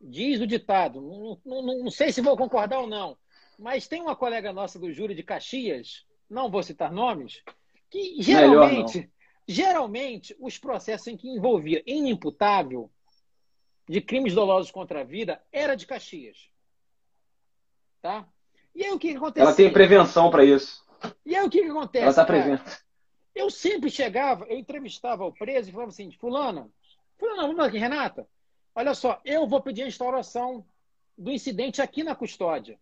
Diz 0.00 0.40
o 0.40 0.46
ditado. 0.46 1.00
Não, 1.00 1.62
não, 1.62 1.84
não 1.84 1.90
sei 1.90 2.12
se 2.12 2.20
vou 2.20 2.36
concordar 2.36 2.80
ou 2.80 2.86
não. 2.86 3.16
Mas 3.58 3.88
tem 3.88 4.02
uma 4.02 4.14
colega 4.14 4.52
nossa 4.52 4.78
do 4.78 4.92
júri 4.92 5.14
de 5.14 5.22
Caxias, 5.22 6.06
não 6.28 6.50
vou 6.50 6.62
citar 6.62 6.92
nomes, 6.92 7.42
que 7.90 8.22
geralmente, 8.22 9.10
geralmente 9.46 10.36
os 10.38 10.58
processos 10.58 11.06
em 11.08 11.16
que 11.16 11.28
envolvia 11.28 11.82
inimputável 11.86 12.90
de 13.88 14.00
crimes 14.00 14.34
dolosos 14.34 14.70
contra 14.70 15.00
a 15.00 15.04
vida 15.04 15.42
era 15.50 15.74
de 15.74 15.86
Caxias. 15.86 16.50
Tá? 18.00 18.26
E 18.74 18.84
aí 18.84 18.92
o 18.92 18.98
que, 18.98 19.10
que 19.10 19.16
acontece? 19.16 19.46
Ela 19.46 19.56
tem 19.56 19.72
prevenção 19.72 20.30
para 20.30 20.44
isso. 20.44 20.84
E 21.24 21.36
aí 21.36 21.44
o 21.44 21.50
que, 21.50 21.62
que 21.62 21.70
acontece? 21.70 22.02
Ela 22.02 22.10
está 22.10 22.24
prevendo. 22.24 22.62
Eu 23.34 23.50
sempre 23.50 23.90
chegava, 23.90 24.44
eu 24.46 24.58
entrevistava 24.58 25.24
o 25.24 25.32
preso 25.32 25.68
e 25.68 25.72
falava 25.72 25.90
assim: 25.90 26.10
Fulana, 26.12 26.68
Fulana, 27.18 27.42
vamos 27.42 27.64
aqui, 27.64 27.78
Renata. 27.78 28.26
Olha 28.74 28.94
só, 28.94 29.20
eu 29.24 29.46
vou 29.46 29.60
pedir 29.60 29.82
a 29.82 29.88
instauração 29.88 30.64
do 31.16 31.30
incidente 31.30 31.82
aqui 31.82 32.04
na 32.04 32.14
custódia. 32.14 32.78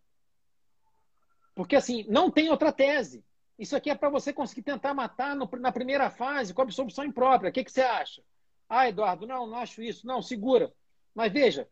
Porque 1.54 1.74
assim, 1.74 2.04
não 2.08 2.30
tem 2.30 2.50
outra 2.50 2.70
tese. 2.70 3.24
Isso 3.58 3.74
aqui 3.74 3.88
é 3.88 3.94
para 3.94 4.10
você 4.10 4.32
conseguir 4.32 4.62
tentar 4.62 4.92
matar 4.92 5.34
no, 5.34 5.48
na 5.58 5.72
primeira 5.72 6.10
fase 6.10 6.52
com 6.52 6.60
absolução 6.60 7.04
imprópria. 7.04 7.48
O 7.48 7.52
que, 7.52 7.64
que 7.64 7.72
você 7.72 7.80
acha? 7.80 8.22
Ah, 8.68 8.88
Eduardo, 8.88 9.26
não, 9.26 9.46
não 9.46 9.56
acho 9.56 9.82
isso. 9.82 10.06
Não, 10.06 10.20
segura. 10.20 10.70
Mas 11.14 11.32
veja, 11.32 11.66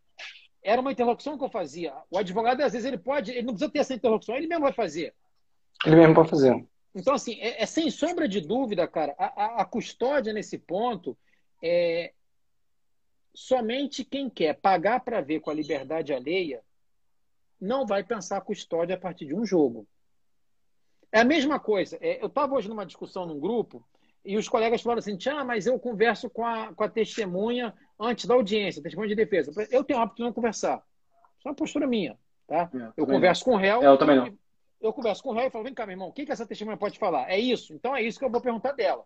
era 0.64 0.80
uma 0.80 0.90
interlocução 0.90 1.36
que 1.36 1.44
eu 1.44 1.50
fazia. 1.50 1.94
O 2.10 2.16
advogado, 2.16 2.62
às 2.62 2.72
vezes, 2.72 2.88
ele 2.88 2.96
pode, 2.96 3.30
ele 3.30 3.42
não 3.42 3.52
precisa 3.52 3.70
ter 3.70 3.80
essa 3.80 3.94
interlocução, 3.94 4.34
ele 4.34 4.46
mesmo 4.46 4.64
vai 4.64 4.72
fazer. 4.72 5.14
Ele 5.84 5.96
mesmo 5.96 6.14
pode 6.14 6.30
fazer. 6.30 6.66
Então, 6.94 7.12
assim, 7.12 7.38
é, 7.40 7.62
é 7.62 7.66
sem 7.66 7.90
sombra 7.90 8.26
de 8.26 8.40
dúvida, 8.40 8.88
cara, 8.88 9.14
a, 9.18 9.26
a, 9.26 9.62
a, 9.62 9.64
custódia 9.64 10.32
nesse 10.32 10.56
ponto 10.56 11.16
é 11.62 12.12
somente 13.34 14.04
quem 14.04 14.30
quer 14.30 14.54
pagar 14.54 15.00
para 15.00 15.20
ver 15.20 15.40
com 15.40 15.50
a 15.50 15.54
liberdade 15.54 16.14
alheia 16.14 16.62
não 17.60 17.84
vai 17.84 18.02
pensar 18.02 18.38
a 18.38 18.40
custódia 18.40 18.94
a 18.94 18.98
partir 18.98 19.26
de 19.26 19.34
um 19.34 19.44
jogo. 19.44 19.86
É 21.12 21.20
a 21.20 21.24
mesma 21.24 21.60
coisa. 21.60 21.98
É, 22.00 22.22
eu 22.22 22.28
estava 22.28 22.54
hoje 22.54 22.68
numa 22.68 22.86
discussão 22.86 23.26
num 23.26 23.40
grupo 23.40 23.84
e 24.24 24.36
os 24.36 24.48
colegas 24.48 24.80
falaram 24.80 25.00
assim: 25.00 25.18
ah, 25.28 25.44
mas 25.44 25.66
eu 25.66 25.78
converso 25.78 26.30
com 26.30 26.46
a, 26.46 26.72
com 26.72 26.84
a 26.84 26.88
testemunha 26.88 27.74
antes 27.98 28.26
da 28.26 28.34
audiência, 28.34 28.82
testemunha 28.82 29.08
de 29.08 29.14
defesa. 29.14 29.52
Eu 29.70 29.84
tenho 29.84 29.98
o 29.98 30.02
hábito 30.02 30.16
de 30.16 30.22
não 30.22 30.32
conversar. 30.32 30.82
Isso 31.38 31.46
é 31.46 31.48
uma 31.48 31.54
postura 31.54 31.86
minha. 31.86 32.18
Tá? 32.46 32.70
É, 32.74 32.92
eu 32.96 33.06
converso 33.06 33.44
não. 33.46 33.52
com 33.52 33.58
o 33.58 33.60
réu. 33.60 33.82
É, 33.82 33.86
eu 33.86 33.98
também 33.98 34.16
não. 34.16 34.38
Eu 34.80 34.92
converso 34.92 35.22
com 35.22 35.30
o 35.30 35.32
réu 35.32 35.46
e 35.46 35.50
falo: 35.50 35.64
vem 35.64 35.74
cá, 35.74 35.86
meu 35.86 35.94
irmão, 35.94 36.08
o 36.08 36.12
que, 36.12 36.26
que 36.26 36.32
essa 36.32 36.46
testemunha 36.46 36.76
pode 36.76 36.98
falar? 36.98 37.30
É 37.30 37.38
isso? 37.38 37.72
Então 37.72 37.96
é 37.96 38.02
isso 38.02 38.18
que 38.18 38.24
eu 38.24 38.30
vou 38.30 38.40
perguntar 38.40 38.72
dela. 38.72 39.04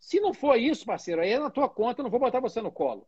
Se 0.00 0.18
não 0.18 0.34
for 0.34 0.58
isso, 0.58 0.84
parceiro, 0.84 1.20
aí 1.20 1.30
é 1.30 1.38
na 1.38 1.50
tua 1.50 1.68
conta, 1.68 2.00
eu 2.00 2.04
não 2.04 2.10
vou 2.10 2.18
botar 2.18 2.40
você 2.40 2.60
no 2.60 2.72
colo. 2.72 3.06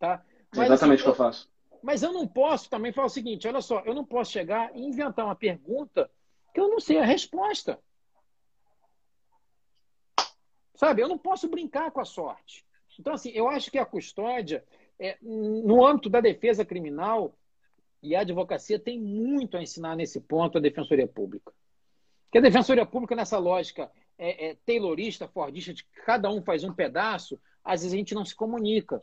Tá? 0.00 0.24
Mas, 0.54 0.66
exatamente 0.66 1.00
o 1.00 1.04
que 1.04 1.10
eu 1.10 1.14
faço. 1.14 1.48
Mas 1.80 2.02
eu 2.02 2.12
não 2.12 2.26
posso 2.26 2.68
também 2.68 2.92
falar 2.92 3.06
o 3.06 3.10
seguinte: 3.10 3.46
olha 3.46 3.60
só, 3.60 3.80
eu 3.80 3.94
não 3.94 4.04
posso 4.04 4.32
chegar 4.32 4.74
e 4.74 4.82
inventar 4.82 5.24
uma 5.24 5.36
pergunta 5.36 6.10
que 6.52 6.60
eu 6.60 6.68
não 6.68 6.80
sei 6.80 6.98
a 6.98 7.04
resposta. 7.04 7.78
Sabe? 10.74 11.02
Eu 11.02 11.08
não 11.08 11.18
posso 11.18 11.48
brincar 11.48 11.90
com 11.90 12.00
a 12.00 12.04
sorte. 12.04 12.64
Então, 12.98 13.14
assim, 13.14 13.30
eu 13.30 13.48
acho 13.48 13.70
que 13.70 13.78
a 13.78 13.86
custódia, 13.86 14.64
é, 14.98 15.16
no 15.22 15.86
âmbito 15.86 16.08
da 16.08 16.20
defesa 16.20 16.64
criminal, 16.64 17.34
e 18.02 18.14
a 18.14 18.20
advocacia 18.20 18.78
tem 18.78 18.98
muito 18.98 19.56
a 19.56 19.62
ensinar 19.62 19.96
nesse 19.96 20.20
ponto 20.20 20.58
a 20.58 20.60
defensoria 20.60 21.06
pública. 21.06 21.52
Porque 22.24 22.38
a 22.38 22.42
defensoria 22.42 22.86
pública, 22.86 23.16
nessa 23.16 23.38
lógica 23.38 23.90
é, 24.18 24.48
é, 24.48 24.54
taylorista, 24.66 25.28
fordista, 25.28 25.72
de 25.72 25.84
que 25.84 25.90
cada 26.04 26.30
um 26.30 26.42
faz 26.42 26.62
um 26.64 26.72
pedaço, 26.72 27.40
às 27.64 27.80
vezes 27.82 27.94
a 27.94 27.96
gente 27.96 28.14
não 28.14 28.24
se 28.24 28.34
comunica. 28.34 29.00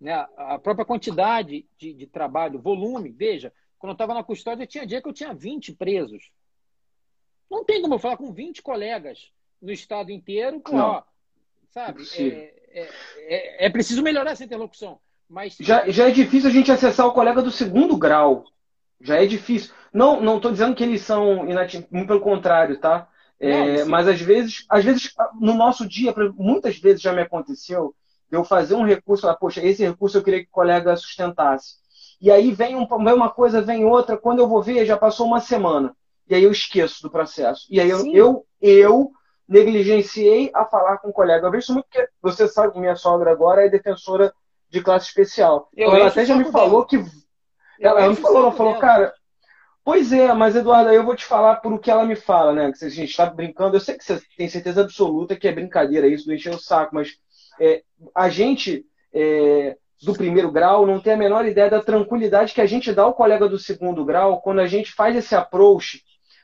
Né? 0.00 0.12
A 0.36 0.58
própria 0.58 0.84
quantidade 0.84 1.66
de, 1.78 1.92
de 1.94 2.06
trabalho, 2.06 2.60
volume, 2.60 3.10
veja, 3.10 3.52
quando 3.78 3.90
eu 3.90 3.94
estava 3.94 4.14
na 4.14 4.22
custódia, 4.22 4.66
tinha 4.66 4.86
dia 4.86 5.00
que 5.00 5.08
eu 5.08 5.12
tinha 5.12 5.32
20 5.32 5.74
presos. 5.74 6.30
Não 7.50 7.64
tem 7.64 7.82
como 7.82 7.94
eu 7.94 7.98
falar 7.98 8.16
com 8.16 8.32
20 8.32 8.62
colegas 8.62 9.32
no 9.60 9.72
estado 9.72 10.10
inteiro, 10.10 10.60
pô, 10.60 10.76
ó, 10.76 11.02
sabe? 11.70 12.02
É, 12.18 12.61
é, 12.72 12.88
é, 13.16 13.66
é, 13.66 13.70
preciso 13.70 14.02
melhorar 14.02 14.32
essa 14.32 14.44
interlocução. 14.44 14.98
Mas... 15.28 15.56
Já, 15.58 15.88
já 15.88 16.08
é 16.08 16.10
difícil 16.10 16.48
a 16.48 16.52
gente 16.52 16.70
acessar 16.70 17.06
o 17.06 17.12
colega 17.12 17.42
do 17.42 17.50
segundo 17.50 17.96
grau. 17.96 18.44
Já 19.00 19.22
é 19.22 19.26
difícil. 19.26 19.72
Não 19.92 20.20
não 20.20 20.36
estou 20.36 20.52
dizendo 20.52 20.74
que 20.74 20.82
eles 20.82 21.02
são 21.02 21.48
inatingíveis, 21.48 22.06
pelo 22.06 22.20
contrário, 22.20 22.78
tá? 22.78 23.08
É, 23.38 23.78
não, 23.78 23.88
mas 23.88 24.06
às 24.06 24.20
vezes, 24.20 24.64
às 24.68 24.84
vezes, 24.84 25.12
no 25.40 25.54
nosso 25.54 25.86
dia, 25.86 26.14
muitas 26.36 26.78
vezes 26.78 27.02
já 27.02 27.12
me 27.12 27.22
aconteceu 27.22 27.94
eu 28.30 28.44
fazer 28.44 28.74
um 28.74 28.84
recurso, 28.84 29.28
ah, 29.28 29.36
poxa, 29.36 29.62
esse 29.62 29.84
recurso 29.84 30.16
eu 30.16 30.22
queria 30.22 30.40
que 30.40 30.48
o 30.48 30.52
colega 30.52 30.96
sustentasse. 30.96 31.76
E 32.20 32.30
aí 32.30 32.50
vem, 32.52 32.74
um, 32.76 32.86
vem 32.86 33.12
uma 33.12 33.28
coisa, 33.28 33.60
vem 33.60 33.84
outra, 33.84 34.16
quando 34.16 34.38
eu 34.38 34.48
vou 34.48 34.62
ver, 34.62 34.86
já 34.86 34.96
passou 34.96 35.26
uma 35.26 35.40
semana. 35.40 35.94
E 36.28 36.34
aí 36.34 36.44
eu 36.44 36.50
esqueço 36.50 37.02
do 37.02 37.10
processo. 37.10 37.66
E 37.68 37.80
aí 37.80 37.90
eu, 37.90 38.06
eu, 38.06 38.46
eu, 38.60 39.12
negligenciei 39.52 40.50
a 40.54 40.64
falar 40.64 40.98
com 40.98 41.10
o 41.10 41.12
colega. 41.12 41.46
Eu 41.46 41.50
vejo 41.50 41.72
muito 41.72 41.84
porque 41.84 42.08
você 42.20 42.48
sabe 42.48 42.72
que 42.72 42.80
minha 42.80 42.96
sogra 42.96 43.30
agora 43.30 43.64
é 43.64 43.68
defensora 43.68 44.32
de 44.68 44.82
classe 44.82 45.06
especial. 45.06 45.68
Eu 45.76 45.88
então 45.88 45.96
ela 45.96 46.08
até 46.08 46.24
já 46.24 46.34
me 46.34 46.50
falou 46.50 46.86
dela. 46.86 47.04
que. 47.04 47.22
Ela, 47.78 48.00
ela 48.00 48.10
me 48.10 48.16
falou, 48.16 48.42
ela 48.42 48.52
falou, 48.52 48.74
cara. 48.76 49.12
Pois 49.84 50.12
é, 50.12 50.32
mas 50.32 50.54
Eduardo, 50.54 50.90
aí 50.90 50.96
eu 50.96 51.04
vou 51.04 51.16
te 51.16 51.24
falar 51.24 51.56
por 51.56 51.72
o 51.72 51.78
que 51.78 51.90
ela 51.90 52.04
me 52.04 52.14
fala, 52.14 52.52
né? 52.52 52.72
Que 52.72 52.84
a 52.84 52.88
gente 52.88 53.10
está 53.10 53.26
brincando. 53.26 53.76
Eu 53.76 53.80
sei 53.80 53.96
que 53.96 54.04
você 54.04 54.20
tem 54.36 54.48
certeza 54.48 54.80
absoluta 54.80 55.36
que 55.36 55.48
é 55.48 55.52
brincadeira 55.52 56.06
isso, 56.06 56.24
do 56.24 56.32
encher 56.32 56.54
o 56.54 56.58
saco, 56.58 56.94
mas 56.94 57.18
é, 57.60 57.82
a 58.14 58.28
gente 58.28 58.86
é, 59.12 59.76
do 60.02 60.12
primeiro 60.14 60.50
grau 60.50 60.86
não 60.86 61.00
tem 61.00 61.12
a 61.12 61.16
menor 61.16 61.46
ideia 61.46 61.68
da 61.68 61.82
tranquilidade 61.82 62.54
que 62.54 62.60
a 62.60 62.66
gente 62.66 62.92
dá 62.92 63.02
ao 63.02 63.14
colega 63.14 63.48
do 63.48 63.58
segundo 63.58 64.04
grau 64.04 64.40
quando 64.40 64.60
a 64.60 64.66
gente 64.66 64.92
faz 64.92 65.16
esse 65.16 65.34
approach 65.34 66.02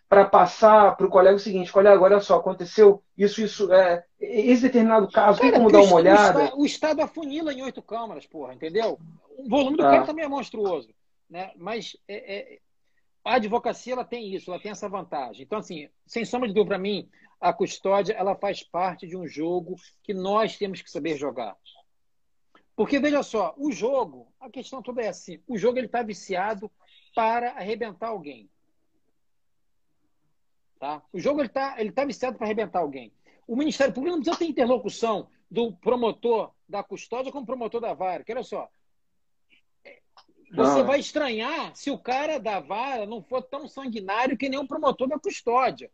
para 0.09 0.25
passar 0.25 0.97
para 0.97 1.07
o 1.07 1.11
colega 1.11 1.37
o 1.37 1.41
seguinte: 1.41 1.71
olha, 1.75 1.91
agora 1.91 2.21
só, 2.21 2.37
aconteceu 2.37 3.03
isso, 3.17 3.43
isso, 3.43 3.73
é, 3.73 4.05
esse 4.19 4.63
determinado 4.63 5.11
caso, 5.11 5.39
Cara, 5.39 5.51
tem 5.51 5.61
como 5.61 5.71
dar 5.71 5.83
uma 5.83 5.97
olhada? 5.97 6.39
O 6.39 6.43
Estado, 6.43 6.61
o 6.61 6.67
Estado 6.67 7.01
afunila 7.03 7.53
em 7.53 7.63
oito 7.63 7.83
câmaras, 7.83 8.27
porra, 8.27 8.55
entendeu? 8.55 8.99
O 9.37 9.49
volume 9.49 9.77
do 9.77 9.87
ah. 9.87 9.91
cara 9.91 10.07
também 10.07 10.25
é 10.25 10.29
monstruoso. 10.29 10.89
Né? 11.29 11.53
Mas 11.57 11.97
é, 12.09 12.37
é, 12.37 12.59
a 13.25 13.35
advocacia 13.35 13.93
ela 13.93 14.05
tem 14.05 14.35
isso, 14.35 14.51
ela 14.51 14.61
tem 14.61 14.71
essa 14.71 14.89
vantagem. 14.89 15.43
Então, 15.43 15.59
assim, 15.59 15.89
sem 16.07 16.25
sombra 16.25 16.49
de 16.49 16.55
dúvida 16.55 16.75
para 16.75 16.83
mim, 16.83 17.09
a 17.41 17.53
custódia 17.53 18.15
ela 18.15 18.35
faz 18.35 18.63
parte 18.63 19.07
de 19.07 19.17
um 19.17 19.27
jogo 19.27 19.77
que 20.03 20.15
nós 20.15 20.57
temos 20.57 20.81
que 20.81 20.91
saber 20.91 21.17
jogar. 21.17 21.57
Porque, 22.75 22.99
veja 22.99 23.23
só, 23.23 23.55
o 23.59 23.71
jogo, 23.71 24.33
a 24.41 24.49
questão 24.49 24.81
toda 24.81 25.03
é 25.03 25.09
assim, 25.09 25.43
o 25.47 25.59
jogo 25.59 25.79
ele 25.79 25.87
está 25.87 26.03
viciado 26.03 26.71
para 27.15 27.51
arrebentar 27.51 28.09
alguém. 28.09 28.49
Tá? 30.79 31.03
O 31.13 31.19
jogo 31.19 31.41
ele 31.41 31.49
está 31.49 31.81
ele 31.81 31.91
tá 31.91 32.05
viciado 32.05 32.37
para 32.37 32.47
arrebentar 32.47 32.81
alguém. 32.81 33.13
O 33.47 33.57
Ministério 33.57 33.93
Público 33.93 34.17
não 34.17 34.23
precisa 34.23 34.39
ter 34.39 34.51
interlocução 34.51 35.29
do 35.51 35.73
promotor 35.73 36.53
da 36.69 36.83
custódia 36.83 37.33
com 37.33 37.41
o 37.41 37.47
promotor 37.47 37.81
da 37.81 37.95
vara. 37.95 38.23
Que 38.23 38.33
olha 38.33 38.43
só, 38.43 38.69
você 40.53 40.83
vai 40.83 41.01
estranhar 41.01 41.75
se 41.75 41.91
o 41.91 41.99
cara 41.99 42.39
da 42.39 42.61
vara 42.61 43.07
não 43.07 43.23
for 43.23 43.43
tão 43.43 43.69
sanguinário 43.69 44.37
que 44.37 44.49
nem 44.49 44.59
o 44.59 44.67
promotor 44.67 45.09
da 45.09 45.19
custódia. 45.19 45.91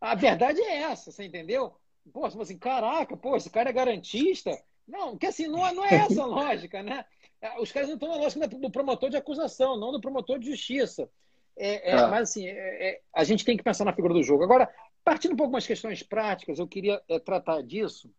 A 0.00 0.14
verdade 0.14 0.60
é 0.60 0.82
essa, 0.82 1.12
você 1.12 1.24
entendeu? 1.24 1.74
Pô, 2.12 2.22
você 2.22 2.32
fala 2.32 2.42
assim, 2.42 2.58
caraca, 2.58 3.16
pô, 3.16 3.36
esse 3.36 3.50
cara 3.50 3.70
é 3.70 3.72
garantista. 3.72 4.50
Não, 4.88 5.16
que 5.16 5.26
assim, 5.26 5.46
não, 5.46 5.66
é, 5.66 5.72
não 5.72 5.84
é 5.84 5.94
essa 5.94 6.22
a 6.22 6.26
lógica, 6.26 6.82
né? 6.82 7.04
É, 7.40 7.60
os 7.60 7.70
caras 7.70 7.88
não 7.88 7.94
estão 7.94 8.08
na 8.08 8.16
lógica 8.16 8.48
do 8.48 8.70
promotor 8.70 9.08
de 9.08 9.16
acusação, 9.16 9.78
não 9.78 9.92
do 9.92 10.00
promotor 10.00 10.38
de 10.38 10.50
justiça. 10.50 11.08
É, 11.60 11.90
é, 11.90 11.92
ah. 11.92 12.08
Mas 12.08 12.30
assim, 12.30 12.46
é, 12.46 12.88
é, 12.88 13.00
a 13.12 13.22
gente 13.22 13.44
tem 13.44 13.54
que 13.54 13.62
pensar 13.62 13.84
na 13.84 13.92
figura 13.92 14.14
do 14.14 14.22
jogo. 14.22 14.42
Agora, 14.42 14.72
partindo 15.04 15.32
um 15.32 15.36
pouco 15.36 15.52
mais 15.52 15.66
questões 15.66 16.02
práticas, 16.02 16.58
eu 16.58 16.66
queria 16.66 17.00
tratar 17.24 17.62
disso, 17.62 18.10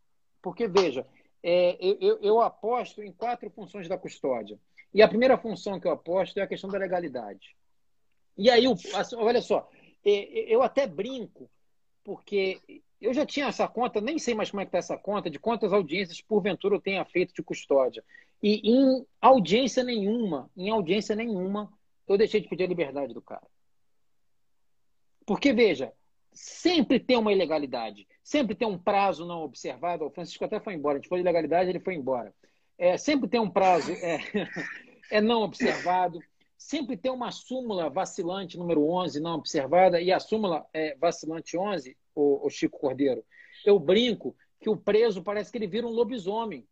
porque, 0.42 0.68
veja, 0.68 1.06
eu, 1.44 1.98
eu, 2.00 2.20
eu 2.22 2.42
aposto 2.42 3.02
em 3.02 3.12
quatro 3.12 3.50
funções 3.50 3.88
da 3.88 3.98
custódia. 3.98 4.60
E 4.94 5.02
a 5.02 5.08
primeira 5.08 5.38
função 5.38 5.80
que 5.80 5.88
eu 5.88 5.92
aposto 5.92 6.38
é 6.38 6.44
a 6.44 6.48
questão 6.48 6.70
da 6.70 6.78
legalidade. 6.78 7.56
E 8.38 8.50
aí, 8.50 8.66
assim, 8.94 9.16
olha 9.16 9.42
só, 9.42 9.68
eu 10.04 10.62
até 10.62 10.86
brinco, 10.86 11.50
porque 12.04 12.62
eu 13.00 13.14
já 13.14 13.26
tinha 13.26 13.48
essa 13.48 13.68
conta, 13.68 14.00
nem 14.00 14.20
sei 14.20 14.36
mais 14.36 14.52
como 14.52 14.62
é 14.62 14.66
que 14.66 14.70
está 14.70 14.78
essa 14.78 14.98
conta, 14.98 15.30
de 15.30 15.40
quantas 15.40 15.74
audiências 15.74 16.22
porventura 16.22 16.76
eu 16.76 16.82
tenha 16.82 17.04
feito 17.06 17.34
de 17.34 17.42
custódia. 17.42 18.04
E 18.42 18.72
em 18.72 19.06
audiência 19.20 19.84
nenhuma, 19.84 20.50
em 20.56 20.70
audiência 20.70 21.16
nenhuma, 21.16 21.72
eu 22.08 22.18
deixei 22.18 22.42
de 22.42 22.48
pedir 22.48 22.64
a 22.64 22.68
liberdade 22.68 23.14
do 23.14 23.22
cara. 23.22 23.46
Porque, 25.26 25.54
veja, 25.54 25.94
sempre 26.34 27.00
tem 27.00 27.18
uma 27.18 27.32
ilegalidade, 27.32 28.08
sempre 28.24 28.56
tem 28.56 28.68
um 28.68 28.78
prazo 28.78 29.26
não 29.26 29.42
observado. 29.42 30.06
O 30.06 30.10
Francisco 30.10 30.44
até 30.46 30.60
foi 30.60 30.74
embora, 30.74 30.98
a 30.98 31.00
gente 31.00 31.10
foi 31.10 31.20
de 31.20 31.24
ilegalidade, 31.24 31.70
ele 31.70 31.80
foi 31.80 31.96
embora. 31.96 32.34
É, 32.78 32.98
sempre 32.98 33.30
tem 33.30 33.40
um 33.40 33.50
prazo 33.50 33.92
é, 33.92 34.20
é 35.12 35.22
não 35.22 35.44
observado, 35.44 36.20
sempre 36.58 36.98
tem 36.98 37.12
uma 37.12 37.32
súmula 37.32 37.90
vacilante 37.90 38.58
número 38.58 38.88
11 38.88 39.20
não 39.20 39.36
observada, 39.36 40.02
e 40.02 40.12
a 40.12 40.20
súmula 40.20 40.66
é, 40.74 40.96
vacilante 40.96 41.58
11, 41.58 41.96
o, 42.16 42.46
o 42.46 42.50
Chico 42.50 42.80
Cordeiro, 42.80 43.24
eu 43.66 43.80
brinco 43.80 44.36
que 44.60 44.70
o 44.70 44.78
preso 44.78 45.24
parece 45.24 45.52
que 45.52 45.58
ele 45.58 45.68
vira 45.68 45.88
um 45.88 45.92
lobisomem. 45.92 46.68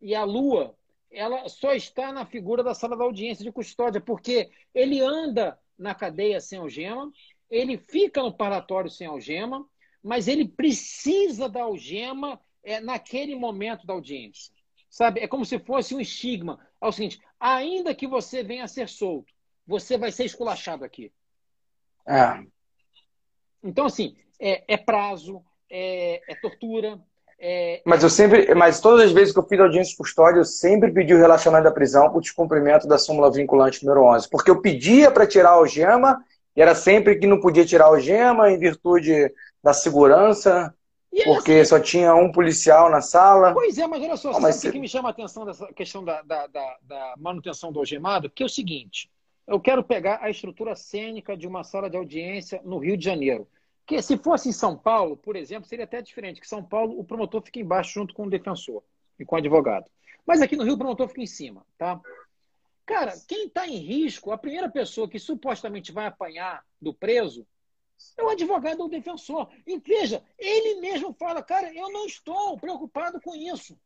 E 0.00 0.14
a 0.14 0.24
lua 0.24 0.76
ela 1.14 1.48
só 1.48 1.72
está 1.72 2.12
na 2.12 2.26
figura 2.26 2.62
da 2.62 2.74
sala 2.74 2.96
da 2.96 3.04
audiência 3.04 3.44
de 3.44 3.52
custódia, 3.52 4.00
porque 4.00 4.50
ele 4.74 5.00
anda 5.00 5.58
na 5.78 5.94
cadeia 5.94 6.40
sem 6.40 6.58
algema, 6.58 7.10
ele 7.50 7.78
fica 7.78 8.22
no 8.22 8.32
paratório 8.32 8.90
sem 8.90 9.06
algema, 9.06 9.66
mas 10.02 10.28
ele 10.28 10.46
precisa 10.46 11.48
da 11.48 11.62
algema 11.62 12.40
é, 12.62 12.80
naquele 12.80 13.34
momento 13.34 13.86
da 13.86 13.92
audiência. 13.94 14.52
Sabe? 14.88 15.20
É 15.20 15.26
como 15.26 15.44
se 15.44 15.58
fosse 15.58 15.94
um 15.94 16.00
estigma. 16.00 16.58
É 16.80 16.86
o 16.86 16.92
seguinte: 16.92 17.20
ainda 17.38 17.94
que 17.94 18.06
você 18.06 18.42
venha 18.42 18.64
a 18.64 18.68
ser 18.68 18.88
solto, 18.88 19.32
você 19.66 19.98
vai 19.98 20.12
ser 20.12 20.24
esculachado 20.24 20.84
aqui. 20.84 21.12
É. 22.06 22.44
Então, 23.62 23.86
assim, 23.86 24.16
é, 24.38 24.74
é 24.74 24.76
prazo, 24.76 25.44
é, 25.70 26.20
é 26.30 26.34
tortura, 26.36 27.02
é, 27.38 27.82
mas 27.84 28.02
eu 28.02 28.08
sempre, 28.08 28.54
mas 28.54 28.80
todas 28.80 29.06
as 29.06 29.12
vezes 29.12 29.32
que 29.32 29.38
eu 29.38 29.46
fiz 29.46 29.58
audiência 29.60 29.90
de 29.90 29.96
custódia, 29.96 30.40
eu 30.40 30.44
sempre 30.44 30.92
pedi 30.92 31.14
o 31.14 31.18
relacionamento 31.18 31.68
da 31.68 31.74
prisão 31.74 32.10
o 32.14 32.20
descumprimento 32.20 32.86
da 32.86 32.98
súmula 32.98 33.30
vinculante 33.30 33.84
número 33.84 34.04
11. 34.04 34.28
Porque 34.30 34.50
eu 34.50 34.60
pedia 34.60 35.10
para 35.10 35.26
tirar 35.26 35.50
a 35.50 35.54
algema, 35.54 36.24
e 36.56 36.62
era 36.62 36.74
sempre 36.74 37.16
que 37.16 37.26
não 37.26 37.40
podia 37.40 37.64
tirar 37.64 37.84
a 37.84 37.88
algema, 37.88 38.50
em 38.50 38.58
virtude 38.58 39.32
da 39.62 39.72
segurança, 39.72 40.74
porque 41.24 41.52
assim, 41.52 41.64
só 41.64 41.80
tinha 41.80 42.14
um 42.14 42.32
policial 42.32 42.90
na 42.90 43.00
sala. 43.00 43.52
Pois 43.52 43.78
é, 43.78 43.86
mas 43.86 44.02
olha 44.02 44.16
só, 44.16 44.40
mas 44.40 44.56
sabe 44.56 44.68
o 44.68 44.72
que 44.72 44.80
me 44.80 44.88
chama 44.88 45.08
a 45.08 45.12
atenção 45.12 45.44
dessa 45.44 45.72
questão 45.72 46.04
da, 46.04 46.22
da, 46.22 46.46
da, 46.46 46.76
da 46.82 47.14
manutenção 47.18 47.72
do 47.72 47.78
algemado? 47.78 48.30
Que 48.30 48.42
é 48.42 48.46
o 48.46 48.48
seguinte, 48.48 49.10
eu 49.46 49.60
quero 49.60 49.84
pegar 49.84 50.18
a 50.22 50.30
estrutura 50.30 50.74
cênica 50.74 51.36
de 51.36 51.46
uma 51.46 51.62
sala 51.62 51.90
de 51.90 51.96
audiência 51.96 52.60
no 52.64 52.78
Rio 52.78 52.96
de 52.96 53.04
Janeiro. 53.04 53.46
Que 53.86 54.00
se 54.00 54.16
fosse 54.16 54.48
em 54.48 54.52
São 54.52 54.76
Paulo, 54.76 55.16
por 55.16 55.36
exemplo, 55.36 55.68
seria 55.68 55.84
até 55.84 56.00
diferente, 56.00 56.40
que 56.40 56.48
São 56.48 56.64
Paulo 56.64 56.98
o 56.98 57.04
promotor 57.04 57.42
fica 57.42 57.58
embaixo 57.58 57.92
junto 57.92 58.14
com 58.14 58.26
o 58.26 58.30
defensor 58.30 58.82
e 59.18 59.24
com 59.24 59.34
o 59.34 59.38
advogado. 59.38 59.90
Mas 60.26 60.40
aqui 60.40 60.56
no 60.56 60.64
Rio 60.64 60.74
o 60.74 60.78
promotor 60.78 61.08
fica 61.08 61.22
em 61.22 61.26
cima, 61.26 61.66
tá? 61.76 62.00
Cara, 62.86 63.14
quem 63.26 63.46
está 63.46 63.66
em 63.66 63.76
risco, 63.76 64.30
a 64.30 64.38
primeira 64.38 64.70
pessoa 64.70 65.08
que 65.08 65.18
supostamente 65.18 65.92
vai 65.92 66.06
apanhar 66.06 66.64
do 66.80 66.94
preso 66.94 67.46
é 68.16 68.22
o 68.22 68.28
advogado 68.28 68.80
ou 68.80 68.86
o 68.86 68.90
defensor. 68.90 69.48
E 69.66 69.78
veja, 69.78 70.22
ele 70.38 70.80
mesmo 70.80 71.14
fala, 71.14 71.42
cara, 71.42 71.72
eu 71.74 71.90
não 71.90 72.06
estou 72.06 72.58
preocupado 72.58 73.20
com 73.20 73.34
isso. 73.34 73.78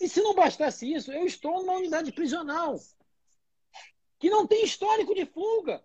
E 0.00 0.08
se 0.08 0.20
não 0.20 0.34
bastasse 0.34 0.92
isso, 0.92 1.12
eu 1.12 1.24
estou 1.24 1.60
numa 1.60 1.76
unidade 1.76 2.12
prisional 2.12 2.78
que 4.18 4.28
não 4.30 4.46
tem 4.46 4.64
histórico 4.64 5.14
de 5.14 5.26
fuga 5.26 5.82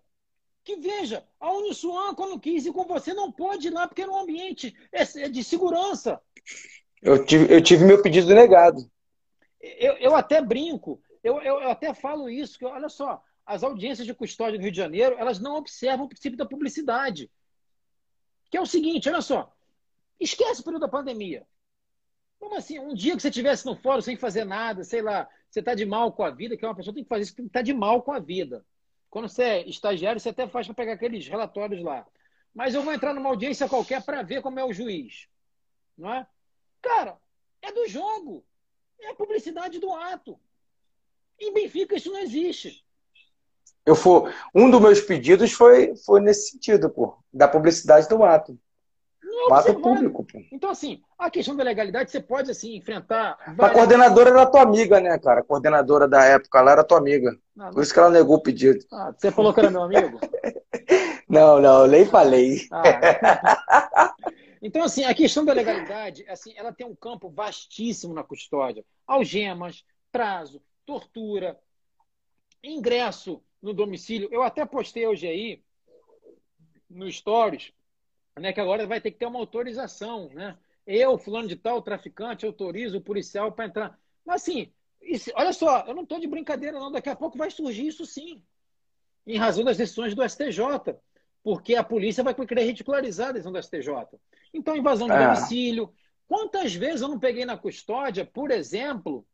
que 0.62 0.76
veja, 0.76 1.24
a 1.38 1.52
Uniswan, 1.52 2.14
quando 2.14 2.38
quis 2.38 2.66
ir 2.66 2.72
com 2.72 2.84
você, 2.84 3.14
não 3.14 3.32
pode 3.32 3.68
ir 3.68 3.70
lá 3.70 3.88
porque 3.88 4.02
era 4.02 4.10
um 4.10 4.20
ambiente 4.20 4.76
é, 4.92 5.02
é 5.22 5.28
de 5.28 5.42
segurança. 5.42 6.20
Eu 7.00 7.24
tive, 7.24 7.52
eu 7.52 7.62
tive 7.62 7.84
meu 7.84 8.02
pedido 8.02 8.34
negado. 8.34 8.90
Eu, 9.60 9.94
eu 9.94 10.14
até 10.14 10.40
brinco, 10.40 11.02
eu, 11.22 11.40
eu, 11.40 11.60
eu 11.60 11.70
até 11.70 11.92
falo 11.94 12.28
isso, 12.28 12.58
que 12.58 12.64
olha 12.64 12.88
só, 12.88 13.22
as 13.44 13.62
audiências 13.62 14.06
de 14.06 14.14
custódia 14.14 14.58
do 14.58 14.62
Rio 14.62 14.70
de 14.70 14.76
Janeiro, 14.76 15.16
elas 15.18 15.38
não 15.38 15.56
observam 15.56 16.06
o 16.06 16.08
princípio 16.08 16.38
da 16.38 16.46
publicidade. 16.46 17.30
Que 18.50 18.56
é 18.56 18.60
o 18.60 18.66
seguinte, 18.66 19.08
olha 19.08 19.22
só, 19.22 19.52
esquece 20.18 20.60
o 20.60 20.64
período 20.64 20.82
da 20.82 20.88
pandemia. 20.88 21.46
Como 22.38 22.56
assim? 22.56 22.78
Um 22.78 22.94
dia 22.94 23.14
que 23.14 23.22
você 23.22 23.28
estivesse 23.28 23.66
no 23.66 23.76
fórum 23.76 24.00
sem 24.00 24.16
fazer 24.16 24.44
nada, 24.44 24.82
sei 24.82 25.02
lá, 25.02 25.28
você 25.50 25.60
está 25.60 25.74
de 25.74 25.84
mal 25.84 26.12
com 26.12 26.22
a 26.22 26.30
vida, 26.30 26.56
que 26.56 26.64
é 26.64 26.68
uma 26.68 26.74
pessoa 26.74 26.92
que 26.92 27.00
tem 27.00 27.04
que 27.04 27.08
fazer 27.08 27.22
isso, 27.22 27.34
que 27.34 27.42
está 27.42 27.60
de 27.60 27.74
mal 27.74 28.02
com 28.02 28.12
a 28.12 28.18
vida. 28.18 28.64
Quando 29.10 29.28
você 29.28 29.42
é 29.42 29.68
estagiário, 29.68 30.20
você 30.20 30.28
até 30.28 30.46
faz 30.46 30.66
para 30.66 30.74
pegar 30.74 30.92
aqueles 30.92 31.26
relatórios 31.26 31.82
lá. 31.82 32.06
Mas 32.54 32.74
eu 32.74 32.82
vou 32.82 32.92
entrar 32.92 33.12
numa 33.12 33.28
audiência 33.28 33.68
qualquer 33.68 34.04
para 34.04 34.22
ver 34.22 34.40
como 34.40 34.58
é 34.58 34.64
o 34.64 34.72
juiz. 34.72 35.26
Não 35.98 36.12
é? 36.12 36.26
Cara, 36.80 37.18
é 37.60 37.72
do 37.72 37.86
jogo. 37.88 38.44
É 39.00 39.10
a 39.10 39.14
publicidade 39.14 39.78
do 39.78 39.92
ato. 39.92 40.38
Em 41.38 41.52
Benfica 41.52 41.96
isso 41.96 42.12
não 42.12 42.20
existe. 42.20 42.84
Eu 43.84 43.96
for, 43.96 44.32
um 44.54 44.70
dos 44.70 44.80
meus 44.80 45.00
pedidos 45.00 45.52
foi, 45.52 45.96
foi 45.96 46.20
nesse 46.20 46.50
sentido, 46.50 46.88
pô, 46.90 47.16
da 47.32 47.48
publicidade 47.48 48.08
do 48.08 48.22
ato. 48.22 48.58
Não, 49.22 49.54
ato 49.54 49.74
público. 49.80 50.24
Pô. 50.24 50.40
Então, 50.50 50.70
assim, 50.70 51.00
a 51.18 51.30
questão 51.30 51.54
da 51.54 51.62
legalidade 51.62 52.10
você 52.10 52.20
pode 52.20 52.50
assim, 52.50 52.76
enfrentar. 52.76 53.38
A 53.58 53.70
coordenadora 53.70 54.30
era 54.30 54.46
tua 54.46 54.62
amiga, 54.62 55.00
né, 55.00 55.18
cara? 55.18 55.40
A 55.40 55.44
coordenadora 55.44 56.08
da 56.08 56.24
época, 56.24 56.58
ela 56.58 56.72
era 56.72 56.84
tua 56.84 56.98
amiga. 56.98 57.36
Não, 57.54 57.66
não... 57.66 57.72
Por 57.72 57.82
isso 57.82 57.92
que 57.92 57.98
ela 57.98 58.10
negou 58.10 58.36
o 58.36 58.42
pedido. 58.42 58.84
Ah, 58.92 59.12
você 59.16 59.30
falou 59.30 59.52
que 59.52 59.60
era 59.60 59.70
meu 59.70 59.82
amigo? 59.82 60.18
não, 61.28 61.60
não, 61.60 61.86
nem 61.86 62.04
falei. 62.06 62.66
Ah. 62.72 64.14
Então, 64.62 64.82
assim, 64.82 65.04
a 65.04 65.14
questão 65.14 65.44
da 65.44 65.52
legalidade, 65.52 66.24
assim, 66.28 66.52
ela 66.56 66.72
tem 66.72 66.86
um 66.86 66.94
campo 66.94 67.30
vastíssimo 67.30 68.12
na 68.12 68.22
custódia. 68.22 68.84
Algemas, 69.06 69.84
prazo, 70.12 70.62
tortura, 70.84 71.58
ingresso 72.62 73.42
no 73.62 73.72
domicílio. 73.72 74.28
Eu 74.30 74.42
até 74.42 74.64
postei 74.66 75.06
hoje 75.06 75.26
aí, 75.26 75.62
no 76.88 77.10
Stories, 77.10 77.72
né, 78.40 78.52
que 78.52 78.60
agora 78.60 78.86
vai 78.86 79.00
ter 79.00 79.10
que 79.10 79.18
ter 79.18 79.26
uma 79.26 79.38
autorização, 79.38 80.28
né? 80.32 80.56
Eu, 80.86 81.18
fulano 81.18 81.46
de 81.46 81.56
tal, 81.56 81.82
traficante, 81.82 82.46
autorizo 82.46 82.98
o 82.98 83.02
policial 83.02 83.52
para 83.52 83.66
entrar. 83.66 83.98
Mas 84.24 84.42
assim, 84.42 84.72
isso, 85.00 85.30
olha 85.34 85.52
só, 85.52 85.84
eu 85.86 85.94
não 85.94 86.02
estou 86.02 86.18
de 86.18 86.26
brincadeira, 86.26 86.78
não. 86.78 86.90
Daqui 86.90 87.08
a 87.08 87.16
pouco 87.16 87.38
vai 87.38 87.50
surgir 87.50 87.86
isso 87.86 88.04
sim. 88.04 88.42
Em 89.26 89.36
razão 89.36 89.62
das 89.62 89.76
decisões 89.76 90.14
do 90.14 90.28
STJ. 90.28 90.96
Porque 91.42 91.74
a 91.74 91.84
polícia 91.84 92.24
vai 92.24 92.34
querer 92.34 92.64
ridicularizar 92.64 93.28
a 93.28 93.32
decisão 93.32 93.52
do 93.52 93.62
STJ. 93.62 93.88
Então, 94.52 94.76
invasão 94.76 95.06
de 95.06 95.14
é. 95.14 95.26
domicílio. 95.26 95.92
Quantas 96.26 96.74
vezes 96.74 97.02
eu 97.02 97.08
não 97.08 97.18
peguei 97.18 97.44
na 97.44 97.56
custódia, 97.56 98.24
por 98.24 98.50
exemplo, 98.50 99.26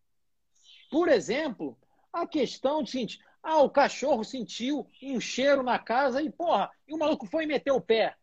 por 0.91 1.09
exemplo, 1.09 1.79
a 2.13 2.27
questão 2.27 2.83
de 2.83 2.91
seguinte, 2.91 3.21
ah, 3.43 3.63
o 3.63 3.71
cachorro 3.71 4.25
sentiu 4.25 4.87
um 5.03 5.21
cheiro 5.21 5.63
na 5.63 5.79
casa 5.79 6.23
e, 6.23 6.31
porra, 6.31 6.71
e 6.87 6.95
o 6.95 6.99
maluco 6.99 7.27
foi 7.27 7.45
e 7.45 7.47
meteu 7.47 7.77
o 7.77 7.81
pé. 7.81 8.15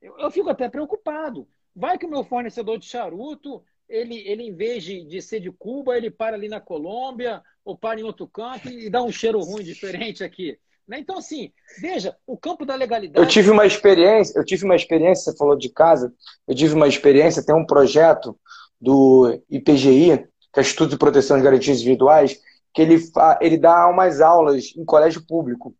Eu, 0.00 0.18
eu 0.18 0.30
fico 0.30 0.48
até 0.48 0.68
preocupado. 0.68 1.46
Vai 1.74 1.98
que 1.98 2.06
o 2.06 2.10
meu 2.10 2.24
fornecedor 2.24 2.78
de 2.78 2.86
charuto 2.86 3.62
ele, 3.90 4.16
ele 4.26 4.44
em 4.44 4.54
vez 4.54 4.84
de, 4.84 5.04
de 5.04 5.20
ser 5.20 5.40
de 5.40 5.50
Cuba, 5.50 5.96
ele 5.96 6.10
para 6.10 6.36
ali 6.36 6.48
na 6.48 6.60
Colômbia 6.60 7.42
ou 7.64 7.76
para 7.76 8.00
em 8.00 8.04
outro 8.04 8.26
canto 8.28 8.68
e 8.68 8.88
dá 8.88 9.02
um 9.02 9.10
cheiro 9.10 9.40
ruim 9.40 9.64
diferente 9.64 10.22
aqui. 10.22 10.56
Né? 10.86 11.00
Então, 11.00 11.18
assim, 11.18 11.52
veja, 11.80 12.16
o 12.26 12.38
campo 12.38 12.64
da 12.64 12.74
legalidade. 12.74 13.24
Eu 13.24 13.28
tive 13.28 13.50
uma 13.50 13.66
experiência, 13.66 14.38
eu 14.38 14.44
tive 14.44 14.64
uma 14.64 14.76
experiência, 14.76 15.30
você 15.30 15.38
falou 15.38 15.56
de 15.56 15.68
casa, 15.68 16.12
eu 16.46 16.54
tive 16.54 16.74
uma 16.74 16.88
experiência, 16.88 17.44
tem 17.44 17.54
um 17.54 17.66
projeto 17.66 18.38
do 18.80 19.40
IPGI, 19.50 20.26
que 20.52 20.58
é 20.58 20.62
Instituto 20.62 20.90
de 20.90 20.98
Proteção 20.98 21.36
de 21.36 21.44
Garantias 21.44 21.78
Individuais, 21.78 22.40
que 22.72 22.82
ele, 22.82 23.00
ele 23.40 23.58
dá 23.58 23.88
umas 23.88 24.20
aulas 24.20 24.72
em 24.76 24.84
colégio 24.84 25.24
público. 25.26 25.74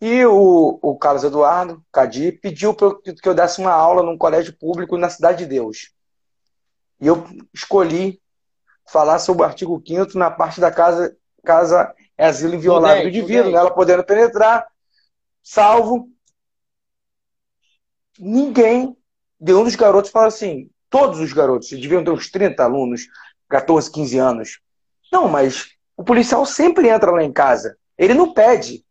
E 0.00 0.24
o, 0.26 0.78
o 0.82 0.98
Carlos 0.98 1.24
Eduardo, 1.24 1.82
Cadi, 1.90 2.32
pediu 2.32 2.74
que 2.74 3.28
eu 3.28 3.34
desse 3.34 3.60
uma 3.60 3.72
aula 3.72 4.02
num 4.02 4.18
colégio 4.18 4.56
público 4.56 4.98
na 4.98 5.08
Cidade 5.08 5.38
de 5.38 5.46
Deus. 5.46 5.92
E 7.00 7.06
eu 7.06 7.26
escolhi 7.52 8.20
falar 8.86 9.18
sobre 9.18 9.42
o 9.42 9.46
artigo 9.46 9.82
5 9.86 10.18
na 10.18 10.30
parte 10.30 10.60
da 10.60 10.70
casa, 10.70 11.16
casa 11.44 11.94
é 12.16 12.26
asilo 12.26 12.54
inviolável 12.54 13.02
do 13.02 13.08
indivíduo, 13.08 13.52
né? 13.52 13.58
ela 13.58 13.70
podendo 13.70 14.04
penetrar, 14.04 14.66
salvo. 15.42 16.08
Ninguém, 18.18 18.96
de 19.38 19.52
um 19.52 19.64
dos 19.64 19.76
garotos, 19.76 20.10
fala 20.10 20.28
assim, 20.28 20.70
todos 20.88 21.20
os 21.20 21.32
garotos, 21.32 21.68
deviam 21.68 22.02
ter 22.02 22.10
uns 22.10 22.30
30 22.30 22.62
alunos, 22.62 23.06
14, 23.48 23.90
15 23.90 24.18
anos. 24.18 24.60
Não, 25.12 25.28
mas 25.28 25.70
o 25.96 26.02
policial 26.02 26.46
sempre 26.46 26.88
entra 26.88 27.10
lá 27.10 27.22
em 27.22 27.32
casa. 27.32 27.76
Ele 27.98 28.14
não 28.14 28.32
pede. 28.32 28.85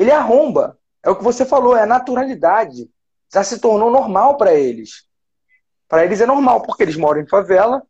Ele 0.00 0.10
arromba. 0.10 0.78
É 1.02 1.10
o 1.10 1.16
que 1.16 1.22
você 1.22 1.44
falou, 1.44 1.76
é 1.76 1.82
a 1.82 1.86
naturalidade. 1.86 2.90
Já 3.32 3.44
se 3.44 3.60
tornou 3.60 3.90
normal 3.90 4.38
para 4.38 4.54
eles. 4.54 5.06
Para 5.86 6.06
eles 6.06 6.22
é 6.22 6.26
normal, 6.26 6.62
porque 6.62 6.82
eles 6.82 6.96
moram 6.96 7.20
em 7.20 7.28
favela 7.28 7.82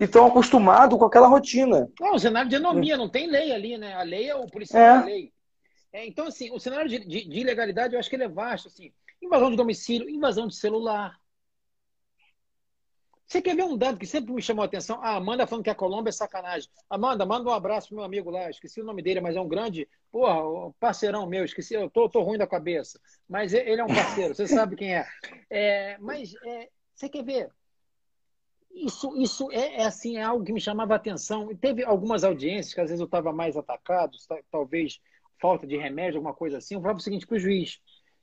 e 0.00 0.04
estão 0.04 0.26
acostumados 0.26 0.98
com 0.98 1.04
aquela 1.04 1.28
rotina. 1.28 1.88
Não, 2.00 2.14
o 2.14 2.18
cenário 2.18 2.50
de 2.50 2.56
anomia, 2.56 2.96
não 2.96 3.08
tem 3.08 3.30
lei 3.30 3.52
ali, 3.52 3.78
né? 3.78 3.94
A 3.94 4.02
lei 4.02 4.28
é 4.28 4.34
o 4.34 4.48
policial 4.48 4.82
é. 4.82 4.98
da 4.98 5.04
lei. 5.04 5.32
É, 5.92 6.06
então, 6.06 6.26
assim, 6.26 6.50
o 6.50 6.58
cenário 6.58 6.88
de, 6.88 6.98
de, 6.98 7.28
de, 7.28 7.40
ilegalidade, 7.40 7.94
eu 7.94 8.00
acho 8.00 8.10
que 8.10 8.16
ele 8.16 8.24
é 8.24 8.28
vasto. 8.28 8.66
Assim, 8.66 8.92
invasão 9.22 9.50
de 9.50 9.56
domicílio, 9.56 10.10
invasão 10.10 10.48
de 10.48 10.56
celular, 10.56 11.16
você 13.32 13.40
quer 13.40 13.56
ver 13.56 13.64
um 13.64 13.78
dado 13.78 13.98
que 13.98 14.06
sempre 14.06 14.32
me 14.32 14.42
chamou 14.42 14.62
a 14.62 14.66
atenção? 14.66 15.02
A 15.02 15.16
Amanda 15.16 15.46
falando 15.46 15.64
que 15.64 15.70
a 15.70 15.74
Colômbia 15.74 16.10
é 16.10 16.12
sacanagem. 16.12 16.68
Amanda, 16.90 17.24
manda 17.24 17.48
um 17.48 17.52
abraço 17.52 17.88
pro 17.88 17.96
meu 17.96 18.04
amigo 18.04 18.30
lá. 18.30 18.50
Esqueci 18.50 18.82
o 18.82 18.84
nome 18.84 19.02
dele, 19.02 19.22
mas 19.22 19.34
é 19.34 19.40
um 19.40 19.48
grande, 19.48 19.88
porra, 20.10 20.70
parceirão 20.78 21.26
meu. 21.26 21.42
Esqueci, 21.42 21.72
eu 21.72 21.88
tô, 21.88 22.10
tô 22.10 22.22
ruim 22.22 22.36
da 22.36 22.46
cabeça. 22.46 23.00
Mas 23.26 23.54
ele 23.54 23.80
é 23.80 23.84
um 23.84 23.88
parceiro, 23.88 24.34
você 24.34 24.46
sabe 24.46 24.76
quem 24.76 24.94
é. 24.94 25.06
é 25.48 25.96
mas 25.98 26.34
é, 26.44 26.68
você 26.94 27.08
quer 27.08 27.24
ver? 27.24 27.50
Isso, 28.70 29.16
isso 29.16 29.50
é, 29.50 29.80
é, 29.80 29.84
assim, 29.84 30.18
é 30.18 30.22
algo 30.22 30.44
que 30.44 30.52
me 30.52 30.60
chamava 30.60 30.92
a 30.92 30.96
atenção. 30.96 31.50
E 31.50 31.56
teve 31.56 31.82
algumas 31.82 32.24
audiências 32.24 32.74
que 32.74 32.80
às 32.80 32.90
vezes 32.90 33.00
eu 33.00 33.06
estava 33.06 33.32
mais 33.32 33.56
atacado, 33.56 34.16
talvez 34.50 35.00
falta 35.40 35.66
de 35.66 35.76
remédio, 35.78 36.18
alguma 36.18 36.34
coisa 36.34 36.58
assim. 36.58 36.74
Eu 36.74 36.82
falava 36.82 36.98
o 36.98 37.02
seguinte 37.02 37.26
para 37.26 37.36
o 37.36 37.40
juiz: 37.40 37.80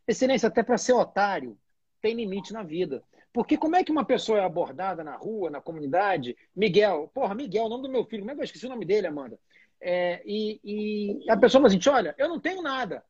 Excelência, 0.07 0.47
até 0.47 0.61
para 0.61 0.77
ser 0.77 0.93
otário, 0.93 1.57
tem 1.99 2.13
limite 2.13 2.53
na 2.53 2.61
vida. 2.61 3.03
Porque 3.31 3.57
como 3.57 3.75
é 3.75 3.83
que 3.83 3.91
uma 3.91 4.05
pessoa 4.05 4.39
é 4.39 4.43
abordada 4.43 5.03
na 5.03 5.15
rua, 5.15 5.49
na 5.49 5.61
comunidade? 5.61 6.35
Miguel, 6.55 7.09
porra, 7.13 7.35
Miguel, 7.35 7.65
o 7.65 7.69
nome 7.69 7.83
do 7.83 7.89
meu 7.89 8.03
filho, 8.05 8.23
como 8.23 8.31
é 8.31 8.35
que 8.35 8.41
eu 8.41 8.45
esqueci 8.45 8.65
o 8.65 8.69
nome 8.69 8.85
dele, 8.85 9.07
Amanda? 9.07 9.39
É, 9.81 10.21
e, 10.25 10.59
e, 10.63 11.29
a 11.31 11.37
pessoa 11.37 11.61
fala 11.61 11.73
assim: 11.73 11.89
olha, 11.89 12.15
eu 12.17 12.27
não 12.27 12.39
tenho 12.39 12.61
nada. 12.61 13.03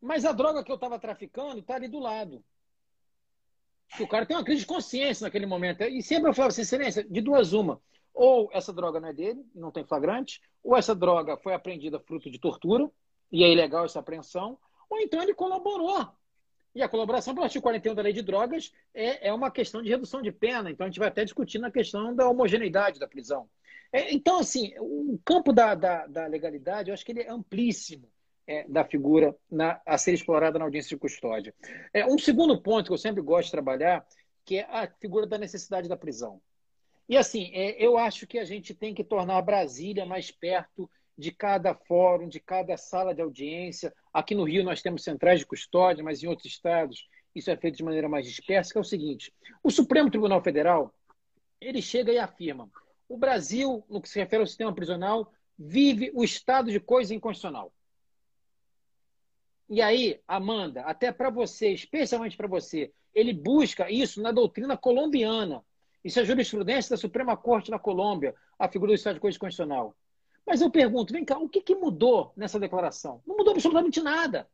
Mas 0.00 0.24
a 0.24 0.32
droga 0.32 0.64
que 0.64 0.70
eu 0.70 0.76
estava 0.76 0.98
traficando 0.98 1.60
está 1.60 1.76
ali 1.76 1.88
do 1.88 1.98
lado. 1.98 2.44
O 3.98 4.06
cara 4.06 4.24
tem 4.24 4.36
uma 4.36 4.44
crise 4.44 4.60
de 4.60 4.66
consciência 4.66 5.24
naquele 5.24 5.46
momento. 5.46 5.82
E 5.82 6.02
sempre 6.02 6.30
eu 6.30 6.34
falava 6.34 6.52
assim, 6.52 6.62
excelência, 6.62 7.04
de 7.04 7.20
duas 7.20 7.52
uma. 7.52 7.80
Ou 8.14 8.48
essa 8.52 8.72
droga 8.72 9.00
não 9.00 9.08
é 9.08 9.12
dele, 9.12 9.44
não 9.54 9.70
tem 9.70 9.84
flagrante, 9.84 10.40
ou 10.62 10.76
essa 10.76 10.94
droga 10.94 11.36
foi 11.36 11.54
apreendida 11.54 12.00
fruto 12.00 12.30
de 12.30 12.38
tortura, 12.38 12.90
e 13.30 13.44
é 13.44 13.52
ilegal 13.52 13.84
essa 13.84 14.00
apreensão, 14.00 14.58
ou 14.88 14.98
então 14.98 15.22
ele 15.22 15.34
colaborou 15.34 16.16
e 16.74 16.82
a 16.82 16.88
colaboração 16.88 17.34
pelo 17.34 17.44
artigo 17.44 17.62
41 17.62 17.94
da 17.94 18.02
lei 18.02 18.12
de 18.12 18.22
drogas 18.22 18.72
é, 18.94 19.28
é 19.28 19.32
uma 19.32 19.50
questão 19.50 19.82
de 19.82 19.88
redução 19.88 20.22
de 20.22 20.30
pena, 20.30 20.70
então 20.70 20.86
a 20.86 20.88
gente 20.88 20.98
vai 20.98 21.08
até 21.08 21.24
discutir 21.24 21.58
na 21.58 21.70
questão 21.70 22.14
da 22.14 22.28
homogeneidade 22.28 22.98
da 22.98 23.08
prisão. 23.08 23.48
É, 23.92 24.12
então, 24.12 24.38
assim, 24.38 24.72
o 24.78 25.18
campo 25.24 25.52
da, 25.52 25.74
da, 25.74 26.06
da, 26.06 26.26
legalidade, 26.26 26.90
eu 26.90 26.94
acho 26.94 27.04
que 27.04 27.10
ele 27.10 27.22
é 27.22 27.30
amplíssimo 27.30 28.08
é, 28.46 28.64
da 28.68 28.84
figura 28.84 29.34
na, 29.50 29.80
a 29.84 29.98
ser 29.98 30.12
explorada 30.12 30.58
na 30.58 30.64
audiência 30.64 30.90
de 30.90 31.00
custódia. 31.00 31.52
É, 31.92 32.06
um 32.06 32.18
segundo 32.18 32.60
ponto 32.62 32.86
que 32.86 32.92
eu 32.92 32.98
sempre 32.98 33.20
gosto 33.20 33.46
de 33.46 33.52
trabalhar, 33.52 34.06
que 34.44 34.58
é 34.58 34.66
a 34.70 34.88
figura 35.00 35.26
da 35.26 35.38
necessidade 35.38 35.88
da 35.88 35.96
prisão. 35.96 36.40
E, 37.08 37.16
assim, 37.16 37.50
é, 37.52 37.84
eu 37.84 37.98
acho 37.98 38.28
que 38.28 38.38
a 38.38 38.44
gente 38.44 38.72
tem 38.72 38.94
que 38.94 39.02
tornar 39.02 39.42
Brasília 39.42 40.06
mais 40.06 40.30
perto 40.30 40.88
de 41.20 41.30
cada 41.30 41.74
fórum, 41.74 42.26
de 42.26 42.40
cada 42.40 42.76
sala 42.78 43.14
de 43.14 43.20
audiência. 43.20 43.94
Aqui 44.12 44.34
no 44.34 44.44
Rio 44.44 44.64
nós 44.64 44.80
temos 44.80 45.04
centrais 45.04 45.38
de 45.38 45.46
custódia, 45.46 46.02
mas 46.02 46.22
em 46.22 46.26
outros 46.26 46.46
estados 46.46 47.06
isso 47.34 47.50
é 47.50 47.56
feito 47.56 47.76
de 47.76 47.84
maneira 47.84 48.08
mais 48.08 48.26
dispersa, 48.26 48.72
que 48.72 48.78
é 48.78 48.80
o 48.80 48.84
seguinte: 48.84 49.32
o 49.62 49.70
Supremo 49.70 50.10
Tribunal 50.10 50.42
Federal 50.42 50.92
ele 51.60 51.82
chega 51.82 52.10
e 52.10 52.18
afirma: 52.18 52.70
o 53.06 53.18
Brasil, 53.18 53.84
no 53.88 54.00
que 54.00 54.08
se 54.08 54.18
refere 54.18 54.40
ao 54.40 54.46
sistema 54.46 54.74
prisional, 54.74 55.30
vive 55.58 56.10
o 56.14 56.24
estado 56.24 56.72
de 56.72 56.80
coisa 56.80 57.14
inconstitucional. 57.14 57.70
E 59.68 59.80
aí, 59.80 60.20
Amanda, 60.26 60.80
até 60.82 61.12
para 61.12 61.30
você, 61.30 61.68
especialmente 61.68 62.36
para 62.36 62.48
você, 62.48 62.90
ele 63.14 63.32
busca 63.32 63.90
isso 63.90 64.20
na 64.22 64.32
doutrina 64.32 64.76
colombiana. 64.76 65.62
Isso 66.02 66.18
é 66.18 66.24
jurisprudência 66.24 66.90
da 66.90 66.96
Suprema 66.96 67.36
Corte 67.36 67.70
da 67.70 67.78
Colômbia, 67.78 68.34
a 68.58 68.68
figura 68.68 68.90
do 68.90 68.94
estado 68.94 69.14
de 69.14 69.20
coisa 69.20 69.38
constitucional. 69.38 69.94
Mas 70.50 70.60
eu 70.60 70.68
pergunto, 70.68 71.12
vem 71.12 71.24
cá, 71.24 71.38
o 71.38 71.48
que, 71.48 71.60
que 71.60 71.76
mudou 71.76 72.32
nessa 72.36 72.58
declaração? 72.58 73.22
Não 73.24 73.36
mudou 73.36 73.52
absolutamente 73.52 74.00
nada. 74.00 74.50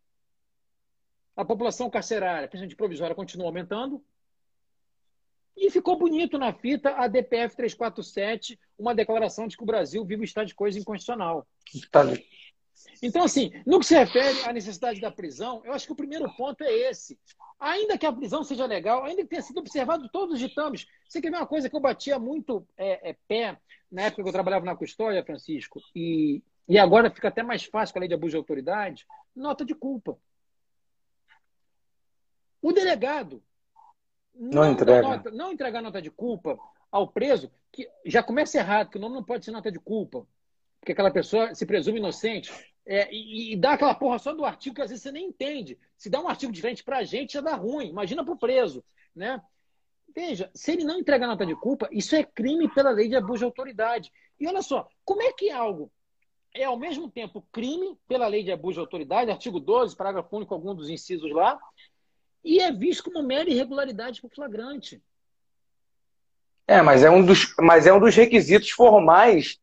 A 1.34 1.42
população 1.42 1.88
carcerária, 1.88 2.47
principalmente 2.47 2.76
provisória, 2.76 3.16
continua 3.16 3.47
aumentando. 3.47 4.05
E 5.57 5.70
ficou 5.70 5.99
bonito 5.99 6.36
na 6.36 6.53
fita 6.53 6.90
a 6.97 7.09
DPF 7.09 7.57
347, 7.57 8.61
uma 8.78 8.94
declaração 8.94 9.49
de 9.49 9.57
que 9.57 9.62
o 9.62 9.66
Brasil 9.66 10.05
vive 10.05 10.20
o 10.20 10.24
estado 10.24 10.49
de 10.49 10.55
coisa 10.55 10.78
inconstitucional. 10.78 11.49
Tá. 11.90 12.03
Então, 13.03 13.24
assim, 13.24 13.53
no 13.66 13.79
que 13.79 13.87
se 13.87 13.97
refere 13.97 14.43
à 14.45 14.53
necessidade 14.53 15.01
da 15.01 15.11
prisão, 15.11 15.62
eu 15.64 15.72
acho 15.72 15.87
que 15.87 15.93
o 15.93 15.97
primeiro 15.97 16.31
ponto 16.37 16.62
é 16.62 16.72
esse. 16.91 17.18
Ainda 17.59 17.97
que 17.97 18.07
a 18.07 18.12
prisão 18.12 18.45
seja 18.45 18.66
legal, 18.66 19.05
ainda 19.05 19.22
que 19.22 19.29
tenha 19.29 19.43
sido 19.43 19.59
observado 19.59 20.09
todos 20.09 20.35
os 20.35 20.41
ditames. 20.41 20.87
Você 21.09 21.20
quer 21.20 21.31
ver 21.31 21.39
uma 21.39 21.47
coisa 21.47 21.68
que 21.68 21.77
eu 21.77 21.81
batia 21.81 22.18
muito 22.18 22.66
é, 22.77 23.11
é, 23.11 23.16
pé 23.27 23.59
na 23.91 24.03
época 24.03 24.22
que 24.22 24.29
eu 24.29 24.33
trabalhava 24.33 24.64
na 24.64 24.77
custódia, 24.77 25.24
Francisco, 25.24 25.81
e, 25.95 26.43
e 26.68 26.79
agora 26.79 27.11
fica 27.11 27.29
até 27.29 27.43
mais 27.43 27.64
fácil 27.64 27.93
com 27.93 27.99
a 27.99 28.01
lei 28.01 28.09
de 28.09 28.14
abuso 28.14 28.33
de 28.33 28.37
autoridade, 28.37 29.07
nota 29.35 29.64
de 29.64 29.74
culpa. 29.74 30.18
O 32.61 32.72
delegado 32.72 33.43
não, 34.35 34.64
não 34.64 34.72
entrega. 34.72 35.03
Nota, 35.03 35.31
não 35.31 35.53
entregar 35.53 35.83
nota 35.83 36.03
de 36.03 36.11
culpa 36.11 36.59
ao 36.91 37.09
preso, 37.09 37.51
que 37.72 37.89
já 38.05 38.22
começa 38.22 38.59
errado, 38.59 38.91
que 38.91 38.99
o 38.99 39.01
nome 39.01 39.14
não 39.14 39.24
pode 39.24 39.45
ser 39.45 39.51
nota 39.51 39.70
de 39.70 39.79
culpa, 39.79 40.27
porque 40.81 40.93
aquela 40.93 41.11
pessoa 41.11 41.55
se 41.55 41.66
presume 41.66 41.99
inocente, 41.99 42.53
é, 42.87 43.12
e, 43.12 43.53
e, 43.53 43.57
dá 43.57 43.72
aquela 43.72 43.95
porra 43.95 44.18
só 44.18 44.32
do 44.32 44.44
artigo 44.44 44.77
que 44.77 44.82
às 44.82 44.90
vezes 44.90 45.03
você 45.03 45.11
nem 45.11 45.27
entende. 45.27 45.77
Se 45.97 46.09
dá 46.09 46.20
um 46.20 46.28
artigo 46.28 46.53
diferente 46.53 46.85
para 46.85 46.98
a 46.98 47.05
gente, 47.05 47.32
já 47.32 47.40
dá 47.40 47.57
ruim. 47.57 47.89
Imagina 47.89 48.24
para 48.24 48.32
o 48.32 48.39
preso. 48.39 48.85
Né? 49.15 49.43
Veja, 50.15 50.48
se 50.55 50.73
ele 50.73 50.85
não 50.85 51.01
entregar 51.01 51.27
nota 51.27 51.44
de 51.44 51.57
culpa, 51.57 51.89
isso 51.90 52.15
é 52.15 52.23
crime 52.23 52.73
pela 52.73 52.90
lei 52.90 53.09
de 53.09 53.16
abuso 53.16 53.40
de 53.40 53.44
autoridade. 53.44 54.12
E 54.39 54.47
olha 54.47 54.62
só, 54.62 54.89
como 55.05 55.20
é 55.20 55.32
que 55.32 55.51
algo 55.51 55.90
é 56.55 56.65
ao 56.65 56.78
mesmo 56.78 57.11
tempo 57.11 57.47
crime 57.53 57.98
pela 58.09 58.27
lei 58.28 58.43
de 58.43 58.53
abuso 58.53 58.74
de 58.74 58.81
autoridade, 58.81 59.31
artigo 59.31 59.61
12, 59.61 59.97
parágrafo 59.97 60.35
único, 60.36 60.55
algum 60.55 60.74
dos 60.74 60.89
incisos 60.89 61.31
lá, 61.32 61.59
e 62.43 62.61
é 62.61 62.73
visto 62.73 63.05
como 63.05 63.23
mera 63.23 63.51
irregularidade 63.51 64.23
por 64.23 64.31
flagrante. 64.31 65.03
É, 66.66 66.81
mas 66.81 67.03
é 67.03 67.11
um 67.11 67.24
dos, 67.24 67.55
mas 67.59 67.86
é 67.86 67.93
um 67.93 68.01
dos 68.01 68.15
requisitos 68.15 68.70
formais 68.70 69.61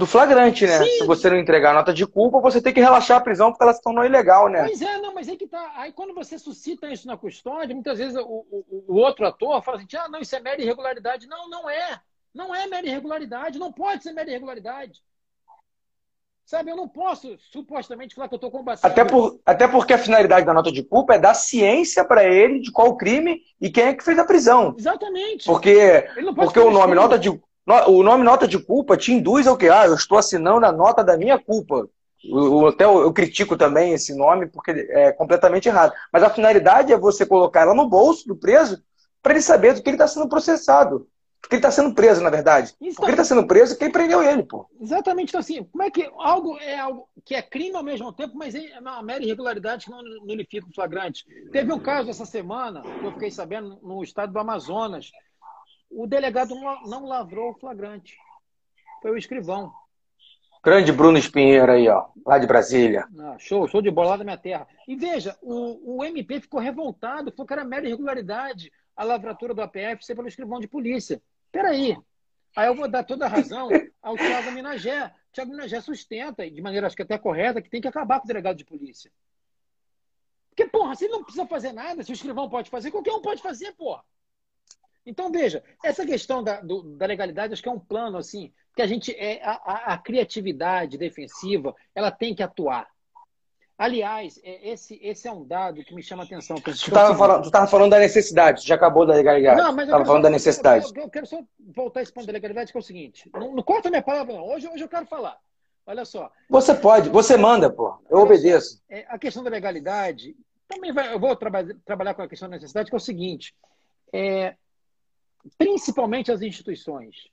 do 0.00 0.06
flagrante, 0.06 0.66
né? 0.66 0.78
Sim. 0.78 0.98
Se 0.98 1.04
você 1.04 1.28
não 1.28 1.36
entregar 1.36 1.74
nota 1.74 1.92
de 1.92 2.06
culpa, 2.06 2.40
você 2.40 2.60
tem 2.60 2.72
que 2.72 2.80
relaxar 2.80 3.18
a 3.18 3.20
prisão 3.20 3.50
porque 3.50 3.62
ela 3.62 3.74
se 3.74 3.82
tornou 3.82 4.02
ilegal, 4.02 4.48
né? 4.48 4.64
Pois 4.64 4.80
é, 4.80 4.96
não, 4.96 5.12
mas 5.12 5.28
aí 5.28 5.36
que 5.36 5.46
tá. 5.46 5.72
Aí 5.76 5.92
quando 5.92 6.14
você 6.14 6.38
suscita 6.38 6.90
isso 6.90 7.06
na 7.06 7.18
custódia, 7.18 7.74
muitas 7.74 7.98
vezes 7.98 8.16
o, 8.16 8.46
o, 8.50 8.84
o 8.88 8.94
outro 8.96 9.26
ator 9.26 9.62
fala 9.62 9.76
assim: 9.76 9.86
ah, 9.98 10.08
não, 10.08 10.18
isso 10.18 10.34
é 10.34 10.40
mera 10.40 10.62
irregularidade. 10.62 11.26
Não, 11.26 11.50
não 11.50 11.68
é. 11.68 12.00
Não 12.34 12.54
é 12.54 12.66
mera 12.66 12.86
irregularidade. 12.86 13.58
Não 13.58 13.70
pode 13.70 14.02
ser 14.02 14.12
mera 14.12 14.30
irregularidade. 14.30 15.02
Sabe, 16.46 16.70
eu 16.70 16.76
não 16.76 16.88
posso 16.88 17.36
supostamente 17.52 18.14
falar 18.14 18.26
que 18.26 18.34
eu 18.34 18.36
estou 18.36 18.50
combatendo. 18.50 18.86
Até, 18.90 19.04
por, 19.04 19.38
até 19.44 19.68
porque 19.68 19.92
a 19.92 19.98
finalidade 19.98 20.46
da 20.46 20.54
nota 20.54 20.72
de 20.72 20.82
culpa 20.82 21.14
é 21.14 21.18
dar 21.18 21.34
ciência 21.34 22.04
para 22.04 22.24
ele 22.24 22.58
de 22.58 22.72
qual 22.72 22.96
crime 22.96 23.42
e 23.60 23.70
quem 23.70 23.84
é 23.84 23.94
que 23.94 24.02
fez 24.02 24.18
a 24.18 24.24
prisão. 24.24 24.74
Exatamente. 24.76 25.44
Porque, 25.44 26.08
porque 26.34 26.58
o 26.58 26.70
nome 26.72 26.94
nota 26.96 27.16
de, 27.16 27.30
o 27.66 28.02
nome 28.02 28.24
nota 28.24 28.48
de 28.48 28.58
culpa 28.58 28.96
te 28.96 29.12
induz 29.12 29.46
ao 29.46 29.56
que? 29.56 29.68
Ah, 29.68 29.86
eu 29.86 29.94
estou 29.94 30.18
assinando 30.18 30.66
a 30.66 30.72
nota 30.72 31.04
da 31.04 31.16
minha 31.16 31.38
culpa. 31.38 31.88
Eu, 32.22 32.66
até 32.66 32.84
eu, 32.84 33.00
eu, 33.00 33.12
critico 33.12 33.56
também 33.56 33.94
esse 33.94 34.14
nome 34.14 34.46
porque 34.46 34.70
é 34.90 35.12
completamente 35.12 35.68
errado. 35.68 35.92
Mas 36.12 36.22
a 36.22 36.30
finalidade 36.30 36.92
é 36.92 36.98
você 36.98 37.24
colocar 37.24 37.62
ela 37.62 37.74
no 37.74 37.88
bolso 37.88 38.26
do 38.26 38.36
preso 38.36 38.82
para 39.22 39.32
ele 39.32 39.42
saber 39.42 39.74
do 39.74 39.82
que 39.82 39.88
ele 39.88 39.96
está 39.96 40.06
sendo 40.06 40.28
processado. 40.28 41.08
Porque 41.40 41.56
ele 41.56 41.60
está 41.60 41.70
sendo 41.70 41.94
preso, 41.94 42.22
na 42.22 42.28
verdade. 42.28 42.74
Então, 42.80 42.96
Porque 42.96 43.06
ele 43.06 43.12
está 43.12 43.24
sendo 43.24 43.46
preso 43.46 43.78
quem 43.78 43.90
prendeu 43.90 44.22
ele, 44.22 44.42
pô. 44.42 44.66
Exatamente. 44.78 45.30
Então, 45.30 45.40
assim, 45.40 45.64
como 45.64 45.82
é 45.82 45.90
que 45.90 46.10
algo 46.18 46.58
é 46.58 46.78
algo 46.78 47.08
que 47.24 47.34
é 47.34 47.40
crime 47.40 47.74
ao 47.76 47.82
mesmo 47.82 48.12
tempo, 48.12 48.36
mas 48.36 48.54
é 48.54 48.78
uma 48.78 49.02
mera 49.02 49.24
irregularidade 49.24 49.86
que 49.86 49.90
não 49.90 50.02
nulifica 50.02 50.66
o 50.68 50.74
flagrante? 50.74 51.24
Teve 51.50 51.72
um 51.72 51.80
caso 51.80 52.10
essa 52.10 52.26
semana, 52.26 52.82
que 52.82 53.06
eu 53.06 53.12
fiquei 53.12 53.30
sabendo, 53.30 53.78
no 53.82 54.02
estado 54.04 54.32
do 54.32 54.38
Amazonas. 54.38 55.10
O 55.90 56.06
delegado 56.06 56.54
não 56.54 57.06
lavrou 57.06 57.50
o 57.50 57.54
flagrante. 57.54 58.16
Foi 59.02 59.10
o 59.10 59.16
escrivão. 59.16 59.72
Grande 60.62 60.92
Bruno 60.92 61.16
Espinheiro 61.16 61.72
aí, 61.72 61.88
ó, 61.88 62.08
lá 62.24 62.38
de 62.38 62.46
Brasília. 62.46 63.08
Ah, 63.18 63.36
show, 63.38 63.66
show 63.66 63.80
de 63.80 63.90
bola 63.90 64.10
lá 64.10 64.16
da 64.18 64.24
minha 64.24 64.36
terra. 64.36 64.68
E 64.86 64.94
veja, 64.94 65.36
o, 65.40 65.96
o 65.96 66.04
MP 66.04 66.38
ficou 66.38 66.60
revoltado, 66.60 67.32
falou 67.32 67.46
que 67.46 67.52
era 67.52 67.64
mera 67.64 67.86
irregularidade 67.86 68.70
a 68.94 69.02
lavratura 69.02 69.54
do 69.54 69.62
APF 69.62 70.04
ser 70.04 70.14
pelo 70.14 70.28
escrivão 70.28 70.60
de 70.60 70.68
polícia. 70.68 71.22
Peraí. 71.50 71.96
Aí 72.54 72.66
eu 72.66 72.74
vou 72.74 72.88
dar 72.88 73.04
toda 73.04 73.24
a 73.24 73.28
razão 73.28 73.70
ao 74.02 74.16
Tiago 74.16 74.52
Minagé. 74.52 75.06
O 75.06 75.32
Tiago 75.32 75.50
Minagé 75.50 75.80
sustenta, 75.80 76.48
de 76.48 76.60
maneira 76.60 76.86
acho 76.86 76.96
que 76.96 77.02
até 77.02 77.16
correta, 77.16 77.62
que 77.62 77.70
tem 77.70 77.80
que 77.80 77.88
acabar 77.88 78.18
com 78.18 78.26
o 78.26 78.28
delegado 78.28 78.56
de 78.56 78.64
polícia. 78.64 79.10
Porque, 80.50 80.66
porra, 80.66 80.94
você 80.94 81.08
não 81.08 81.22
precisa 81.22 81.46
fazer 81.46 81.72
nada, 81.72 82.02
se 82.02 82.10
o 82.10 82.12
escrivão 82.12 82.50
pode 82.50 82.68
fazer, 82.68 82.90
qualquer 82.90 83.12
um 83.12 83.22
pode 83.22 83.40
fazer, 83.40 83.72
porra. 83.72 84.04
Então, 85.04 85.30
veja, 85.30 85.62
essa 85.82 86.04
questão 86.04 86.42
da, 86.42 86.60
do, 86.60 86.82
da 86.96 87.06
legalidade, 87.06 87.52
acho 87.52 87.62
que 87.62 87.68
é 87.68 87.72
um 87.72 87.78
plano, 87.78 88.18
assim, 88.18 88.52
que 88.76 88.82
a 88.82 88.86
gente, 88.86 89.12
é, 89.12 89.42
a, 89.42 89.94
a, 89.94 89.98
criatividade 89.98 90.98
defensiva, 90.98 91.74
ela 91.94 92.10
tem 92.10 92.34
que 92.34 92.42
atuar. 92.42 92.86
Aliás, 93.78 94.38
é, 94.44 94.70
esse, 94.70 95.00
esse 95.02 95.26
é 95.26 95.32
um 95.32 95.42
dado 95.42 95.82
que 95.82 95.94
me 95.94 96.02
chama 96.02 96.22
a 96.22 96.26
atenção. 96.26 96.56
Tu 96.60 96.70
estava 96.70 97.16
falando, 97.16 97.68
falando 97.68 97.90
da 97.90 97.98
necessidade, 97.98 98.66
já 98.66 98.74
acabou 98.74 99.06
da 99.06 99.14
legalidade. 99.14 99.58
Não, 99.58 99.72
mas 99.72 99.86
estava 99.86 100.04
falando 100.04 100.22
da 100.24 100.30
necessidade. 100.30 100.86
Eu, 100.94 101.04
eu, 101.04 101.10
quero 101.10 101.26
só 101.26 101.40
voltar 101.74 102.00
a 102.00 102.02
esse 102.02 102.12
ponto 102.12 102.26
da 102.26 102.32
legalidade, 102.32 102.70
que 102.70 102.76
é 102.76 102.80
o 102.80 102.84
seguinte: 102.84 103.30
não, 103.32 103.54
não 103.54 103.62
corta 103.62 103.88
minha 103.88 104.02
palavra, 104.02 104.34
não. 104.34 104.46
Hoje, 104.46 104.68
hoje 104.68 104.84
eu 104.84 104.88
quero 104.88 105.06
falar. 105.06 105.38
Olha 105.86 106.04
só. 106.04 106.30
Você 106.50 106.74
pode, 106.74 107.08
você 107.08 107.38
manda, 107.38 107.70
pô. 107.70 107.98
Eu 108.10 108.18
obedeço. 108.18 108.82
É, 108.88 109.06
a 109.08 109.18
questão 109.18 109.42
da 109.42 109.48
legalidade, 109.48 110.36
também 110.68 110.92
vai, 110.92 111.12
eu 111.12 111.18
vou 111.18 111.34
traba 111.34 111.66
trabalhar 111.84 112.12
com 112.12 112.22
a 112.22 112.28
questão 112.28 112.50
da 112.50 112.56
necessidade, 112.56 112.90
que 112.90 112.94
é 112.94 112.98
o 112.98 113.00
seguinte: 113.00 113.54
é, 114.12 114.54
principalmente 115.56 116.30
as 116.30 116.42
instituições, 116.42 117.28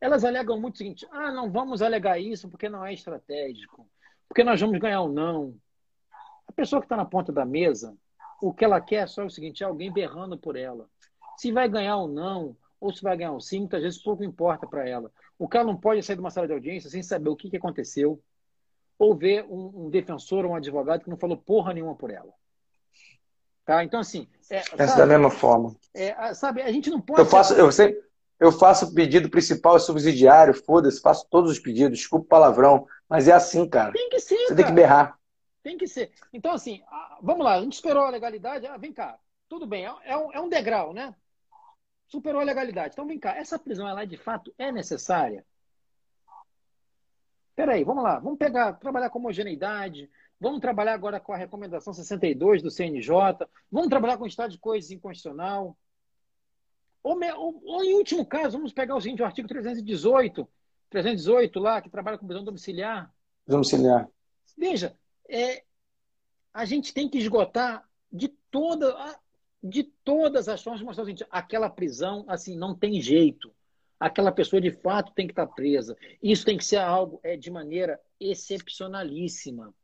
elas 0.00 0.24
alegam 0.24 0.60
muito 0.60 0.76
o 0.76 0.78
seguinte: 0.78 1.06
ah, 1.10 1.32
não 1.32 1.50
vamos 1.50 1.82
alegar 1.82 2.18
isso 2.18 2.48
porque 2.48 2.68
não 2.68 2.84
é 2.84 2.92
estratégico, 2.92 3.88
porque 4.28 4.44
nós 4.44 4.60
vamos 4.60 4.78
ganhar 4.78 5.00
ou 5.02 5.12
não. 5.12 5.54
A 6.46 6.52
pessoa 6.52 6.80
que 6.80 6.86
está 6.86 6.96
na 6.96 7.04
ponta 7.04 7.32
da 7.32 7.44
mesa, 7.44 7.96
o 8.40 8.52
que 8.52 8.64
ela 8.64 8.80
quer 8.80 9.04
é 9.04 9.06
só 9.06 9.24
o 9.24 9.30
seguinte: 9.30 9.62
é 9.62 9.66
alguém 9.66 9.92
berrando 9.92 10.38
por 10.38 10.56
ela. 10.56 10.88
Se 11.36 11.52
vai 11.52 11.68
ganhar 11.68 11.96
ou 11.96 12.08
não, 12.08 12.56
ou 12.80 12.92
se 12.92 13.02
vai 13.02 13.16
ganhar 13.16 13.32
ou 13.32 13.40
sim, 13.40 13.60
muitas 13.60 13.82
vezes 13.82 14.02
pouco 14.02 14.24
importa 14.24 14.66
para 14.66 14.88
ela. 14.88 15.10
O 15.38 15.48
cara 15.48 15.64
não 15.64 15.76
pode 15.76 16.02
sair 16.02 16.16
de 16.16 16.20
uma 16.20 16.30
sala 16.30 16.46
de 16.46 16.52
audiência 16.52 16.90
sem 16.90 17.02
saber 17.02 17.28
o 17.28 17.36
que, 17.36 17.50
que 17.50 17.56
aconteceu, 17.56 18.22
ou 18.98 19.16
ver 19.16 19.44
um, 19.44 19.86
um 19.86 19.90
defensor 19.90 20.44
ou 20.44 20.52
um 20.52 20.56
advogado 20.56 21.04
que 21.04 21.10
não 21.10 21.16
falou 21.16 21.36
porra 21.36 21.72
nenhuma 21.72 21.94
por 21.94 22.10
ela. 22.10 22.32
Tá? 23.68 23.84
Então, 23.84 24.00
assim. 24.00 24.26
É, 24.48 24.62
Pensa 24.62 24.96
da 24.96 25.04
mesma 25.04 25.30
forma. 25.30 25.76
É, 25.92 26.32
sabe, 26.32 26.62
a 26.62 26.72
gente 26.72 26.88
não 26.88 27.02
pode. 27.02 27.20
Eu 27.20 27.26
faço, 27.26 27.52
eu 27.52 27.70
sempre, 27.70 28.00
eu 28.40 28.50
faço 28.50 28.86
o 28.86 28.94
pedido 28.94 29.28
principal 29.28 29.76
e 29.76 29.80
subsidiário, 29.80 30.54
foda-se, 30.54 31.02
faço 31.02 31.26
todos 31.28 31.50
os 31.50 31.58
pedidos, 31.58 31.98
desculpa 31.98 32.24
o 32.24 32.28
palavrão, 32.28 32.86
mas 33.06 33.28
é 33.28 33.32
assim, 33.32 33.68
cara. 33.68 33.92
Tem 33.92 34.08
que 34.08 34.20
ser. 34.20 34.36
Você 34.36 34.44
cara. 34.44 34.56
tem 34.56 34.64
que 34.64 34.72
berrar. 34.72 35.18
Tem 35.62 35.76
que 35.76 35.86
ser. 35.86 36.10
Então, 36.32 36.52
assim, 36.52 36.80
vamos 37.20 37.44
lá, 37.44 37.56
a 37.56 37.60
gente 37.60 37.74
esperou 37.74 38.04
a 38.04 38.08
legalidade. 38.08 38.66
Ah, 38.66 38.78
vem 38.78 38.90
cá, 38.90 39.18
tudo 39.50 39.66
bem, 39.66 39.84
é, 39.84 39.94
é 40.06 40.16
um, 40.16 40.32
é 40.32 40.40
um 40.40 40.48
degrau, 40.48 40.94
né? 40.94 41.14
Superou 42.06 42.40
a 42.40 42.44
legalidade. 42.44 42.94
Então, 42.94 43.06
vem 43.06 43.18
cá, 43.18 43.36
essa 43.36 43.58
prisão, 43.58 43.86
ela 43.86 44.06
de 44.06 44.16
fato 44.16 44.50
é 44.56 44.72
necessária? 44.72 45.44
Peraí, 47.54 47.84
vamos 47.84 48.02
lá, 48.02 48.18
vamos 48.18 48.38
pegar, 48.38 48.72
trabalhar 48.74 49.10
com 49.10 49.18
homogeneidade, 49.18 50.08
Vamos 50.40 50.60
trabalhar 50.60 50.94
agora 50.94 51.18
com 51.18 51.32
a 51.32 51.36
recomendação 51.36 51.92
62 51.92 52.62
do 52.62 52.70
CNJ. 52.70 53.12
Vamos 53.70 53.88
trabalhar 53.88 54.16
com 54.16 54.24
o 54.24 54.28
estado 54.28 54.52
de 54.52 54.58
coisas 54.58 54.90
inconstitucional. 54.90 55.76
Ou, 57.02 57.18
ou, 57.36 57.62
ou, 57.64 57.84
em 57.84 57.94
último 57.94 58.24
caso, 58.24 58.56
vamos 58.56 58.72
pegar 58.72 58.94
o 58.94 59.00
seguinte, 59.00 59.22
o 59.22 59.24
artigo 59.24 59.48
318, 59.48 60.48
318 60.90 61.58
lá, 61.58 61.80
que 61.80 61.90
trabalha 61.90 62.18
com 62.18 62.26
prisão 62.26 62.44
domiciliar. 62.44 63.12
Domiciliar. 63.46 64.08
Veja, 64.56 64.96
é, 65.28 65.64
a 66.52 66.64
gente 66.64 66.92
tem 66.92 67.08
que 67.08 67.18
esgotar 67.18 67.88
de 68.12 68.28
toda 68.50 69.18
de 69.60 69.82
todas 69.82 70.48
as 70.48 70.62
formas 70.62 70.78
de 70.78 70.86
mostrar 70.86 71.02
o 71.02 71.06
seguinte, 71.06 71.26
aquela 71.30 71.68
prisão, 71.68 72.24
assim, 72.28 72.56
não 72.56 72.76
tem 72.76 73.00
jeito. 73.00 73.52
Aquela 73.98 74.30
pessoa, 74.30 74.60
de 74.60 74.70
fato, 74.70 75.12
tem 75.12 75.26
que 75.26 75.32
estar 75.32 75.48
presa. 75.48 75.96
Isso 76.22 76.44
tem 76.44 76.56
que 76.56 76.64
ser 76.64 76.76
algo 76.76 77.18
é, 77.24 77.36
de 77.36 77.50
maneira 77.50 78.00
excepcionalíssima 78.20 79.74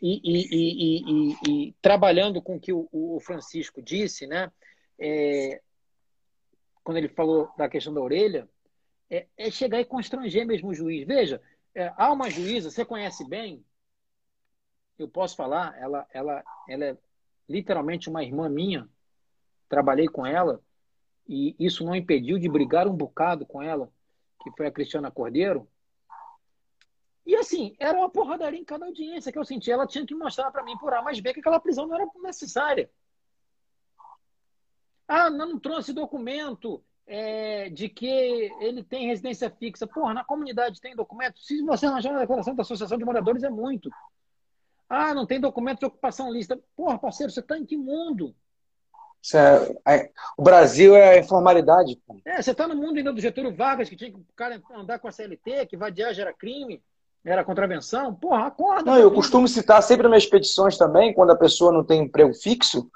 e, 0.00 0.20
e, 0.24 0.48
e, 0.52 1.36
e, 1.48 1.72
trabalhando 1.80 2.40
com 2.40 2.56
o 2.56 2.60
que 2.60 2.72
o, 2.72 2.88
o 2.92 3.20
Francisco 3.20 3.82
disse, 3.82 4.26
né? 4.26 4.50
É, 4.98 5.60
quando 6.82 6.98
ele 6.98 7.08
falou 7.08 7.50
da 7.56 7.68
questão 7.68 7.92
da 7.92 8.00
orelha, 8.00 8.48
é, 9.10 9.26
é 9.36 9.50
chegar 9.50 9.80
e 9.80 9.84
constranger 9.84 10.46
mesmo 10.46 10.70
o 10.70 10.74
juiz. 10.74 11.06
Veja, 11.06 11.40
é, 11.74 11.92
há 11.96 12.12
uma 12.12 12.30
juíza, 12.30 12.70
você 12.70 12.84
conhece 12.84 13.26
bem, 13.26 13.64
eu 14.98 15.08
posso 15.08 15.34
falar, 15.36 15.76
ela, 15.78 16.06
ela, 16.12 16.44
ela 16.68 16.84
é 16.84 16.96
literalmente 17.48 18.08
uma 18.08 18.22
irmã 18.22 18.48
minha, 18.48 18.88
trabalhei 19.68 20.06
com 20.06 20.24
ela, 20.24 20.60
e 21.28 21.56
isso 21.58 21.84
não 21.84 21.96
impediu 21.96 22.38
de 22.38 22.48
brigar 22.48 22.86
um 22.86 22.94
bocado 22.94 23.44
com 23.46 23.62
ela, 23.62 23.90
que 24.42 24.50
foi 24.56 24.66
a 24.66 24.70
Cristiana 24.70 25.10
Cordeiro, 25.10 25.68
e 27.26 27.34
assim, 27.36 27.74
era 27.78 27.96
uma 27.98 28.10
porradaria 28.10 28.60
em 28.60 28.64
cada 28.64 28.84
audiência 28.84 29.32
que 29.32 29.38
eu 29.38 29.44
senti. 29.44 29.70
Ela 29.70 29.86
tinha 29.86 30.06
que 30.06 30.14
mostrar 30.14 30.50
para 30.50 30.62
mim 30.62 30.76
por 30.76 30.92
A 30.92 31.02
mais 31.02 31.18
B 31.20 31.32
que 31.32 31.40
aquela 31.40 31.60
prisão 31.60 31.86
não 31.86 31.94
era 31.94 32.06
necessária. 32.22 32.90
Ah, 35.08 35.30
não 35.30 35.58
trouxe 35.58 35.92
documento 35.92 36.82
é, 37.06 37.70
de 37.70 37.88
que 37.88 38.06
ele 38.60 38.82
tem 38.82 39.06
residência 39.06 39.50
fixa. 39.50 39.86
Porra, 39.86 40.12
na 40.12 40.24
comunidade 40.24 40.80
tem 40.80 40.94
documento. 40.94 41.40
Se 41.40 41.62
você 41.62 41.86
arranjar 41.86 42.10
uma 42.10 42.20
declaração 42.20 42.54
da 42.54 42.62
Associação 42.62 42.98
de 42.98 43.04
Moradores, 43.04 43.42
é 43.42 43.50
muito. 43.50 43.90
Ah, 44.88 45.14
não 45.14 45.26
tem 45.26 45.40
documento 45.40 45.80
de 45.80 45.86
ocupação 45.86 46.30
lista. 46.30 46.60
Porra, 46.76 46.98
parceiro, 46.98 47.32
você 47.32 47.40
está 47.40 47.58
em 47.58 47.64
que 47.64 47.76
mundo? 47.76 48.34
É, 49.86 50.10
o 50.36 50.42
Brasil 50.42 50.94
é 50.94 51.14
a 51.14 51.18
informalidade. 51.18 51.98
É, 52.26 52.42
você 52.42 52.50
está 52.50 52.68
no 52.68 52.76
mundo 52.76 52.98
ainda 52.98 53.12
do 53.12 53.20
Getúlio 53.20 53.54
Vargas, 53.54 53.88
que 53.88 53.96
tinha 53.96 54.10
que 54.10 54.18
o 54.18 54.26
cara 54.36 54.62
andar 54.74 54.98
com 54.98 55.08
a 55.08 55.12
CLT, 55.12 55.64
que 55.66 55.76
vadiar 55.78 56.12
gera 56.12 56.34
crime. 56.34 56.82
Era 57.24 57.44
contravenção? 57.44 58.14
Porra, 58.14 58.46
acorda. 58.46 58.90
Não, 58.90 58.98
eu 58.98 59.10
costumo 59.10 59.48
citar 59.48 59.82
sempre 59.82 60.02
nas 60.02 60.10
minhas 60.10 60.26
petições 60.26 60.76
também, 60.76 61.14
quando 61.14 61.30
a 61.30 61.36
pessoa 61.36 61.72
não 61.72 61.82
tem 61.82 62.02
emprego 62.02 62.34
fixo, 62.34 62.90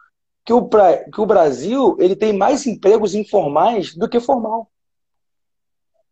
que 0.45 0.53
o, 0.53 0.69
que 0.69 1.21
o 1.21 1.27
Brasil 1.27 1.97
ele 1.99 2.15
tem 2.15 2.33
mais 2.33 2.67
empregos 2.67 3.15
informais 3.15 3.95
do 3.95 4.09
que 4.09 4.21
formal. 4.21 4.71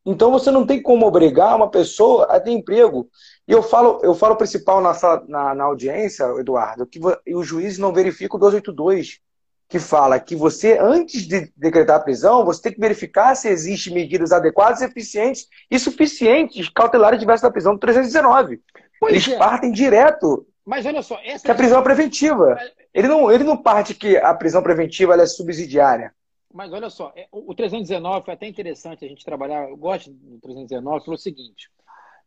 Então 0.04 0.30
você 0.30 0.50
não 0.50 0.64
tem 0.64 0.80
como 0.80 1.04
obrigar 1.04 1.56
uma 1.56 1.68
pessoa 1.68 2.24
a 2.26 2.40
ter 2.40 2.52
emprego. 2.52 3.10
E 3.46 3.52
eu 3.52 3.62
falo, 3.62 3.98
eu 4.02 4.14
falo 4.14 4.36
principal 4.36 4.80
na, 4.80 4.92
na, 5.26 5.54
na 5.54 5.64
audiência, 5.64 6.24
Eduardo, 6.38 6.86
que 6.86 7.00
os 7.34 7.46
juízes 7.46 7.78
não 7.78 7.92
verificam 7.92 8.36
o 8.36 8.40
282 8.40 9.20
que 9.68 9.78
fala 9.78 10.20
que 10.20 10.36
você, 10.36 10.78
antes 10.78 11.26
de 11.26 11.52
decretar 11.56 11.96
a 11.96 12.02
prisão, 12.02 12.44
você 12.44 12.62
tem 12.62 12.72
que 12.72 12.80
verificar 12.80 13.34
se 13.34 13.48
existem 13.48 13.92
medidas 13.92 14.30
adequadas, 14.32 14.80
eficientes 14.80 15.48
e 15.70 15.78
suficientes 15.78 16.68
cautelares 16.68 17.18
diversas 17.18 17.42
da 17.42 17.50
prisão 17.50 17.74
do 17.74 17.80
319. 17.80 18.60
Pois 19.00 19.12
Eles 19.12 19.28
é. 19.28 19.36
partem 19.36 19.72
direto. 19.72 20.46
Mas 20.64 20.86
olha 20.86 21.02
só, 21.02 21.18
essa 21.24 21.44
que 21.44 21.50
a 21.50 21.54
prisão 21.54 21.80
é 21.80 21.82
preventiva. 21.82 22.56
Ele 22.94 23.08
não, 23.08 23.30
ele 23.30 23.44
não 23.44 23.56
parte 23.56 23.94
que 23.94 24.16
a 24.16 24.32
prisão 24.34 24.62
preventiva 24.62 25.14
é 25.14 25.26
subsidiária. 25.26 26.14
Mas 26.52 26.72
olha 26.72 26.88
só, 26.88 27.12
é, 27.14 27.26
o 27.30 27.54
319 27.54 28.24
foi 28.24 28.34
até 28.34 28.46
interessante 28.46 29.04
a 29.04 29.08
gente 29.08 29.24
trabalhar. 29.24 29.68
Eu 29.68 29.76
gosto 29.76 30.10
do 30.10 30.38
319 30.40 31.04
pelo 31.04 31.18
seguinte: 31.18 31.70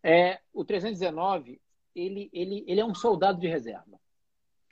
é, 0.04 0.38
o 0.54 0.64
319 0.64 1.60
ele, 1.96 2.30
ele, 2.32 2.64
ele 2.68 2.80
é 2.80 2.86
um 2.86 2.94
soldado 2.94 3.40
de 3.40 3.48
reserva. 3.48 3.99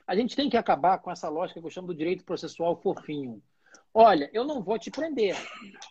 A 0.08 0.16
gente 0.16 0.34
tem 0.34 0.48
que 0.48 0.56
acabar 0.56 0.96
com 0.98 1.10
essa 1.10 1.28
lógica 1.28 1.60
que 1.60 1.66
eu 1.66 1.70
chamo 1.70 1.88
do 1.88 1.94
direito 1.94 2.24
processual 2.24 2.80
fofinho. 2.80 3.42
Olha, 3.92 4.30
eu 4.32 4.42
não 4.42 4.62
vou 4.62 4.78
te 4.78 4.90
prender. 4.90 5.36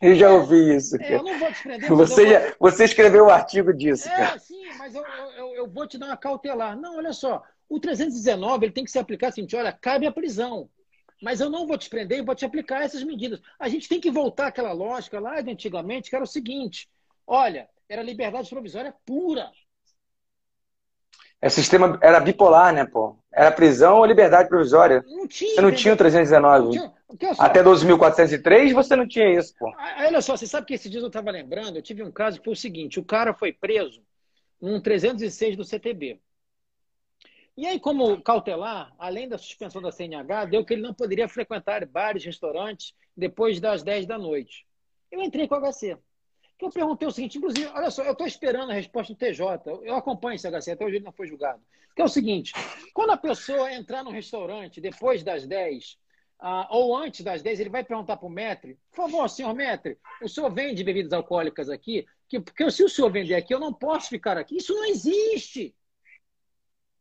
Eu 0.02 0.16
já 0.16 0.32
ouvi 0.32 0.76
isso. 0.76 1.00
É, 1.00 1.16
eu 1.16 1.24
não 1.24 1.38
vou 1.38 1.54
te 1.54 1.62
prender. 1.62 1.88
Você, 1.88 2.24
vou... 2.24 2.34
já, 2.34 2.56
você 2.60 2.86
escreveu 2.86 3.26
um 3.26 3.30
artigo 3.30 3.72
disso. 3.72 4.10
É, 4.10 4.16
cara. 4.16 4.40
sim, 4.40 4.66
mas 4.80 4.96
eu, 4.96 5.06
eu, 5.38 5.54
eu, 5.54 5.68
vou 5.68 5.88
te 5.88 6.00
dar 6.00 6.08
uma 6.08 6.18
cautelar. 6.18 6.76
Não, 6.76 6.98
olha 6.98 7.14
só. 7.14 7.44
O 7.70 7.80
319 7.80 8.66
ele 8.66 8.74
tem 8.74 8.84
que 8.84 8.90
ser 8.90 9.00
aplicado 9.00 9.34
assim: 9.34 9.48
olha, 9.56 9.72
cabe 9.72 10.08
a 10.08 10.12
prisão. 10.12 10.68
Mas 11.22 11.40
eu 11.40 11.50
não 11.50 11.68
vou 11.68 11.78
te 11.78 11.88
prender, 11.88 12.18
eu 12.18 12.26
vou 12.26 12.34
te 12.34 12.46
aplicar 12.46 12.82
essas 12.82 13.04
medidas. 13.04 13.40
A 13.60 13.70
gente 13.70 13.88
tem 13.88 14.02
que 14.02 14.10
voltar 14.10 14.48
àquela 14.48 14.72
lógica 14.72 15.20
lá 15.20 15.40
de 15.42 15.52
antigamente, 15.52 16.10
que 16.10 16.16
era 16.16 16.26
o 16.26 16.28
seguinte: 16.28 16.90
olha, 17.28 17.70
era 17.88 18.02
liberdade 18.02 18.50
provisória 18.50 18.96
pura. 19.06 19.52
É 21.42 21.50
sistema 21.50 22.00
era 22.02 22.20
bipolar, 22.20 22.74
né, 22.74 22.86
pô? 22.86 23.16
Era 23.32 23.52
prisão 23.52 23.98
ou 23.98 24.06
liberdade 24.06 24.50
provisória. 24.50 25.04
Não 25.08 25.28
tinha. 25.28 25.56
Você 25.56 25.62
não 25.62 25.72
tinha 25.72 25.94
o 25.94 25.98
319. 25.98 26.66
Não 26.66 26.72
tinha. 26.72 26.94
Até 27.40 27.64
12.403 27.64 28.74
você 28.74 28.96
não 28.96 29.08
tinha 29.08 29.32
isso, 29.32 29.54
pô. 29.58 29.72
Olha 30.00 30.22
só, 30.22 30.36
você 30.36 30.48
sabe 30.48 30.66
que 30.66 30.74
esses 30.74 30.90
dias 30.90 31.04
eu 31.04 31.08
estava 31.08 31.32
lembrando, 31.32 31.78
eu 31.78 31.82
tive 31.82 32.04
um 32.04 32.12
caso 32.12 32.40
que 32.40 32.46
foi 32.46 32.54
o 32.54 32.58
seguinte: 32.58 33.00
o 33.00 33.06
cara 33.06 33.34
foi 33.34 33.54
preso 33.54 34.02
num 34.60 34.82
306 34.82 35.56
do 35.56 35.64
CTB. 35.64 36.20
E 37.56 37.66
aí, 37.66 37.80
como 37.80 38.22
cautelar, 38.22 38.94
além 39.00 39.28
da 39.28 39.38
suspensão 39.38 39.82
da 39.82 39.92
CNH, 39.92 40.46
deu 40.46 40.64
que 40.64 40.74
ele 40.74 40.82
não 40.84 40.94
poderia 40.94 41.28
frequentar 41.28 41.86
bares, 41.86 42.24
restaurantes 42.24 42.94
depois 43.16 43.60
das 43.60 43.82
10 43.82 44.06
da 44.06 44.18
noite. 44.18 44.68
Eu 45.12 45.22
entrei 45.22 45.48
com 45.48 45.56
o 45.56 45.60
HC. 45.60 45.98
Que 46.58 46.66
eu 46.66 46.70
perguntei 46.70 47.08
o 47.08 47.12
seguinte, 47.12 47.38
inclusive, 47.38 47.68
olha 47.68 47.92
só, 47.92 48.04
eu 48.04 48.14
estou 48.14 48.26
esperando 48.26 48.72
a 48.72 48.74
resposta 48.74 49.14
do 49.14 49.18
TJ. 49.18 49.44
Eu 49.84 49.96
acompanho 49.96 50.36
esse 50.36 50.48
HC, 50.48 50.72
até 50.72 50.86
hoje 50.86 50.96
ele 50.96 51.06
não 51.06 51.12
foi 51.12 51.28
julgado. 51.28 51.62
Que 51.96 52.02
é 52.02 52.06
o 52.06 52.10
seguinte: 52.10 52.54
quando 52.94 53.12
a 53.12 53.18
pessoa 53.18 53.72
entrar 53.74 54.04
no 54.04 54.12
restaurante 54.12 54.82
depois 54.82 55.24
das 55.24 55.46
10, 55.46 55.98
ah, 56.40 56.68
ou 56.72 56.96
antes 56.96 57.24
das 57.24 57.42
10, 57.42 57.60
ele 57.60 57.70
vai 57.70 57.84
perguntar 57.84 58.18
para 58.18 58.28
o 58.28 58.30
metre, 58.30 58.78
por 58.92 59.10
favor, 59.10 59.30
senhor 59.30 59.54
metre, 59.54 59.98
o 60.22 60.30
senhor 60.30 60.52
vende 60.52 60.84
bebidas 60.84 61.14
alcoólicas 61.14 61.70
aqui? 61.70 62.06
Que, 62.28 62.40
porque 62.40 62.70
se 62.70 62.84
o 62.84 62.90
senhor 62.90 63.12
vender 63.12 63.36
aqui, 63.36 63.54
eu 63.54 63.60
não 63.60 63.74
posso 63.74 64.10
ficar 64.10 64.38
aqui. 64.38 64.58
Isso 64.58 64.74
não 64.74 64.86
existe. 64.86 65.76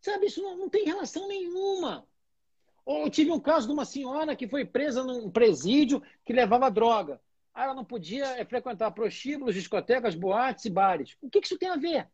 Sabe, 0.01 0.27
isso 0.27 0.43
não, 0.43 0.57
não 0.57 0.69
tem 0.69 0.85
relação 0.85 1.27
nenhuma. 1.27 2.07
Ou 2.85 3.03
eu 3.03 3.11
tive 3.11 3.33
um 3.33 3.41
caso 3.41 3.67
de 3.67 3.73
uma 3.73 3.85
senhora 3.85 4.37
que 4.37 4.47
foi 4.47 4.65
presa 4.65 5.03
num 5.03 5.29
presídio 5.29 6.01
que 6.25 6.33
levava 6.33 6.71
droga. 6.71 7.21
Ah, 7.57 7.65
ela 7.65 7.75
não 7.75 7.87
podia 7.87 8.27
é, 8.39 8.45
frequentar 8.45 8.91
prostíbulos, 8.91 9.55
discotecas, 9.55 10.15
boates 10.15 10.67
e 10.67 10.71
bares. 10.71 11.17
O 11.23 11.31
que, 11.31 11.39
isso 11.39 11.57
tem 11.57 11.71
a 11.71 11.77
ver? 11.77 12.07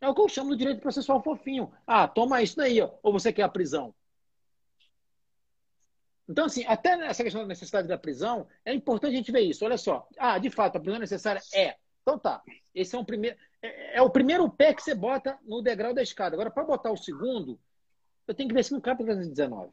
É 0.00 0.08
o 0.08 0.14
que 0.14 0.20
eu 0.20 0.28
chamo 0.28 0.50
do 0.50 0.56
direito 0.56 0.80
processual 0.80 1.22
fofinho. 1.22 1.72
Ah, 1.86 2.08
toma 2.08 2.42
isso 2.42 2.56
daí, 2.56 2.80
ó. 2.80 2.90
ou 3.00 3.12
você 3.12 3.32
quer 3.32 3.44
a 3.44 3.48
prisão? 3.48 3.94
Então, 6.28 6.46
assim, 6.46 6.64
até 6.66 6.96
nessa 6.96 7.22
questão 7.22 7.42
da 7.42 7.46
necessidade 7.46 7.86
da 7.86 7.96
prisão, 7.96 8.48
é 8.64 8.74
importante 8.74 9.12
a 9.12 9.16
gente 9.16 9.30
ver 9.30 9.42
isso. 9.42 9.64
Olha 9.64 9.78
só. 9.78 10.08
Ah, 10.18 10.36
de 10.36 10.50
fato, 10.50 10.76
a 10.76 10.80
prisão 10.80 10.96
é 10.96 11.00
necessária? 11.00 11.40
É. 11.54 11.76
Então 12.02 12.18
tá. 12.18 12.42
Esse 12.74 12.96
é, 12.96 12.98
um 12.98 13.04
primeiro, 13.04 13.36
é, 13.62 13.98
é 13.98 14.02
o 14.02 14.10
primeiro 14.10 14.50
pé 14.50 14.74
que 14.74 14.82
você 14.82 14.96
bota 14.96 15.38
no 15.44 15.62
degrau 15.62 15.94
da 15.94 16.02
escada. 16.02 16.34
Agora, 16.34 16.50
para 16.50 16.64
botar 16.64 16.90
o 16.90 16.96
segundo, 16.96 17.56
eu 18.26 18.34
tenho 18.34 18.48
que 18.48 18.54
ver 18.54 18.64
se 18.64 18.72
não 18.72 18.80
cabe 18.80 19.04
para 19.04 19.14
319. 19.14 19.72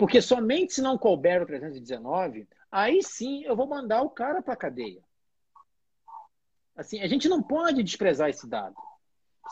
Porque 0.00 0.22
somente 0.22 0.72
se 0.72 0.80
não 0.80 0.96
couber 0.96 1.42
o 1.42 1.46
319, 1.46 2.48
aí 2.72 3.02
sim 3.02 3.44
eu 3.44 3.54
vou 3.54 3.66
mandar 3.66 4.00
o 4.00 4.08
cara 4.08 4.40
para 4.40 4.54
a 4.54 4.56
cadeia. 4.56 5.02
Assim, 6.74 7.02
a 7.02 7.06
gente 7.06 7.28
não 7.28 7.42
pode 7.42 7.82
desprezar 7.82 8.30
esse 8.30 8.48
dado. 8.48 8.74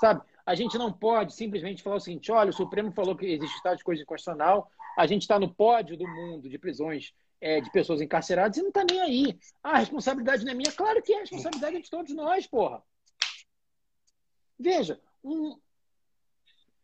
Sabe? 0.00 0.22
A 0.46 0.54
gente 0.54 0.78
não 0.78 0.90
pode 0.90 1.34
simplesmente 1.34 1.82
falar 1.82 1.96
o 1.96 2.00
seguinte: 2.00 2.32
olha, 2.32 2.48
o 2.48 2.54
Supremo 2.54 2.90
falou 2.92 3.14
que 3.14 3.26
existe 3.26 3.56
estado 3.56 3.76
de 3.76 3.84
coisa 3.84 4.00
inconstitucional, 4.00 4.70
a 4.96 5.06
gente 5.06 5.20
está 5.20 5.38
no 5.38 5.52
pódio 5.52 5.98
do 5.98 6.08
mundo 6.08 6.48
de 6.48 6.58
prisões 6.58 7.12
é, 7.42 7.60
de 7.60 7.70
pessoas 7.70 8.00
encarceradas 8.00 8.56
e 8.56 8.62
não 8.62 8.68
está 8.68 8.82
nem 8.90 9.02
aí. 9.02 9.38
Ah, 9.62 9.72
a 9.72 9.78
responsabilidade 9.80 10.46
não 10.46 10.52
é 10.52 10.54
minha? 10.54 10.72
Claro 10.72 11.02
que 11.02 11.12
é, 11.12 11.18
a 11.18 11.20
responsabilidade 11.20 11.82
de 11.82 11.90
todos 11.90 12.14
nós, 12.14 12.46
porra. 12.46 12.82
Veja, 14.58 14.98
um... 15.22 15.58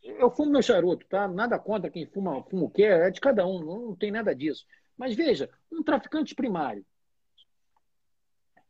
eu 0.05 0.31
fumo 0.31 0.53
meu 0.53 0.63
charuto, 0.63 1.07
tá? 1.07 1.27
Nada 1.27 1.59
contra 1.59 1.91
quem 1.91 2.07
fuma, 2.07 2.43
fuma 2.45 2.65
o 2.65 2.71
quê, 2.71 2.85
é 2.85 3.11
de 3.11 3.21
cada 3.21 3.47
um, 3.47 3.59
não 3.61 3.97
tem 3.97 4.11
nada 4.11 4.35
disso. 4.35 4.67
Mas 4.97 5.15
veja, 5.15 5.49
um 5.73 5.83
traficante 5.83 6.35
primário. 6.35 6.85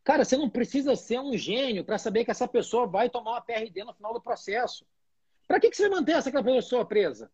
Cara, 0.05 0.25
você 0.25 0.37
não 0.37 0.49
precisa 0.49 0.95
ser 0.95 1.19
um 1.19 1.37
gênio 1.37 1.85
para 1.85 1.99
saber 1.99 2.25
que 2.25 2.31
essa 2.31 2.47
pessoa 2.47 2.87
vai 2.87 3.11
tomar 3.11 3.33
uma 3.33 3.41
PRD 3.41 3.83
no 3.85 3.95
final 3.95 4.13
do 4.13 4.23
processo. 4.23 4.87
Para 5.49 5.59
que, 5.59 5.71
que 5.71 5.77
você 5.77 5.89
manter 5.89 6.13
essa 6.13 6.31
pessoa 6.43 6.85
presa? 6.85 7.31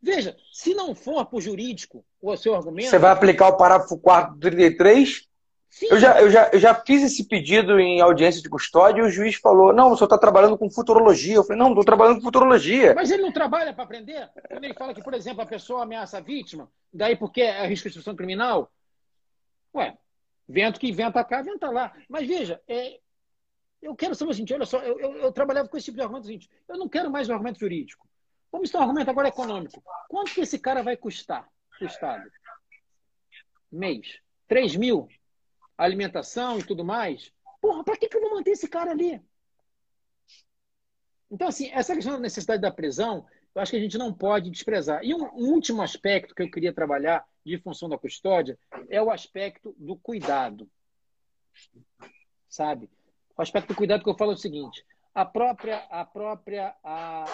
Veja, 0.00 0.36
se 0.52 0.74
não 0.74 0.94
for 0.94 1.26
por 1.26 1.40
jurídico 1.40 2.04
o 2.20 2.36
seu 2.36 2.54
argumento. 2.54 2.90
Você 2.90 2.98
vai 2.98 3.10
aplicar 3.10 3.48
o 3.48 3.56
parágrafo 3.56 3.98
4 3.98 4.34
do 4.34 4.40
33? 4.40 5.27
Sim. 5.70 5.88
Eu 5.90 5.98
já, 5.98 6.20
eu, 6.20 6.30
já, 6.30 6.50
eu 6.52 6.58
já 6.58 6.74
fiz 6.74 7.02
esse 7.02 7.28
pedido 7.28 7.78
em 7.78 8.00
audiência 8.00 8.42
de 8.42 8.48
custódia 8.48 9.02
e 9.02 9.04
o 9.04 9.10
juiz 9.10 9.36
falou: 9.36 9.72
não, 9.72 9.92
o 9.92 9.96
senhor 9.96 10.06
está 10.06 10.18
trabalhando 10.18 10.56
com 10.56 10.70
futurologia. 10.70 11.36
Eu 11.36 11.44
falei: 11.44 11.58
não, 11.58 11.68
estou 11.68 11.84
trabalhando 11.84 12.16
com 12.16 12.22
futurologia. 12.22 12.94
Mas 12.94 13.10
ele 13.10 13.22
não 13.22 13.32
trabalha 13.32 13.72
para 13.72 13.84
aprender? 13.84 14.30
Quando 14.48 14.64
ele 14.64 14.74
fala 14.74 14.94
que, 14.94 15.02
por 15.02 15.14
exemplo, 15.14 15.42
a 15.42 15.46
pessoa 15.46 15.82
ameaça 15.82 16.18
a 16.18 16.20
vítima, 16.20 16.70
daí 16.92 17.16
porque 17.16 17.42
é 17.42 17.66
risco 17.66 17.84
de 17.84 17.88
instituição 17.90 18.16
criminal? 18.16 18.72
Ué, 19.74 19.96
Vento 20.48 20.80
que 20.80 20.90
venta 20.90 21.22
cá, 21.22 21.42
venta 21.42 21.70
lá. 21.70 21.94
Mas 22.08 22.26
veja, 22.26 22.60
é, 22.66 22.98
eu 23.82 23.94
quero 23.94 24.14
saber 24.14 24.30
o 24.30 24.34
seguinte: 24.34 24.54
olha 24.54 24.64
só, 24.64 24.78
eu, 24.78 24.98
eu, 24.98 25.16
eu, 25.18 25.32
trabalhava 25.32 25.68
com 25.68 25.76
esse 25.76 25.84
tipo 25.84 25.96
de 25.96 26.02
argumento 26.02 26.26
seguinte: 26.26 26.50
eu 26.66 26.78
não 26.78 26.88
quero 26.88 27.10
mais 27.10 27.28
um 27.28 27.34
argumento 27.34 27.60
jurídico. 27.60 28.08
Vamos 28.50 28.70
ter 28.70 28.78
um 28.78 28.82
argumento 28.82 29.10
agora 29.10 29.28
econômico. 29.28 29.82
Quanto 30.08 30.32
que 30.32 30.40
esse 30.40 30.58
cara 30.58 30.82
vai 30.82 30.96
custar 30.96 31.46
para 31.78 31.84
o 31.84 31.86
Estado? 31.86 32.30
Mês. 33.70 34.20
3 34.48 34.76
mil? 34.76 35.06
Alimentação 35.78 36.58
e 36.58 36.64
tudo 36.64 36.84
mais? 36.84 37.32
Porra, 37.60 37.84
para 37.84 37.96
que, 37.96 38.08
que 38.08 38.16
eu 38.16 38.20
vou 38.20 38.34
manter 38.34 38.50
esse 38.50 38.68
cara 38.68 38.90
ali? 38.90 39.22
Então, 41.30 41.48
assim, 41.48 41.70
essa 41.70 41.94
questão 41.94 42.14
da 42.14 42.20
necessidade 42.20 42.62
da 42.62 42.70
prisão, 42.70 43.26
eu 43.54 43.62
acho 43.62 43.70
que 43.70 43.76
a 43.76 43.80
gente 43.80 43.98
não 43.98 44.12
pode 44.12 44.50
desprezar. 44.50 45.04
E 45.04 45.14
um, 45.14 45.24
um 45.34 45.52
último 45.52 45.82
aspecto 45.82 46.34
que 46.34 46.42
eu 46.42 46.50
queria 46.50 46.72
trabalhar 46.72 47.24
de 47.44 47.58
função 47.58 47.88
da 47.88 47.98
custódia 47.98 48.58
é 48.88 49.00
o 49.02 49.10
aspecto 49.10 49.74
do 49.78 49.96
cuidado. 49.96 50.68
Sabe? 52.48 52.90
O 53.36 53.42
aspecto 53.42 53.68
do 53.68 53.74
cuidado 53.74 54.02
que 54.02 54.10
eu 54.10 54.16
falo 54.16 54.32
é 54.32 54.34
o 54.34 54.38
seguinte: 54.38 54.84
a 55.14 55.24
própria 55.24 55.78
a 55.90 56.04
própria 56.04 56.74
a, 56.82 57.24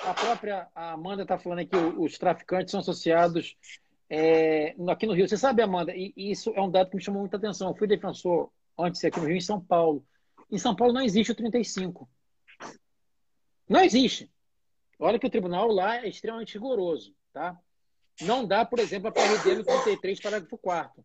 a 0.00 0.14
própria 0.14 0.68
a 0.74 0.92
Amanda 0.92 1.22
está 1.22 1.38
falando 1.38 1.60
aqui 1.60 1.76
os 1.76 2.18
traficantes 2.18 2.70
são 2.70 2.80
associados 2.80 3.56
é, 4.10 4.74
aqui 4.88 5.06
no 5.06 5.12
Rio. 5.12 5.28
Você 5.28 5.36
sabe, 5.36 5.62
Amanda, 5.62 5.94
e, 5.94 6.12
isso 6.16 6.52
é 6.54 6.60
um 6.60 6.70
dado 6.70 6.90
que 6.90 6.96
me 6.96 7.02
chamou 7.02 7.20
muita 7.20 7.36
atenção. 7.36 7.68
Eu 7.68 7.76
fui 7.76 7.86
defensor 7.86 8.50
antes 8.78 9.04
aqui 9.04 9.20
no 9.20 9.26
Rio, 9.26 9.36
em 9.36 9.40
São 9.40 9.60
Paulo. 9.60 10.04
Em 10.50 10.58
São 10.58 10.74
Paulo 10.74 10.94
não 10.94 11.02
existe 11.02 11.32
o 11.32 11.34
35. 11.34 12.08
Não 13.68 13.80
existe. 13.80 14.30
Olha 14.98 15.18
que 15.18 15.26
o 15.26 15.30
tribunal 15.30 15.68
lá 15.68 15.98
é 15.98 16.08
extremamente 16.08 16.54
rigoroso, 16.54 17.14
tá? 17.32 17.58
Não 18.22 18.44
dá, 18.44 18.64
por 18.64 18.80
exemplo, 18.80 19.08
a 19.08 19.12
PRD 19.12 19.56
no 19.56 19.64
33, 19.64 20.20
parágrafo 20.20 20.58
4 20.58 21.04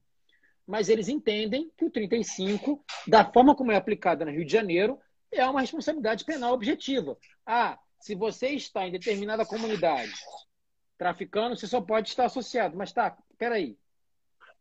Mas 0.66 0.90
eles 0.90 1.08
entendem 1.08 1.72
que 1.78 1.86
o 1.86 1.92
35, 1.92 2.84
da 3.08 3.32
forma 3.32 3.56
como 3.56 3.72
é 3.72 3.76
aplicada 3.76 4.26
no 4.26 4.32
Rio 4.32 4.46
de 4.46 4.52
Janeiro, 4.52 4.98
é 5.32 5.46
uma 5.46 5.62
responsabilidade 5.62 6.26
penal 6.26 6.54
objetiva. 6.54 7.18
Ah, 7.46 7.78
se 8.00 8.16
você 8.16 8.50
está 8.50 8.88
em 8.88 8.92
determinada 8.92 9.46
comunidade 9.46 10.12
traficando, 10.98 11.56
você 11.56 11.68
só 11.68 11.82
pode 11.82 12.10
estar 12.10 12.26
associado. 12.26 12.78
Mas 12.78 12.92
tá, 12.92 13.18
peraí. 13.38 13.78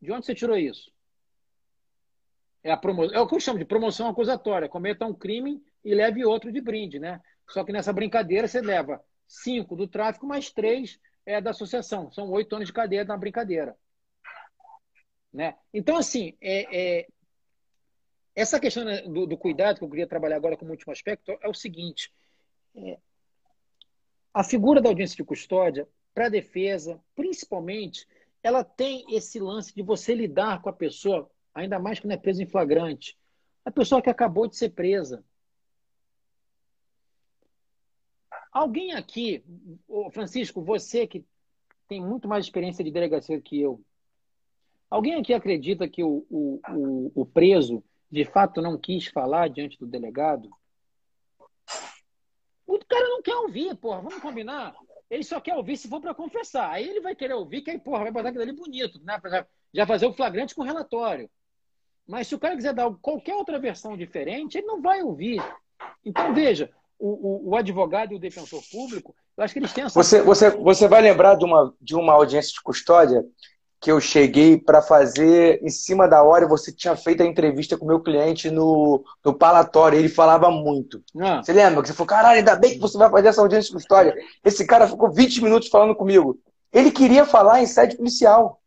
De 0.01 0.13
onde 0.13 0.27
você 0.27 0.35
tirou 0.35 0.57
isso? 0.57 0.93
É, 2.63 2.71
a 2.71 2.77
promo... 2.77 3.05
é 3.05 3.21
o 3.21 3.27
que 3.27 3.35
eu 3.35 3.41
chamo 3.41 3.59
de 3.59 3.65
promoção 3.65 4.09
acusatória. 4.09 4.69
Cometa 4.69 5.07
um 5.07 5.15
crime 5.15 5.63
e 5.85 5.95
leve 5.95 6.25
outro 6.25 6.53
de 6.53 6.61
brinde, 6.61 6.99
né? 6.99 7.21
Só 7.49 7.65
que 7.65 7.73
nessa 7.73 7.93
brincadeira 7.93 8.49
você 8.49 8.61
leva 8.61 9.03
cinco 9.27 9.75
do 9.75 9.87
tráfico 9.87 10.27
mais 10.27 10.51
três 10.51 10.99
é 11.25 11.41
da 11.41 11.51
associação. 11.51 12.11
São 12.11 12.31
oito 12.31 12.55
anos 12.55 12.69
de 12.69 12.73
cadeia 12.73 13.05
na 13.05 13.17
brincadeira. 13.17 13.77
Né? 15.33 15.57
Então, 15.73 15.97
assim, 15.97 16.37
é, 16.41 17.01
é 17.01 17.07
essa 18.35 18.61
questão 18.61 18.85
né, 18.85 19.03
do, 19.03 19.27
do, 19.27 19.37
cuidado 19.37 19.79
que 19.79 19.85
eu 19.85 19.89
queria 19.89 20.07
trabalhar 20.07 20.37
agora 20.37 20.57
como 20.57 20.71
último 20.71 20.93
aspecto 20.93 21.37
é 21.41 21.49
o 21.49 21.55
seguinte: 21.55 22.13
é, 22.77 22.99
a 24.33 24.45
figura 24.45 24.81
da 24.81 24.89
audiência 24.89 25.17
de 25.17 25.25
custódia, 25.25 25.89
para 26.15 26.27
a 26.27 26.31
defesa, 26.31 27.01
principalmente, 27.15 28.07
ela 28.43 28.65
tem 28.65 29.05
esse 29.15 29.39
lance 29.39 29.75
de 29.75 29.83
você 29.83 30.15
lidar 30.15 30.61
com 30.61 30.69
a 30.69 30.73
pessoa, 30.73 31.31
ainda 31.55 31.79
mais 31.79 32.01
quando 32.01 32.13
é 32.13 32.17
presa 32.17 32.43
em 32.43 32.47
flagrante. 32.47 33.17
A 33.65 33.71
pessoa 33.71 34.03
que 34.03 34.11
acabou 34.11 34.49
de 34.49 34.57
ser 34.57 34.71
presa. 34.71 35.25
Alguém 38.53 38.93
aqui, 38.93 39.45
Francisco, 40.13 40.61
você 40.61 41.07
que 41.07 41.25
tem 41.89 42.01
muito 42.01 42.29
mais 42.29 42.45
experiência 42.45 42.85
de 42.85 42.91
delegacia 42.91 43.41
que 43.41 43.61
eu, 43.61 43.83
alguém 44.91 45.15
aqui 45.15 45.33
acredita 45.33 45.89
que 45.89 46.03
o, 46.03 46.27
o, 46.29 46.61
o, 46.69 47.13
o 47.23 47.27
preso 47.27 47.83
de 48.11 48.25
fato 48.25 48.61
não 48.61 48.77
quis 48.77 49.07
falar 49.07 49.49
diante 49.49 49.79
do 49.79 49.87
delegado? 49.87 50.51
O 52.67 52.79
cara 52.85 53.09
não 53.09 53.23
quer 53.23 53.37
ouvir, 53.37 53.75
porra, 53.77 54.03
vamos 54.03 54.19
combinar? 54.19 54.75
Ele 55.13 55.23
só 55.23 55.39
quer 55.39 55.55
ouvir 55.55 55.77
se 55.77 55.89
for 55.89 56.01
para 56.01 56.15
confessar. 56.15 56.71
Aí 56.71 56.89
ele 56.89 57.03
vai 57.03 57.15
querer 57.15 57.35
ouvir, 57.35 57.61
que 57.61 57.71
aí, 57.71 57.79
porra, 57.79 58.05
vai 58.05 58.11
botar 58.11 58.31
aquilo 58.31 58.43
ali 58.43 58.53
bonito, 58.53 58.99
né? 59.05 59.21
Já 59.71 59.87
fazer 59.87 60.07
o 60.07 60.15
flagrante 60.15 60.55
com 60.55 60.63
relatório. 60.63 61.29
Mas 62.09 62.29
se 62.29 62.35
o 62.35 62.39
cara 62.39 62.57
quiser 62.57 62.73
dar 62.73 62.91
qualquer 63.03 63.35
outra 63.35 63.59
versão 63.59 63.95
diferente, 63.95 64.57
ele 64.57 64.67
não 64.67 64.81
vai 64.81 65.03
ouvir. 65.03 65.39
Então, 66.03 66.33
veja, 66.33 66.71
o, 66.99 67.09
o, 67.09 67.51
o, 67.51 67.57
advogado 67.57 68.13
e 68.13 68.17
o 68.17 68.19
defensor 68.19 68.63
público, 68.71 69.15
eu 69.37 69.45
acho 69.45 69.53
que 69.53 69.61
eles 69.61 69.75
têm 69.75 69.85
essa. 69.85 70.03
Você, 70.03 70.23
você, 70.23 70.49
você 70.49 70.89
vai 70.89 71.03
lembrar 71.03 71.35
de 71.35 71.45
uma, 71.45 71.75
de 71.79 71.95
uma 71.95 72.15
audiência 72.15 72.55
de 72.55 72.63
custódia 72.63 73.23
que 73.83 73.91
eu 73.91 74.01
cheguei 74.01 74.57
para 74.57 74.81
fazer 74.81 75.61
em 75.61 75.69
cima 75.69 76.07
da 76.07 76.23
hora 76.23 76.47
você 76.47 76.71
tinha 76.71 76.95
feito 76.95 77.21
a 77.21 77.27
entrevista 77.27 77.77
com 77.77 77.85
o 77.85 77.89
meu 77.89 77.99
cliente 77.99 78.49
no, 78.49 79.05
no 79.25 79.35
palatório. 79.35 79.99
Ele 79.99 80.09
falava 80.09 80.53
muito. 80.53 81.03
Ah. 81.21 81.43
Você 81.43 81.53
lembra? 81.53 81.83
Que 81.83 81.89
você 81.89 81.95
falou, 81.95 82.07
caralho, 82.07 82.39
ainda 82.39 82.55
bem 82.55 82.75
que 82.75 82.79
você 82.79 82.97
vai 82.97 83.11
fazer 83.11 83.27
essa 83.27 83.41
audiência 83.41 83.71
de 83.71 83.75
custódia. 83.75 84.15
Esse 84.45 84.65
cara 84.65 84.87
ficou 84.87 85.11
20 85.11 85.43
minutos 85.43 85.69
falando 85.69 85.97
comigo. 85.97 86.39
Ele 86.73 86.93
queria 86.93 87.25
falar 87.25 87.61
em 87.61 87.67
sede 87.67 87.97
policial. 87.97 88.61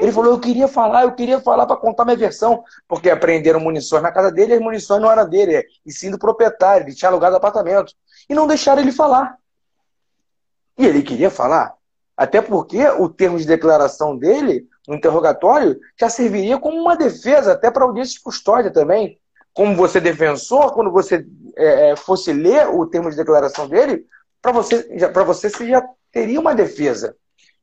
Ele 0.00 0.10
falou, 0.10 0.32
eu 0.32 0.40
queria 0.40 0.66
falar, 0.66 1.02
eu 1.02 1.12
queria 1.12 1.38
falar 1.38 1.66
para 1.66 1.76
contar 1.76 2.06
minha 2.06 2.16
versão, 2.16 2.64
porque 2.88 3.10
apreenderam 3.10 3.60
munições 3.60 4.02
na 4.02 4.10
casa 4.10 4.32
dele 4.32 4.54
e 4.54 4.56
as 4.56 4.62
munições 4.62 5.02
não 5.02 5.10
eram 5.10 5.28
dele, 5.28 5.66
e 5.84 5.92
sim 5.92 6.10
do 6.10 6.18
proprietário, 6.18 6.86
ele 6.86 6.94
tinha 6.94 7.10
alugado 7.10 7.36
apartamento. 7.36 7.92
E 8.26 8.34
não 8.34 8.46
deixaram 8.46 8.80
ele 8.80 8.90
falar. 8.90 9.36
E 10.78 10.86
ele 10.86 11.02
queria 11.02 11.30
falar. 11.30 11.74
Até 12.16 12.40
porque 12.40 12.86
o 12.86 13.08
termo 13.08 13.38
de 13.38 13.46
declaração 13.46 14.16
dele, 14.16 14.68
no 14.86 14.94
interrogatório, 14.94 15.78
já 15.98 16.08
serviria 16.08 16.58
como 16.58 16.78
uma 16.78 16.96
defesa, 16.96 17.52
até 17.52 17.70
para 17.70 17.84
audiência 17.84 18.14
de 18.14 18.20
custódia 18.22 18.70
também. 18.70 19.18
Como 19.54 19.76
você 19.76 20.00
defensor, 20.00 20.72
quando 20.72 20.90
você 20.90 21.26
é, 21.56 21.90
é 21.90 21.96
fosse 21.96 22.32
ler 22.32 22.68
o 22.68 22.86
termo 22.86 23.10
de 23.10 23.16
declaração 23.16 23.68
dele, 23.68 24.06
para 24.40 24.52
você, 24.52 24.88
você 25.24 25.48
você 25.48 25.68
já 25.68 25.82
teria 26.10 26.40
uma 26.40 26.54
defesa 26.54 27.16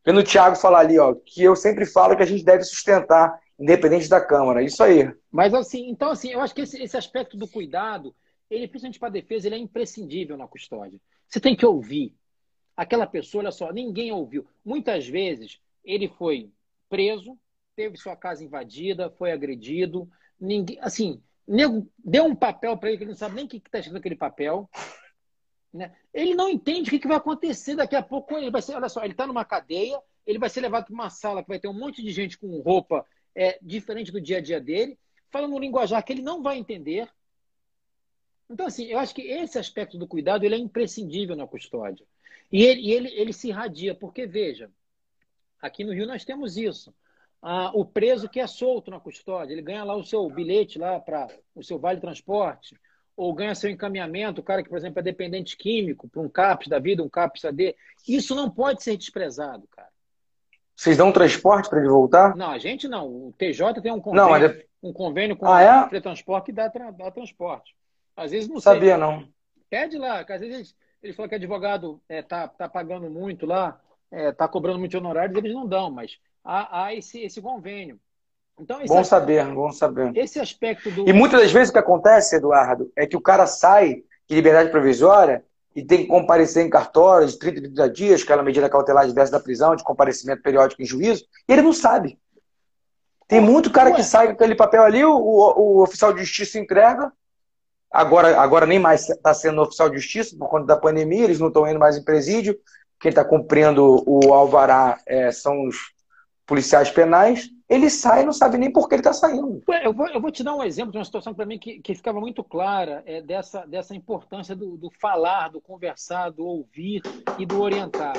vendo 0.06 0.22
o 0.22 0.24
Thiago 0.24 0.56
falar 0.56 0.80
ali, 0.80 0.98
ó, 0.98 1.14
que 1.14 1.44
eu 1.44 1.56
sempre 1.56 1.86
falo 1.86 2.16
que 2.16 2.24
a 2.24 2.26
gente 2.26 2.44
deve 2.44 2.64
sustentar, 2.64 3.40
independente 3.60 4.10
da 4.10 4.20
Câmara. 4.20 4.64
Isso 4.64 4.84
aí. 4.84 5.12
Mas 5.32 5.54
assim, 5.54 5.90
então 5.90 6.10
assim, 6.10 6.32
eu 6.32 6.42
acho 6.42 6.56
que 6.56 6.62
esse, 6.62 6.82
esse 6.82 6.98
aspecto 6.98 7.38
do 7.38 7.48
cuidado, 7.48 8.16
ele, 8.50 8.68
principalmente 8.68 9.00
para 9.00 9.10
a 9.10 9.12
defesa, 9.12 9.48
ele 9.48 9.56
é 9.56 9.60
imprescindível 9.60 10.38
na 10.38 10.48
custódia. 10.48 11.00
Você 11.28 11.40
tem 11.40 11.56
que 11.56 11.66
ouvir. 11.66 12.16
Aquela 12.80 13.06
pessoa, 13.06 13.42
olha 13.42 13.52
só, 13.52 13.74
ninguém 13.74 14.10
ouviu. 14.10 14.48
Muitas 14.64 15.06
vezes 15.06 15.60
ele 15.84 16.08
foi 16.08 16.50
preso, 16.88 17.38
teve 17.76 17.98
sua 17.98 18.16
casa 18.16 18.42
invadida, 18.42 19.10
foi 19.10 19.34
agredido, 19.34 20.10
ninguém, 20.40 20.80
assim, 20.80 21.22
deu 21.98 22.24
um 22.24 22.34
papel 22.34 22.78
para 22.78 22.88
ele 22.88 22.98
que 22.98 23.04
ele 23.04 23.12
não 23.12 23.18
sabe 23.18 23.36
nem 23.36 23.44
o 23.44 23.50
que 23.50 23.58
está 23.58 23.80
escrito 23.80 23.96
naquele 23.96 24.16
papel. 24.16 24.70
Né? 25.74 25.94
Ele 26.14 26.34
não 26.34 26.48
entende 26.48 26.88
o 26.88 26.92
que, 26.92 27.00
que 27.00 27.08
vai 27.10 27.18
acontecer 27.18 27.76
daqui 27.76 27.98
a 27.98 28.02
pouco. 28.02 28.38
Ele 28.38 28.50
vai 28.50 28.62
ser, 28.62 28.76
olha 28.76 28.88
só, 28.88 29.04
ele 29.04 29.12
está 29.12 29.28
numa 29.28 29.44
cadeia, 29.44 30.02
ele 30.26 30.40
vai 30.40 30.50
ser 30.50 30.62
levado 30.62 30.86
para 30.86 30.94
uma 30.94 31.10
sala 31.10 31.44
que 31.44 31.50
vai 31.50 31.60
ter 31.60 31.68
um 31.68 31.78
monte 31.78 32.02
de 32.02 32.14
gente 32.14 32.38
com 32.38 32.62
roupa 32.62 33.06
é, 33.36 33.60
diferente 33.62 34.10
do 34.10 34.22
dia 34.22 34.38
a 34.38 34.42
dia 34.42 34.62
dele, 34.62 34.98
falando 35.30 35.54
um 35.54 35.60
linguajar 35.60 36.02
que 36.02 36.14
ele 36.14 36.22
não 36.22 36.42
vai 36.42 36.58
entender. 36.58 37.10
Então, 38.50 38.68
assim, 38.68 38.86
eu 38.86 39.00
acho 39.00 39.14
que 39.14 39.24
esse 39.24 39.60
aspecto 39.60 39.98
do 39.98 40.08
cuidado 40.08 40.46
ele 40.46 40.56
é 40.56 40.58
imprescindível 40.58 41.36
na 41.36 41.46
custódia. 41.46 42.08
E 42.52 42.64
ele, 42.64 42.82
e 42.82 42.92
ele, 42.92 43.10
ele 43.10 43.34
se 43.34 43.50
irradia, 43.50 43.94
porque, 43.94 44.26
veja, 44.26 44.70
aqui 45.62 45.84
no 45.84 45.94
Rio 45.94 46.08
nós 46.08 46.26
temos 46.26 46.58
isso. 46.58 46.94
Ah, 47.42 47.72
o 47.74 47.86
preso 47.86 48.28
que 48.28 48.40
é 48.40 48.48
solto 48.48 48.92
na 48.92 49.00
custódia, 49.00 49.54
ele 49.54 49.62
ganha 49.62 49.84
lá 49.84 49.96
o 49.96 50.04
seu 50.04 50.30
bilhete 50.30 50.78
lá 50.78 51.00
para 51.00 51.28
o 51.56 51.64
seu 51.64 51.80
vale 51.80 52.02
transporte, 52.02 52.76
ou 53.16 53.34
ganha 53.34 53.56
seu 53.56 53.70
encaminhamento, 53.70 54.42
o 54.42 54.44
cara 54.44 54.64
que, 54.64 54.70
por 54.70 54.78
exemplo, 54.78 55.00
é 55.00 55.04
dependente 55.04 55.58
químico, 55.58 56.08
para 56.08 56.22
um 56.22 56.30
CAPS 56.30 56.68
da 56.68 56.80
vida, 56.80 57.04
um 57.04 57.10
CAPS 57.10 57.46
AD, 57.46 57.76
isso 58.08 58.34
não 58.34 58.50
pode 58.50 58.84
ser 58.84 58.98
desprezado, 58.98 59.68
cara. 59.70 59.90
Vocês 60.76 60.96
dão 60.96 61.12
transporte 61.12 61.70
para 61.70 61.80
ele 61.80 61.90
voltar? 61.90 62.34
Não, 62.38 62.52
a 62.52 62.58
gente 62.58 62.88
não. 62.88 63.06
O 63.06 63.34
TJ 63.38 63.82
tem 63.82 63.92
um 63.92 64.00
convênio, 64.00 64.24
não, 64.24 64.30
mas... 64.30 64.64
um 64.82 64.94
convênio 64.94 65.36
com 65.36 65.46
ah, 65.46 65.90
o 65.92 65.96
é? 65.96 66.00
Transporte 66.00 66.46
que 66.46 66.52
dá, 66.54 66.70
dá, 66.70 67.12
transporte. 67.12 67.76
Às 68.16 68.32
vezes 68.32 68.48
não 68.48 68.62
Sabia, 68.62 68.92
sei. 68.92 68.98
não. 68.98 69.28
Pede 69.70 69.98
lá, 69.98 70.22
às 70.22 70.40
vezes 70.40 70.74
eles 71.02 71.16
falam 71.16 71.30
que 71.30 71.36
advogado 71.36 72.02
é, 72.08 72.22
tá, 72.22 72.48
tá 72.48 72.68
pagando 72.68 73.10
muito 73.10 73.46
lá, 73.46 73.80
é, 74.12 74.32
tá 74.32 74.48
cobrando 74.48 74.80
muito 74.80 74.98
honorários, 74.98 75.38
eles 75.38 75.54
não 75.54 75.68
dão, 75.68 75.90
mas 75.90 76.18
há, 76.44 76.86
há 76.86 76.94
esse, 76.94 77.22
esse 77.22 77.42
convênio. 77.42 78.00
Então, 78.60 78.78
bom 78.80 78.84
aspecto, 78.84 79.06
saber, 79.06 79.46
bom 79.54 79.72
saber. 79.72 80.18
Esse 80.18 80.40
aspecto 80.40 80.92
do. 80.92 81.08
E 81.08 81.14
muitas 81.14 81.42
das 81.42 81.52
vezes 81.52 81.70
o 81.70 81.74
que 81.74 81.80
acontece, 81.80 82.36
Eduardo, 82.36 82.92
é 82.96 83.08
que 83.08 83.16
o 83.16 83.22
cara 83.22 83.48
sai 83.48 84.04
de 84.28 84.36
liberdade 84.36 84.70
provisória 84.70 85.46
e 85.74 85.84
tem 85.84 86.00
que 86.00 86.08
comparecer 86.08 86.66
em 86.66 86.70
cartório 86.70 87.28
de 87.28 87.40
30 87.40 87.62
30 87.62 87.90
dias, 87.90 88.22
aquela 88.22 88.44
medida 88.44 88.70
cautelar 88.70 89.08
diversa 89.08 89.32
da 89.32 89.40
prisão, 89.40 89.76
de 89.76 89.84
comparecimento 89.84 90.42
periódico 90.42 90.82
em 90.82 90.86
juízo, 90.86 91.26
e 91.48 91.54
ele 91.54 91.62
não 91.62 91.72
sabe. 91.72 92.20
Tem 93.28 93.40
muito 93.40 93.72
cara 93.72 93.94
que 93.94 94.04
sai 94.04 94.26
com 94.26 94.34
aquele 94.34 94.56
papel 94.56 94.84
ali, 94.84 95.06
o, 95.06 95.16
o, 95.16 95.78
o 95.78 95.84
oficial 95.84 96.12
de 96.12 96.22
justiça 96.24 96.60
entrega, 96.60 97.14
agora, 97.92 98.40
agora 98.40 98.66
nem 98.66 98.80
mais 98.80 99.10
está 99.10 99.34
sendo 99.34 99.62
oficial 99.62 99.90
de 99.90 99.98
justiça 99.98 100.36
por 100.38 100.50
conta 100.50 100.66
da 100.66 100.78
pandemia, 100.78 101.24
eles 101.24 101.40
não 101.40 101.48
estão 101.48 101.68
indo 101.68 101.80
mais 101.80 101.98
em 101.98 102.04
presídio, 102.04 102.58
quem 103.00 103.10
está 103.10 103.24
cumprindo 103.24 104.04
o 104.06 104.34
alvará 104.34 105.00
é, 105.06 105.32
são 105.32 105.66
os 105.66 105.94
policiais 106.46 106.90
penais, 106.90 107.50
ele 107.70 107.90
sai 107.90 108.24
e 108.24 108.26
não 108.26 108.34
sabe 108.34 108.58
nem 108.58 108.72
por 108.72 108.90
que 108.90 108.96
ele 108.96 109.02
está 109.02 109.14
saindo. 109.14 109.62
Eu 109.84 109.94
vou, 109.94 110.08
eu 110.10 110.20
vou, 110.20 110.32
te 110.32 110.44
dar 110.44 110.56
um 110.56 110.64
exemplo 110.64 110.92
de 110.92 110.98
uma 110.98 111.06
situação 111.06 111.34
para 111.34 111.46
mim 111.46 111.60
que, 111.60 111.80
que, 111.80 111.94
ficava 111.94 112.20
muito 112.20 112.44
clara 112.44 113.04
é, 113.06 113.22
dessa, 113.22 113.66
dessa 113.68 113.96
importância 113.96 114.56
do, 114.56 114.76
do, 114.76 114.90
falar, 114.90 115.50
do 115.50 115.62
conversar, 115.62 116.32
do 116.32 116.44
ouvir 116.44 117.04
e 117.38 117.46
do 117.46 117.62
orientar. 117.62 118.16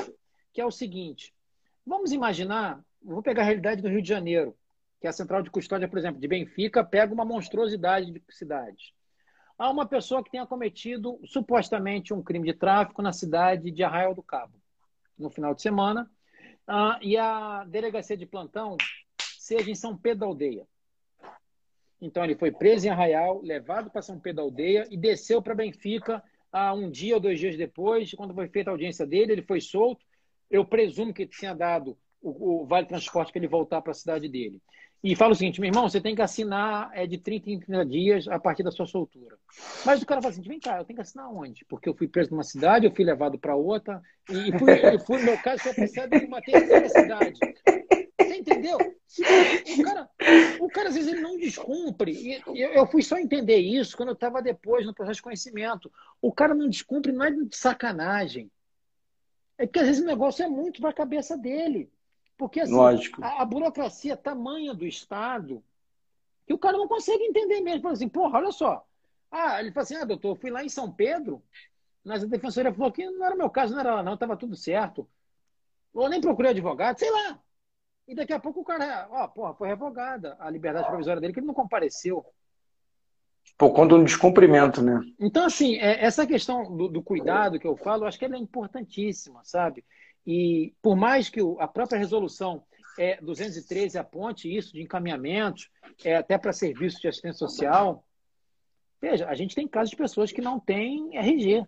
Que 0.53 0.61
é 0.61 0.65
o 0.65 0.71
seguinte: 0.71 1.33
vamos 1.85 2.13
imaginar, 2.13 2.79
vou 3.03 3.21
pegar 3.21 3.41
a 3.41 3.45
realidade 3.45 3.81
do 3.81 3.89
Rio 3.89 4.01
de 4.01 4.07
Janeiro, 4.07 4.55
que 5.01 5.07
é 5.07 5.09
a 5.09 5.13
central 5.13 5.43
de 5.43 5.51
custódia, 5.51 5.89
por 5.89 5.99
exemplo, 5.99 6.21
de 6.21 6.27
Benfica, 6.27 6.83
pega 6.83 7.13
uma 7.13 7.25
monstruosidade 7.25 8.09
de 8.09 8.23
cidades. 8.29 8.93
Há 9.61 9.69
uma 9.69 9.85
pessoa 9.85 10.23
que 10.23 10.31
tenha 10.31 10.47
cometido 10.47 11.19
supostamente 11.23 12.15
um 12.15 12.23
crime 12.23 12.51
de 12.51 12.57
tráfico 12.57 12.99
na 12.99 13.13
cidade 13.13 13.69
de 13.69 13.83
Arraial 13.83 14.15
do 14.15 14.23
Cabo, 14.23 14.59
no 15.15 15.29
final 15.29 15.53
de 15.53 15.61
semana, 15.61 16.09
ah, 16.67 16.97
e 16.99 17.15
a 17.15 17.63
delegacia 17.65 18.17
de 18.17 18.25
plantão 18.25 18.75
seja 19.37 19.69
em 19.69 19.75
São 19.75 19.95
Pedro 19.95 20.21
da 20.21 20.25
Aldeia. 20.25 20.67
Então 22.01 22.23
ele 22.23 22.33
foi 22.33 22.51
preso 22.51 22.87
em 22.87 22.89
Arraial, 22.89 23.39
levado 23.43 23.91
para 23.91 24.01
São 24.01 24.19
Pedro 24.19 24.37
da 24.37 24.41
Aldeia 24.41 24.87
e 24.89 24.97
desceu 24.97 25.43
para 25.43 25.53
Benfica 25.53 26.23
ah, 26.51 26.73
um 26.73 26.89
dia 26.89 27.13
ou 27.13 27.21
dois 27.21 27.39
dias 27.39 27.55
depois, 27.55 28.11
quando 28.15 28.33
foi 28.33 28.47
feita 28.47 28.71
a 28.71 28.73
audiência 28.73 29.05
dele, 29.05 29.33
ele 29.33 29.43
foi 29.43 29.61
solto. 29.61 30.03
Eu 30.49 30.65
presumo 30.65 31.13
que 31.13 31.27
tinha 31.27 31.53
dado 31.53 31.95
o, 32.19 32.63
o 32.63 32.65
vale 32.65 32.87
transporte 32.87 33.31
para 33.31 33.39
ele 33.39 33.47
voltar 33.47 33.79
para 33.83 33.91
a 33.91 33.93
cidade 33.93 34.27
dele. 34.27 34.59
E 35.03 35.15
fala 35.15 35.31
o 35.31 35.35
seguinte, 35.35 35.59
meu 35.59 35.67
irmão, 35.67 35.89
você 35.89 35.99
tem 35.99 36.13
que 36.13 36.21
assinar 36.21 36.91
é, 36.93 37.07
de 37.07 37.17
30 37.17 37.49
em 37.49 37.59
30 37.59 37.85
dias 37.87 38.27
a 38.27 38.37
partir 38.37 38.61
da 38.61 38.69
sua 38.69 38.85
soltura. 38.85 39.35
Mas 39.83 39.99
o 39.99 40.05
cara 40.05 40.21
fala 40.21 40.31
assim, 40.31 40.43
vem 40.43 40.59
cá, 40.59 40.77
eu 40.77 40.85
tenho 40.85 40.97
que 40.97 41.01
assinar 41.01 41.27
onde? 41.27 41.65
Porque 41.65 41.89
eu 41.89 41.95
fui 41.95 42.07
preso 42.07 42.29
numa 42.29 42.43
cidade, 42.43 42.85
eu 42.85 42.93
fui 42.93 43.03
levado 43.03 43.39
para 43.39 43.55
outra, 43.55 43.99
e 44.29 44.57
fui, 44.59 44.93
eu 44.93 44.99
fui, 44.99 45.17
no 45.17 45.25
meu 45.25 45.37
caso, 45.39 45.63
foi 45.63 45.71
apreciado 45.71 46.13
em 46.13 46.25
uma 46.25 46.39
terceira 46.39 46.87
cidade. 46.87 47.39
Você 48.19 48.37
entendeu? 48.37 48.77
O 48.77 49.83
cara, 49.83 50.09
o 50.59 50.67
cara, 50.69 50.89
às 50.89 50.95
vezes, 50.95 51.11
ele 51.11 51.21
não 51.21 51.35
descumpre. 51.35 52.39
Eu, 52.45 52.71
eu 52.71 52.85
fui 52.85 53.01
só 53.01 53.17
entender 53.17 53.57
isso 53.57 53.97
quando 53.97 54.09
eu 54.09 54.13
estava 54.13 54.39
depois 54.39 54.85
no 54.85 54.93
processo 54.93 55.17
de 55.17 55.23
conhecimento. 55.23 55.91
O 56.21 56.31
cara 56.31 56.53
não 56.53 56.69
descumpre, 56.69 57.11
não 57.11 57.25
é 57.25 57.31
de 57.31 57.57
sacanagem. 57.57 58.51
É 59.57 59.65
que 59.65 59.79
às 59.79 59.87
vezes 59.87 60.01
o 60.01 60.07
negócio 60.07 60.45
é 60.45 60.47
muito 60.47 60.79
para 60.79 60.91
a 60.91 60.93
cabeça 60.93 61.35
dele. 61.35 61.91
Porque 62.41 62.61
assim, 62.61 62.75
a, 63.21 63.43
a, 63.43 63.45
burocracia 63.45 64.17
tamanha 64.17 64.73
do 64.73 64.83
Estado 64.83 65.63
que 66.47 66.51
o 66.51 66.57
cara 66.57 66.75
não 66.75 66.87
consegue 66.87 67.23
entender 67.23 67.61
mesmo. 67.61 67.83
Fala 67.83 67.93
assim, 67.93 68.09
porra, 68.09 68.39
olha 68.39 68.51
só. 68.51 68.83
Ah, 69.29 69.59
ele 69.59 69.71
fala 69.71 69.83
assim, 69.83 69.95
ah, 69.95 70.05
doutor, 70.05 70.35
fui 70.35 70.49
lá 70.49 70.63
em 70.63 70.67
São 70.67 70.91
Pedro, 70.91 71.43
mas 72.03 72.23
a 72.23 72.25
defensoria 72.25 72.73
falou 72.73 72.91
que 72.91 73.07
não 73.07 73.23
era 73.23 73.35
meu 73.35 73.47
caso, 73.47 73.73
não 73.73 73.79
era 73.79 73.93
lá, 73.93 74.01
não, 74.01 74.15
estava 74.15 74.35
tudo 74.35 74.55
certo. 74.55 75.07
Ou 75.93 76.09
nem 76.09 76.19
procurei 76.19 76.49
advogado, 76.49 76.97
sei 76.97 77.11
lá. 77.11 77.39
E 78.07 78.15
daqui 78.15 78.33
a 78.33 78.39
pouco 78.39 78.61
o 78.61 78.65
cara, 78.65 79.07
ó, 79.11 79.27
porra, 79.27 79.53
foi 79.53 79.67
revogada 79.67 80.35
a 80.39 80.49
liberdade 80.49 80.87
provisória 80.87 81.21
dele, 81.21 81.33
que 81.33 81.39
ele 81.41 81.45
não 81.45 81.53
compareceu. 81.53 82.25
Por 83.55 83.71
conta 83.71 83.95
do 83.95 84.03
descumprimento, 84.03 84.81
né? 84.81 84.99
Então, 85.19 85.45
assim, 85.45 85.75
é, 85.75 86.03
essa 86.03 86.25
questão 86.25 86.75
do, 86.75 86.87
do, 86.87 87.03
cuidado 87.03 87.59
que 87.59 87.67
eu 87.67 87.77
falo, 87.77 88.03
eu 88.03 88.07
acho 88.07 88.17
que 88.17 88.25
ela 88.25 88.35
é 88.35 88.39
importantíssima, 88.39 89.41
sabe? 89.43 89.85
E 90.25 90.73
por 90.81 90.95
mais 90.95 91.29
que 91.29 91.39
a 91.59 91.67
própria 91.67 91.97
resolução 91.97 92.63
é, 92.97 93.19
213 93.21 93.97
aponte 93.97 94.55
isso 94.55 94.73
de 94.73 94.81
encaminhamentos, 94.81 95.69
é, 96.03 96.15
até 96.15 96.37
para 96.37 96.53
serviços 96.53 96.99
de 96.99 97.07
assistência 97.07 97.39
social, 97.39 98.05
veja, 99.01 99.27
a 99.27 99.33
gente 99.33 99.55
tem 99.55 99.67
casos 99.67 99.91
de 99.91 99.95
pessoas 99.95 100.31
que 100.31 100.41
não 100.41 100.59
têm 100.59 101.17
RG, 101.17 101.65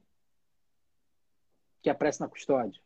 que 1.81 1.89
aparece 1.89 2.21
na 2.21 2.27
custódia, 2.27 2.81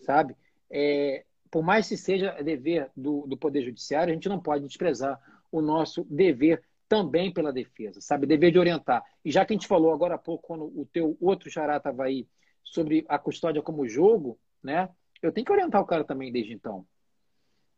sabe? 0.00 0.36
É, 0.70 1.24
por 1.50 1.62
mais 1.62 1.88
que 1.88 1.96
seja 1.96 2.32
dever 2.42 2.90
do, 2.96 3.26
do 3.26 3.36
Poder 3.36 3.62
Judiciário, 3.62 4.10
a 4.10 4.14
gente 4.14 4.28
não 4.28 4.40
pode 4.40 4.66
desprezar 4.66 5.20
o 5.52 5.62
nosso 5.62 6.04
dever 6.10 6.62
também 6.88 7.32
pela 7.32 7.52
defesa, 7.52 8.00
sabe? 8.00 8.26
Dever 8.26 8.50
de 8.50 8.58
orientar. 8.58 9.04
E 9.24 9.30
já 9.30 9.44
que 9.44 9.52
a 9.52 9.56
gente 9.56 9.68
falou 9.68 9.92
agora 9.92 10.16
há 10.16 10.18
pouco, 10.18 10.46
quando 10.46 10.64
o 10.64 10.84
teu 10.84 11.16
outro 11.20 11.48
xará 11.48 11.76
estava 11.76 12.04
aí, 12.04 12.26
sobre 12.64 13.04
a 13.08 13.18
custódia 13.18 13.62
como 13.62 13.86
jogo, 13.86 14.38
né? 14.62 14.88
Eu 15.22 15.30
tenho 15.30 15.44
que 15.44 15.52
orientar 15.52 15.80
o 15.80 15.86
cara 15.86 16.04
também 16.04 16.32
desde 16.32 16.52
então. 16.52 16.86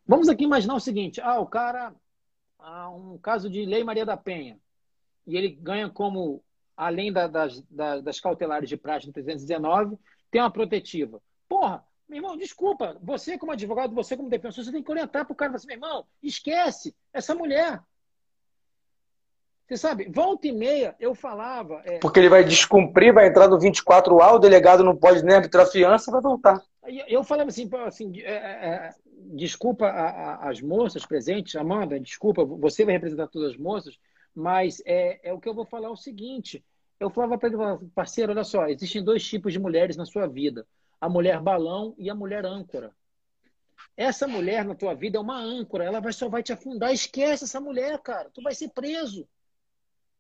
Vamos 0.07 0.29
aqui 0.29 0.45
imaginar 0.45 0.75
o 0.75 0.81
seguinte: 0.81 1.21
ah, 1.21 1.41
o 1.41 1.47
cara, 1.47 1.95
há 2.59 2.89
um 2.91 3.19
caso 3.19 3.51
de 3.51 3.67
Lei 3.67 3.83
Maria 3.85 4.07
da 4.07 4.17
Penha, 4.17 4.59
e 5.27 5.37
ele 5.37 5.49
ganha 5.49 5.91
como, 5.91 6.43
além 6.77 7.13
da, 7.13 7.27
das, 7.27 7.61
das, 7.63 8.03
das 8.03 8.21
cautelares 8.21 8.69
de 8.69 8.77
praxe 8.77 9.07
no 9.07 9.13
319, 9.13 9.99
tem 10.31 10.41
uma 10.41 10.51
protetiva. 10.51 11.21
Porra, 11.49 11.85
meu 12.09 12.19
irmão, 12.19 12.37
desculpa, 12.37 12.97
você 13.03 13.37
como 13.37 13.53
advogado, 13.53 13.95
você 13.95 14.17
como 14.17 14.31
defensor, 14.31 14.65
você 14.65 14.73
tem 14.73 14.83
que 14.83 14.91
orientar 14.91 15.25
para 15.25 15.33
o 15.33 15.37
cara 15.37 15.55
assim, 15.57 15.67
meu 15.67 15.77
irmão, 15.77 16.07
esquece 16.23 16.95
essa 17.13 17.35
mulher. 17.35 17.83
Você 19.67 19.77
sabe, 19.77 20.09
volta 20.09 20.47
e 20.47 20.53
meia 20.53 20.95
eu 21.01 21.15
falava. 21.15 21.83
É... 21.85 21.99
Porque 21.99 22.21
ele 22.21 22.29
vai 22.29 22.45
descumprir, 22.45 23.13
vai 23.13 23.27
entrar 23.27 23.49
no 23.49 23.59
24A, 23.59 24.35
o 24.35 24.39
delegado 24.39 24.85
não 24.85 24.97
pode 24.97 25.25
nem 25.25 25.35
arbitrar 25.35 25.67
fiança, 25.67 26.11
vai 26.11 26.21
voltar. 26.21 26.63
Eu 27.09 27.25
falava 27.25 27.51
assim, 27.51 27.69
assim 27.85 28.13
é, 28.21 28.33
é, 28.33 28.67
é, 28.67 28.95
desculpa 29.35 29.87
a, 29.87 30.09
a, 30.09 30.51
as 30.51 30.61
moças 30.61 31.05
presentes, 31.05 31.57
Amanda, 31.57 31.99
desculpa, 31.99 32.45
você 32.45 32.85
vai 32.85 32.95
representar 32.95 33.27
todas 33.27 33.51
as 33.51 33.57
moças, 33.57 33.99
mas 34.33 34.81
é, 34.87 35.19
é 35.31 35.33
o 35.33 35.41
que 35.41 35.49
eu 35.49 35.55
vou 35.55 35.65
falar 35.65 35.91
o 35.91 35.97
seguinte. 35.97 36.65
Eu 37.01 37.11
falava 37.11 37.37
para 37.37 37.49
ele, 37.49 37.57
parceiro, 37.93 38.31
olha 38.31 38.45
só, 38.45 38.69
existem 38.69 39.03
dois 39.03 39.27
tipos 39.27 39.53
de 39.53 39.59
mulheres 39.59 39.97
na 39.97 40.07
sua 40.07 40.29
vida: 40.29 40.65
a 41.01 41.09
mulher 41.09 41.41
balão 41.41 41.93
e 41.99 42.09
a 42.09 42.15
mulher 42.15 42.47
âncora. 42.47 42.93
Essa 43.97 44.29
mulher 44.29 44.65
na 44.65 44.75
tua 44.75 44.95
vida 44.95 45.19
é 45.19 45.21
uma 45.21 45.39
âncora, 45.39 45.85
ela 45.85 46.01
vai, 46.01 46.13
só 46.13 46.29
vai 46.29 46.43
te 46.43 46.53
afundar. 46.53 46.93
Esquece 46.93 47.45
essa 47.45 47.61
mulher, 47.61 47.99
cara. 48.01 48.31
Tu 48.33 48.43
vai 48.43 48.55
ser 48.55 48.69
preso. 48.69 49.27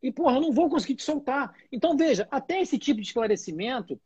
E, 0.02 0.12
porra, 0.12 0.36
eu 0.36 0.40
não 0.40 0.52
vou 0.52 0.68
conseguir 0.68 0.94
te 0.94 1.02
soltar. 1.02 1.54
Então, 1.72 1.96
veja, 1.96 2.28
até 2.30 2.60
esse 2.60 2.78
tipo 2.78 3.00
de 3.00 3.06
esclarecimento, 3.06 4.00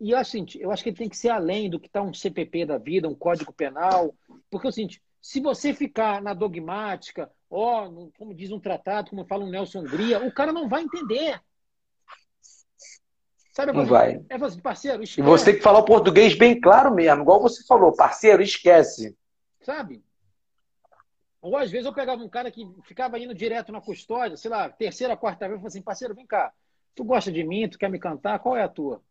e 0.00 0.10
eu 0.12 0.18
acho, 0.18 0.36
eu 0.58 0.70
acho 0.70 0.82
que 0.82 0.88
ele 0.88 0.96
tem 0.96 1.08
que 1.08 1.16
ser 1.16 1.28
além 1.28 1.68
do 1.68 1.78
que 1.78 1.86
está 1.86 2.02
um 2.02 2.12
CPP 2.12 2.64
da 2.64 2.78
vida, 2.78 3.08
um 3.08 3.14
código 3.14 3.52
penal. 3.52 4.14
Porque 4.50 4.66
é 4.66 4.70
o 4.70 4.72
seguinte, 4.72 5.02
se 5.20 5.40
você 5.40 5.74
ficar 5.74 6.22
na 6.22 6.32
dogmática, 6.32 7.30
ó, 7.50 7.88
como 8.16 8.34
diz 8.34 8.50
um 8.50 8.58
tratado, 8.58 9.10
como 9.10 9.26
fala 9.26 9.44
o 9.44 9.50
Nelson 9.50 9.84
Gria, 9.84 10.24
o 10.24 10.32
cara 10.32 10.52
não 10.52 10.68
vai 10.68 10.82
entender. 10.82 11.40
Sabe, 13.52 13.72
não 13.72 13.84
vai. 13.84 14.24
É 14.30 14.38
você, 14.38 14.60
parceiro, 14.60 15.02
esquece. 15.02 15.20
E 15.20 15.22
você 15.22 15.44
tem 15.46 15.56
que 15.56 15.62
falar 15.62 15.80
o 15.80 15.84
português 15.84 16.34
bem 16.34 16.58
claro 16.58 16.94
mesmo, 16.94 17.22
igual 17.22 17.42
você 17.42 17.62
falou, 17.66 17.94
parceiro, 17.94 18.42
esquece. 18.42 19.16
Sabe? 19.60 20.02
Ou 21.42 21.56
às 21.56 21.70
vezes 21.70 21.86
eu 21.86 21.92
pegava 21.92 22.22
um 22.22 22.28
cara 22.28 22.50
que 22.50 22.68
ficava 22.84 23.18
indo 23.18 23.34
direto 23.34 23.72
na 23.72 23.80
custódia, 23.80 24.36
sei 24.36 24.50
lá, 24.50 24.68
terceira, 24.68 25.16
quarta 25.16 25.46
vez, 25.46 25.52
eu 25.52 25.58
falei 25.58 25.68
assim, 25.68 25.82
parceiro, 25.82 26.14
vem 26.14 26.26
cá, 26.26 26.52
tu 26.94 27.02
gosta 27.02 27.32
de 27.32 27.42
mim, 27.42 27.68
tu 27.68 27.78
quer 27.78 27.88
me 27.88 27.98
cantar, 27.98 28.38
qual 28.38 28.56
é 28.56 28.62
a 28.62 28.68
tua? 28.68 29.02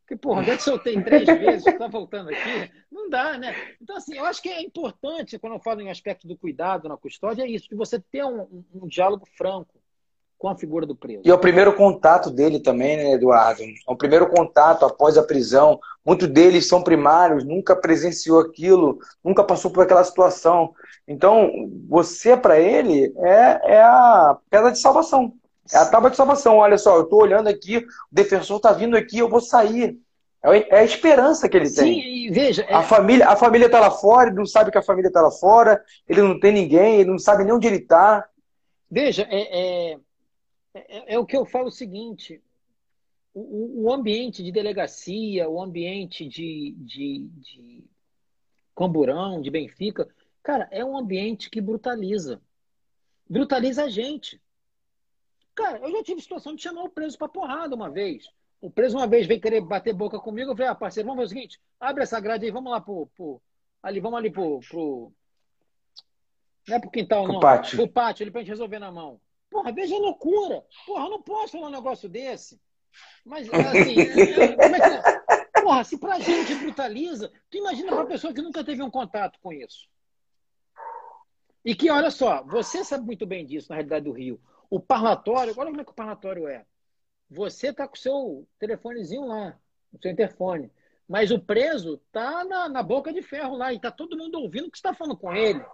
Porque, 0.00 0.16
porra, 0.16 0.40
onde 0.40 0.50
é 0.50 0.56
que 0.56 0.62
soltei 0.62 1.02
três 1.02 1.24
vezes, 1.38 1.64
tu 1.64 1.78
tá 1.78 1.88
voltando 1.88 2.30
aqui? 2.30 2.70
Não 2.90 3.08
dá, 3.08 3.38
né? 3.38 3.54
Então, 3.80 3.96
assim, 3.96 4.16
eu 4.16 4.24
acho 4.24 4.40
que 4.42 4.50
é 4.50 4.62
importante, 4.62 5.38
quando 5.38 5.54
eu 5.54 5.60
falo 5.60 5.80
em 5.80 5.90
aspecto 5.90 6.28
do 6.28 6.36
cuidado 6.36 6.88
na 6.88 6.96
custódia, 6.96 7.42
é 7.42 7.48
isso, 7.48 7.68
de 7.68 7.74
você 7.74 7.98
ter 7.98 8.24
um, 8.24 8.42
um, 8.42 8.64
um 8.82 8.86
diálogo 8.86 9.26
franco 9.36 9.78
com 10.44 10.48
a 10.48 10.56
figura 10.56 10.84
do 10.84 10.94
preso. 10.94 11.22
E 11.24 11.30
é 11.30 11.34
o 11.34 11.38
primeiro 11.38 11.72
contato 11.74 12.30
dele 12.30 12.60
também, 12.60 12.98
né, 12.98 13.12
Eduardo? 13.12 13.62
É 13.62 13.92
o 13.92 13.96
primeiro 13.96 14.28
contato 14.28 14.84
após 14.84 15.16
a 15.16 15.22
prisão. 15.22 15.80
Muitos 16.04 16.28
deles 16.28 16.68
são 16.68 16.82
primários, 16.82 17.44
nunca 17.44 17.74
presenciou 17.74 18.40
aquilo, 18.40 18.98
nunca 19.24 19.42
passou 19.42 19.70
por 19.70 19.84
aquela 19.84 20.04
situação. 20.04 20.74
Então, 21.06 21.70
você, 21.88 22.36
para 22.36 22.58
ele, 22.58 23.12
é, 23.18 23.74
é 23.76 23.82
a 23.82 24.38
pedra 24.48 24.72
de 24.72 24.78
salvação. 24.78 25.34
É 25.72 25.78
a 25.78 25.86
tábua 25.86 26.10
de 26.10 26.16
salvação. 26.16 26.58
Olha 26.58 26.78
só, 26.78 26.96
eu 26.96 27.04
estou 27.04 27.22
olhando 27.22 27.48
aqui, 27.48 27.78
o 27.78 27.84
defensor 28.10 28.56
está 28.56 28.72
vindo 28.72 28.96
aqui, 28.96 29.18
eu 29.18 29.28
vou 29.28 29.40
sair. 29.40 29.98
É, 30.42 30.76
é 30.76 30.78
a 30.80 30.84
esperança 30.84 31.48
que 31.48 31.56
ele 31.56 31.66
Sim, 31.66 31.80
tem. 31.80 32.02
Sim, 32.02 32.30
veja. 32.30 32.62
É... 32.62 32.74
A 32.74 32.82
família 32.82 33.28
a 33.28 33.36
família 33.36 33.66
está 33.66 33.80
lá 33.80 33.90
fora, 33.90 34.28
ele 34.28 34.36
não 34.36 34.46
sabe 34.46 34.70
que 34.70 34.78
a 34.78 34.82
família 34.82 35.08
está 35.08 35.22
lá 35.22 35.30
fora, 35.30 35.82
ele 36.06 36.20
não 36.20 36.38
tem 36.38 36.52
ninguém, 36.52 37.00
ele 37.00 37.10
não 37.10 37.18
sabe 37.18 37.44
nem 37.44 37.52
onde 37.52 37.66
ele 37.66 37.78
está. 37.78 38.28
Veja, 38.90 39.26
é, 39.30 39.92
é, 39.92 39.98
é, 40.74 41.14
é, 41.14 41.18
o 41.18 41.24
que 41.24 41.36
eu 41.36 41.46
falo 41.46 41.68
o 41.68 41.72
seguinte: 41.72 42.42
o, 43.32 43.84
o 43.84 43.92
ambiente 43.92 44.42
de 44.42 44.52
delegacia, 44.52 45.48
o 45.48 45.62
ambiente 45.62 46.28
de, 46.28 46.74
de, 46.78 47.26
de 47.36 47.84
Camburão, 48.76 49.40
de 49.40 49.50
Benfica, 49.50 50.06
cara, 50.44 50.68
é 50.70 50.84
um 50.84 50.96
ambiente 50.96 51.50
que 51.50 51.60
brutaliza. 51.60 52.40
Brutaliza 53.28 53.84
a 53.84 53.90
gente. 53.90 54.40
Cara, 55.56 55.78
eu 55.78 55.90
já 55.90 56.04
tive 56.04 56.20
situação 56.20 56.54
de 56.54 56.62
chamar 56.62 56.84
o 56.84 56.90
preso 56.90 57.18
pra 57.18 57.28
porrada 57.28 57.74
uma 57.74 57.90
vez. 57.90 58.28
O 58.60 58.70
preso 58.70 58.96
uma 58.96 59.08
vez 59.08 59.26
veio 59.26 59.40
querer 59.40 59.60
bater 59.60 59.92
boca 59.92 60.20
comigo, 60.20 60.52
eu 60.52 60.56
falei, 60.56 60.70
ah, 60.70 60.74
parceiro, 60.76 61.08
vamos 61.08 61.24
fazer 61.24 61.34
o 61.34 61.36
seguinte, 61.36 61.60
abre 61.80 62.04
essa 62.04 62.20
grade 62.20 62.46
aí, 62.46 62.52
vamos 62.52 62.70
lá 62.70 62.80
pro, 62.80 63.08
pro 63.16 63.42
ali, 63.82 64.00
vamos 64.00 64.18
ali 64.18 64.30
pro, 64.30 64.60
pro 64.60 65.12
não 66.66 66.76
é 66.76 66.80
pro 66.80 66.90
quintal, 66.90 67.26
não. 67.26 67.34
Pro 67.34 67.40
pátio. 67.40 67.76
Pro 67.76 67.88
pátio, 67.88 68.24
ele 68.24 68.30
pra 68.30 68.40
gente 68.40 68.50
resolver 68.50 68.78
na 68.78 68.90
mão. 68.90 69.20
Porra, 69.50 69.72
veja 69.72 69.94
a 69.94 69.98
loucura. 69.98 70.64
Porra, 70.86 71.04
eu 71.04 71.10
não 71.10 71.22
posso 71.22 71.52
falar 71.52 71.68
um 71.68 71.72
negócio 71.72 72.08
desse. 72.08 72.60
Mas, 73.24 73.48
assim, 73.52 74.00
é, 74.00 74.56
como 74.56 74.76
é 74.76 74.80
que... 74.80 75.60
Porra, 75.60 75.84
se 75.84 75.98
pra 75.98 76.18
gente 76.18 76.54
brutaliza, 76.56 77.30
tu 77.50 77.58
imagina 77.58 77.92
pra 77.92 78.06
pessoa 78.06 78.32
que 78.32 78.42
nunca 78.42 78.64
teve 78.64 78.82
um 78.82 78.90
contato 78.90 79.38
com 79.40 79.52
isso. 79.52 79.88
E 81.64 81.74
que, 81.74 81.90
olha 81.90 82.10
só, 82.10 82.42
você 82.42 82.84
sabe 82.84 83.06
muito 83.06 83.26
bem 83.26 83.46
disso, 83.46 83.68
na 83.70 83.76
realidade 83.76 84.04
do 84.04 84.12
Rio. 84.12 84.40
O 84.68 84.78
parlatório, 84.78 85.54
olha 85.56 85.70
como 85.70 85.80
é 85.80 85.84
que 85.84 85.90
o 85.90 85.94
parlatório 85.94 86.46
é. 86.46 86.66
Você 87.30 87.72
tá 87.72 87.88
com 87.88 87.94
o 87.94 87.98
seu 87.98 88.48
telefonezinho 88.58 89.26
lá, 89.26 89.58
o 89.92 89.98
seu 90.00 90.10
interfone. 90.10 90.70
Mas 91.08 91.30
o 91.30 91.38
preso 91.38 91.98
tá 92.12 92.44
na, 92.44 92.68
na 92.68 92.82
boca 92.82 93.12
de 93.12 93.22
ferro 93.22 93.56
lá 93.56 93.72
e 93.72 93.80
tá 93.80 93.90
todo 93.90 94.16
mundo 94.16 94.38
ouvindo 94.40 94.66
o 94.66 94.70
que 94.70 94.78
você 94.78 94.80
está 94.80 94.94
falando 94.94 95.16
com 95.16 95.34
ele. 95.34 95.64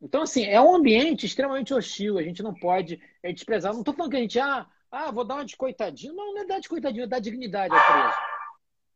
Então, 0.00 0.22
assim, 0.22 0.44
é 0.44 0.60
um 0.60 0.74
ambiente 0.74 1.26
extremamente 1.26 1.72
hostil. 1.72 2.18
A 2.18 2.22
gente 2.22 2.42
não 2.42 2.52
pode 2.52 3.00
é, 3.22 3.32
desprezar. 3.32 3.72
Não 3.72 3.80
estou 3.80 3.94
falando 3.94 4.10
que 4.10 4.16
a 4.16 4.20
gente, 4.20 4.38
ah, 4.40 4.66
ah, 4.90 5.10
vou 5.12 5.24
dar 5.24 5.36
uma 5.36 5.44
de 5.44 5.56
coitadinho. 5.56 6.12
Não, 6.12 6.34
não 6.34 6.42
é 6.42 6.46
dar 6.46 6.58
de 6.58 6.68
coitadinho, 6.68 7.04
é 7.04 7.06
dar 7.06 7.20
dignidade 7.20 7.72
ao 7.72 7.80
preso. 7.80 8.18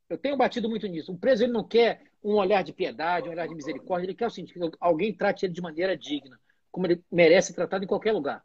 Eu 0.09 0.19
tenho 0.19 0.37
batido 0.37 0.69
muito 0.69 0.87
nisso. 0.89 1.13
O 1.13 1.19
preso 1.19 1.45
ele 1.45 1.53
não 1.53 1.63
quer 1.63 2.03
um 2.27 2.35
olhar 2.35 2.65
de 2.65 2.73
piedade, 2.73 3.29
um 3.29 3.33
olhar 3.33 3.47
de 3.47 3.55
misericórdia. 3.55 4.07
Ele 4.07 4.15
quer 4.15 4.27
o 4.27 4.31
seguinte, 4.31 4.53
que 4.53 4.61
alguém 4.81 5.13
trate 5.13 5.47
ele 5.47 5.53
de 5.53 5.63
maneira 5.63 5.97
digna, 5.97 6.37
como 6.73 6.89
ele 6.89 7.01
merece 7.11 7.49
ser 7.49 7.55
tratado 7.55 7.85
em 7.85 7.87
qualquer 7.87 8.13
lugar. 8.13 8.43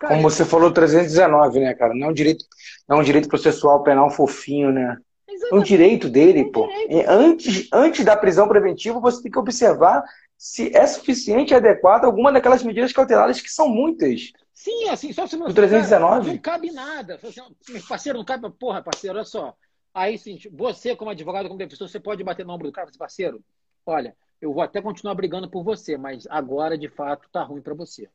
Cara, 0.00 0.14
como 0.16 0.28
você 0.28 0.44
falou, 0.44 0.72
319, 0.72 1.60
né, 1.60 1.72
cara? 1.72 1.94
Não 1.94 2.08
é 2.08 2.10
um 2.10 2.12
direito, 2.12 2.44
não 2.88 2.96
é 2.96 3.00
um 3.00 3.04
direito 3.04 3.28
processual 3.28 3.84
penal 3.84 4.10
fofinho, 4.10 4.72
né? 4.72 4.98
É 5.50 5.54
um 5.54 5.62
direito 5.62 6.08
dele, 6.08 6.40
é 6.40 6.42
um 6.42 6.50
pô. 6.50 6.66
Direito. 6.66 7.08
Antes, 7.08 7.68
antes 7.72 8.04
da 8.04 8.16
prisão 8.16 8.48
preventiva, 8.48 8.98
você 8.98 9.22
tem 9.22 9.30
que 9.30 9.38
observar 9.38 10.02
se 10.36 10.76
é 10.76 10.84
suficiente 10.88 11.52
e 11.52 11.56
adequado 11.56 12.06
alguma 12.06 12.32
daquelas 12.32 12.64
medidas 12.64 12.92
cautelares 12.92 13.40
que 13.40 13.48
são 13.48 13.68
muitas. 13.68 14.32
Sim, 14.52 14.88
assim, 14.88 15.12
só 15.12 15.28
se 15.28 15.36
não. 15.36 15.46
O 15.46 15.54
319? 15.54 16.32
Não 16.32 16.38
cabe 16.38 16.72
nada. 16.72 17.20
Assim, 17.22 17.40
parceiro, 17.88 18.18
não 18.18 18.24
cabe. 18.24 18.50
Porra, 18.50 18.82
parceiro, 18.82 19.16
olha 19.16 19.24
só. 19.24 19.54
Aí, 19.94 20.18
sim, 20.18 20.36
você, 20.52 20.96
como 20.96 21.10
advogado, 21.10 21.46
como 21.46 21.58
defensor, 21.58 21.88
você 21.88 22.00
pode 22.00 22.24
bater 22.24 22.44
no 22.44 22.52
ombro 22.52 22.66
do 22.66 22.72
cara 22.72 22.90
e 22.92 22.98
parceiro, 22.98 23.40
olha, 23.86 24.16
eu 24.40 24.52
vou 24.52 24.62
até 24.62 24.82
continuar 24.82 25.14
brigando 25.14 25.48
por 25.48 25.62
você, 25.62 25.96
mas 25.96 26.26
agora, 26.28 26.76
de 26.76 26.88
fato, 26.88 27.28
tá 27.30 27.42
ruim 27.44 27.62
para 27.62 27.74
você. 27.74 28.08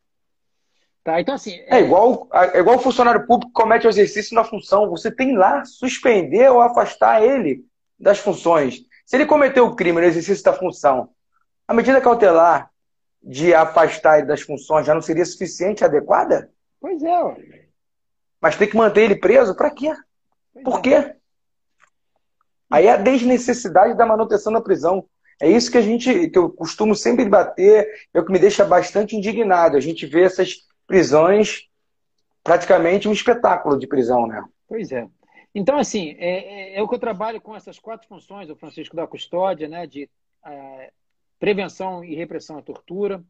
Tá? 1.04 1.22
Então, 1.22 1.34
assim. 1.34 1.56
É... 1.62 1.78
é, 1.78 1.82
igual, 1.82 2.28
é 2.34 2.60
igual 2.60 2.76
o 2.76 2.82
funcionário 2.82 3.26
público 3.26 3.54
que 3.54 3.62
comete 3.62 3.88
o 3.88 3.90
exercício 3.90 4.36
na 4.36 4.44
função. 4.44 4.90
Você 4.90 5.10
tem 5.10 5.38
lá 5.38 5.64
suspender 5.64 6.50
ou 6.50 6.60
afastar 6.60 7.24
ele 7.24 7.66
das 7.98 8.20
funções. 8.20 8.82
Se 9.06 9.16
ele 9.16 9.26
cometeu 9.26 9.66
o 9.66 9.76
crime 9.76 10.02
no 10.02 10.06
exercício 10.06 10.44
da 10.44 10.54
função 10.54 11.10
a 11.70 11.74
medida 11.76 12.02
cautelar 12.02 12.72
de 13.22 13.54
afastar 13.54 14.18
ele 14.18 14.26
das 14.26 14.42
funções 14.42 14.88
já 14.88 14.96
não 14.96 15.04
seria 15.04 15.24
suficiente, 15.24 15.86
adequada? 15.86 16.52
Pois 16.82 17.04
é. 17.04 17.68
Mas 18.42 18.56
tem 18.56 18.68
que 18.68 18.76
manter 18.76 19.04
ele 19.04 19.16
preso? 19.16 19.56
Para 19.56 19.70
quê? 19.70 19.94
Pois 20.52 20.66
Por 20.66 20.80
é. 20.80 20.82
quê? 20.82 21.16
Aí 22.70 22.88
é 22.88 22.92
a 22.92 22.98
desnecessidade 22.98 23.98
da 23.98 24.06
manutenção 24.06 24.54
da 24.54 24.62
prisão. 24.62 25.06
É 25.42 25.50
isso 25.50 25.72
que 25.72 25.78
a 25.78 25.82
gente, 25.82 26.30
que 26.30 26.38
eu 26.38 26.50
costumo 26.50 26.94
sempre 26.94 27.24
debater, 27.24 27.88
é 28.14 28.20
o 28.20 28.26
que 28.26 28.32
me 28.32 28.40
deixa 28.40 28.66
bastante 28.66 29.16
indignado. 29.16 29.78
A 29.78 29.80
gente 29.80 30.06
vê 30.06 30.24
essas 30.24 30.68
prisões 30.86 31.68
praticamente 32.44 33.08
um 33.08 33.14
espetáculo 33.14 33.78
de 33.78 33.88
prisão, 33.88 34.28
né? 34.28 34.44
Pois 34.68 34.92
é. 34.92 35.08
Então, 35.54 35.78
assim, 35.78 36.16
é, 36.20 36.74
é, 36.74 36.78
é 36.78 36.82
o 36.82 36.88
que 36.88 36.96
eu 36.96 37.00
trabalho 37.00 37.42
com 37.42 37.56
essas 37.56 37.80
quatro 37.80 38.08
funções, 38.08 38.50
o 38.50 38.56
Francisco 38.56 38.96
da 38.96 39.08
Custódia, 39.08 39.68
né, 39.68 39.88
de 39.88 40.10
é, 40.46 40.92
prevenção 41.40 42.04
e 42.04 42.16
repressão 42.16 42.58
à 42.58 42.62
tortura, 42.62 43.24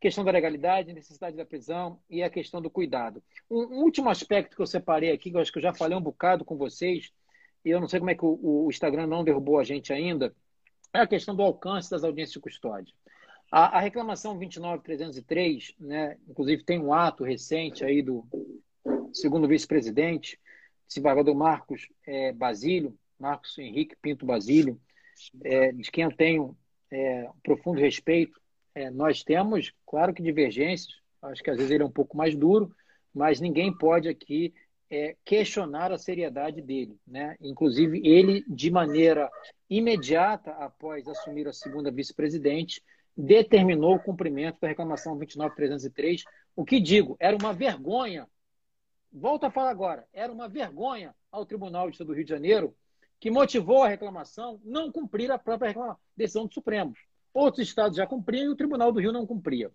questão 0.00 0.24
da 0.24 0.32
legalidade, 0.32 0.92
necessidade 0.92 1.36
da 1.36 1.44
prisão 1.44 2.00
e 2.10 2.22
a 2.22 2.30
questão 2.30 2.60
do 2.60 2.68
cuidado. 2.68 3.22
Um, 3.48 3.82
último 3.84 4.10
aspecto 4.10 4.56
que 4.56 4.62
eu 4.62 4.66
separei 4.66 5.12
aqui, 5.12 5.30
que 5.30 5.36
eu 5.36 5.40
acho 5.40 5.52
que 5.52 5.58
eu 5.58 5.62
já 5.62 5.72
falei 5.72 5.96
um 5.96 6.02
bocado 6.02 6.44
com 6.44 6.56
vocês, 6.56 7.12
e 7.64 7.70
eu 7.70 7.80
não 7.80 7.88
sei 7.88 8.00
como 8.00 8.10
é 8.10 8.14
que 8.14 8.24
o, 8.24 8.38
o 8.42 8.68
Instagram 8.68 9.06
não 9.06 9.24
derrubou 9.24 9.58
a 9.58 9.64
gente 9.64 9.92
ainda, 9.92 10.34
é 10.92 11.00
a 11.00 11.06
questão 11.06 11.34
do 11.34 11.42
alcance 11.42 11.90
das 11.90 12.04
audiências 12.04 12.34
de 12.34 12.40
custódia. 12.40 12.94
A, 13.50 13.78
a 13.78 13.80
reclamação 13.80 14.36
29303, 14.38 15.74
né, 15.78 16.16
inclusive 16.28 16.64
tem 16.64 16.78
um 16.78 16.92
ato 16.92 17.24
recente 17.24 17.84
aí 17.84 18.02
do 18.02 18.26
segundo 19.12 19.46
vice-presidente, 19.46 20.40
desembargador 20.88 21.34
Marcos 21.34 21.88
é, 22.06 22.32
Basílio, 22.32 22.96
Marcos 23.18 23.56
Henrique 23.58 23.96
Pinto 24.00 24.26
Basílio, 24.26 24.80
é, 25.44 25.72
de 25.72 25.90
quem 25.90 26.04
eu 26.04 26.16
tenho 26.16 26.56
é, 26.90 27.28
um 27.28 27.40
profundo 27.42 27.80
respeito. 27.80 28.40
É, 28.74 28.90
nós 28.90 29.22
temos, 29.22 29.72
claro 29.86 30.12
que 30.14 30.22
divergências, 30.22 30.94
acho 31.22 31.42
que 31.42 31.50
às 31.50 31.56
vezes 31.56 31.70
ele 31.70 31.82
é 31.82 31.86
um 31.86 31.90
pouco 31.90 32.16
mais 32.16 32.34
duro, 32.34 32.74
mas 33.14 33.40
ninguém 33.40 33.72
pode 33.76 34.08
aqui 34.08 34.52
é, 34.92 35.16
questionar 35.24 35.90
a 35.90 35.96
seriedade 35.96 36.60
dele. 36.60 36.98
Né? 37.06 37.34
Inclusive, 37.40 38.06
ele, 38.06 38.44
de 38.46 38.70
maneira 38.70 39.30
imediata, 39.70 40.50
após 40.52 41.08
assumir 41.08 41.48
a 41.48 41.52
segunda 41.52 41.90
vice-presidente, 41.90 42.82
determinou 43.16 43.94
o 43.94 44.02
cumprimento 44.02 44.58
da 44.60 44.68
reclamação 44.68 45.16
29303. 45.16 46.24
O 46.54 46.62
que 46.62 46.78
digo, 46.78 47.16
era 47.18 47.34
uma 47.34 47.54
vergonha. 47.54 48.28
Volto 49.10 49.44
a 49.44 49.50
falar 49.50 49.70
agora, 49.70 50.06
era 50.12 50.30
uma 50.30 50.46
vergonha 50.46 51.14
ao 51.30 51.46
Tribunal 51.46 51.86
de 51.86 51.94
Estado 51.94 52.08
do 52.08 52.14
Rio 52.14 52.24
de 52.24 52.30
Janeiro 52.30 52.74
que 53.18 53.30
motivou 53.30 53.84
a 53.84 53.88
reclamação 53.88 54.60
não 54.64 54.90
cumprir 54.90 55.30
a 55.30 55.38
própria 55.38 55.74
decisão 56.16 56.46
do 56.46 56.52
Supremo. 56.52 56.92
Outros 57.32 57.66
estados 57.66 57.96
já 57.96 58.06
cumpriam 58.06 58.46
e 58.46 58.48
o 58.48 58.56
Tribunal 58.56 58.92
do 58.92 59.00
Rio 59.00 59.12
não 59.12 59.26
cumpria. 59.26 59.70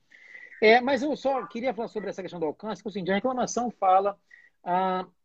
É, 0.61 0.81
mas 0.81 1.01
eu 1.01 1.15
só 1.15 1.45
queria 1.47 1.73
falar 1.73 1.87
sobre 1.87 2.09
essa 2.09 2.21
questão 2.21 2.39
do 2.39 2.45
alcance, 2.45 2.83
que 2.83 2.89
assim, 2.89 3.09
a 3.09 3.15
reclamação 3.15 3.71
fala 3.71 4.19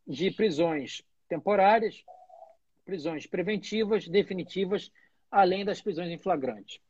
de 0.06 0.30
prisões 0.30 1.02
temporárias, 1.28 2.04
prisões 2.84 3.26
preventivas, 3.26 4.08
definitivas, 4.08 4.90
além 5.30 5.64
das 5.64 5.80
prisões 5.80 6.10
em 6.10 6.18
flagrante. 6.18 6.82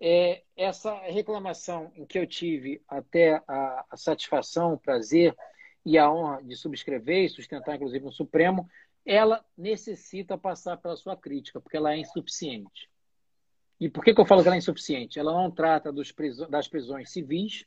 É, 0.00 0.42
essa 0.56 0.94
reclamação 1.00 1.90
em 1.96 2.06
que 2.06 2.18
eu 2.18 2.26
tive 2.26 2.80
até 2.86 3.42
a, 3.48 3.84
a 3.90 3.96
satisfação, 3.96 4.74
o 4.74 4.78
prazer 4.78 5.36
e 5.84 5.98
a 5.98 6.10
honra 6.10 6.42
de 6.42 6.54
subscrever 6.54 7.24
e 7.24 7.28
sustentar, 7.28 7.74
inclusive, 7.74 8.04
no 8.04 8.12
Supremo, 8.12 8.68
ela 9.04 9.44
necessita 9.56 10.36
passar 10.36 10.76
pela 10.76 10.96
sua 10.96 11.16
crítica, 11.16 11.60
porque 11.60 11.76
ela 11.76 11.94
é 11.94 11.98
insuficiente. 11.98 12.90
E 13.80 13.88
por 13.88 14.04
que, 14.04 14.12
que 14.12 14.20
eu 14.20 14.26
falo 14.26 14.42
que 14.42 14.48
ela 14.48 14.56
é 14.56 14.58
insuficiente? 14.58 15.18
Ela 15.18 15.32
não 15.32 15.50
trata 15.50 15.92
das 15.92 16.68
prisões 16.68 17.10
civis, 17.10 17.64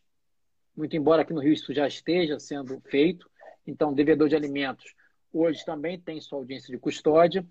muito 0.76 0.96
embora 0.96 1.22
aqui 1.22 1.34
no 1.34 1.42
Rio 1.42 1.54
isso 1.54 1.74
já 1.74 1.88
esteja 1.88 2.40
sendo 2.40 2.80
feito. 2.82 3.30
Então, 3.66 3.94
devedor 3.94 4.30
de 4.30 4.36
alimentos 4.36 4.94
hoje 5.34 5.64
também 5.66 6.00
tem 6.00 6.20
sua 6.20 6.40
audiência 6.40 6.72
de 6.72 6.80
custódia. 6.80 7.46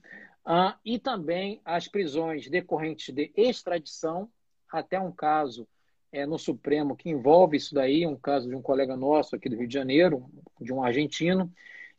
Ah, 0.44 0.78
e 0.84 0.98
também 0.98 1.60
as 1.64 1.86
prisões 1.86 2.48
decorrentes 2.48 3.14
de 3.14 3.32
extradição, 3.36 4.28
até 4.70 4.98
um 4.98 5.12
caso 5.12 5.68
é, 6.12 6.26
no 6.26 6.38
Supremo 6.38 6.96
que 6.96 7.10
envolve 7.10 7.56
isso 7.56 7.74
daí, 7.74 8.06
um 8.06 8.16
caso 8.16 8.48
de 8.48 8.54
um 8.54 8.62
colega 8.62 8.96
nosso 8.96 9.36
aqui 9.36 9.48
do 9.48 9.56
Rio 9.56 9.68
de 9.68 9.74
Janeiro, 9.74 10.28
de 10.60 10.72
um 10.72 10.82
argentino, 10.82 11.52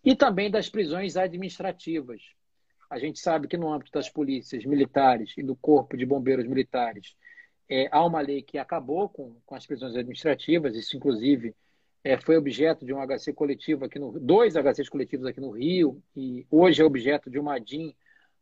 e 0.04 0.16
também 0.16 0.50
das 0.50 0.70
prisões 0.70 1.16
administrativas. 1.16 2.22
A 2.90 3.00
gente 3.00 3.20
sabe 3.20 3.48
que 3.48 3.58
no 3.58 3.72
âmbito 3.72 3.92
das 3.92 4.10
polícias 4.10 4.66
militares 4.66 5.34
e 5.38 5.44
do 5.44 5.56
Corpo 5.56 5.96
de 5.96 6.06
Bombeiros 6.06 6.46
Militares, 6.46 7.16
é, 7.70 7.88
há 7.92 8.04
uma 8.06 8.20
lei 8.20 8.42
que 8.42 8.58
acabou 8.58 9.08
com, 9.08 9.38
com 9.46 9.56
as 9.56 9.66
prisões 9.66 9.96
administrativas, 9.96 10.76
isso 10.76 10.98
inclusive 10.98 11.56
é, 12.04 12.18
foi 12.18 12.38
objeto 12.38 12.86
de 12.86 12.94
um 12.94 13.00
HC 13.00 13.34
coletivo 13.34 13.86
aqui 13.86 14.00
no 14.00 14.20
dois 14.20 14.56
HCs 14.56 14.90
coletivos 14.90 15.26
aqui 15.26 15.40
no 15.40 15.52
Rio, 15.52 16.02
e 16.16 16.46
hoje 16.50 16.82
é 16.82 16.86
objeto 16.86 17.30
de 17.30 17.40
uma 17.40 17.60
DIN, 17.60 17.96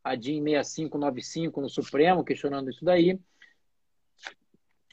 a 0.04 0.16
DIN 0.16 0.42
6595 0.44 1.62
no 1.62 1.70
Supremo, 1.70 2.24
questionando 2.24 2.70
isso 2.70 2.86
daí, 2.86 3.20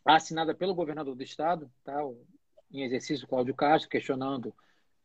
assinada 0.05 0.55
pelo 0.55 0.75
governador 0.75 1.15
do 1.15 1.23
estado, 1.23 1.71
tá, 1.85 2.01
em 2.73 2.83
exercício 2.83 3.27
Cláudio 3.27 3.55
Castro, 3.55 3.91
questionando 3.91 4.55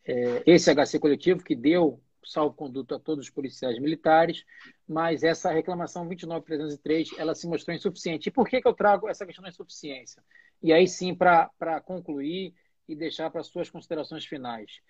é, 0.06 0.44
esse 0.46 0.74
HC 0.74 1.00
coletivo 1.00 1.44
que 1.44 1.56
deu 1.56 2.02
salvo-conduto 2.24 2.96
a 2.96 3.00
todos 3.00 3.26
os 3.26 3.32
policiais 3.32 3.80
militares, 3.80 4.46
mas 4.88 5.24
essa 5.24 5.52
reclamação 5.52 6.08
29303 6.08 7.18
ela 7.18 7.34
se 7.34 7.48
mostrou 7.48 7.76
insuficiente. 7.76 8.30
E 8.30 8.32
por 8.32 8.48
que, 8.48 8.62
que 8.62 8.68
eu 8.68 8.74
trago 8.74 9.08
essa 9.10 9.26
questão 9.26 9.44
da 9.44 9.50
insuficiência? 9.50 10.24
E 10.62 10.72
aí 10.72 10.88
sim, 10.88 11.16
para 11.16 11.82
concluir 11.84 12.54
e 12.88 12.96
deixar 12.96 13.30
para 13.30 13.42
as 13.42 13.48
suas 13.48 13.70
considerações 13.70 14.26
finais. 14.26 14.82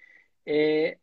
É, 0.45 0.97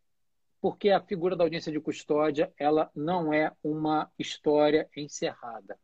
porque 0.60 0.90
a 0.90 1.01
figura 1.01 1.36
da 1.36 1.44
audiência 1.44 1.70
de 1.70 1.81
custódia 1.81 2.52
ela 2.59 2.90
não 2.94 3.32
é 3.32 3.52
uma 3.62 4.10
história 4.19 4.89
encerrada. 4.97 5.78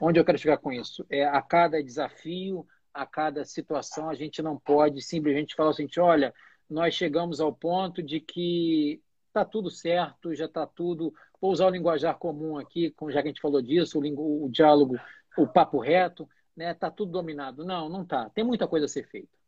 Onde 0.00 0.18
eu 0.18 0.24
quero 0.24 0.38
chegar 0.38 0.58
com 0.58 0.72
isso? 0.72 1.04
É 1.10 1.24
a 1.24 1.42
cada 1.42 1.82
desafio, 1.82 2.66
a 2.92 3.04
cada 3.04 3.44
situação, 3.44 4.08
a 4.08 4.14
gente 4.14 4.40
não 4.40 4.58
pode 4.58 5.02
simplesmente 5.02 5.54
falar 5.54 5.70
assim, 5.70 5.88
olha, 5.98 6.32
nós 6.70 6.94
chegamos 6.94 7.40
ao 7.40 7.52
ponto 7.52 8.02
de 8.02 8.20
que 8.20 9.02
está 9.28 9.44
tudo 9.44 9.70
certo, 9.70 10.34
já 10.34 10.46
está 10.46 10.66
tudo. 10.66 11.12
Vou 11.40 11.50
usar 11.50 11.66
o 11.66 11.70
linguajar 11.70 12.16
comum 12.16 12.56
aqui, 12.56 12.94
já 13.08 13.20
que 13.20 13.28
a 13.28 13.30
gente 13.30 13.40
falou 13.40 13.60
disso, 13.60 13.98
o, 14.00 14.44
o 14.44 14.48
diálogo, 14.48 14.96
o 15.36 15.46
papo 15.46 15.78
reto, 15.78 16.28
né? 16.56 16.70
Está 16.70 16.90
tudo 16.90 17.10
dominado. 17.10 17.64
Não, 17.64 17.88
não 17.88 18.02
está. 18.02 18.30
Tem 18.30 18.44
muita 18.44 18.68
coisa 18.68 18.86
a 18.86 18.88
ser 18.88 19.06
feita. 19.08 19.43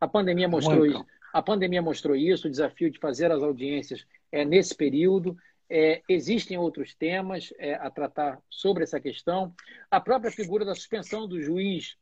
A 0.00 0.08
pandemia 0.08 0.48
mostrou 0.48 0.86
isso. 0.86 1.06
A 1.32 1.42
pandemia 1.42 1.82
mostrou 1.82 2.16
isso, 2.16 2.48
o 2.48 2.50
desafio 2.50 2.90
de 2.90 2.98
fazer 2.98 3.30
as 3.30 3.42
audiências 3.42 4.04
é 4.32 4.44
nesse 4.44 4.74
período. 4.74 5.36
É, 5.68 6.02
existem 6.08 6.58
outros 6.58 6.94
temas 6.94 7.52
é, 7.56 7.74
a 7.74 7.88
tratar 7.88 8.40
sobre 8.50 8.82
essa 8.82 8.98
questão. 8.98 9.54
A 9.88 10.00
própria 10.00 10.32
figura 10.32 10.64
da 10.64 10.74
suspensão 10.74 11.28
do 11.28 11.40
juiz 11.40 11.96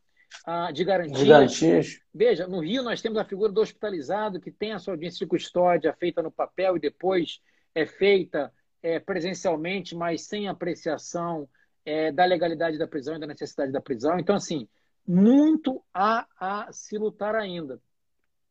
ah, 0.47 0.71
de 0.73 0.85
garantias. 0.85 1.19
de 1.19 1.27
garantias. 1.27 2.01
Veja, 2.15 2.47
no 2.47 2.61
Rio 2.61 2.83
nós 2.83 3.03
temos 3.03 3.19
a 3.19 3.25
figura 3.25 3.53
do 3.53 3.61
hospitalizado 3.61 4.41
que 4.41 4.51
tem 4.51 4.73
a 4.73 4.79
sua 4.79 4.95
audiência 4.95 5.19
de 5.19 5.27
custódia 5.27 5.93
feita 5.93 6.23
no 6.23 6.31
papel 6.31 6.77
e 6.77 6.81
depois 6.81 7.41
é 7.75 7.85
feita 7.85 8.53
é, 8.83 8.99
presencialmente, 8.99 9.95
mas 9.95 10.23
sem 10.23 10.49
apreciação 10.49 11.49
é, 11.85 12.13
da 12.13 12.25
legalidade 12.25 12.79
da 12.79 12.87
prisão 12.87 13.17
e 13.17 13.21
da 13.21 13.27
necessidade 13.27 13.73
da 13.73 13.81
prisão. 13.81 14.19
Então, 14.19 14.37
assim, 14.37 14.69
muito 15.07 15.83
há 15.93 16.27
a 16.39 16.73
se 16.73 16.97
lutar 16.97 17.35
ainda. 17.35 17.81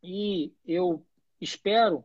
E 0.02 0.54
eu 0.66 1.06
espero, 1.40 2.04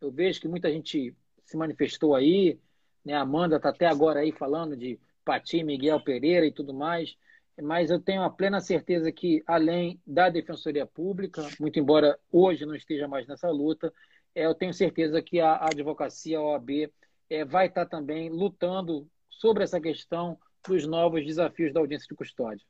eu 0.00 0.10
vejo 0.10 0.40
que 0.40 0.48
muita 0.48 0.70
gente 0.70 1.14
se 1.44 1.56
manifestou 1.56 2.14
aí, 2.14 2.58
né? 3.04 3.14
A 3.14 3.20
Amanda 3.20 3.56
está 3.56 3.68
até 3.68 3.86
agora 3.86 4.20
aí 4.20 4.32
falando 4.32 4.76
de 4.76 4.98
Pati, 5.24 5.62
Miguel 5.62 6.00
Pereira 6.00 6.46
e 6.46 6.52
tudo 6.52 6.72
mais 6.72 7.16
mas 7.62 7.90
eu 7.90 7.98
tenho 7.98 8.22
a 8.22 8.30
plena 8.30 8.60
certeza 8.60 9.10
que, 9.10 9.42
além 9.46 10.00
da 10.06 10.28
Defensoria 10.28 10.86
Pública, 10.86 11.48
muito 11.58 11.78
embora 11.78 12.18
hoje 12.30 12.66
não 12.66 12.74
esteja 12.74 13.08
mais 13.08 13.26
nessa 13.26 13.48
luta, 13.50 13.92
é, 14.34 14.44
eu 14.44 14.54
tenho 14.54 14.74
certeza 14.74 15.22
que 15.22 15.40
a 15.40 15.64
advocacia, 15.64 16.38
a 16.38 16.42
OAB, 16.42 16.92
é, 17.30 17.44
vai 17.44 17.66
estar 17.66 17.86
também 17.86 18.28
lutando 18.28 19.08
sobre 19.30 19.64
essa 19.64 19.80
questão 19.80 20.38
dos 20.68 20.86
novos 20.86 21.24
desafios 21.24 21.72
da 21.72 21.80
audiência 21.80 22.06
de 22.08 22.14
custódia. 22.14 22.64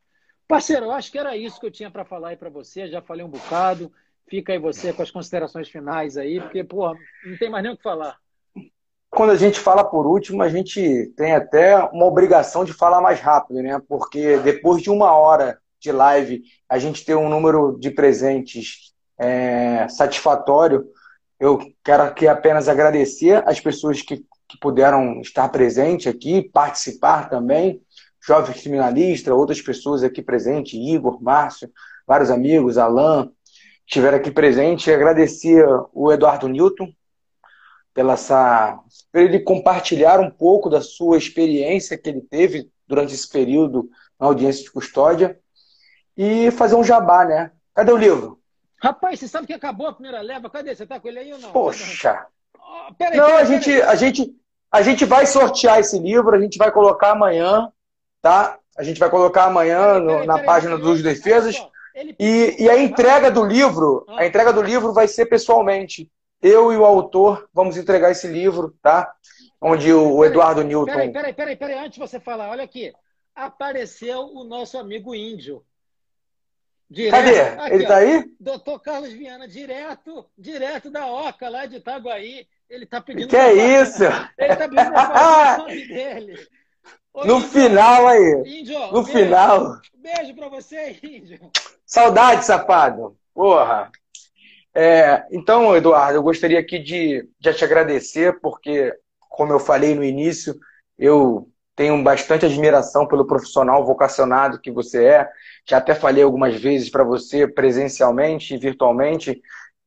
Parceiro, 0.46 0.86
eu 0.86 0.92
acho 0.92 1.10
que 1.10 1.18
era 1.18 1.36
isso 1.36 1.58
que 1.58 1.66
eu 1.66 1.70
tinha 1.70 1.90
para 1.90 2.04
falar 2.04 2.28
aí 2.28 2.36
para 2.36 2.48
você, 2.48 2.86
já 2.86 3.02
falei 3.02 3.24
um 3.24 3.30
bocado, 3.30 3.92
fica 4.28 4.52
aí 4.52 4.58
você 4.58 4.92
com 4.92 5.02
as 5.02 5.10
considerações 5.10 5.68
finais 5.68 6.16
aí, 6.16 6.40
porque, 6.40 6.62
porra, 6.64 6.94
não 7.24 7.36
tem 7.38 7.50
mais 7.50 7.62
nem 7.62 7.72
o 7.72 7.76
que 7.76 7.82
falar 7.82 8.16
quando 9.16 9.30
a 9.30 9.36
gente 9.36 9.58
fala 9.58 9.82
por 9.82 10.06
último, 10.06 10.42
a 10.42 10.48
gente 10.50 11.10
tem 11.16 11.34
até 11.34 11.74
uma 11.90 12.04
obrigação 12.04 12.66
de 12.66 12.74
falar 12.74 13.00
mais 13.00 13.18
rápido, 13.18 13.62
né? 13.62 13.80
Porque 13.88 14.36
depois 14.40 14.82
de 14.82 14.90
uma 14.90 15.10
hora 15.12 15.58
de 15.80 15.90
live, 15.90 16.42
a 16.68 16.78
gente 16.78 17.02
ter 17.02 17.14
um 17.14 17.28
número 17.28 17.78
de 17.80 17.90
presentes 17.90 18.92
é, 19.18 19.88
satisfatório. 19.88 20.84
Eu 21.40 21.58
quero 21.82 22.02
aqui 22.02 22.28
apenas 22.28 22.68
agradecer 22.68 23.42
as 23.48 23.58
pessoas 23.58 24.02
que, 24.02 24.18
que 24.18 24.58
puderam 24.60 25.22
estar 25.22 25.48
presentes 25.48 26.06
aqui, 26.06 26.50
participar 26.52 27.30
também, 27.30 27.80
jovens 28.22 28.60
criminalistas, 28.60 29.32
outras 29.32 29.62
pessoas 29.62 30.04
aqui 30.04 30.20
presentes, 30.20 30.74
Igor, 30.74 31.22
Márcio, 31.22 31.70
vários 32.06 32.30
amigos, 32.30 32.76
Alain, 32.76 33.30
estiveram 33.86 34.18
aqui 34.18 34.30
presentes. 34.30 34.92
Agradecer 34.92 35.64
o 35.92 36.12
Eduardo 36.12 36.48
Newton, 36.48 36.92
pela 37.94 38.14
essa, 38.14 38.78
por 39.10 39.20
ele 39.20 39.40
compartilhar 39.40 40.20
um 40.20 40.30
pouco 40.30 40.68
da 40.68 40.82
sua 40.82 41.16
experiência 41.16 41.96
que 41.96 42.08
ele 42.08 42.20
teve 42.20 42.70
durante 42.86 43.14
esse 43.14 43.28
período 43.28 43.88
na 44.20 44.26
audiência 44.26 44.62
de 44.62 44.70
custódia 44.70 45.38
e 46.16 46.50
fazer 46.50 46.74
um 46.74 46.84
jabá, 46.84 47.24
né? 47.24 47.52
Cadê 47.74 47.92
o 47.92 47.96
livro? 47.96 48.40
Rapaz, 48.82 49.18
você 49.18 49.28
sabe 49.28 49.46
que 49.46 49.52
acabou 49.52 49.86
a 49.86 49.92
primeira 49.92 50.20
leva? 50.20 50.50
Cadê? 50.50 50.74
Você 50.74 50.86
tá 50.86 51.00
com 51.00 51.08
ele 51.08 51.18
aí 51.18 51.32
ou 51.32 51.38
não? 51.38 51.52
Poxa! 51.52 52.26
Oh, 52.58 52.92
peraí, 52.94 53.16
não, 53.16 53.26
peraí, 53.26 53.42
a, 53.42 53.44
gente, 53.44 53.82
a, 53.82 53.94
gente, 53.94 54.36
a 54.70 54.82
gente 54.82 55.04
vai 55.04 55.26
sortear 55.26 55.78
esse 55.78 55.98
livro, 55.98 56.34
a 56.34 56.40
gente 56.40 56.58
vai 56.58 56.70
colocar 56.70 57.12
amanhã, 57.12 57.70
tá? 58.20 58.58
A 58.76 58.82
gente 58.82 59.00
vai 59.00 59.08
colocar 59.08 59.44
amanhã 59.44 59.98
no, 59.98 60.24
na 60.26 60.42
página 60.42 60.76
dos 60.76 61.02
Defesas. 61.02 61.56
E, 62.18 62.64
e 62.64 62.68
a 62.68 62.78
entrega 62.78 63.30
do 63.30 63.44
livro, 63.44 64.04
a 64.08 64.20
ah. 64.20 64.26
entrega 64.26 64.52
do 64.52 64.60
livro 64.60 64.92
vai 64.92 65.08
ser 65.08 65.26
pessoalmente 65.26 66.10
eu 66.42 66.72
e 66.72 66.76
o 66.76 66.84
autor 66.84 67.48
vamos 67.52 67.76
entregar 67.76 68.10
esse 68.10 68.26
livro, 68.26 68.76
tá? 68.82 69.12
Onde 69.60 69.92
o 69.92 70.24
Eduardo 70.24 70.60
peraí, 70.60 70.68
Newton. 70.68 70.86
Peraí, 70.86 71.12
peraí, 71.12 71.32
peraí, 71.32 71.56
peraí, 71.56 71.78
antes 71.78 71.94
de 71.94 71.98
você 71.98 72.20
falar, 72.20 72.50
olha 72.50 72.62
aqui. 72.64 72.92
Apareceu 73.34 74.20
o 74.20 74.44
nosso 74.44 74.78
amigo 74.78 75.14
índio. 75.14 75.64
Direto, 76.88 77.12
Cadê? 77.12 77.40
Aqui, 77.40 77.74
Ele 77.74 77.86
tá 77.86 77.96
aí? 77.96 78.30
Doutor 78.38 78.80
Carlos 78.80 79.12
Viana, 79.12 79.48
direto, 79.48 80.24
direto 80.38 80.90
da 80.90 81.06
Oca, 81.06 81.48
lá 81.48 81.66
de 81.66 81.76
Itaguaí. 81.76 82.46
Ele 82.68 82.86
tá 82.86 83.00
pedindo. 83.00 83.28
Que 83.28 83.36
é 83.36 83.82
isso? 83.82 84.04
Ele 84.38 84.56
tá 84.56 84.68
pedindo 84.68 84.92
o 84.92 85.58
nome 85.58 85.88
dele. 85.88 86.46
Ô, 87.12 87.24
no 87.24 87.36
índio, 87.38 87.48
final 87.48 88.06
aí. 88.06 88.42
Índio, 88.46 88.78
no 88.78 89.02
beijo, 89.02 89.18
final. 89.18 89.80
Beijo 89.94 90.34
pra 90.34 90.48
você, 90.48 90.98
índio. 91.02 91.50
Saudade, 91.86 92.44
safado. 92.44 93.16
Porra. 93.32 93.90
É, 94.74 95.24
então, 95.30 95.74
Eduardo, 95.76 96.18
eu 96.18 96.22
gostaria 96.22 96.58
aqui 96.58 96.78
de, 96.80 97.28
de 97.38 97.54
te 97.54 97.64
agradecer, 97.64 98.40
porque, 98.40 98.92
como 99.20 99.52
eu 99.52 99.60
falei 99.60 99.94
no 99.94 100.04
início, 100.04 100.58
eu 100.98 101.48
tenho 101.76 102.02
bastante 102.02 102.44
admiração 102.44 103.06
pelo 103.06 103.26
profissional 103.26 103.84
vocacionado 103.86 104.60
que 104.60 104.70
você 104.70 105.04
é. 105.04 105.28
Já 105.64 105.78
até 105.78 105.94
falei 105.94 106.24
algumas 106.24 106.60
vezes 106.60 106.90
para 106.90 107.04
você, 107.04 107.46
presencialmente 107.46 108.54
e 108.54 108.58
virtualmente, 108.58 109.40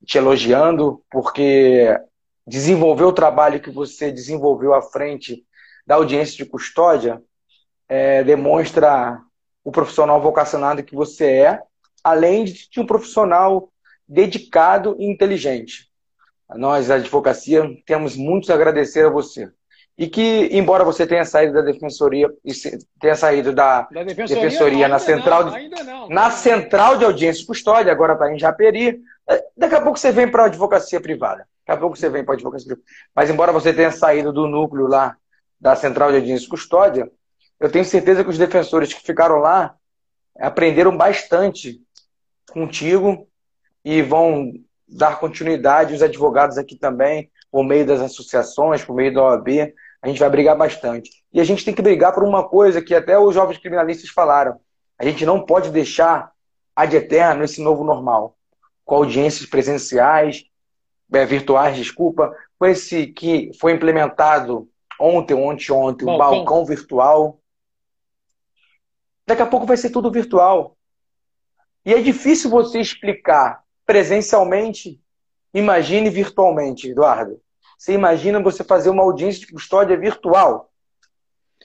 te 0.05 0.17
elogiando, 0.17 1.03
porque 1.11 1.99
desenvolver 2.47 3.03
o 3.03 3.13
trabalho 3.13 3.59
que 3.59 3.69
você 3.69 4.11
desenvolveu 4.11 4.73
à 4.73 4.81
frente 4.81 5.45
da 5.85 5.95
audiência 5.95 6.37
de 6.37 6.49
custódia 6.49 7.21
é, 7.87 8.23
demonstra 8.23 9.19
o 9.63 9.71
profissional 9.71 10.21
vocacionado 10.21 10.83
que 10.83 10.95
você 10.95 11.25
é, 11.25 11.59
além 12.03 12.45
de 12.45 12.79
um 12.79 12.85
profissional 12.85 13.69
dedicado 14.07 14.95
e 14.99 15.05
inteligente. 15.05 15.89
Nós, 16.55 16.89
a 16.89 16.95
advocacia, 16.95 17.63
temos 17.85 18.15
muito 18.15 18.51
a 18.51 18.55
agradecer 18.55 19.05
a 19.05 19.09
você. 19.09 19.51
E 19.95 20.07
que, 20.07 20.49
embora 20.51 20.83
você 20.83 21.05
tenha 21.05 21.25
saído 21.25 21.53
da 21.53 21.61
defensoria 21.61 22.29
e 22.43 22.53
tenha 22.99 23.15
saído 23.15 23.53
da, 23.53 23.81
da 23.81 24.03
defensoria, 24.03 24.43
defensoria 24.43 24.87
na 24.87 24.97
central, 24.97 25.45
não, 25.45 25.51
de, 25.51 25.83
não, 25.83 26.09
na 26.09 26.31
central 26.31 26.97
de 26.97 27.03
audiência 27.03 27.43
e 27.43 27.45
custódia, 27.45 27.91
agora 27.91 28.13
está 28.13 28.33
em 28.33 28.39
Japeri, 28.39 29.01
é, 29.29 29.43
daqui 29.57 29.75
a 29.75 29.81
pouco 29.81 29.99
você 29.99 30.11
vem 30.11 30.31
para 30.31 30.43
a 30.43 30.45
advocacia 30.45 31.01
privada. 31.01 31.45
Daqui 31.67 31.77
a 31.77 31.81
pouco 31.81 31.97
você 31.97 32.09
vem 32.09 32.23
para 32.23 32.33
a 32.33 32.37
advocacia 32.37 32.67
privada. 32.67 32.87
Mas 33.13 33.29
embora 33.29 33.51
você 33.51 33.73
tenha 33.73 33.91
saído 33.91 34.31
do 34.31 34.47
núcleo 34.47 34.87
lá 34.87 35.17
da 35.59 35.75
central 35.75 36.11
de 36.11 36.15
audiência 36.15 36.45
e 36.45 36.49
custódia, 36.49 37.11
eu 37.59 37.69
tenho 37.69 37.83
certeza 37.83 38.23
que 38.23 38.29
os 38.29 38.37
defensores 38.37 38.93
que 38.93 39.01
ficaram 39.05 39.39
lá 39.39 39.75
aprenderam 40.39 40.95
bastante 40.95 41.81
contigo 42.49 43.27
e 43.83 44.01
vão 44.01 44.53
dar 44.87 45.19
continuidade 45.19 45.93
os 45.93 46.01
advogados 46.01 46.57
aqui 46.57 46.75
também, 46.75 47.29
por 47.51 47.63
meio 47.63 47.85
das 47.85 48.01
associações, 48.01 48.83
por 48.83 48.95
meio 48.95 49.13
da 49.13 49.23
OAB. 49.23 49.73
A 50.01 50.07
gente 50.07 50.19
vai 50.19 50.29
brigar 50.29 50.57
bastante. 50.57 51.09
E 51.33 51.39
a 51.39 51.43
gente 51.43 51.63
tem 51.63 51.73
que 51.73 51.81
brigar 51.81 52.13
por 52.13 52.23
uma 52.23 52.47
coisa 52.47 52.81
que 52.81 52.95
até 52.95 53.17
os 53.17 53.33
jovens 53.33 53.57
criminalistas 53.57 54.09
falaram. 54.09 54.59
A 54.97 55.05
gente 55.05 55.25
não 55.25 55.45
pode 55.45 55.69
deixar 55.69 56.31
ad 56.75 56.95
eterno 56.95 57.43
esse 57.43 57.61
novo 57.61 57.83
normal, 57.83 58.37
com 58.85 58.95
audiências 58.95 59.47
presenciais, 59.47 60.45
é, 61.11 61.25
virtuais, 61.25 61.75
desculpa, 61.75 62.33
com 62.57 62.65
esse 62.65 63.07
que 63.07 63.51
foi 63.59 63.73
implementado 63.73 64.69
ontem, 64.99 65.33
ontem, 65.33 65.71
ontem, 65.71 66.05
o 66.05 66.17
balcão 66.17 66.65
virtual. 66.65 67.39
Daqui 69.25 69.41
a 69.41 69.45
pouco 69.45 69.65
vai 69.65 69.77
ser 69.77 69.89
tudo 69.89 70.11
virtual. 70.11 70.75
E 71.89 71.93
é 71.95 71.99
difícil 72.03 72.51
você 72.51 72.79
explicar 72.79 73.63
presencialmente, 73.83 75.01
imagine 75.51 76.07
virtualmente, 76.11 76.87
Eduardo. 76.87 77.41
Você 77.79 77.93
imagina 77.93 78.39
você 78.39 78.63
fazer 78.63 78.91
uma 78.91 79.01
audiência 79.01 79.39
de 79.39 79.51
custódia 79.51 79.97
virtual, 79.97 80.69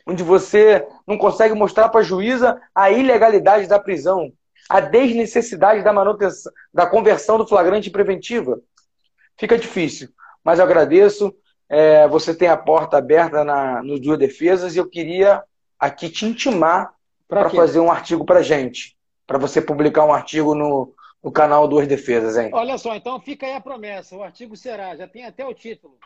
onde 0.07 0.23
você 0.23 0.89
não 1.07 1.19
consegue 1.19 1.53
mostrar 1.53 1.91
para 1.91 2.01
a 2.01 2.03
juíza 2.03 2.59
a 2.75 2.91
ilegalidade 2.91 3.67
da 3.67 3.79
prisão, 3.79 4.33
a 4.67 4.81
desnecessidade 4.81 5.85
da 5.85 5.93
manutenção, 5.93 6.51
da 6.73 6.87
conversão 6.87 7.37
do 7.37 7.47
flagrante 7.47 7.91
preventiva. 7.91 8.59
Fica 9.37 9.59
difícil, 9.59 10.09
mas 10.43 10.59
eu 10.59 10.65
agradeço. 10.65 11.37
É, 11.69 12.09
você 12.09 12.35
tem 12.35 12.49
a 12.49 12.57
porta 12.57 12.97
aberta 12.97 13.45
na, 13.45 13.83
nos 13.83 14.01
duas 14.01 14.19
defesas 14.19 14.75
e 14.75 14.79
eu 14.79 14.89
queria 14.89 15.45
aqui 15.79 16.09
te 16.09 16.25
intimar 16.25 16.95
para 17.29 17.51
fazer 17.51 17.81
um 17.81 17.93
artigo 17.93 18.25
para 18.25 18.41
gente, 18.41 18.94
para 19.27 19.39
você 19.39 19.61
publicar 19.61 20.05
um 20.05 20.13
artigo 20.13 20.55
no, 20.55 20.95
no 21.23 21.33
canal 21.33 21.67
Duas 21.67 21.87
Defesas, 21.87 22.37
hein? 22.37 22.51
Olha 22.53 22.77
só, 22.79 22.95
então 22.95 23.21
fica 23.21 23.47
aí 23.47 23.55
a 23.55 23.61
promessa. 23.61 24.17
O 24.17 24.23
artigo 24.23 24.57
será, 24.57 24.95
já 24.97 25.09
tem 25.09 25.25
até 25.25 25.47
o 25.47 25.55
título. 25.55 25.99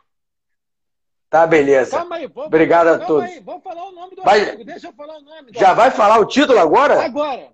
Tá, 1.29 1.47
beleza. 1.47 1.99
Calma 1.99 2.17
aí, 2.17 2.27
vou, 2.27 2.47
Obrigado 2.47 2.87
calma 2.87 3.05
a 3.05 3.07
todos. 3.07 3.31
Aí, 3.31 3.41
vamos 3.41 3.63
falar 3.63 3.87
o 3.87 3.93
nome 3.93 4.17
do 4.17 4.23
vai... 4.23 4.41
artigo. 4.41 4.65
Deixa 4.65 4.87
eu 4.89 4.93
falar 4.93 5.19
o 5.19 5.23
nome. 5.23 5.53
já 5.53 5.75
vai 5.75 5.91
falar 5.91 6.19
o 6.19 6.27
título 6.27 6.59
agora? 6.59 7.05
Agora. 7.05 7.53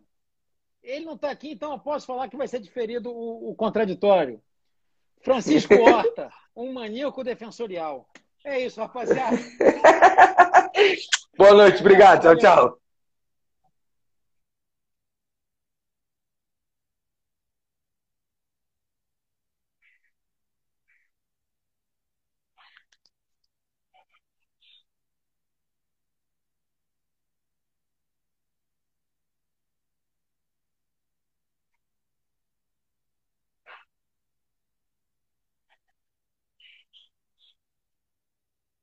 Ele 0.83 1.07
não 1.07 1.15
está 1.15 1.31
aqui, 1.31 1.53
então 1.53 1.73
eu 1.73 1.79
posso 1.79 2.07
falar 2.07 2.29
que 2.29 2.37
vai 2.37 2.47
ser 2.47 2.61
diferido 2.61 3.11
o, 3.11 3.51
o 3.51 3.55
contraditório. 3.55 4.41
Francisco 5.23 5.73
Horta, 5.81 6.31
um 6.55 6.73
maníaco 6.73 7.25
defensorial. 7.25 8.07
É 8.45 8.61
isso, 8.61 8.79
rapaziada. 8.79 9.39
Boa 11.37 11.55
noite, 11.55 11.81
obrigado. 11.81 12.21
Tchau, 12.21 12.37
tchau. 12.37 12.84